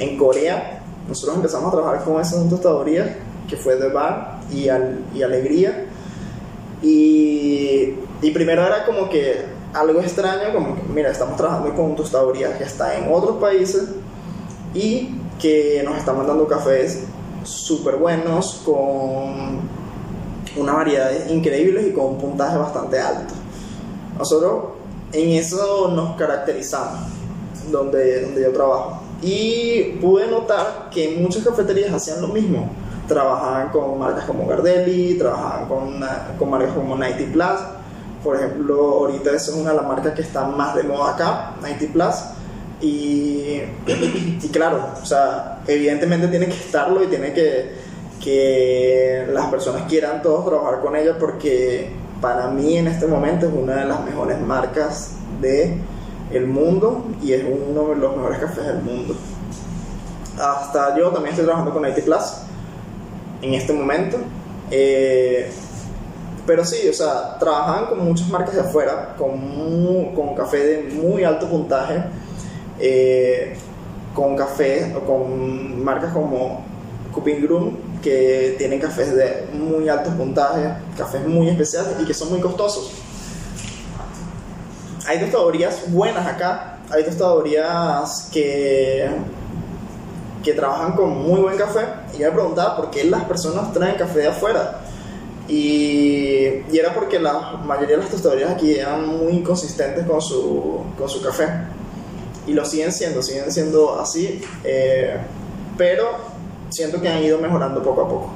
en 0.00 0.16
Corea. 0.16 0.80
Nosotros 1.06 1.36
empezamos 1.36 1.72
a 1.72 1.76
trabajar 1.76 2.04
con 2.04 2.20
esas 2.20 2.48
tostadorías, 2.48 3.08
que 3.48 3.56
fue 3.56 3.76
The 3.76 3.88
Bar 3.88 4.40
y, 4.50 4.68
y 5.16 5.22
Alegría. 5.22 5.86
Y 6.82 7.94
y 8.22 8.30
primero 8.32 8.66
era 8.66 8.84
como 8.84 9.08
que 9.08 9.44
algo 9.72 10.00
extraño, 10.00 10.52
como 10.52 10.74
que, 10.74 10.82
mira, 10.92 11.10
estamos 11.10 11.36
trabajando 11.36 11.74
con 11.74 11.96
tostadoría 11.96 12.56
que 12.58 12.64
está 12.64 12.96
en 12.98 13.12
otros 13.12 13.36
países 13.38 13.88
y 14.74 15.14
que 15.38 15.82
nos 15.84 15.96
están 15.96 16.18
mandando 16.18 16.46
cafés 16.46 17.04
súper 17.44 17.96
buenos, 17.96 18.62
con 18.64 19.60
una 20.56 20.72
variedad 20.72 21.28
increíbles 21.28 21.86
y 21.86 21.92
con 21.92 22.06
un 22.06 22.18
puntaje 22.18 22.58
bastante 22.58 22.98
alto. 22.98 23.34
Nosotros 24.18 24.64
en 25.12 25.30
eso 25.30 25.90
nos 25.94 26.16
caracterizamos, 26.16 27.00
donde, 27.70 28.22
donde 28.22 28.42
yo 28.42 28.52
trabajo. 28.52 29.00
Y 29.22 29.98
pude 30.00 30.26
notar 30.26 30.90
que 30.90 31.16
muchas 31.20 31.42
cafeterías 31.44 31.92
hacían 31.92 32.20
lo 32.20 32.28
mismo. 32.28 32.68
Trabajaban 33.08 33.70
con 33.70 33.98
marcas 33.98 34.24
como 34.24 34.46
Gardelli, 34.46 35.14
trabajaban 35.14 35.68
con, 35.68 36.00
con 36.38 36.50
marcas 36.50 36.74
como 36.74 36.96
90 36.96 37.32
Plus 37.32 37.79
por 38.22 38.36
ejemplo, 38.36 38.76
ahorita 38.76 39.30
esa 39.30 39.50
es 39.52 39.56
una 39.56 39.70
de 39.70 39.76
las 39.76 39.86
marcas 39.86 40.14
que 40.14 40.22
está 40.22 40.46
más 40.46 40.74
de 40.74 40.82
moda 40.82 41.14
acá, 41.14 41.54
90 41.60 41.92
Plus. 41.92 42.14
Y, 42.80 43.60
y 44.42 44.48
claro, 44.52 44.88
o 45.02 45.04
sea, 45.04 45.60
evidentemente 45.66 46.28
tiene 46.28 46.46
que 46.46 46.54
estarlo 46.54 47.02
y 47.04 47.08
tiene 47.08 47.32
que 47.32 47.90
que 48.20 49.26
las 49.32 49.46
personas 49.46 49.82
quieran 49.88 50.22
todos 50.22 50.46
trabajar 50.46 50.80
con 50.80 50.94
ella 50.94 51.16
porque 51.18 51.90
para 52.20 52.48
mí 52.48 52.76
en 52.76 52.86
este 52.86 53.06
momento 53.06 53.46
es 53.46 53.52
una 53.52 53.76
de 53.76 53.86
las 53.86 54.04
mejores 54.04 54.38
marcas 54.40 55.12
de 55.40 55.78
el 56.30 56.46
mundo 56.46 57.04
y 57.22 57.32
es 57.32 57.42
uno 57.44 57.88
de 57.88 57.96
los 57.96 58.16
mejores 58.16 58.38
cafés 58.38 58.66
del 58.66 58.82
mundo. 58.82 59.16
hasta 60.38 60.96
yo 60.96 61.08
también 61.08 61.30
estoy 61.30 61.46
trabajando 61.46 61.72
con 61.72 61.88
IT 61.88 62.04
Plus 62.04 62.42
en 63.42 63.54
este 63.54 63.72
momento. 63.72 64.18
Eh, 64.70 65.50
pero 66.46 66.64
sí, 66.64 66.88
o 66.88 66.92
sea, 66.92 67.38
trabajan 67.38 67.86
con 67.86 68.04
muchas 68.04 68.28
marcas 68.28 68.54
de 68.54 68.60
afuera, 68.60 69.14
con, 69.16 70.14
con 70.14 70.34
café 70.34 70.58
de 70.58 70.94
muy 70.94 71.24
alto 71.24 71.48
puntaje, 71.48 72.02
eh, 72.78 73.56
con 74.14 74.36
café, 74.36 74.94
con 75.06 75.82
marcas 75.82 76.12
como 76.12 76.64
Cupin 77.12 77.42
Groom, 77.42 77.76
que 78.02 78.54
tienen 78.58 78.80
cafés 78.80 79.14
de 79.14 79.48
muy 79.52 79.88
alto 79.88 80.10
puntaje, 80.10 80.72
cafés 80.96 81.26
muy 81.26 81.48
especiales 81.48 81.92
y 82.00 82.06
que 82.06 82.14
son 82.14 82.30
muy 82.30 82.40
costosos. 82.40 82.92
Hay 85.06 85.20
tostadorías 85.20 85.90
buenas 85.92 86.26
acá, 86.26 86.78
hay 86.90 87.04
tostadorías 87.04 88.28
que, 88.32 89.08
que 90.42 90.52
trabajan 90.52 90.92
con 90.92 91.10
muy 91.10 91.40
buen 91.40 91.56
café. 91.56 91.80
Y 92.14 92.18
yo 92.18 92.28
me 92.28 92.32
preguntaba 92.32 92.76
por 92.76 92.90
qué 92.90 93.04
las 93.04 93.24
personas 93.24 93.72
traen 93.72 93.96
café 93.96 94.20
de 94.20 94.28
afuera. 94.28 94.80
Y, 95.50 96.62
y 96.72 96.78
era 96.78 96.94
porque 96.94 97.18
la 97.18 97.60
mayoría 97.64 97.96
de 97.96 98.02
las 98.02 98.10
tostadorías 98.10 98.50
aquí 98.52 98.74
eran 98.76 99.06
muy 99.18 99.32
inconsistentes 99.32 100.06
con 100.06 100.20
su, 100.22 100.80
con 100.96 101.08
su 101.08 101.20
café. 101.22 101.46
Y 102.46 102.52
lo 102.52 102.64
siguen 102.64 102.92
siendo, 102.92 103.20
siguen 103.22 103.50
siendo 103.50 104.00
así. 104.00 104.40
eh, 104.64 105.16
pero 105.76 106.04
siento 106.68 107.00
que 107.00 107.08
han 107.08 107.22
ido 107.22 107.38
mejorando 107.38 107.82
poco 107.82 108.02
a 108.02 108.08
poco. 108.08 108.30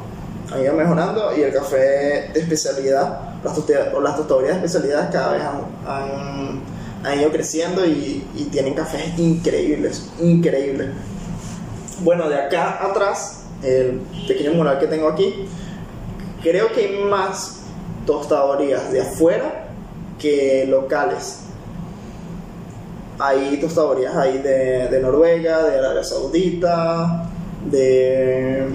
Han 0.53 0.61
ido 0.63 0.73
mejorando 0.75 1.37
y 1.37 1.43
el 1.43 1.53
café 1.53 2.31
de 2.33 2.41
especialidad, 2.41 3.35
las, 3.45 3.55
toste- 3.57 3.93
o 3.95 4.01
las 4.01 4.17
tostadorías 4.17 4.61
de 4.61 4.67
especialidad 4.67 5.11
cada 5.13 5.33
vez 5.33 5.43
han, 5.43 5.61
han- 5.87 6.61
han 7.05 7.21
ido 7.21 7.31
creciendo 7.31 7.85
y, 7.87 8.27
y 8.35 8.45
tienen 8.51 8.75
cafés 8.75 9.19
increíbles, 9.19 10.09
increíbles. 10.21 10.89
Bueno, 12.01 12.29
de 12.29 12.37
acá 12.37 12.83
atrás, 12.85 13.43
el 13.63 14.01
pequeño 14.27 14.55
mural 14.55 14.79
que 14.79 14.87
tengo 14.87 15.09
aquí, 15.09 15.47
creo 16.45 16.71
que 16.73 16.81
hay 16.83 16.99
más 17.03 17.63
tostadorías 18.07 18.93
de 18.93 19.01
afuera 19.01 19.65
que 20.19 20.67
locales. 20.69 21.41
Hay 23.19 23.57
tostadorías 23.57 24.15
ahí 24.15 24.39
de, 24.39 24.99
Noruega, 25.01 25.63
de 25.65 25.79
Arabia 25.79 26.05
Saudita, 26.05 27.31
de, 27.71 28.69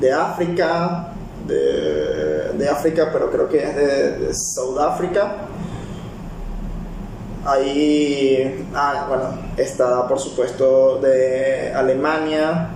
de 0.00 0.12
África, 0.12 1.14
de, 1.46 2.52
de 2.58 2.68
África, 2.68 3.08
pero 3.12 3.30
creo 3.30 3.48
que 3.48 3.62
es 3.62 3.74
de, 3.74 4.18
de 4.18 4.34
Sudáfrica. 4.34 5.36
Ahí, 7.46 8.66
ah, 8.74 9.06
bueno, 9.08 9.24
está 9.56 10.06
por 10.08 10.18
supuesto 10.18 10.98
de 10.98 11.72
Alemania, 11.74 12.70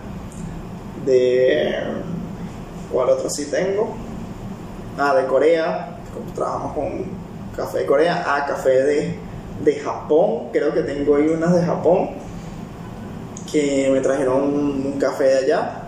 de. 1.04 2.07
¿Cuál 2.92 3.10
otro 3.10 3.28
sí 3.28 3.46
tengo? 3.46 3.94
Ah, 4.98 5.14
de 5.14 5.26
Corea, 5.26 5.98
como 6.12 6.32
trabajamos 6.32 6.72
con 6.72 7.04
café 7.56 7.78
de 7.78 7.86
Corea. 7.86 8.24
Ah, 8.26 8.46
café 8.46 8.82
de, 8.82 9.18
de 9.64 9.74
Japón, 9.80 10.48
creo 10.52 10.72
que 10.72 10.82
tengo 10.82 11.16
ahí 11.16 11.28
unas 11.28 11.54
de 11.54 11.62
Japón 11.62 12.10
que 13.50 13.90
me 13.92 14.00
trajeron 14.00 14.42
un, 14.42 14.92
café 14.98 15.24
de 15.24 15.36
allá. 15.36 15.82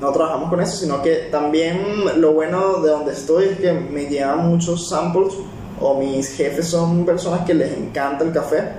No 0.00 0.12
trabajamos 0.12 0.50
con 0.50 0.60
eso, 0.60 0.76
sino 0.76 1.02
que 1.02 1.28
también 1.30 1.80
lo 2.20 2.32
bueno 2.32 2.82
de 2.82 2.90
donde 2.90 3.12
estoy 3.12 3.46
es 3.46 3.58
que 3.58 3.72
me 3.72 4.06
llevan 4.06 4.48
muchos 4.48 4.88
samples 4.88 5.34
o 5.80 5.98
mis 5.98 6.34
jefes 6.36 6.68
son 6.68 7.04
personas 7.04 7.42
que 7.46 7.54
les 7.54 7.76
encanta 7.76 8.24
el 8.24 8.32
café 8.32 8.72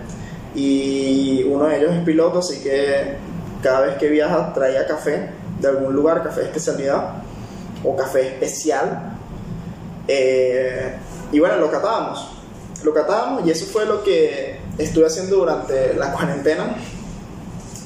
y 0.56 1.44
uno 1.44 1.66
de 1.66 1.78
ellos 1.78 1.94
es 1.94 2.04
piloto, 2.04 2.40
así 2.40 2.62
que 2.62 3.16
cada 3.62 3.82
vez 3.82 3.98
que 3.98 4.10
viaja 4.10 4.54
traía 4.54 4.86
café 4.86 5.30
de 5.60 5.68
algún 5.68 5.94
lugar, 5.94 6.24
café 6.24 6.42
de 6.42 6.48
especialidad 6.48 7.24
o 7.84 7.96
café 7.96 8.28
especial. 8.28 9.18
Eh, 10.08 10.98
y 11.32 11.40
bueno, 11.40 11.58
lo 11.58 11.70
catábamos, 11.70 12.28
lo 12.84 12.94
catábamos 12.94 13.46
y 13.46 13.52
eso 13.52 13.66
fue 13.66 13.86
lo 13.86 14.04
que 14.04 14.60
estuve 14.78 15.08
haciendo 15.08 15.38
durante 15.38 15.94
la 15.96 16.12
cuarentena 16.14 16.76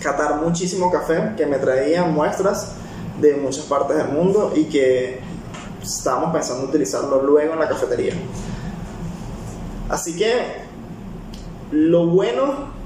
catar 0.01 0.41
muchísimo 0.41 0.91
café 0.91 1.33
que 1.37 1.45
me 1.45 1.57
traían 1.57 2.13
muestras 2.13 2.73
de 3.19 3.35
muchas 3.35 3.65
partes 3.65 3.97
del 3.97 4.07
mundo 4.07 4.51
y 4.55 4.65
que 4.65 5.19
estábamos 5.81 6.33
pensando 6.33 6.65
utilizarlo 6.65 7.21
luego 7.21 7.53
en 7.53 7.59
la 7.59 7.69
cafetería. 7.69 8.13
Así 9.89 10.15
que 10.15 10.61
lo 11.71 12.07
bueno 12.07 12.80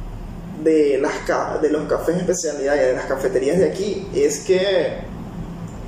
de, 0.64 1.00
las, 1.00 1.62
de 1.62 1.70
los 1.70 1.84
cafés 1.84 2.18
especialidad 2.18 2.76
y 2.76 2.80
de 2.80 2.94
las 2.94 3.06
cafeterías 3.06 3.58
de 3.58 3.70
aquí 3.70 4.08
es 4.14 4.40
que 4.42 5.00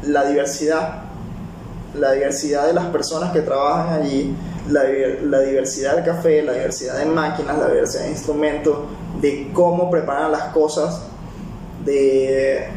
la 0.04 0.26
diversidad, 0.26 1.04
la 1.96 2.12
diversidad 2.12 2.68
de 2.68 2.74
las 2.74 2.86
personas 2.88 3.32
que 3.32 3.42
trabajan 3.42 4.02
allí, 4.02 4.36
la, 4.70 4.84
la 5.24 5.40
diversidad 5.42 5.96
del 5.96 6.06
café, 6.06 6.42
la 6.42 6.54
diversidad 6.54 6.98
de 6.98 7.06
máquinas, 7.06 7.58
la 7.58 7.68
diversidad 7.68 8.04
de 8.04 8.10
instrumentos, 8.12 8.78
de 9.22 9.50
cómo 9.54 9.90
preparan 9.90 10.32
las 10.32 10.54
cosas, 10.54 11.02
de, 11.84 12.68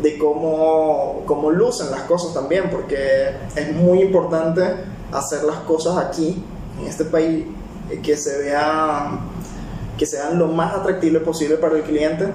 de 0.00 0.18
cómo, 0.18 1.22
cómo 1.26 1.50
lucen 1.50 1.90
las 1.90 2.02
cosas 2.02 2.34
también, 2.34 2.70
porque 2.70 3.30
es 3.56 3.72
muy 3.74 4.02
importante 4.02 4.62
hacer 5.12 5.44
las 5.44 5.58
cosas 5.60 5.96
aquí, 5.96 6.42
en 6.80 6.86
este 6.86 7.04
país, 7.04 7.46
eh, 7.90 8.00
que 8.02 8.16
se 8.16 8.38
vean, 8.38 9.20
que 9.98 10.06
sean 10.06 10.38
lo 10.38 10.48
más 10.48 10.74
atractibles 10.74 11.22
posible 11.22 11.56
para 11.56 11.76
el 11.76 11.82
cliente, 11.82 12.26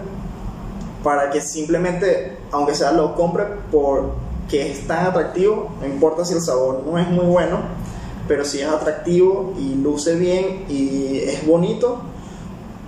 para 1.04 1.30
que 1.30 1.42
simplemente, 1.42 2.38
aunque 2.52 2.74
sea 2.76 2.92
lo 2.92 3.16
compre 3.16 3.46
porque 3.72 4.72
es 4.72 4.88
tan 4.88 5.08
atractivo, 5.08 5.70
no 5.80 5.88
importa 5.88 6.26
si 6.26 6.34
el 6.34 6.42
sabor 6.42 6.84
no 6.86 6.98
es 6.98 7.08
muy 7.10 7.26
bueno, 7.26 7.60
pero 8.28 8.46
si 8.46 8.60
es 8.62 8.68
atractivo 8.68 9.54
y 9.58 9.76
luce 9.76 10.16
bien 10.16 10.66
y 10.70 11.20
es 11.20 11.46
bonito, 11.46 12.02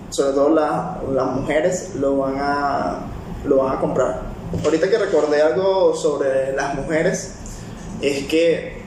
sobre 0.09 0.33
todo 0.33 0.49
la- 0.49 1.01
las 1.13 1.25
mujeres 1.27 1.95
lo 1.95 2.17
van 2.17 2.35
a 2.39 2.97
lo 3.45 3.57
van 3.63 3.77
a 3.77 3.79
comprar. 3.79 4.21
Ahorita 4.63 4.89
que 4.89 4.97
recordé 4.99 5.41
algo 5.41 5.95
sobre 5.95 6.53
las 6.53 6.75
mujeres 6.75 7.35
es 8.01 8.25
que 8.27 8.81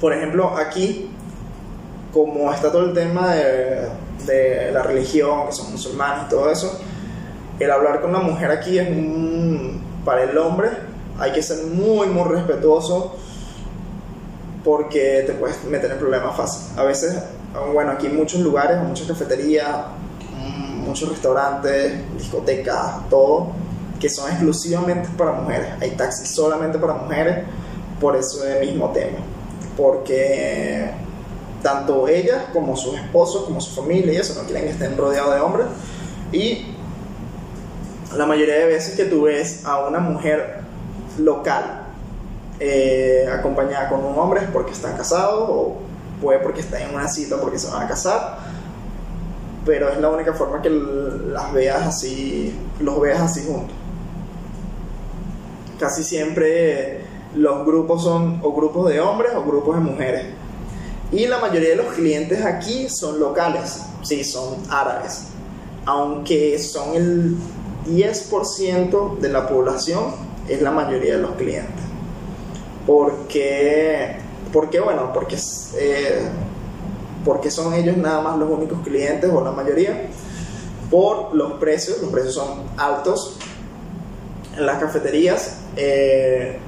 por 0.00 0.12
ejemplo 0.12 0.56
aquí 0.56 1.10
como 2.12 2.52
está 2.52 2.72
todo 2.72 2.86
el 2.86 2.94
tema 2.94 3.34
de, 3.34 3.88
de 4.26 4.70
la 4.72 4.82
religión, 4.82 5.46
que 5.46 5.52
son 5.52 5.70
musulmanes 5.72 6.26
y 6.26 6.30
todo 6.30 6.50
eso, 6.50 6.78
el 7.58 7.70
hablar 7.70 8.00
con 8.00 8.12
la 8.12 8.20
mujer 8.20 8.50
aquí 8.50 8.78
es 8.78 8.88
un 8.88 9.82
para 10.04 10.24
el 10.24 10.36
hombre 10.36 10.68
hay 11.18 11.32
que 11.32 11.42
ser 11.42 11.66
muy 11.66 12.08
muy 12.08 12.28
respetuoso 12.28 13.16
porque 14.64 15.24
te 15.26 15.34
puedes 15.34 15.62
meter 15.64 15.90
en 15.90 15.98
problemas 15.98 16.36
fácil. 16.36 16.78
A 16.78 16.84
veces, 16.84 17.22
bueno, 17.74 17.92
aquí 17.92 18.06
en 18.06 18.16
muchos 18.16 18.40
lugares, 18.40 18.78
muchas 18.82 19.06
cafeterías, 19.06 19.68
muchos 20.86 21.10
restaurantes, 21.10 21.92
discotecas, 22.16 23.08
todo, 23.10 23.48
que 24.00 24.08
son 24.08 24.30
exclusivamente 24.30 25.08
para 25.18 25.32
mujeres. 25.32 25.68
Hay 25.80 25.90
taxis 25.90 26.30
solamente 26.30 26.78
para 26.78 26.94
mujeres 26.94 27.44
por 28.00 28.16
ese 28.16 28.60
mismo 28.60 28.88
tema. 28.90 29.18
Porque 29.76 30.90
tanto 31.64 32.06
ellas 32.06 32.44
como 32.52 32.76
sus 32.76 32.94
esposos, 32.94 33.44
como 33.44 33.60
su 33.60 33.74
familia 33.74 34.12
y 34.12 34.34
no 34.36 34.44
quieren 34.44 34.64
que 34.64 34.70
estén 34.70 34.96
rodeados 34.96 35.34
de 35.34 35.40
hombres. 35.40 35.66
Y 36.30 36.66
la 38.16 38.26
mayoría 38.26 38.54
de 38.56 38.66
veces 38.66 38.94
que 38.94 39.06
tú 39.06 39.22
ves 39.22 39.64
a 39.64 39.86
una 39.86 39.98
mujer 39.98 40.60
local 41.18 41.86
eh, 42.60 43.26
acompañada 43.32 43.88
con 43.88 44.04
un 44.04 44.16
hombre 44.18 44.42
es 44.42 44.50
porque 44.50 44.72
están 44.72 44.96
casados 44.96 45.48
o 45.48 45.76
puede 46.20 46.38
porque 46.38 46.60
están 46.60 46.82
en 46.82 46.94
una 46.94 47.08
cita 47.08 47.36
porque 47.40 47.58
se 47.58 47.70
van 47.70 47.82
a 47.82 47.88
casar 47.88 48.38
pero 49.66 49.88
es 49.88 49.98
la 49.98 50.08
única 50.08 50.32
forma 50.34 50.62
que 50.62 50.70
las 50.70 51.52
veas 51.52 51.86
así 51.86 52.56
los 52.80 53.00
veas 53.00 53.20
así 53.20 53.44
juntos 53.46 53.76
casi 55.80 56.04
siempre 56.04 57.00
los 57.34 57.66
grupos 57.66 58.04
son 58.04 58.40
o 58.42 58.52
grupos 58.52 58.88
de 58.88 59.00
hombres 59.00 59.32
o 59.34 59.42
grupos 59.42 59.76
de 59.76 59.82
mujeres 59.82 60.26
y 61.14 61.26
la 61.28 61.38
mayoría 61.38 61.70
de 61.70 61.76
los 61.76 61.94
clientes 61.94 62.44
aquí 62.44 62.88
son 62.88 63.20
locales 63.20 63.80
sí 64.04 64.24
son 64.24 64.56
árabes. 64.68 65.24
Aunque 65.86 66.58
son 66.58 66.94
el 66.94 67.36
10% 67.86 69.18
de 69.18 69.28
la 69.28 69.48
población 69.48 70.14
es 70.48 70.60
la 70.62 70.70
mayoría 70.70 71.16
de 71.16 71.22
los 71.22 71.32
clientes. 71.32 71.84
Porque 72.86 74.16
porque 74.52 74.80
bueno 74.80 75.12
porque 75.12 75.36
eh, 75.76 76.22
porque 77.24 77.50
son 77.50 77.72
ellos 77.74 77.96
nada 77.96 78.20
más 78.20 78.38
los 78.38 78.48
únicos 78.50 78.78
clientes 78.84 79.30
o 79.32 79.42
la 79.42 79.50
mayoría 79.50 80.08
por 80.90 81.34
los 81.34 81.54
precios 81.54 82.00
los 82.00 82.10
precios 82.10 82.34
son 82.34 82.62
altos. 82.76 83.38
En 84.56 84.66
las 84.66 84.78
cafeterías 84.78 85.58
eh, 85.76 86.58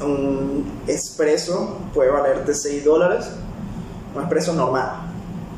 un 0.00 0.82
espresso 0.86 1.78
puede 1.94 2.10
valerte 2.10 2.54
6 2.54 2.84
dólares 2.84 3.26
un 4.14 4.22
espresso 4.22 4.52
normal 4.52 4.90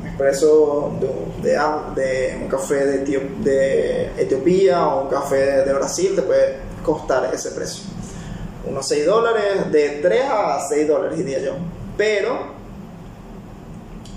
un 0.01 0.07
expreso 0.07 0.93
de, 1.41 1.49
de, 1.51 1.57
de 2.01 2.39
un 2.43 2.47
café 2.47 2.85
de, 2.85 3.03
Etio- 3.03 3.43
de 3.43 4.11
Etiopía 4.21 4.87
o 4.87 5.03
un 5.03 5.09
café 5.09 5.63
de 5.65 5.73
Brasil 5.73 6.13
te 6.15 6.21
puede 6.21 6.57
costar 6.83 7.33
ese 7.33 7.51
precio. 7.51 7.83
Unos 8.69 8.87
6 8.87 9.05
dólares, 9.05 9.71
de 9.71 9.99
3 10.01 10.25
a 10.29 10.59
6 10.69 10.87
dólares 10.87 11.17
diría 11.17 11.39
yo. 11.39 11.53
Pero 11.97 12.37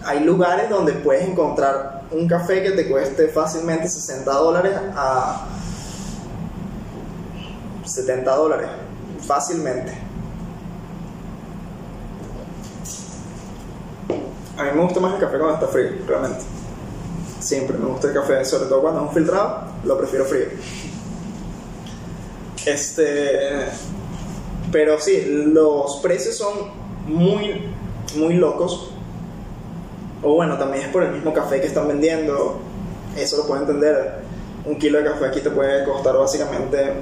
hay 0.05 0.21
lugares 0.21 0.69
donde 0.71 0.93
puedes 0.93 1.27
encontrar 1.27 2.03
un 2.11 2.27
café 2.29 2.63
que 2.63 2.71
te 2.73 2.89
cueste 2.89 3.29
fácilmente 3.29 3.89
60 3.89 4.31
dólares 4.33 4.73
a 4.95 5.47
70 7.85 8.37
dólares. 8.37 8.69
Fácilmente. 9.27 9.93
A 14.59 14.65
mí 14.65 14.71
me 14.75 14.83
gusta 14.83 14.99
más 14.99 15.15
el 15.15 15.21
café 15.21 15.39
cuando 15.39 15.55
está 15.55 15.69
frío, 15.69 15.91
realmente. 16.05 16.41
Siempre 17.39 17.79
me 17.79 17.87
gusta 17.87 18.09
el 18.09 18.15
café, 18.15 18.45
sobre 18.45 18.69
todo 18.69 18.81
cuando 18.81 19.03
es 19.03 19.09
un 19.09 19.15
filtrado, 19.15 19.69
lo 19.85 19.97
prefiero 19.97 20.25
frío. 20.25 20.47
Este. 22.67 23.69
Pero 24.73 24.99
sí, 24.99 25.47
los 25.55 26.01
precios 26.03 26.37
son 26.37 26.55
muy, 27.07 27.73
muy 28.17 28.35
locos. 28.35 28.91
O 30.25 30.35
bueno, 30.35 30.59
también 30.59 30.87
es 30.87 30.91
por 30.91 31.05
el 31.05 31.13
mismo 31.13 31.33
café 31.33 31.61
que 31.61 31.69
están 31.69 31.87
vendiendo. 31.87 32.59
Eso 33.17 33.37
lo 33.37 33.47
puedo 33.47 33.61
entender. 33.61 34.23
Un 34.65 34.77
kilo 34.77 34.99
de 34.99 35.05
café 35.05 35.27
aquí 35.27 35.41
te 35.41 35.51
puede 35.51 35.85
costar 35.85 36.17
básicamente 36.17 36.95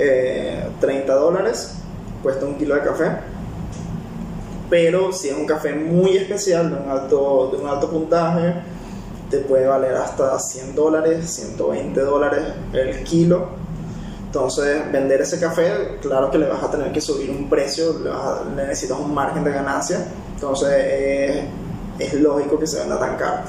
eh, 0.00 0.68
30 0.80 1.14
dólares. 1.14 1.74
Cuesta 2.24 2.44
un 2.44 2.56
kilo 2.56 2.74
de 2.74 2.80
café. 2.82 3.35
Pero 4.68 5.12
si 5.12 5.28
es 5.28 5.36
un 5.36 5.46
café 5.46 5.72
muy 5.74 6.16
especial, 6.16 6.70
de 6.70 6.76
un 6.76 6.90
alto, 6.90 7.50
de 7.52 7.58
un 7.62 7.68
alto 7.68 7.88
puntaje, 7.88 8.54
te 9.30 9.38
puede 9.38 9.66
valer 9.66 9.94
hasta 9.94 10.38
100 10.38 10.74
dólares, 10.74 11.28
120 11.30 12.00
dólares 12.00 12.42
el 12.72 13.02
kilo. 13.04 13.48
Entonces, 14.26 14.90
vender 14.92 15.20
ese 15.22 15.38
café, 15.40 15.98
claro 16.02 16.30
que 16.30 16.38
le 16.38 16.46
vas 16.48 16.62
a 16.62 16.70
tener 16.70 16.92
que 16.92 17.00
subir 17.00 17.30
un 17.30 17.48
precio, 17.48 17.98
le, 18.00 18.10
a- 18.10 18.42
le 18.56 18.64
necesitas 18.66 18.98
un 18.98 19.14
margen 19.14 19.44
de 19.44 19.52
ganancia. 19.52 20.08
Entonces, 20.34 20.68
eh, 20.72 21.44
es 21.98 22.14
lógico 22.14 22.58
que 22.58 22.66
se 22.66 22.80
venda 22.80 22.98
tan 22.98 23.16
caro. 23.16 23.42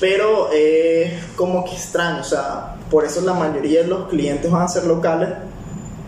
Pero 0.00 0.50
es 0.52 1.12
como 1.36 1.64
que 1.64 1.72
extraño, 1.72 2.20
o 2.20 2.24
sea, 2.24 2.76
por 2.90 3.04
eso 3.04 3.20
la 3.22 3.32
mayoría 3.32 3.82
de 3.82 3.88
los 3.88 4.08
clientes 4.08 4.50
van 4.50 4.62
a 4.62 4.68
ser 4.68 4.84
locales, 4.84 5.30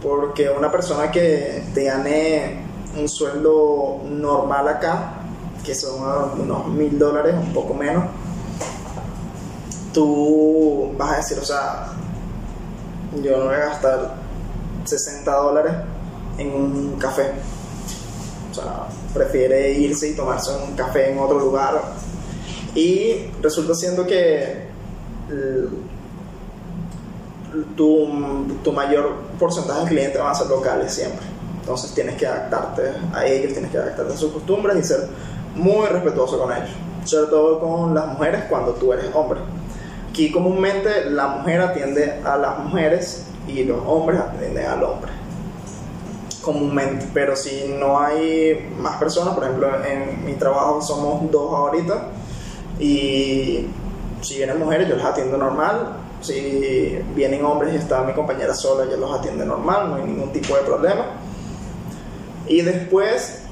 porque 0.02 0.50
una 0.50 0.70
persona 0.70 1.10
que 1.10 1.62
te 1.74 1.84
gane 1.84 2.67
un 2.98 3.08
sueldo 3.08 4.00
normal 4.08 4.68
acá, 4.68 5.14
que 5.64 5.74
son 5.74 6.00
unos 6.40 6.66
mil 6.68 6.98
dólares, 6.98 7.34
un 7.34 7.52
poco 7.52 7.74
menos, 7.74 8.04
tú 9.92 10.92
vas 10.96 11.12
a 11.12 11.16
decir, 11.16 11.38
o 11.38 11.44
sea, 11.44 11.88
yo 13.22 13.38
no 13.38 13.46
voy 13.46 13.54
a 13.54 13.58
gastar 13.58 14.14
60 14.84 15.30
dólares 15.30 15.72
en 16.38 16.54
un 16.54 16.96
café. 16.98 17.32
O 18.50 18.54
sea, 18.54 18.88
prefiere 19.12 19.72
irse 19.72 20.08
y 20.08 20.14
tomarse 20.14 20.50
un 20.56 20.74
café 20.74 21.10
en 21.10 21.18
otro 21.18 21.38
lugar. 21.38 21.80
Y 22.74 23.30
resulta 23.42 23.74
siendo 23.74 24.06
que 24.06 24.68
tu, 27.76 28.08
tu 28.62 28.72
mayor 28.72 29.14
porcentaje 29.38 29.80
de 29.80 29.86
clientes 29.88 30.20
van 30.20 30.30
a 30.30 30.34
ser 30.34 30.48
locales 30.48 30.92
siempre. 30.92 31.37
Entonces 31.68 31.92
tienes 31.92 32.16
que 32.16 32.26
adaptarte 32.26 32.94
a 33.12 33.26
ellos, 33.26 33.52
tienes 33.52 33.70
que 33.70 33.76
adaptarte 33.76 34.14
a 34.14 34.16
sus 34.16 34.32
costumbres 34.32 34.74
y 34.78 34.82
ser 34.82 35.06
muy 35.54 35.86
respetuoso 35.86 36.38
con 36.38 36.50
ellos. 36.50 36.70
Sobre 37.04 37.26
todo 37.26 37.60
con 37.60 37.94
las 37.94 38.06
mujeres 38.06 38.44
cuando 38.48 38.72
tú 38.72 38.90
eres 38.94 39.04
hombre. 39.12 39.40
Aquí 40.08 40.32
comúnmente 40.32 41.10
la 41.10 41.26
mujer 41.26 41.60
atiende 41.60 42.22
a 42.24 42.38
las 42.38 42.58
mujeres 42.60 43.26
y 43.46 43.64
los 43.64 43.82
hombres 43.86 44.18
atienden 44.18 44.64
al 44.64 44.82
hombre. 44.82 45.12
Comúnmente, 46.40 47.06
pero 47.12 47.36
si 47.36 47.76
no 47.78 48.00
hay 48.00 48.74
más 48.78 48.96
personas, 48.96 49.34
por 49.34 49.44
ejemplo 49.44 49.68
en 49.84 50.24
mi 50.24 50.32
trabajo 50.36 50.80
somos 50.80 51.30
dos 51.30 51.52
ahorita 51.52 52.06
y 52.80 53.66
si 54.22 54.38
vienen 54.38 54.58
mujeres 54.58 54.88
yo 54.88 54.96
las 54.96 55.04
atiendo 55.04 55.36
normal, 55.36 55.96
si 56.22 56.98
vienen 57.14 57.44
hombres 57.44 57.74
y 57.74 57.76
está 57.76 58.04
mi 58.04 58.14
compañera 58.14 58.54
sola 58.54 58.90
yo 58.90 58.96
los 58.96 59.18
atiende 59.18 59.44
normal, 59.44 59.90
no 59.90 59.96
hay 59.96 60.04
ningún 60.04 60.32
tipo 60.32 60.56
de 60.56 60.62
problema. 60.62 61.27
Y 62.48 62.62
después 62.62 63.42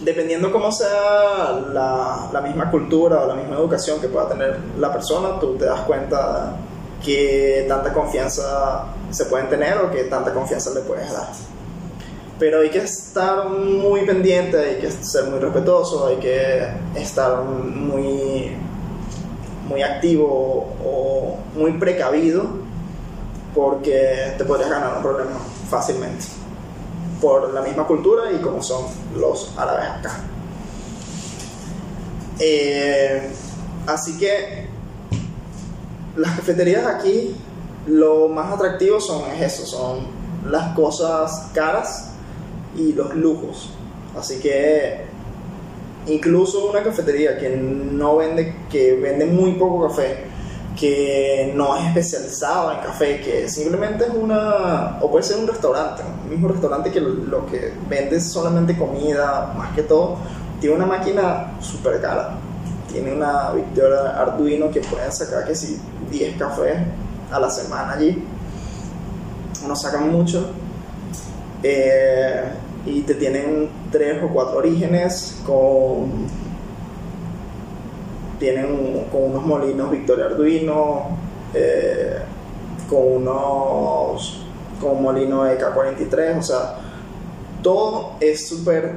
dependiendo 0.00 0.52
cómo 0.52 0.70
sea 0.70 1.60
la, 1.72 2.28
la 2.32 2.40
misma 2.40 2.70
cultura 2.70 3.22
o 3.22 3.26
la 3.26 3.34
misma 3.34 3.56
educación 3.56 4.00
que 4.00 4.08
pueda 4.08 4.28
tener 4.28 4.58
la 4.78 4.92
persona, 4.92 5.38
tú 5.40 5.56
te 5.56 5.64
das 5.64 5.80
cuenta 5.80 6.56
que 7.04 7.64
tanta 7.68 7.92
confianza 7.92 8.86
se 9.10 9.24
pueden 9.26 9.48
tener 9.48 9.78
o 9.78 9.90
que 9.90 10.04
tanta 10.04 10.32
confianza 10.32 10.70
le 10.74 10.80
puedes 10.80 11.12
dar. 11.12 11.28
Pero 12.38 12.60
hay 12.60 12.70
que 12.70 12.78
estar 12.78 13.48
muy 13.48 14.02
pendiente, 14.02 14.56
hay 14.56 14.76
que 14.76 14.90
ser 14.90 15.24
muy 15.24 15.40
respetuoso, 15.40 16.06
hay 16.06 16.16
que 16.16 16.68
estar 16.94 17.42
muy, 17.42 18.56
muy 19.68 19.82
activo 19.82 20.68
o 20.84 21.36
muy 21.56 21.72
precavido 21.72 22.44
porque 23.54 24.34
te 24.38 24.44
podrías 24.44 24.70
ganar 24.70 24.96
un 24.98 25.02
problema 25.02 25.36
fácilmente 25.68 26.37
por 27.20 27.52
la 27.52 27.62
misma 27.62 27.86
cultura 27.86 28.32
y 28.32 28.40
como 28.40 28.62
son 28.62 28.84
los 29.16 29.52
árabes 29.56 29.88
acá. 29.88 30.20
Eh, 32.40 33.30
así 33.86 34.16
que 34.18 34.68
las 36.16 36.36
cafeterías 36.36 36.86
aquí 36.86 37.34
lo 37.86 38.28
más 38.28 38.52
atractivo 38.52 39.00
son 39.00 39.22
eso, 39.40 39.66
son 39.66 40.06
las 40.48 40.74
cosas 40.74 41.50
caras 41.54 42.12
y 42.76 42.92
los 42.92 43.14
lujos. 43.14 43.70
Así 44.16 44.38
que 44.40 45.06
incluso 46.06 46.70
una 46.70 46.82
cafetería 46.82 47.38
que 47.38 47.50
no 47.56 48.16
vende, 48.16 48.54
que 48.70 48.94
vende 48.94 49.26
muy 49.26 49.52
poco 49.52 49.88
café, 49.88 50.27
que 50.78 51.52
no 51.56 51.76
es 51.76 51.86
especializado 51.86 52.72
en 52.72 52.78
café, 52.78 53.20
que 53.20 53.48
simplemente 53.48 54.04
es 54.04 54.10
una, 54.14 54.98
o 55.00 55.10
puede 55.10 55.24
ser 55.24 55.38
un 55.38 55.48
restaurante, 55.48 56.02
un 56.24 56.30
mismo 56.30 56.48
restaurante 56.48 56.92
que 56.92 57.00
lo 57.00 57.46
que 57.46 57.72
vende 57.88 58.16
es 58.16 58.30
solamente 58.30 58.76
comida, 58.76 59.54
más 59.56 59.74
que 59.74 59.82
todo, 59.82 60.18
tiene 60.60 60.76
una 60.76 60.86
máquina 60.86 61.52
súper 61.60 62.00
cara. 62.00 62.36
Tiene 62.90 63.12
una 63.12 63.52
Victoria 63.52 64.18
Arduino 64.18 64.70
que 64.70 64.80
pueden 64.80 65.12
sacar 65.12 65.46
que 65.46 65.54
si 65.54 65.78
10 66.10 66.38
cafés 66.38 66.76
a 67.30 67.38
la 67.38 67.50
semana 67.50 67.92
allí. 67.92 68.24
No 69.66 69.76
sacan 69.76 70.10
mucho. 70.10 70.50
Eh, 71.62 72.44
y 72.86 73.02
te 73.02 73.14
tienen 73.14 73.68
tres 73.90 74.22
o 74.22 74.28
cuatro 74.28 74.58
orígenes 74.58 75.40
con 75.44 76.26
tienen 78.38 79.06
con 79.10 79.24
unos 79.24 79.44
molinos 79.44 79.90
Victoria 79.90 80.26
Arduino, 80.26 81.08
eh, 81.54 82.18
con 82.88 83.22
unos 83.22 84.44
con 84.80 84.92
un 84.92 85.02
molino 85.02 85.44
EK43, 85.44 86.38
o 86.38 86.42
sea, 86.42 86.78
todo 87.62 88.12
es 88.20 88.48
súper 88.48 88.92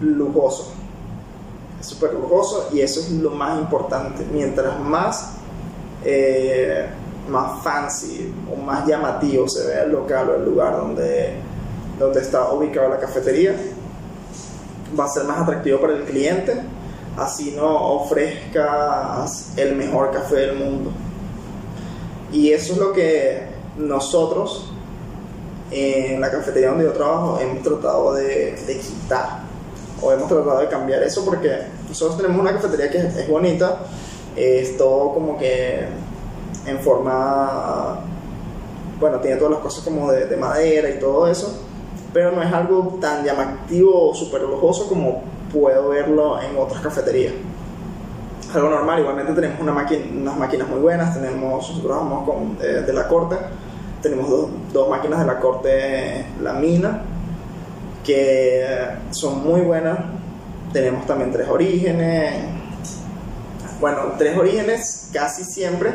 lujoso. 0.00 0.72
Es 1.78 1.86
súper 1.86 2.14
lujoso 2.14 2.68
y 2.72 2.80
eso 2.80 3.00
es 3.00 3.10
lo 3.12 3.30
más 3.30 3.58
importante. 3.58 4.24
Mientras 4.32 4.78
más, 4.80 5.36
eh, 6.04 6.86
más 7.28 7.62
fancy 7.62 8.34
o 8.52 8.56
más 8.56 8.86
llamativo 8.86 9.48
se 9.48 9.66
ve 9.66 9.82
el 9.84 9.92
local 9.92 10.30
o 10.30 10.34
el 10.34 10.44
lugar 10.44 10.76
donde, 10.76 11.34
donde 11.98 12.20
está 12.20 12.52
ubicada 12.52 12.88
la 12.88 12.98
cafetería, 12.98 13.54
va 14.98 15.04
a 15.04 15.08
ser 15.08 15.24
más 15.24 15.38
atractivo 15.38 15.80
para 15.80 15.94
el 15.94 16.02
cliente 16.02 16.60
así 17.16 17.54
no 17.56 17.94
ofrezcas 17.94 19.52
el 19.56 19.76
mejor 19.76 20.10
café 20.10 20.36
del 20.36 20.56
mundo. 20.56 20.90
Y 22.32 22.52
eso 22.52 22.74
es 22.74 22.78
lo 22.78 22.92
que 22.92 23.42
nosotros 23.76 24.70
en 25.70 26.20
la 26.20 26.30
cafetería 26.30 26.70
donde 26.70 26.84
yo 26.84 26.92
trabajo 26.92 27.38
hemos 27.40 27.62
tratado 27.62 28.14
de, 28.14 28.56
de 28.66 28.78
quitar 28.78 29.40
o 30.02 30.12
hemos 30.12 30.28
tratado 30.28 30.58
de 30.58 30.68
cambiar 30.68 31.02
eso 31.02 31.24
porque 31.24 31.50
nosotros 31.88 32.16
tenemos 32.16 32.40
una 32.40 32.52
cafetería 32.52 32.90
que 32.90 32.98
es, 32.98 33.28
bonita, 33.28 33.78
es 34.36 34.76
todo 34.76 35.12
como 35.14 35.38
que 35.38 35.86
en 36.66 36.78
forma, 36.80 38.00
bueno, 38.98 39.18
tiene 39.20 39.36
todas 39.36 39.52
las 39.52 39.60
cosas 39.60 39.84
como 39.84 40.10
de, 40.10 40.26
de 40.26 40.36
madera 40.36 40.90
y 40.90 40.98
todo 40.98 41.28
eso, 41.28 41.62
pero 42.12 42.32
no 42.32 42.42
es 42.42 42.52
algo 42.52 42.98
tan 43.00 43.24
llamativo 43.24 44.10
o 44.10 44.14
súper 44.14 44.42
lujoso 44.42 44.88
como 44.88 45.22
puedo 45.52 45.88
verlo 45.88 46.40
en 46.40 46.56
otras 46.56 46.80
cafeterías. 46.80 47.34
Algo 48.54 48.68
normal, 48.68 49.00
igualmente 49.00 49.32
tenemos 49.32 49.60
una 49.60 49.72
máquina, 49.72 50.04
unas 50.12 50.36
máquinas 50.36 50.68
muy 50.68 50.80
buenas, 50.80 51.14
tenemos, 51.14 51.52
nosotros 51.52 51.86
trabajamos 51.86 52.24
con 52.28 52.56
eh, 52.60 52.82
de 52.84 52.92
la 52.92 53.06
corte, 53.06 53.36
tenemos 54.02 54.28
dos, 54.28 54.48
dos, 54.72 54.88
máquinas 54.88 55.20
de 55.20 55.26
la 55.26 55.38
corte 55.38 56.26
La 56.42 56.54
Mina, 56.54 57.02
que 58.04 58.66
son 59.10 59.44
muy 59.44 59.60
buenas, 59.60 59.98
tenemos 60.72 61.06
también 61.06 61.30
tres 61.30 61.48
orígenes, 61.48 62.34
bueno, 63.80 63.98
tres 64.18 64.36
orígenes 64.36 65.10
casi 65.12 65.44
siempre. 65.44 65.94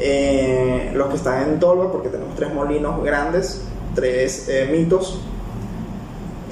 Eh, 0.00 0.92
los 0.94 1.08
que 1.08 1.16
están 1.16 1.42
en 1.42 1.58
Tolva, 1.58 1.90
porque 1.90 2.08
tenemos 2.08 2.34
tres 2.36 2.54
molinos 2.54 3.02
grandes, 3.02 3.62
tres 3.94 4.48
eh, 4.48 4.68
mitos, 4.70 5.20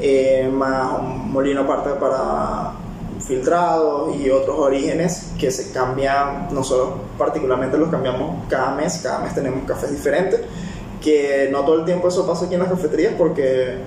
eh, 0.01 0.51
más 0.53 1.01
un 1.01 1.33
molino 1.33 1.63
aparte 1.63 1.91
para 1.91 2.73
filtrados 3.27 4.15
y 4.17 4.31
otros 4.31 4.59
orígenes 4.59 5.33
que 5.39 5.51
se 5.51 5.73
cambian, 5.73 6.49
nosotros 6.53 7.01
particularmente 7.19 7.77
los 7.77 7.89
cambiamos 7.89 8.45
cada 8.49 8.75
mes, 8.75 9.01
cada 9.03 9.21
mes 9.21 9.35
tenemos 9.35 9.65
cafés 9.67 9.91
diferentes, 9.91 10.41
que 11.01 11.49
no 11.51 11.61
todo 11.61 11.81
el 11.81 11.85
tiempo 11.85 12.09
eso 12.09 12.27
pasa 12.27 12.47
aquí 12.47 12.55
en 12.55 12.61
las 12.61 12.71
cafeterías 12.71 13.15
porque 13.17 13.79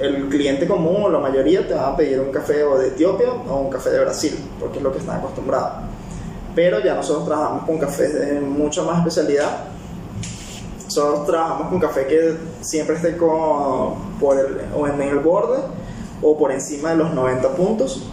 el 0.00 0.28
cliente 0.28 0.66
común 0.66 1.12
la 1.12 1.18
mayoría 1.18 1.66
te 1.66 1.74
va 1.74 1.88
a 1.88 1.96
pedir 1.96 2.20
un 2.20 2.30
café 2.30 2.64
o 2.64 2.78
de 2.78 2.88
Etiopía 2.88 3.30
o 3.30 3.60
un 3.60 3.70
café 3.70 3.90
de 3.90 4.00
Brasil, 4.00 4.38
porque 4.58 4.78
es 4.78 4.82
lo 4.82 4.92
que 4.92 4.98
están 4.98 5.18
acostumbrados. 5.18 5.72
Pero 6.54 6.80
ya 6.80 6.94
nosotros 6.94 7.26
trabajamos 7.26 7.64
con 7.64 7.78
cafés 7.78 8.14
de 8.14 8.40
mucha 8.40 8.82
más 8.82 8.98
especialidad. 8.98 9.73
Nosotros 10.96 11.26
trabajamos 11.26 11.70
con 11.70 11.80
café 11.80 12.06
que 12.06 12.36
siempre 12.60 12.94
esté 12.94 13.16
con, 13.16 14.16
por 14.20 14.38
el, 14.38 14.60
o 14.76 14.86
en 14.86 15.02
el 15.02 15.18
borde 15.18 15.58
o 16.22 16.38
por 16.38 16.52
encima 16.52 16.90
de 16.90 16.96
los 16.98 17.12
90 17.12 17.48
puntos. 17.56 18.06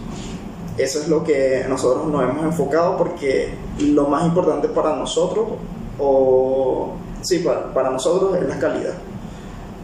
Eso 0.76 0.98
es 0.98 1.06
lo 1.06 1.22
que 1.22 1.64
nosotros 1.68 2.08
nos 2.08 2.28
hemos 2.28 2.44
enfocado 2.44 2.96
porque 2.96 3.54
lo 3.78 4.08
más 4.08 4.24
importante 4.24 4.66
para 4.68 4.96
nosotros, 4.96 5.46
o 6.00 6.94
sí, 7.20 7.38
para, 7.38 7.72
para 7.72 7.90
nosotros 7.90 8.36
es 8.36 8.48
la 8.48 8.58
calidad 8.58 8.94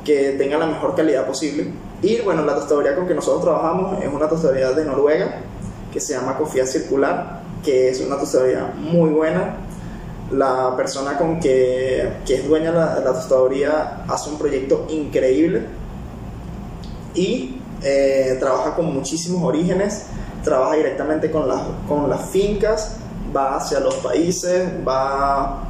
que 0.04 0.32
tenga 0.32 0.58
la 0.58 0.66
mejor 0.66 0.96
calidad 0.96 1.24
posible. 1.24 1.70
Y 2.02 2.20
bueno, 2.22 2.44
la 2.44 2.56
tostaduría 2.56 2.96
con 2.96 3.06
que 3.06 3.14
nosotros 3.14 3.44
trabajamos 3.44 4.02
es 4.02 4.12
una 4.12 4.28
tostaduría 4.28 4.72
de 4.72 4.84
Noruega 4.84 5.42
que 5.92 6.00
se 6.00 6.14
llama 6.14 6.36
Cofía 6.36 6.66
Circular, 6.66 7.42
que 7.62 7.90
es 7.90 8.00
una 8.00 8.18
tostaduría 8.18 8.72
muy 8.76 9.10
buena. 9.10 9.67
La 10.30 10.74
persona 10.76 11.16
con 11.16 11.40
que, 11.40 12.10
que 12.26 12.34
es 12.34 12.48
dueña 12.48 12.70
de 12.70 12.78
la, 12.78 13.00
la, 13.00 13.12
tostaduría 13.12 14.04
hace 14.06 14.28
un 14.30 14.38
proyecto 14.38 14.86
increíble 14.90 15.66
y 17.14 17.58
eh, 17.82 18.36
trabaja 18.38 18.74
con 18.74 18.92
muchísimos 18.92 19.42
orígenes, 19.42 20.06
trabaja 20.44 20.76
directamente 20.76 21.30
con 21.30 21.48
las, 21.48 21.62
con 21.88 22.10
las 22.10 22.28
fincas, 22.28 22.96
va 23.34 23.56
hacia 23.56 23.80
los 23.80 23.94
países, 23.96 24.68
va 24.86 25.68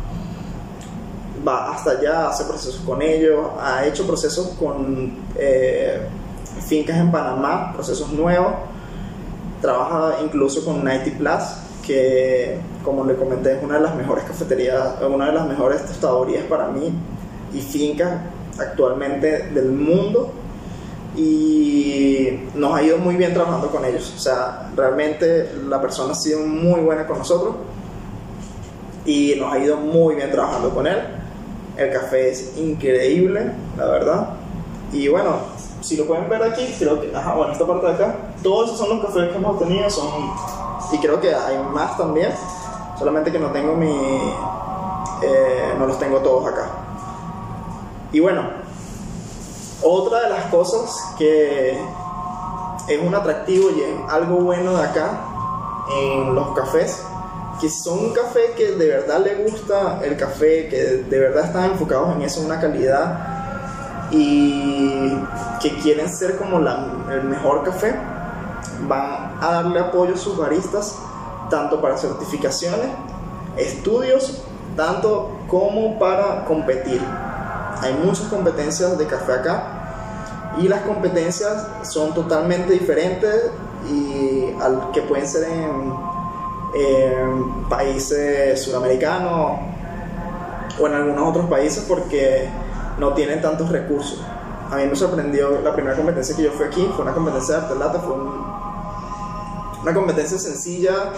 va 1.46 1.72
hasta 1.72 1.92
allá, 1.92 2.28
hace 2.28 2.44
procesos 2.44 2.80
con 2.84 3.02
ellos, 3.02 3.46
ha 3.60 3.86
hecho 3.86 4.06
procesos 4.06 4.48
con 4.58 5.12
eh, 5.36 6.00
fincas 6.66 6.96
en 6.98 7.10
Panamá, 7.10 7.72
procesos 7.72 8.10
nuevos, 8.10 8.54
trabaja 9.60 10.20
incluso 10.22 10.64
con 10.64 10.84
90 10.84 11.18
Plus, 11.18 11.42
que 11.88 12.58
como 12.84 13.04
le 13.04 13.16
comenté 13.16 13.56
es 13.56 13.62
una 13.64 13.76
de 13.76 13.80
las 13.80 13.96
mejores 13.96 14.24
cafeterías, 14.24 15.00
una 15.00 15.26
de 15.26 15.32
las 15.32 15.48
mejores 15.48 15.86
tostadorías 15.86 16.44
para 16.44 16.68
mí 16.68 16.92
y 17.54 17.60
fincas 17.60 18.20
actualmente 18.58 19.48
del 19.48 19.72
mundo 19.72 20.30
y 21.16 22.40
nos 22.54 22.76
ha 22.76 22.82
ido 22.82 22.98
muy 22.98 23.16
bien 23.16 23.32
trabajando 23.32 23.68
con 23.68 23.86
ellos. 23.86 24.12
O 24.14 24.20
sea, 24.20 24.70
realmente 24.76 25.50
la 25.66 25.80
persona 25.80 26.12
ha 26.12 26.14
sido 26.14 26.40
muy 26.40 26.80
buena 26.82 27.06
con 27.06 27.18
nosotros 27.18 27.56
y 29.06 29.34
nos 29.38 29.52
ha 29.52 29.58
ido 29.58 29.78
muy 29.78 30.14
bien 30.16 30.30
trabajando 30.30 30.68
con 30.70 30.86
él. 30.86 30.98
El 31.78 31.90
café 31.90 32.30
es 32.30 32.58
increíble, 32.58 33.50
la 33.78 33.86
verdad. 33.86 34.28
Y 34.92 35.08
bueno, 35.08 35.36
si 35.80 35.96
lo 35.96 36.06
pueden 36.06 36.28
ver 36.28 36.42
aquí, 36.42 36.66
creo 36.78 37.00
que, 37.00 37.16
ajá, 37.16 37.34
bueno, 37.34 37.52
esta 37.52 37.66
parte 37.66 37.86
de 37.86 37.92
acá, 37.94 38.16
todos 38.42 38.66
esos 38.66 38.78
son 38.78 38.90
los 38.90 39.06
cafés 39.06 39.30
que 39.30 39.36
hemos 39.36 39.54
obtenido, 39.54 39.88
son, 39.88 40.08
y 40.92 40.98
creo 40.98 41.20
que 41.20 41.34
hay 41.34 41.58
más 41.58 41.96
también, 41.96 42.32
solamente 42.98 43.30
que 43.30 43.38
no 43.38 43.50
tengo 43.50 43.74
mi, 43.74 43.92
eh, 45.22 45.74
no 45.78 45.86
los 45.86 45.98
tengo 45.98 46.18
todos 46.18 46.46
acá. 46.52 46.68
Y 48.12 48.20
bueno, 48.20 48.42
otra 49.82 50.22
de 50.22 50.30
las 50.30 50.46
cosas 50.46 51.14
que 51.18 51.78
es 52.88 53.02
un 53.02 53.14
atractivo 53.14 53.70
y 53.70 53.82
es 53.82 54.10
algo 54.10 54.36
bueno 54.36 54.76
de 54.76 54.82
acá 54.82 55.20
en 56.00 56.34
los 56.34 56.48
cafés 56.56 57.02
que 57.60 57.68
son 57.68 57.98
un 57.98 58.10
café 58.12 58.52
que 58.56 58.72
de 58.72 58.86
verdad 58.86 59.20
le 59.24 59.34
gusta 59.44 60.00
el 60.04 60.16
café, 60.16 60.68
que 60.68 60.76
de 61.08 61.18
verdad 61.18 61.46
están 61.46 61.72
enfocados 61.72 62.14
en 62.14 62.22
eso, 62.22 62.40
una 62.40 62.60
calidad 62.60 63.18
y 64.10 65.10
que 65.60 65.76
quieren 65.82 66.08
ser 66.08 66.36
como 66.36 66.58
el 66.58 67.24
mejor 67.24 67.64
café, 67.64 67.94
van 68.86 69.17
a 69.40 69.52
darle 69.52 69.80
apoyo 69.80 70.14
a 70.14 70.16
sus 70.16 70.36
baristas 70.36 70.98
tanto 71.50 71.80
para 71.80 71.96
certificaciones, 71.96 72.88
estudios, 73.56 74.42
tanto 74.76 75.30
como 75.48 75.98
para 75.98 76.44
competir. 76.44 77.00
Hay 77.80 77.94
muchas 78.04 78.26
competencias 78.26 78.98
de 78.98 79.06
café 79.06 79.32
acá 79.32 80.54
y 80.58 80.68
las 80.68 80.82
competencias 80.82 81.66
son 81.82 82.12
totalmente 82.14 82.72
diferentes 82.72 83.50
y 83.88 84.54
que 84.92 85.02
pueden 85.02 85.26
ser 85.26 85.48
en 85.48 85.92
países 87.68 88.62
suramericanos 88.62 89.58
o 90.80 90.86
en 90.86 90.94
algunos 90.94 91.28
otros 91.30 91.46
países 91.46 91.84
porque 91.88 92.48
no 92.98 93.14
tienen 93.14 93.40
tantos 93.40 93.70
recursos. 93.70 94.20
A 94.70 94.76
mí 94.76 94.84
me 94.86 94.96
sorprendió 94.96 95.60
la 95.62 95.72
primera 95.72 95.96
competencia 95.96 96.36
que 96.36 96.42
yo 96.42 96.50
fui 96.52 96.66
aquí, 96.66 96.90
fue 96.94 97.04
una 97.04 97.14
competencia 97.14 97.56
de 97.56 97.62
arte 97.62 97.74
lata, 97.76 98.00
fue 98.00 98.14
una 99.82 99.94
competencia 99.94 100.38
sencilla 100.38 101.12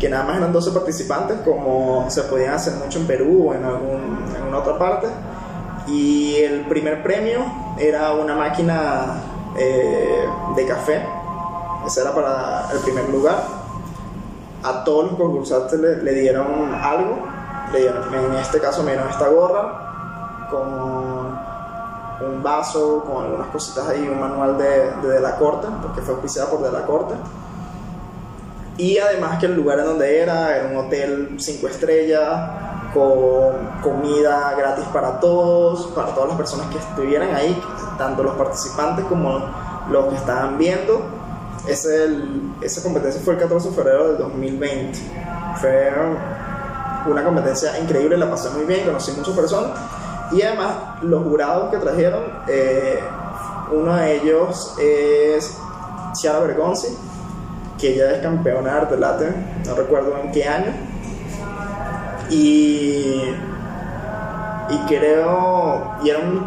que 0.00 0.08
nada 0.08 0.24
más 0.24 0.36
eran 0.36 0.52
12 0.52 0.70
participantes, 0.70 1.38
como 1.44 2.06
se 2.10 2.22
podían 2.22 2.54
hacer 2.54 2.74
mucho 2.74 2.98
en 3.00 3.06
Perú 3.06 3.48
o 3.48 3.54
en, 3.54 3.64
algún, 3.64 4.24
en 4.30 4.36
alguna 4.36 4.58
otra 4.58 4.78
parte. 4.78 5.08
Y 5.86 6.36
el 6.36 6.62
primer 6.66 7.02
premio 7.02 7.40
era 7.78 8.12
una 8.12 8.34
máquina 8.34 9.20
eh, 9.56 10.24
de 10.56 10.66
café, 10.66 11.02
ese 11.86 12.00
era 12.00 12.14
para 12.14 12.70
el 12.72 12.78
primer 12.78 13.08
lugar 13.10 13.64
a 14.64 14.82
todos 14.82 15.10
los 15.10 15.20
concursantes 15.20 15.78
le, 15.78 16.14
dieron 16.14 16.74
algo. 16.74 17.18
Le 17.72 17.80
dieron, 17.80 18.14
en 18.14 18.36
este 18.36 18.58
caso 18.60 18.82
me 18.82 18.92
dieron 18.92 19.10
esta 19.10 19.28
gorra 19.28 20.46
con 20.50 20.68
un 22.26 22.42
vaso, 22.42 23.04
con 23.04 23.24
algunas 23.24 23.48
cositas 23.48 23.86
ahí, 23.88 24.08
un 24.08 24.18
manual 24.18 24.56
de, 24.56 24.90
de, 25.06 25.20
la 25.20 25.36
Corte, 25.36 25.68
porque 25.82 26.00
fue 26.00 26.14
auspiciada 26.14 26.48
por 26.48 26.62
De 26.62 26.72
la 26.72 26.86
Corte. 26.86 27.14
Y 28.76 28.98
además 28.98 29.38
que 29.38 29.46
el 29.46 29.54
lugar 29.54 29.78
en 29.78 29.84
donde 29.86 30.18
era 30.18 30.56
era 30.56 30.68
un 30.68 30.76
hotel 30.76 31.36
5 31.38 31.68
estrellas, 31.68 32.50
con 32.92 33.80
comida 33.82 34.54
gratis 34.56 34.84
para 34.92 35.20
todos, 35.20 35.86
para 35.94 36.14
todas 36.14 36.28
las 36.28 36.36
personas 36.36 36.66
que 36.68 36.78
estuvieran 36.78 37.34
ahí, 37.34 37.60
tanto 37.98 38.22
los 38.22 38.34
participantes 38.34 39.04
como 39.06 39.42
los 39.90 40.06
que 40.06 40.16
estaban 40.16 40.58
viendo 40.58 41.24
ese 41.66 42.04
el, 42.04 42.52
esa 42.60 42.82
competencia 42.82 43.20
fue 43.22 43.34
el 43.34 43.40
14 43.40 43.70
de 43.70 43.74
febrero 43.74 44.08
del 44.08 44.18
2020. 44.18 44.98
Fue 45.60 45.92
una 47.06 47.24
competencia 47.24 47.78
increíble, 47.78 48.16
la 48.16 48.30
pasé 48.30 48.50
muy 48.50 48.64
bien, 48.64 48.84
conocí 48.84 49.12
muchas 49.12 49.34
personas. 49.34 49.78
Y 50.32 50.42
además, 50.42 50.74
los 51.02 51.22
jurados 51.22 51.70
que 51.70 51.78
trajeron, 51.78 52.22
eh, 52.48 53.00
uno 53.72 53.94
de 53.96 54.16
ellos 54.16 54.74
es 54.78 55.56
Chiara 56.14 56.40
Bergonzi, 56.40 56.88
que 57.84 57.92
ella 57.92 58.12
es 58.12 58.22
campeona 58.22 58.70
de 58.72 58.78
arte 58.78 58.96
latte, 58.96 59.34
no 59.66 59.74
recuerdo 59.74 60.16
en 60.16 60.32
qué 60.32 60.48
año. 60.48 60.72
Y, 62.30 63.20
y 64.70 64.78
creo, 64.88 65.92
y 66.02 66.08
era 66.08 66.20
un 66.20 66.46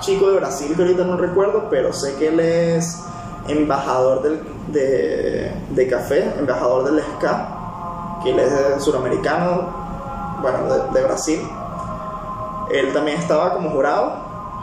chico 0.00 0.30
de 0.30 0.36
Brasil 0.36 0.74
que 0.76 0.82
ahorita 0.82 1.04
no 1.04 1.16
recuerdo, 1.16 1.68
pero 1.70 1.90
sé 1.94 2.16
que 2.16 2.28
él 2.28 2.38
es 2.38 3.02
embajador 3.48 4.22
del, 4.24 4.40
de, 4.72 5.50
de, 5.70 5.88
café, 5.88 6.30
embajador 6.38 6.84
del 6.84 7.02
SCA, 7.02 8.18
que 8.22 8.32
él 8.32 8.40
es 8.40 8.84
suramericano, 8.84 9.70
bueno, 10.42 10.64
de, 10.64 11.00
de, 11.00 11.06
Brasil. 11.06 11.40
Él 12.70 12.92
también 12.92 13.16
estaba 13.18 13.54
como 13.54 13.70
jurado 13.70 14.16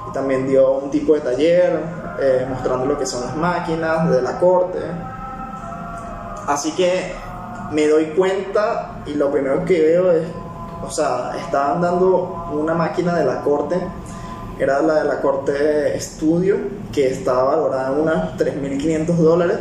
y 0.08 0.14
también 0.14 0.48
dio 0.48 0.72
un 0.74 0.92
tipo 0.92 1.16
de 1.16 1.22
taller 1.22 1.80
eh, 2.20 2.46
mostrando 2.48 2.86
lo 2.86 3.00
que 3.00 3.08
son 3.08 3.26
las 3.26 3.36
máquinas 3.36 4.08
de 4.12 4.22
la 4.22 4.38
corte. 4.38 4.82
Así 6.48 6.72
que 6.72 7.14
me 7.72 7.88
doy 7.88 8.06
cuenta 8.18 9.04
y 9.06 9.14
lo 9.14 9.32
primero 9.32 9.64
que 9.66 9.82
veo 9.82 10.12
es, 10.12 10.28
o 10.84 10.90
sea, 10.90 11.34
estaban 11.38 11.82
dando 11.82 12.50
una 12.54 12.74
máquina 12.74 13.16
de 13.16 13.26
la 13.26 13.42
corte 13.42 13.80
era 14.62 14.80
la 14.80 15.02
de 15.02 15.06
la 15.06 15.22
Corte 15.22 15.96
Estudio, 15.96 16.58
que 16.94 17.08
estaba 17.08 17.56
valorada 17.56 17.94
en 17.94 18.02
unos 18.02 18.16
3.500 18.38 19.16
dólares 19.16 19.58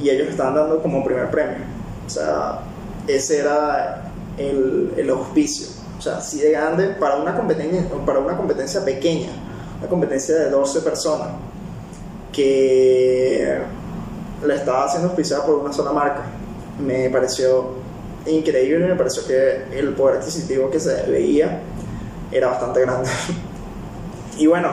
y 0.00 0.08
ellos 0.08 0.28
estaban 0.28 0.54
dando 0.54 0.80
como 0.80 1.04
primer 1.04 1.30
premio. 1.32 1.58
O 2.06 2.08
sea, 2.08 2.60
ese 3.08 3.40
era 3.40 4.12
el, 4.38 4.92
el 4.96 5.10
auspicio. 5.10 5.66
O 5.98 6.00
sea, 6.00 6.18
así 6.18 6.38
de 6.38 6.52
grande 6.52 6.90
para 6.90 7.16
una, 7.16 7.36
competencia, 7.36 7.88
para 8.06 8.20
una 8.20 8.36
competencia 8.36 8.84
pequeña, 8.84 9.30
una 9.80 9.88
competencia 9.88 10.36
de 10.36 10.50
12 10.50 10.80
personas, 10.82 11.30
que 12.32 13.53
estaba 14.64 14.86
haciendo 14.86 15.08
auspiciada 15.08 15.44
por 15.44 15.56
una 15.56 15.72
sola 15.72 15.92
marca. 15.92 16.22
Me 16.80 17.10
pareció 17.10 17.72
increíble, 18.26 18.86
me 18.86 18.96
pareció 18.96 19.26
que 19.26 19.78
el 19.78 19.94
poder 19.94 20.16
adquisitivo 20.18 20.70
que 20.70 20.80
se 20.80 21.02
veía 21.02 21.60
era 22.32 22.48
bastante 22.48 22.80
grande. 22.80 23.08
y 24.38 24.46
bueno, 24.46 24.70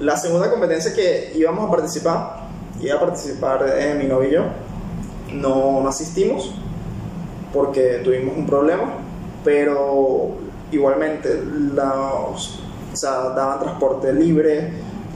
la 0.00 0.16
segunda 0.16 0.50
competencia 0.50 0.92
que 0.92 1.32
íbamos 1.34 1.66
a 1.66 1.70
participar, 1.70 2.48
iba 2.80 2.96
a 2.96 3.00
participar 3.00 3.74
eh, 3.78 3.94
mi 3.94 4.04
novio 4.04 4.28
y 4.28 4.32
yo, 4.32 4.42
no, 5.32 5.80
no 5.80 5.88
asistimos 5.88 6.54
porque 7.52 8.02
tuvimos 8.04 8.36
un 8.36 8.46
problema, 8.46 8.92
pero 9.42 10.36
igualmente 10.70 11.42
los, 11.74 12.60
o 12.92 12.96
sea, 12.96 13.30
daban 13.30 13.60
transporte 13.60 14.12
libre, 14.12 14.70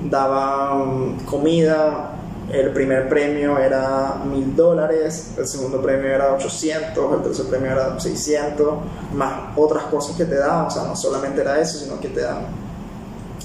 daban 0.08 1.18
comida, 1.26 2.11
el 2.52 2.70
primer 2.72 3.08
premio 3.08 3.58
era 3.58 4.20
mil 4.26 4.54
dólares, 4.54 5.32
el 5.38 5.46
segundo 5.46 5.80
premio 5.80 6.08
era 6.08 6.34
800, 6.34 7.14
el 7.14 7.22
tercer 7.22 7.46
premio 7.46 7.72
era 7.72 7.98
600, 7.98 8.74
más 9.14 9.56
otras 9.56 9.84
cosas 9.84 10.16
que 10.16 10.26
te 10.26 10.36
daban, 10.36 10.66
o 10.66 10.70
sea, 10.70 10.84
no 10.84 10.94
solamente 10.94 11.40
era 11.40 11.58
eso, 11.58 11.78
sino 11.78 11.98
que 11.98 12.08
te 12.08 12.20
dan 12.20 12.44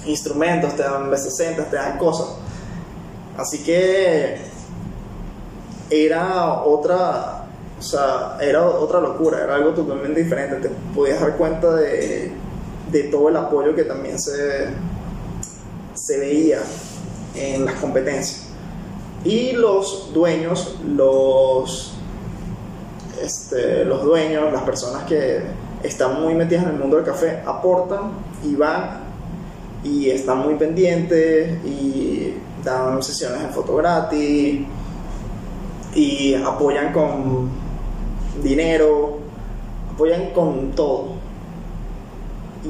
instrumentos, 0.05 0.75
te 0.75 0.83
dan 0.83 1.09
B60, 1.09 1.69
te 1.69 1.75
dan 1.77 1.97
cosas. 1.97 2.27
Así 3.37 3.63
que 3.63 4.37
era 5.89 6.53
otra, 6.63 7.45
o 7.79 7.81
sea, 7.81 8.37
era 8.41 8.65
otra 8.65 8.99
locura, 8.99 9.41
era 9.41 9.55
algo 9.55 9.69
totalmente 9.69 10.21
diferente, 10.21 10.67
te 10.67 10.69
podías 10.93 11.21
dar 11.21 11.37
cuenta 11.37 11.75
de, 11.75 12.33
de 12.91 13.03
todo 13.03 13.29
el 13.29 13.37
apoyo 13.37 13.73
que 13.73 13.85
también 13.85 14.19
se, 14.19 14.67
se 15.93 16.19
veía 16.19 16.59
en 17.35 17.63
las 17.63 17.75
competencias. 17.75 18.46
Y 19.27 19.51
los 19.51 20.13
dueños, 20.13 20.77
los, 20.87 21.91
este, 23.21 23.83
los 23.83 24.01
dueños, 24.03 24.53
las 24.53 24.61
personas 24.61 25.03
que 25.03 25.41
están 25.83 26.21
muy 26.21 26.33
metidas 26.33 26.63
en 26.63 26.69
el 26.69 26.79
mundo 26.79 26.95
del 26.95 27.05
café, 27.05 27.43
aportan 27.45 28.11
y 28.41 28.55
van 28.55 29.01
y 29.83 30.09
están 30.09 30.39
muy 30.39 30.55
pendientes 30.55 31.61
y 31.65 32.35
dan 32.63 33.03
sesiones 33.03 33.41
de 33.41 33.49
foto 33.49 33.75
gratis 33.75 34.65
y 35.93 36.33
apoyan 36.33 36.93
con 36.93 37.49
dinero, 38.41 39.17
apoyan 39.93 40.29
con 40.31 40.71
todo. 40.71 41.15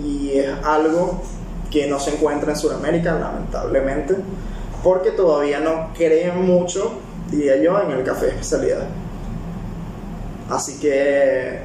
Y 0.03 0.31
es 0.31 0.49
algo 0.63 1.21
que 1.69 1.85
no 1.85 1.99
se 1.99 2.15
encuentra 2.15 2.53
en 2.53 2.57
Sudamérica, 2.57 3.13
lamentablemente 3.13 4.15
porque 4.87 5.11
todavía 5.11 5.59
no 5.59 5.89
creen 5.93 6.45
mucho, 6.45 6.93
diría 7.29 7.57
yo, 7.57 7.77
en 7.81 7.91
el 7.91 8.05
café 8.05 8.29
especialidad. 8.29 8.87
Así 10.49 10.79
que 10.79 11.59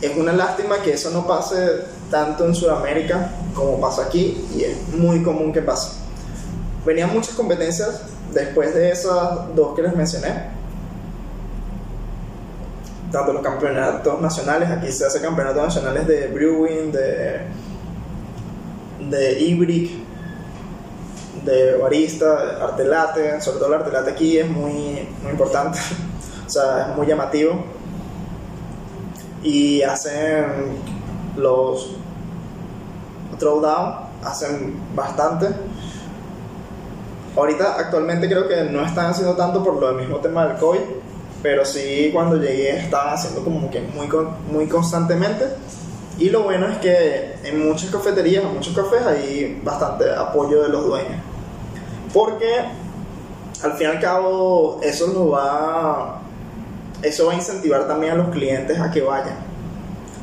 es 0.00 0.16
una 0.16 0.32
lástima 0.32 0.76
que 0.80 0.92
eso 0.92 1.10
no 1.10 1.26
pase 1.26 1.56
tanto 2.08 2.46
en 2.46 2.54
Sudamérica 2.54 3.32
como 3.52 3.80
pasa 3.80 4.04
aquí 4.04 4.46
y 4.54 4.62
es 4.62 4.94
muy 4.96 5.24
común 5.24 5.52
que 5.52 5.60
pase. 5.60 5.98
Venían 6.86 7.12
muchas 7.12 7.34
competencias 7.34 8.02
después 8.32 8.72
de 8.76 8.92
esas 8.92 9.52
dos 9.56 9.74
que 9.74 9.82
les 9.82 9.96
mencioné. 9.96 10.50
Tanto 13.10 13.32
los 13.32 13.42
campeonatos 13.42 14.20
nacionales, 14.20 14.70
aquí 14.70 14.92
se 14.92 15.04
hace 15.04 15.20
campeonatos 15.20 15.64
nacionales 15.64 16.06
de 16.06 16.28
brewing, 16.28 16.92
de, 16.92 17.40
de 19.10 19.40
de 21.44 21.76
barista, 21.76 22.58
arte 22.62 22.84
latte, 22.84 23.40
sobre 23.40 23.58
todo 23.58 23.68
el 23.68 23.74
arte 23.74 23.90
latte 23.90 24.10
aquí 24.10 24.38
es 24.38 24.48
muy, 24.48 25.08
muy 25.22 25.30
importante, 25.30 25.78
o 26.46 26.50
sea, 26.50 26.90
es 26.90 26.96
muy 26.96 27.06
llamativo. 27.06 27.64
Y 29.42 29.82
hacen 29.82 30.76
los 31.36 31.96
throwdown, 33.38 33.94
hacen 34.24 34.76
bastante. 34.94 35.48
Ahorita 37.36 37.76
actualmente 37.78 38.28
creo 38.28 38.46
que 38.46 38.64
no 38.64 38.84
están 38.84 39.06
haciendo 39.06 39.34
tanto 39.34 39.64
por 39.64 39.80
lo 39.80 39.92
mismo 39.94 40.18
tema 40.18 40.46
del 40.46 40.58
COVID, 40.58 40.80
pero 41.42 41.64
sí 41.64 42.10
cuando 42.12 42.36
llegué 42.36 42.78
estaban 42.78 43.14
haciendo 43.14 43.42
como 43.42 43.68
que 43.70 43.80
muy, 43.80 44.08
muy 44.50 44.68
constantemente. 44.68 45.46
Y 46.18 46.28
lo 46.28 46.42
bueno 46.42 46.68
es 46.68 46.78
que 46.78 47.34
en 47.42 47.66
muchas 47.66 47.90
cafeterías, 47.90 48.44
en 48.44 48.54
muchos 48.54 48.76
cafés 48.76 49.02
hay 49.02 49.60
bastante 49.64 50.04
apoyo 50.14 50.62
de 50.62 50.68
los 50.68 50.86
dueños. 50.86 51.31
Porque 52.12 52.60
al 53.62 53.72
fin 53.74 53.86
y 53.86 53.90
al 53.90 54.00
cabo 54.00 54.80
eso 54.82 55.06
lo 55.08 55.30
va 55.30 56.22
eso 57.02 57.26
va 57.26 57.32
a 57.32 57.34
incentivar 57.34 57.86
también 57.88 58.12
a 58.12 58.16
los 58.16 58.28
clientes 58.28 58.78
a 58.78 58.90
que 58.90 59.02
vayan. 59.02 59.36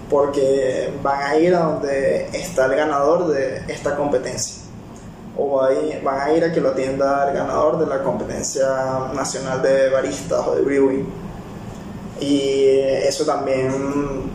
Porque 0.09 0.91
van 1.03 1.21
a 1.21 1.35
ir 1.37 1.53
a 1.53 1.59
donde 1.59 2.29
está 2.33 2.65
el 2.65 2.75
ganador 2.75 3.27
de 3.27 3.63
esta 3.67 3.95
competencia. 3.95 4.63
O 5.37 5.61
van 6.03 6.19
a 6.21 6.33
ir 6.33 6.43
a 6.43 6.51
que 6.51 6.59
lo 6.61 6.69
atienda 6.69 7.29
el 7.29 7.35
ganador 7.35 7.79
de 7.79 7.85
la 7.85 8.01
competencia 8.01 8.65
nacional 9.13 9.61
de 9.61 9.89
baristas 9.89 10.47
o 10.47 10.55
de 10.55 10.61
brewing. 10.61 11.07
Y 12.19 12.79
eso 13.03 13.25
también 13.25 14.31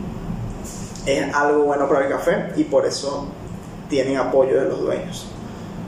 es 1.05 1.35
algo 1.35 1.65
bueno 1.65 1.87
para 1.87 2.05
el 2.05 2.11
café 2.11 2.51
y 2.55 2.63
por 2.63 2.85
eso 2.85 3.27
tienen 3.89 4.17
apoyo 4.17 4.59
de 4.59 4.69
los 4.69 4.81
dueños 4.81 5.34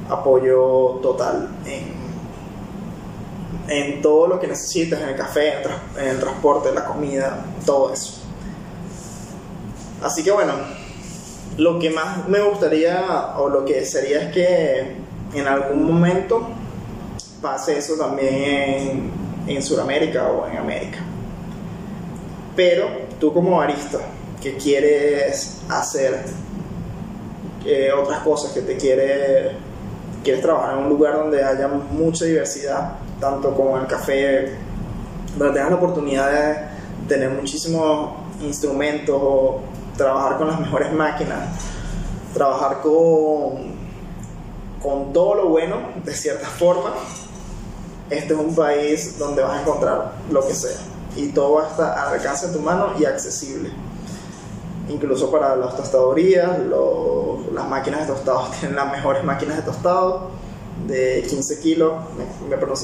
apoyo 0.10 1.00
total 1.02 1.50
en, 1.66 1.98
en 3.68 4.02
todo 4.02 4.28
lo 4.28 4.40
que 4.40 4.48
necesites, 4.48 5.00
en 5.00 5.10
el 5.10 5.16
café, 5.16 5.54
en 5.98 6.08
el, 6.08 6.20
transporte, 6.20 6.74
la 6.74 6.86
comida, 6.86 7.46
todo 7.66 7.94
eso. 7.94 8.14
Así 10.02 10.24
que 10.24 10.32
bueno, 10.32 10.54
lo 11.58 11.80
que 11.80 11.90
más 11.90 12.28
me 12.28 12.40
gustaría 12.42 13.36
o 13.38 13.50
lo 13.50 13.66
que 13.66 13.84
sería 13.86 14.24
es 14.24 14.34
que 14.34 14.96
en 15.34 15.48
algún 15.48 15.86
momento 15.86 16.48
pase 17.42 17.78
eso 17.78 17.96
también 17.96 18.34
en, 18.34 19.12
en 19.48 19.64
Sudamérica 19.64 20.28
o 20.28 20.48
en 20.48 20.58
América. 20.58 21.00
Pero 22.56 22.88
tú 23.20 23.34
como 23.34 23.58
barista 23.58 24.00
que 24.42 24.56
quieres 24.56 25.58
hacer 25.70 26.26
eh, 27.66 27.92
otras 27.92 28.22
cosas, 28.22 28.52
que 28.52 28.62
te 28.62 28.78
quieres 28.78 29.52
quieres 30.28 30.44
trabajar 30.44 30.74
en 30.74 30.84
un 30.84 30.90
lugar 30.90 31.16
donde 31.16 31.42
haya 31.42 31.70
mucha 31.70 32.26
diversidad, 32.26 32.96
tanto 33.18 33.56
como 33.56 33.78
el 33.78 33.88
café, 33.88 34.58
donde 35.38 35.54
tengas 35.54 35.70
la 35.70 35.78
oportunidad 35.78 36.32
de 36.32 36.58
tener 37.08 37.30
muchísimos 37.30 38.10
instrumentos 38.42 39.16
o 39.18 39.62
trabajar 39.96 40.38
con 40.38 40.48
las 40.48 40.60
mejores 40.60 40.92
máquinas, 40.92 41.48
trabajar 42.34 42.82
con, 42.82 43.72
con 44.82 45.14
todo 45.14 45.36
lo 45.36 45.48
bueno, 45.48 45.78
de 46.04 46.14
cierta 46.14 46.48
forma, 46.48 46.92
este 48.10 48.34
es 48.34 48.40
un 48.40 48.54
país 48.54 49.18
donde 49.18 49.44
vas 49.44 49.60
a 49.60 49.62
encontrar 49.62 50.12
lo 50.30 50.46
que 50.46 50.54
sea 50.54 50.78
y 51.16 51.30
todo 51.30 51.54
va 51.54 51.68
a 51.68 51.70
estar 51.70 51.98
al 51.98 52.16
alcance 52.16 52.48
de 52.48 52.54
tu 52.54 52.60
mano 52.60 52.90
y 53.00 53.06
accesible. 53.06 53.72
Incluso 54.90 55.30
para 55.30 55.56
las 55.56 55.76
tostadorías, 55.76 56.60
las 57.54 57.68
máquinas 57.68 58.02
de 58.02 58.14
tostados 58.14 58.52
tienen 58.60 58.76
las 58.76 58.92
mejores 58.92 59.24
máquinas 59.24 59.58
de 59.58 59.64
tostado 59.64 60.30
de 60.86 61.26
15 61.28 61.60
kilos. 61.60 61.94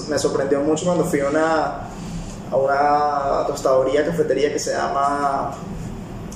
Me, 0.09 0.19
sorprendió 0.19 0.61
mucho 0.61 0.85
cuando 0.85 1.05
fui 1.05 1.19
a 1.21 1.29
una, 1.29 1.89
a 2.51 2.55
una 2.55 3.47
tostadoría, 3.47 4.05
cafetería 4.05 4.51
que 4.51 4.59
se 4.59 4.73
llama 4.73 5.51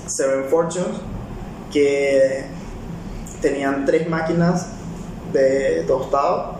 Seven 0.05 0.45
Fortunes, 0.45 0.97
que 1.71 2.45
tenían 3.41 3.85
tres 3.85 4.07
máquinas 4.07 4.67
de 5.33 5.83
tostado, 5.87 6.55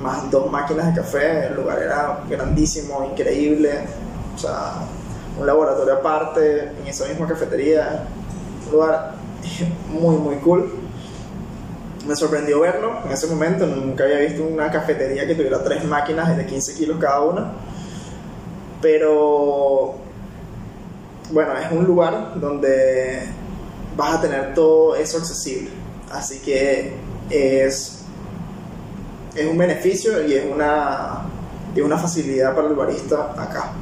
más 0.00 0.30
dos 0.30 0.50
máquinas 0.50 0.94
de 0.94 1.00
café. 1.00 1.46
El 1.46 1.56
lugar 1.56 1.82
era 1.82 2.20
grandísimo, 2.28 3.08
increíble. 3.10 3.80
O 4.36 4.38
sea, 4.38 4.74
un 5.38 5.46
laboratorio 5.46 5.94
aparte 5.94 6.70
en 6.80 6.86
esa 6.86 7.06
misma 7.06 7.26
cafetería 7.26 8.06
lugar 8.70 9.14
muy, 9.90 10.16
muy 10.16 10.36
cool. 10.36 10.70
Me 12.06 12.16
sorprendió 12.16 12.60
verlo 12.60 12.98
en 13.04 13.12
ese 13.12 13.26
momento, 13.26 13.66
nunca 13.66 14.04
había 14.04 14.20
visto 14.20 14.42
una 14.44 14.70
cafetería 14.70 15.26
que 15.26 15.34
tuviera 15.34 15.62
tres 15.62 15.84
máquinas 15.84 16.36
de 16.36 16.46
15 16.46 16.74
kilos 16.74 16.98
cada 16.98 17.20
una. 17.20 17.52
Pero 18.80 19.96
bueno, 21.30 21.52
es 21.58 21.70
un 21.70 21.84
lugar 21.84 22.40
donde 22.40 23.24
vas 23.96 24.14
a 24.14 24.20
tener 24.20 24.54
todo 24.54 24.96
eso 24.96 25.18
accesible. 25.18 25.70
Así 26.10 26.38
que 26.38 26.94
es, 27.28 28.04
es 29.34 29.46
un 29.46 29.58
beneficio 29.58 30.26
y 30.26 30.34
es 30.34 30.44
una, 30.50 31.24
y 31.74 31.80
una 31.80 31.98
facilidad 31.98 32.54
para 32.54 32.68
el 32.68 32.74
barista 32.74 33.32
acá. 33.36 33.72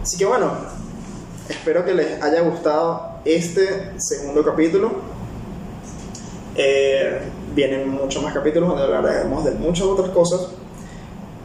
Así 0.00 0.16
que 0.16 0.24
bueno, 0.24 0.52
espero 1.48 1.84
que 1.84 1.94
les 1.94 2.22
haya 2.22 2.42
gustado 2.42 3.11
este 3.24 4.00
segundo 4.00 4.44
capítulo. 4.44 4.92
Eh, 6.54 7.20
vienen 7.54 7.88
muchos 7.88 8.22
más 8.22 8.34
capítulos 8.34 8.68
donde 8.68 8.84
hablaremos 8.84 9.44
de 9.44 9.52
muchas 9.52 9.86
otras 9.86 10.10
cosas. 10.10 10.48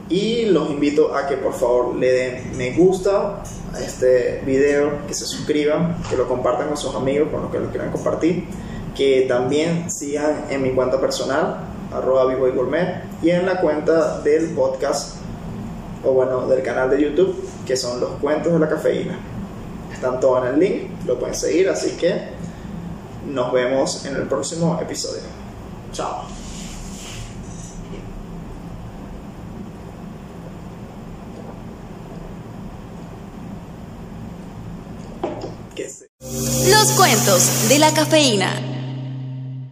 Y 0.09 0.45
los 0.45 0.69
invito 0.69 1.15
a 1.15 1.27
que 1.27 1.35
por 1.35 1.53
favor 1.53 1.95
le 1.95 2.11
den 2.11 2.57
me 2.57 2.71
gusta 2.71 3.43
a 3.73 3.79
este 3.79 4.41
video, 4.45 5.05
que 5.05 5.13
se 5.13 5.25
suscriban, 5.25 5.97
que 6.09 6.15
lo 6.15 6.27
compartan 6.27 6.69
con 6.69 6.77
sus 6.77 6.95
amigos, 6.95 7.29
con 7.29 7.41
los 7.41 7.51
que 7.51 7.59
lo 7.59 7.69
quieran 7.69 7.91
compartir, 7.91 8.45
que 8.95 9.25
también 9.27 9.91
sigan 9.91 10.45
en 10.49 10.63
mi 10.63 10.71
cuenta 10.71 11.01
personal, 11.01 11.57
arroba 11.93 12.25
vivo 12.25 12.47
y 12.47 12.51
gourmet, 12.51 13.03
y 13.21 13.31
en 13.31 13.45
la 13.45 13.59
cuenta 13.59 14.21
del 14.21 14.51
podcast, 14.51 15.17
o 16.05 16.13
bueno, 16.13 16.47
del 16.47 16.63
canal 16.63 16.89
de 16.89 17.01
YouTube, 17.01 17.35
que 17.65 17.75
son 17.75 17.99
los 17.99 18.11
cuentos 18.21 18.53
de 18.53 18.59
la 18.59 18.69
cafeína. 18.69 19.19
Están 19.97 20.19
todos 20.19 20.45
en 20.45 20.53
el 20.53 20.59
link, 20.59 20.91
lo 21.07 21.17
pueden 21.17 21.33
seguir, 21.33 21.67
así 21.69 21.97
que 21.97 22.27
nos 23.25 23.51
vemos 23.51 24.05
en 24.05 24.15
el 24.15 24.27
próximo 24.27 24.79
episodio. 24.79 25.23
Chao. 25.91 26.25
Los 36.69 36.91
cuentos 36.91 37.69
de 37.69 37.79
la 37.79 37.91
cafeína. 37.91 38.76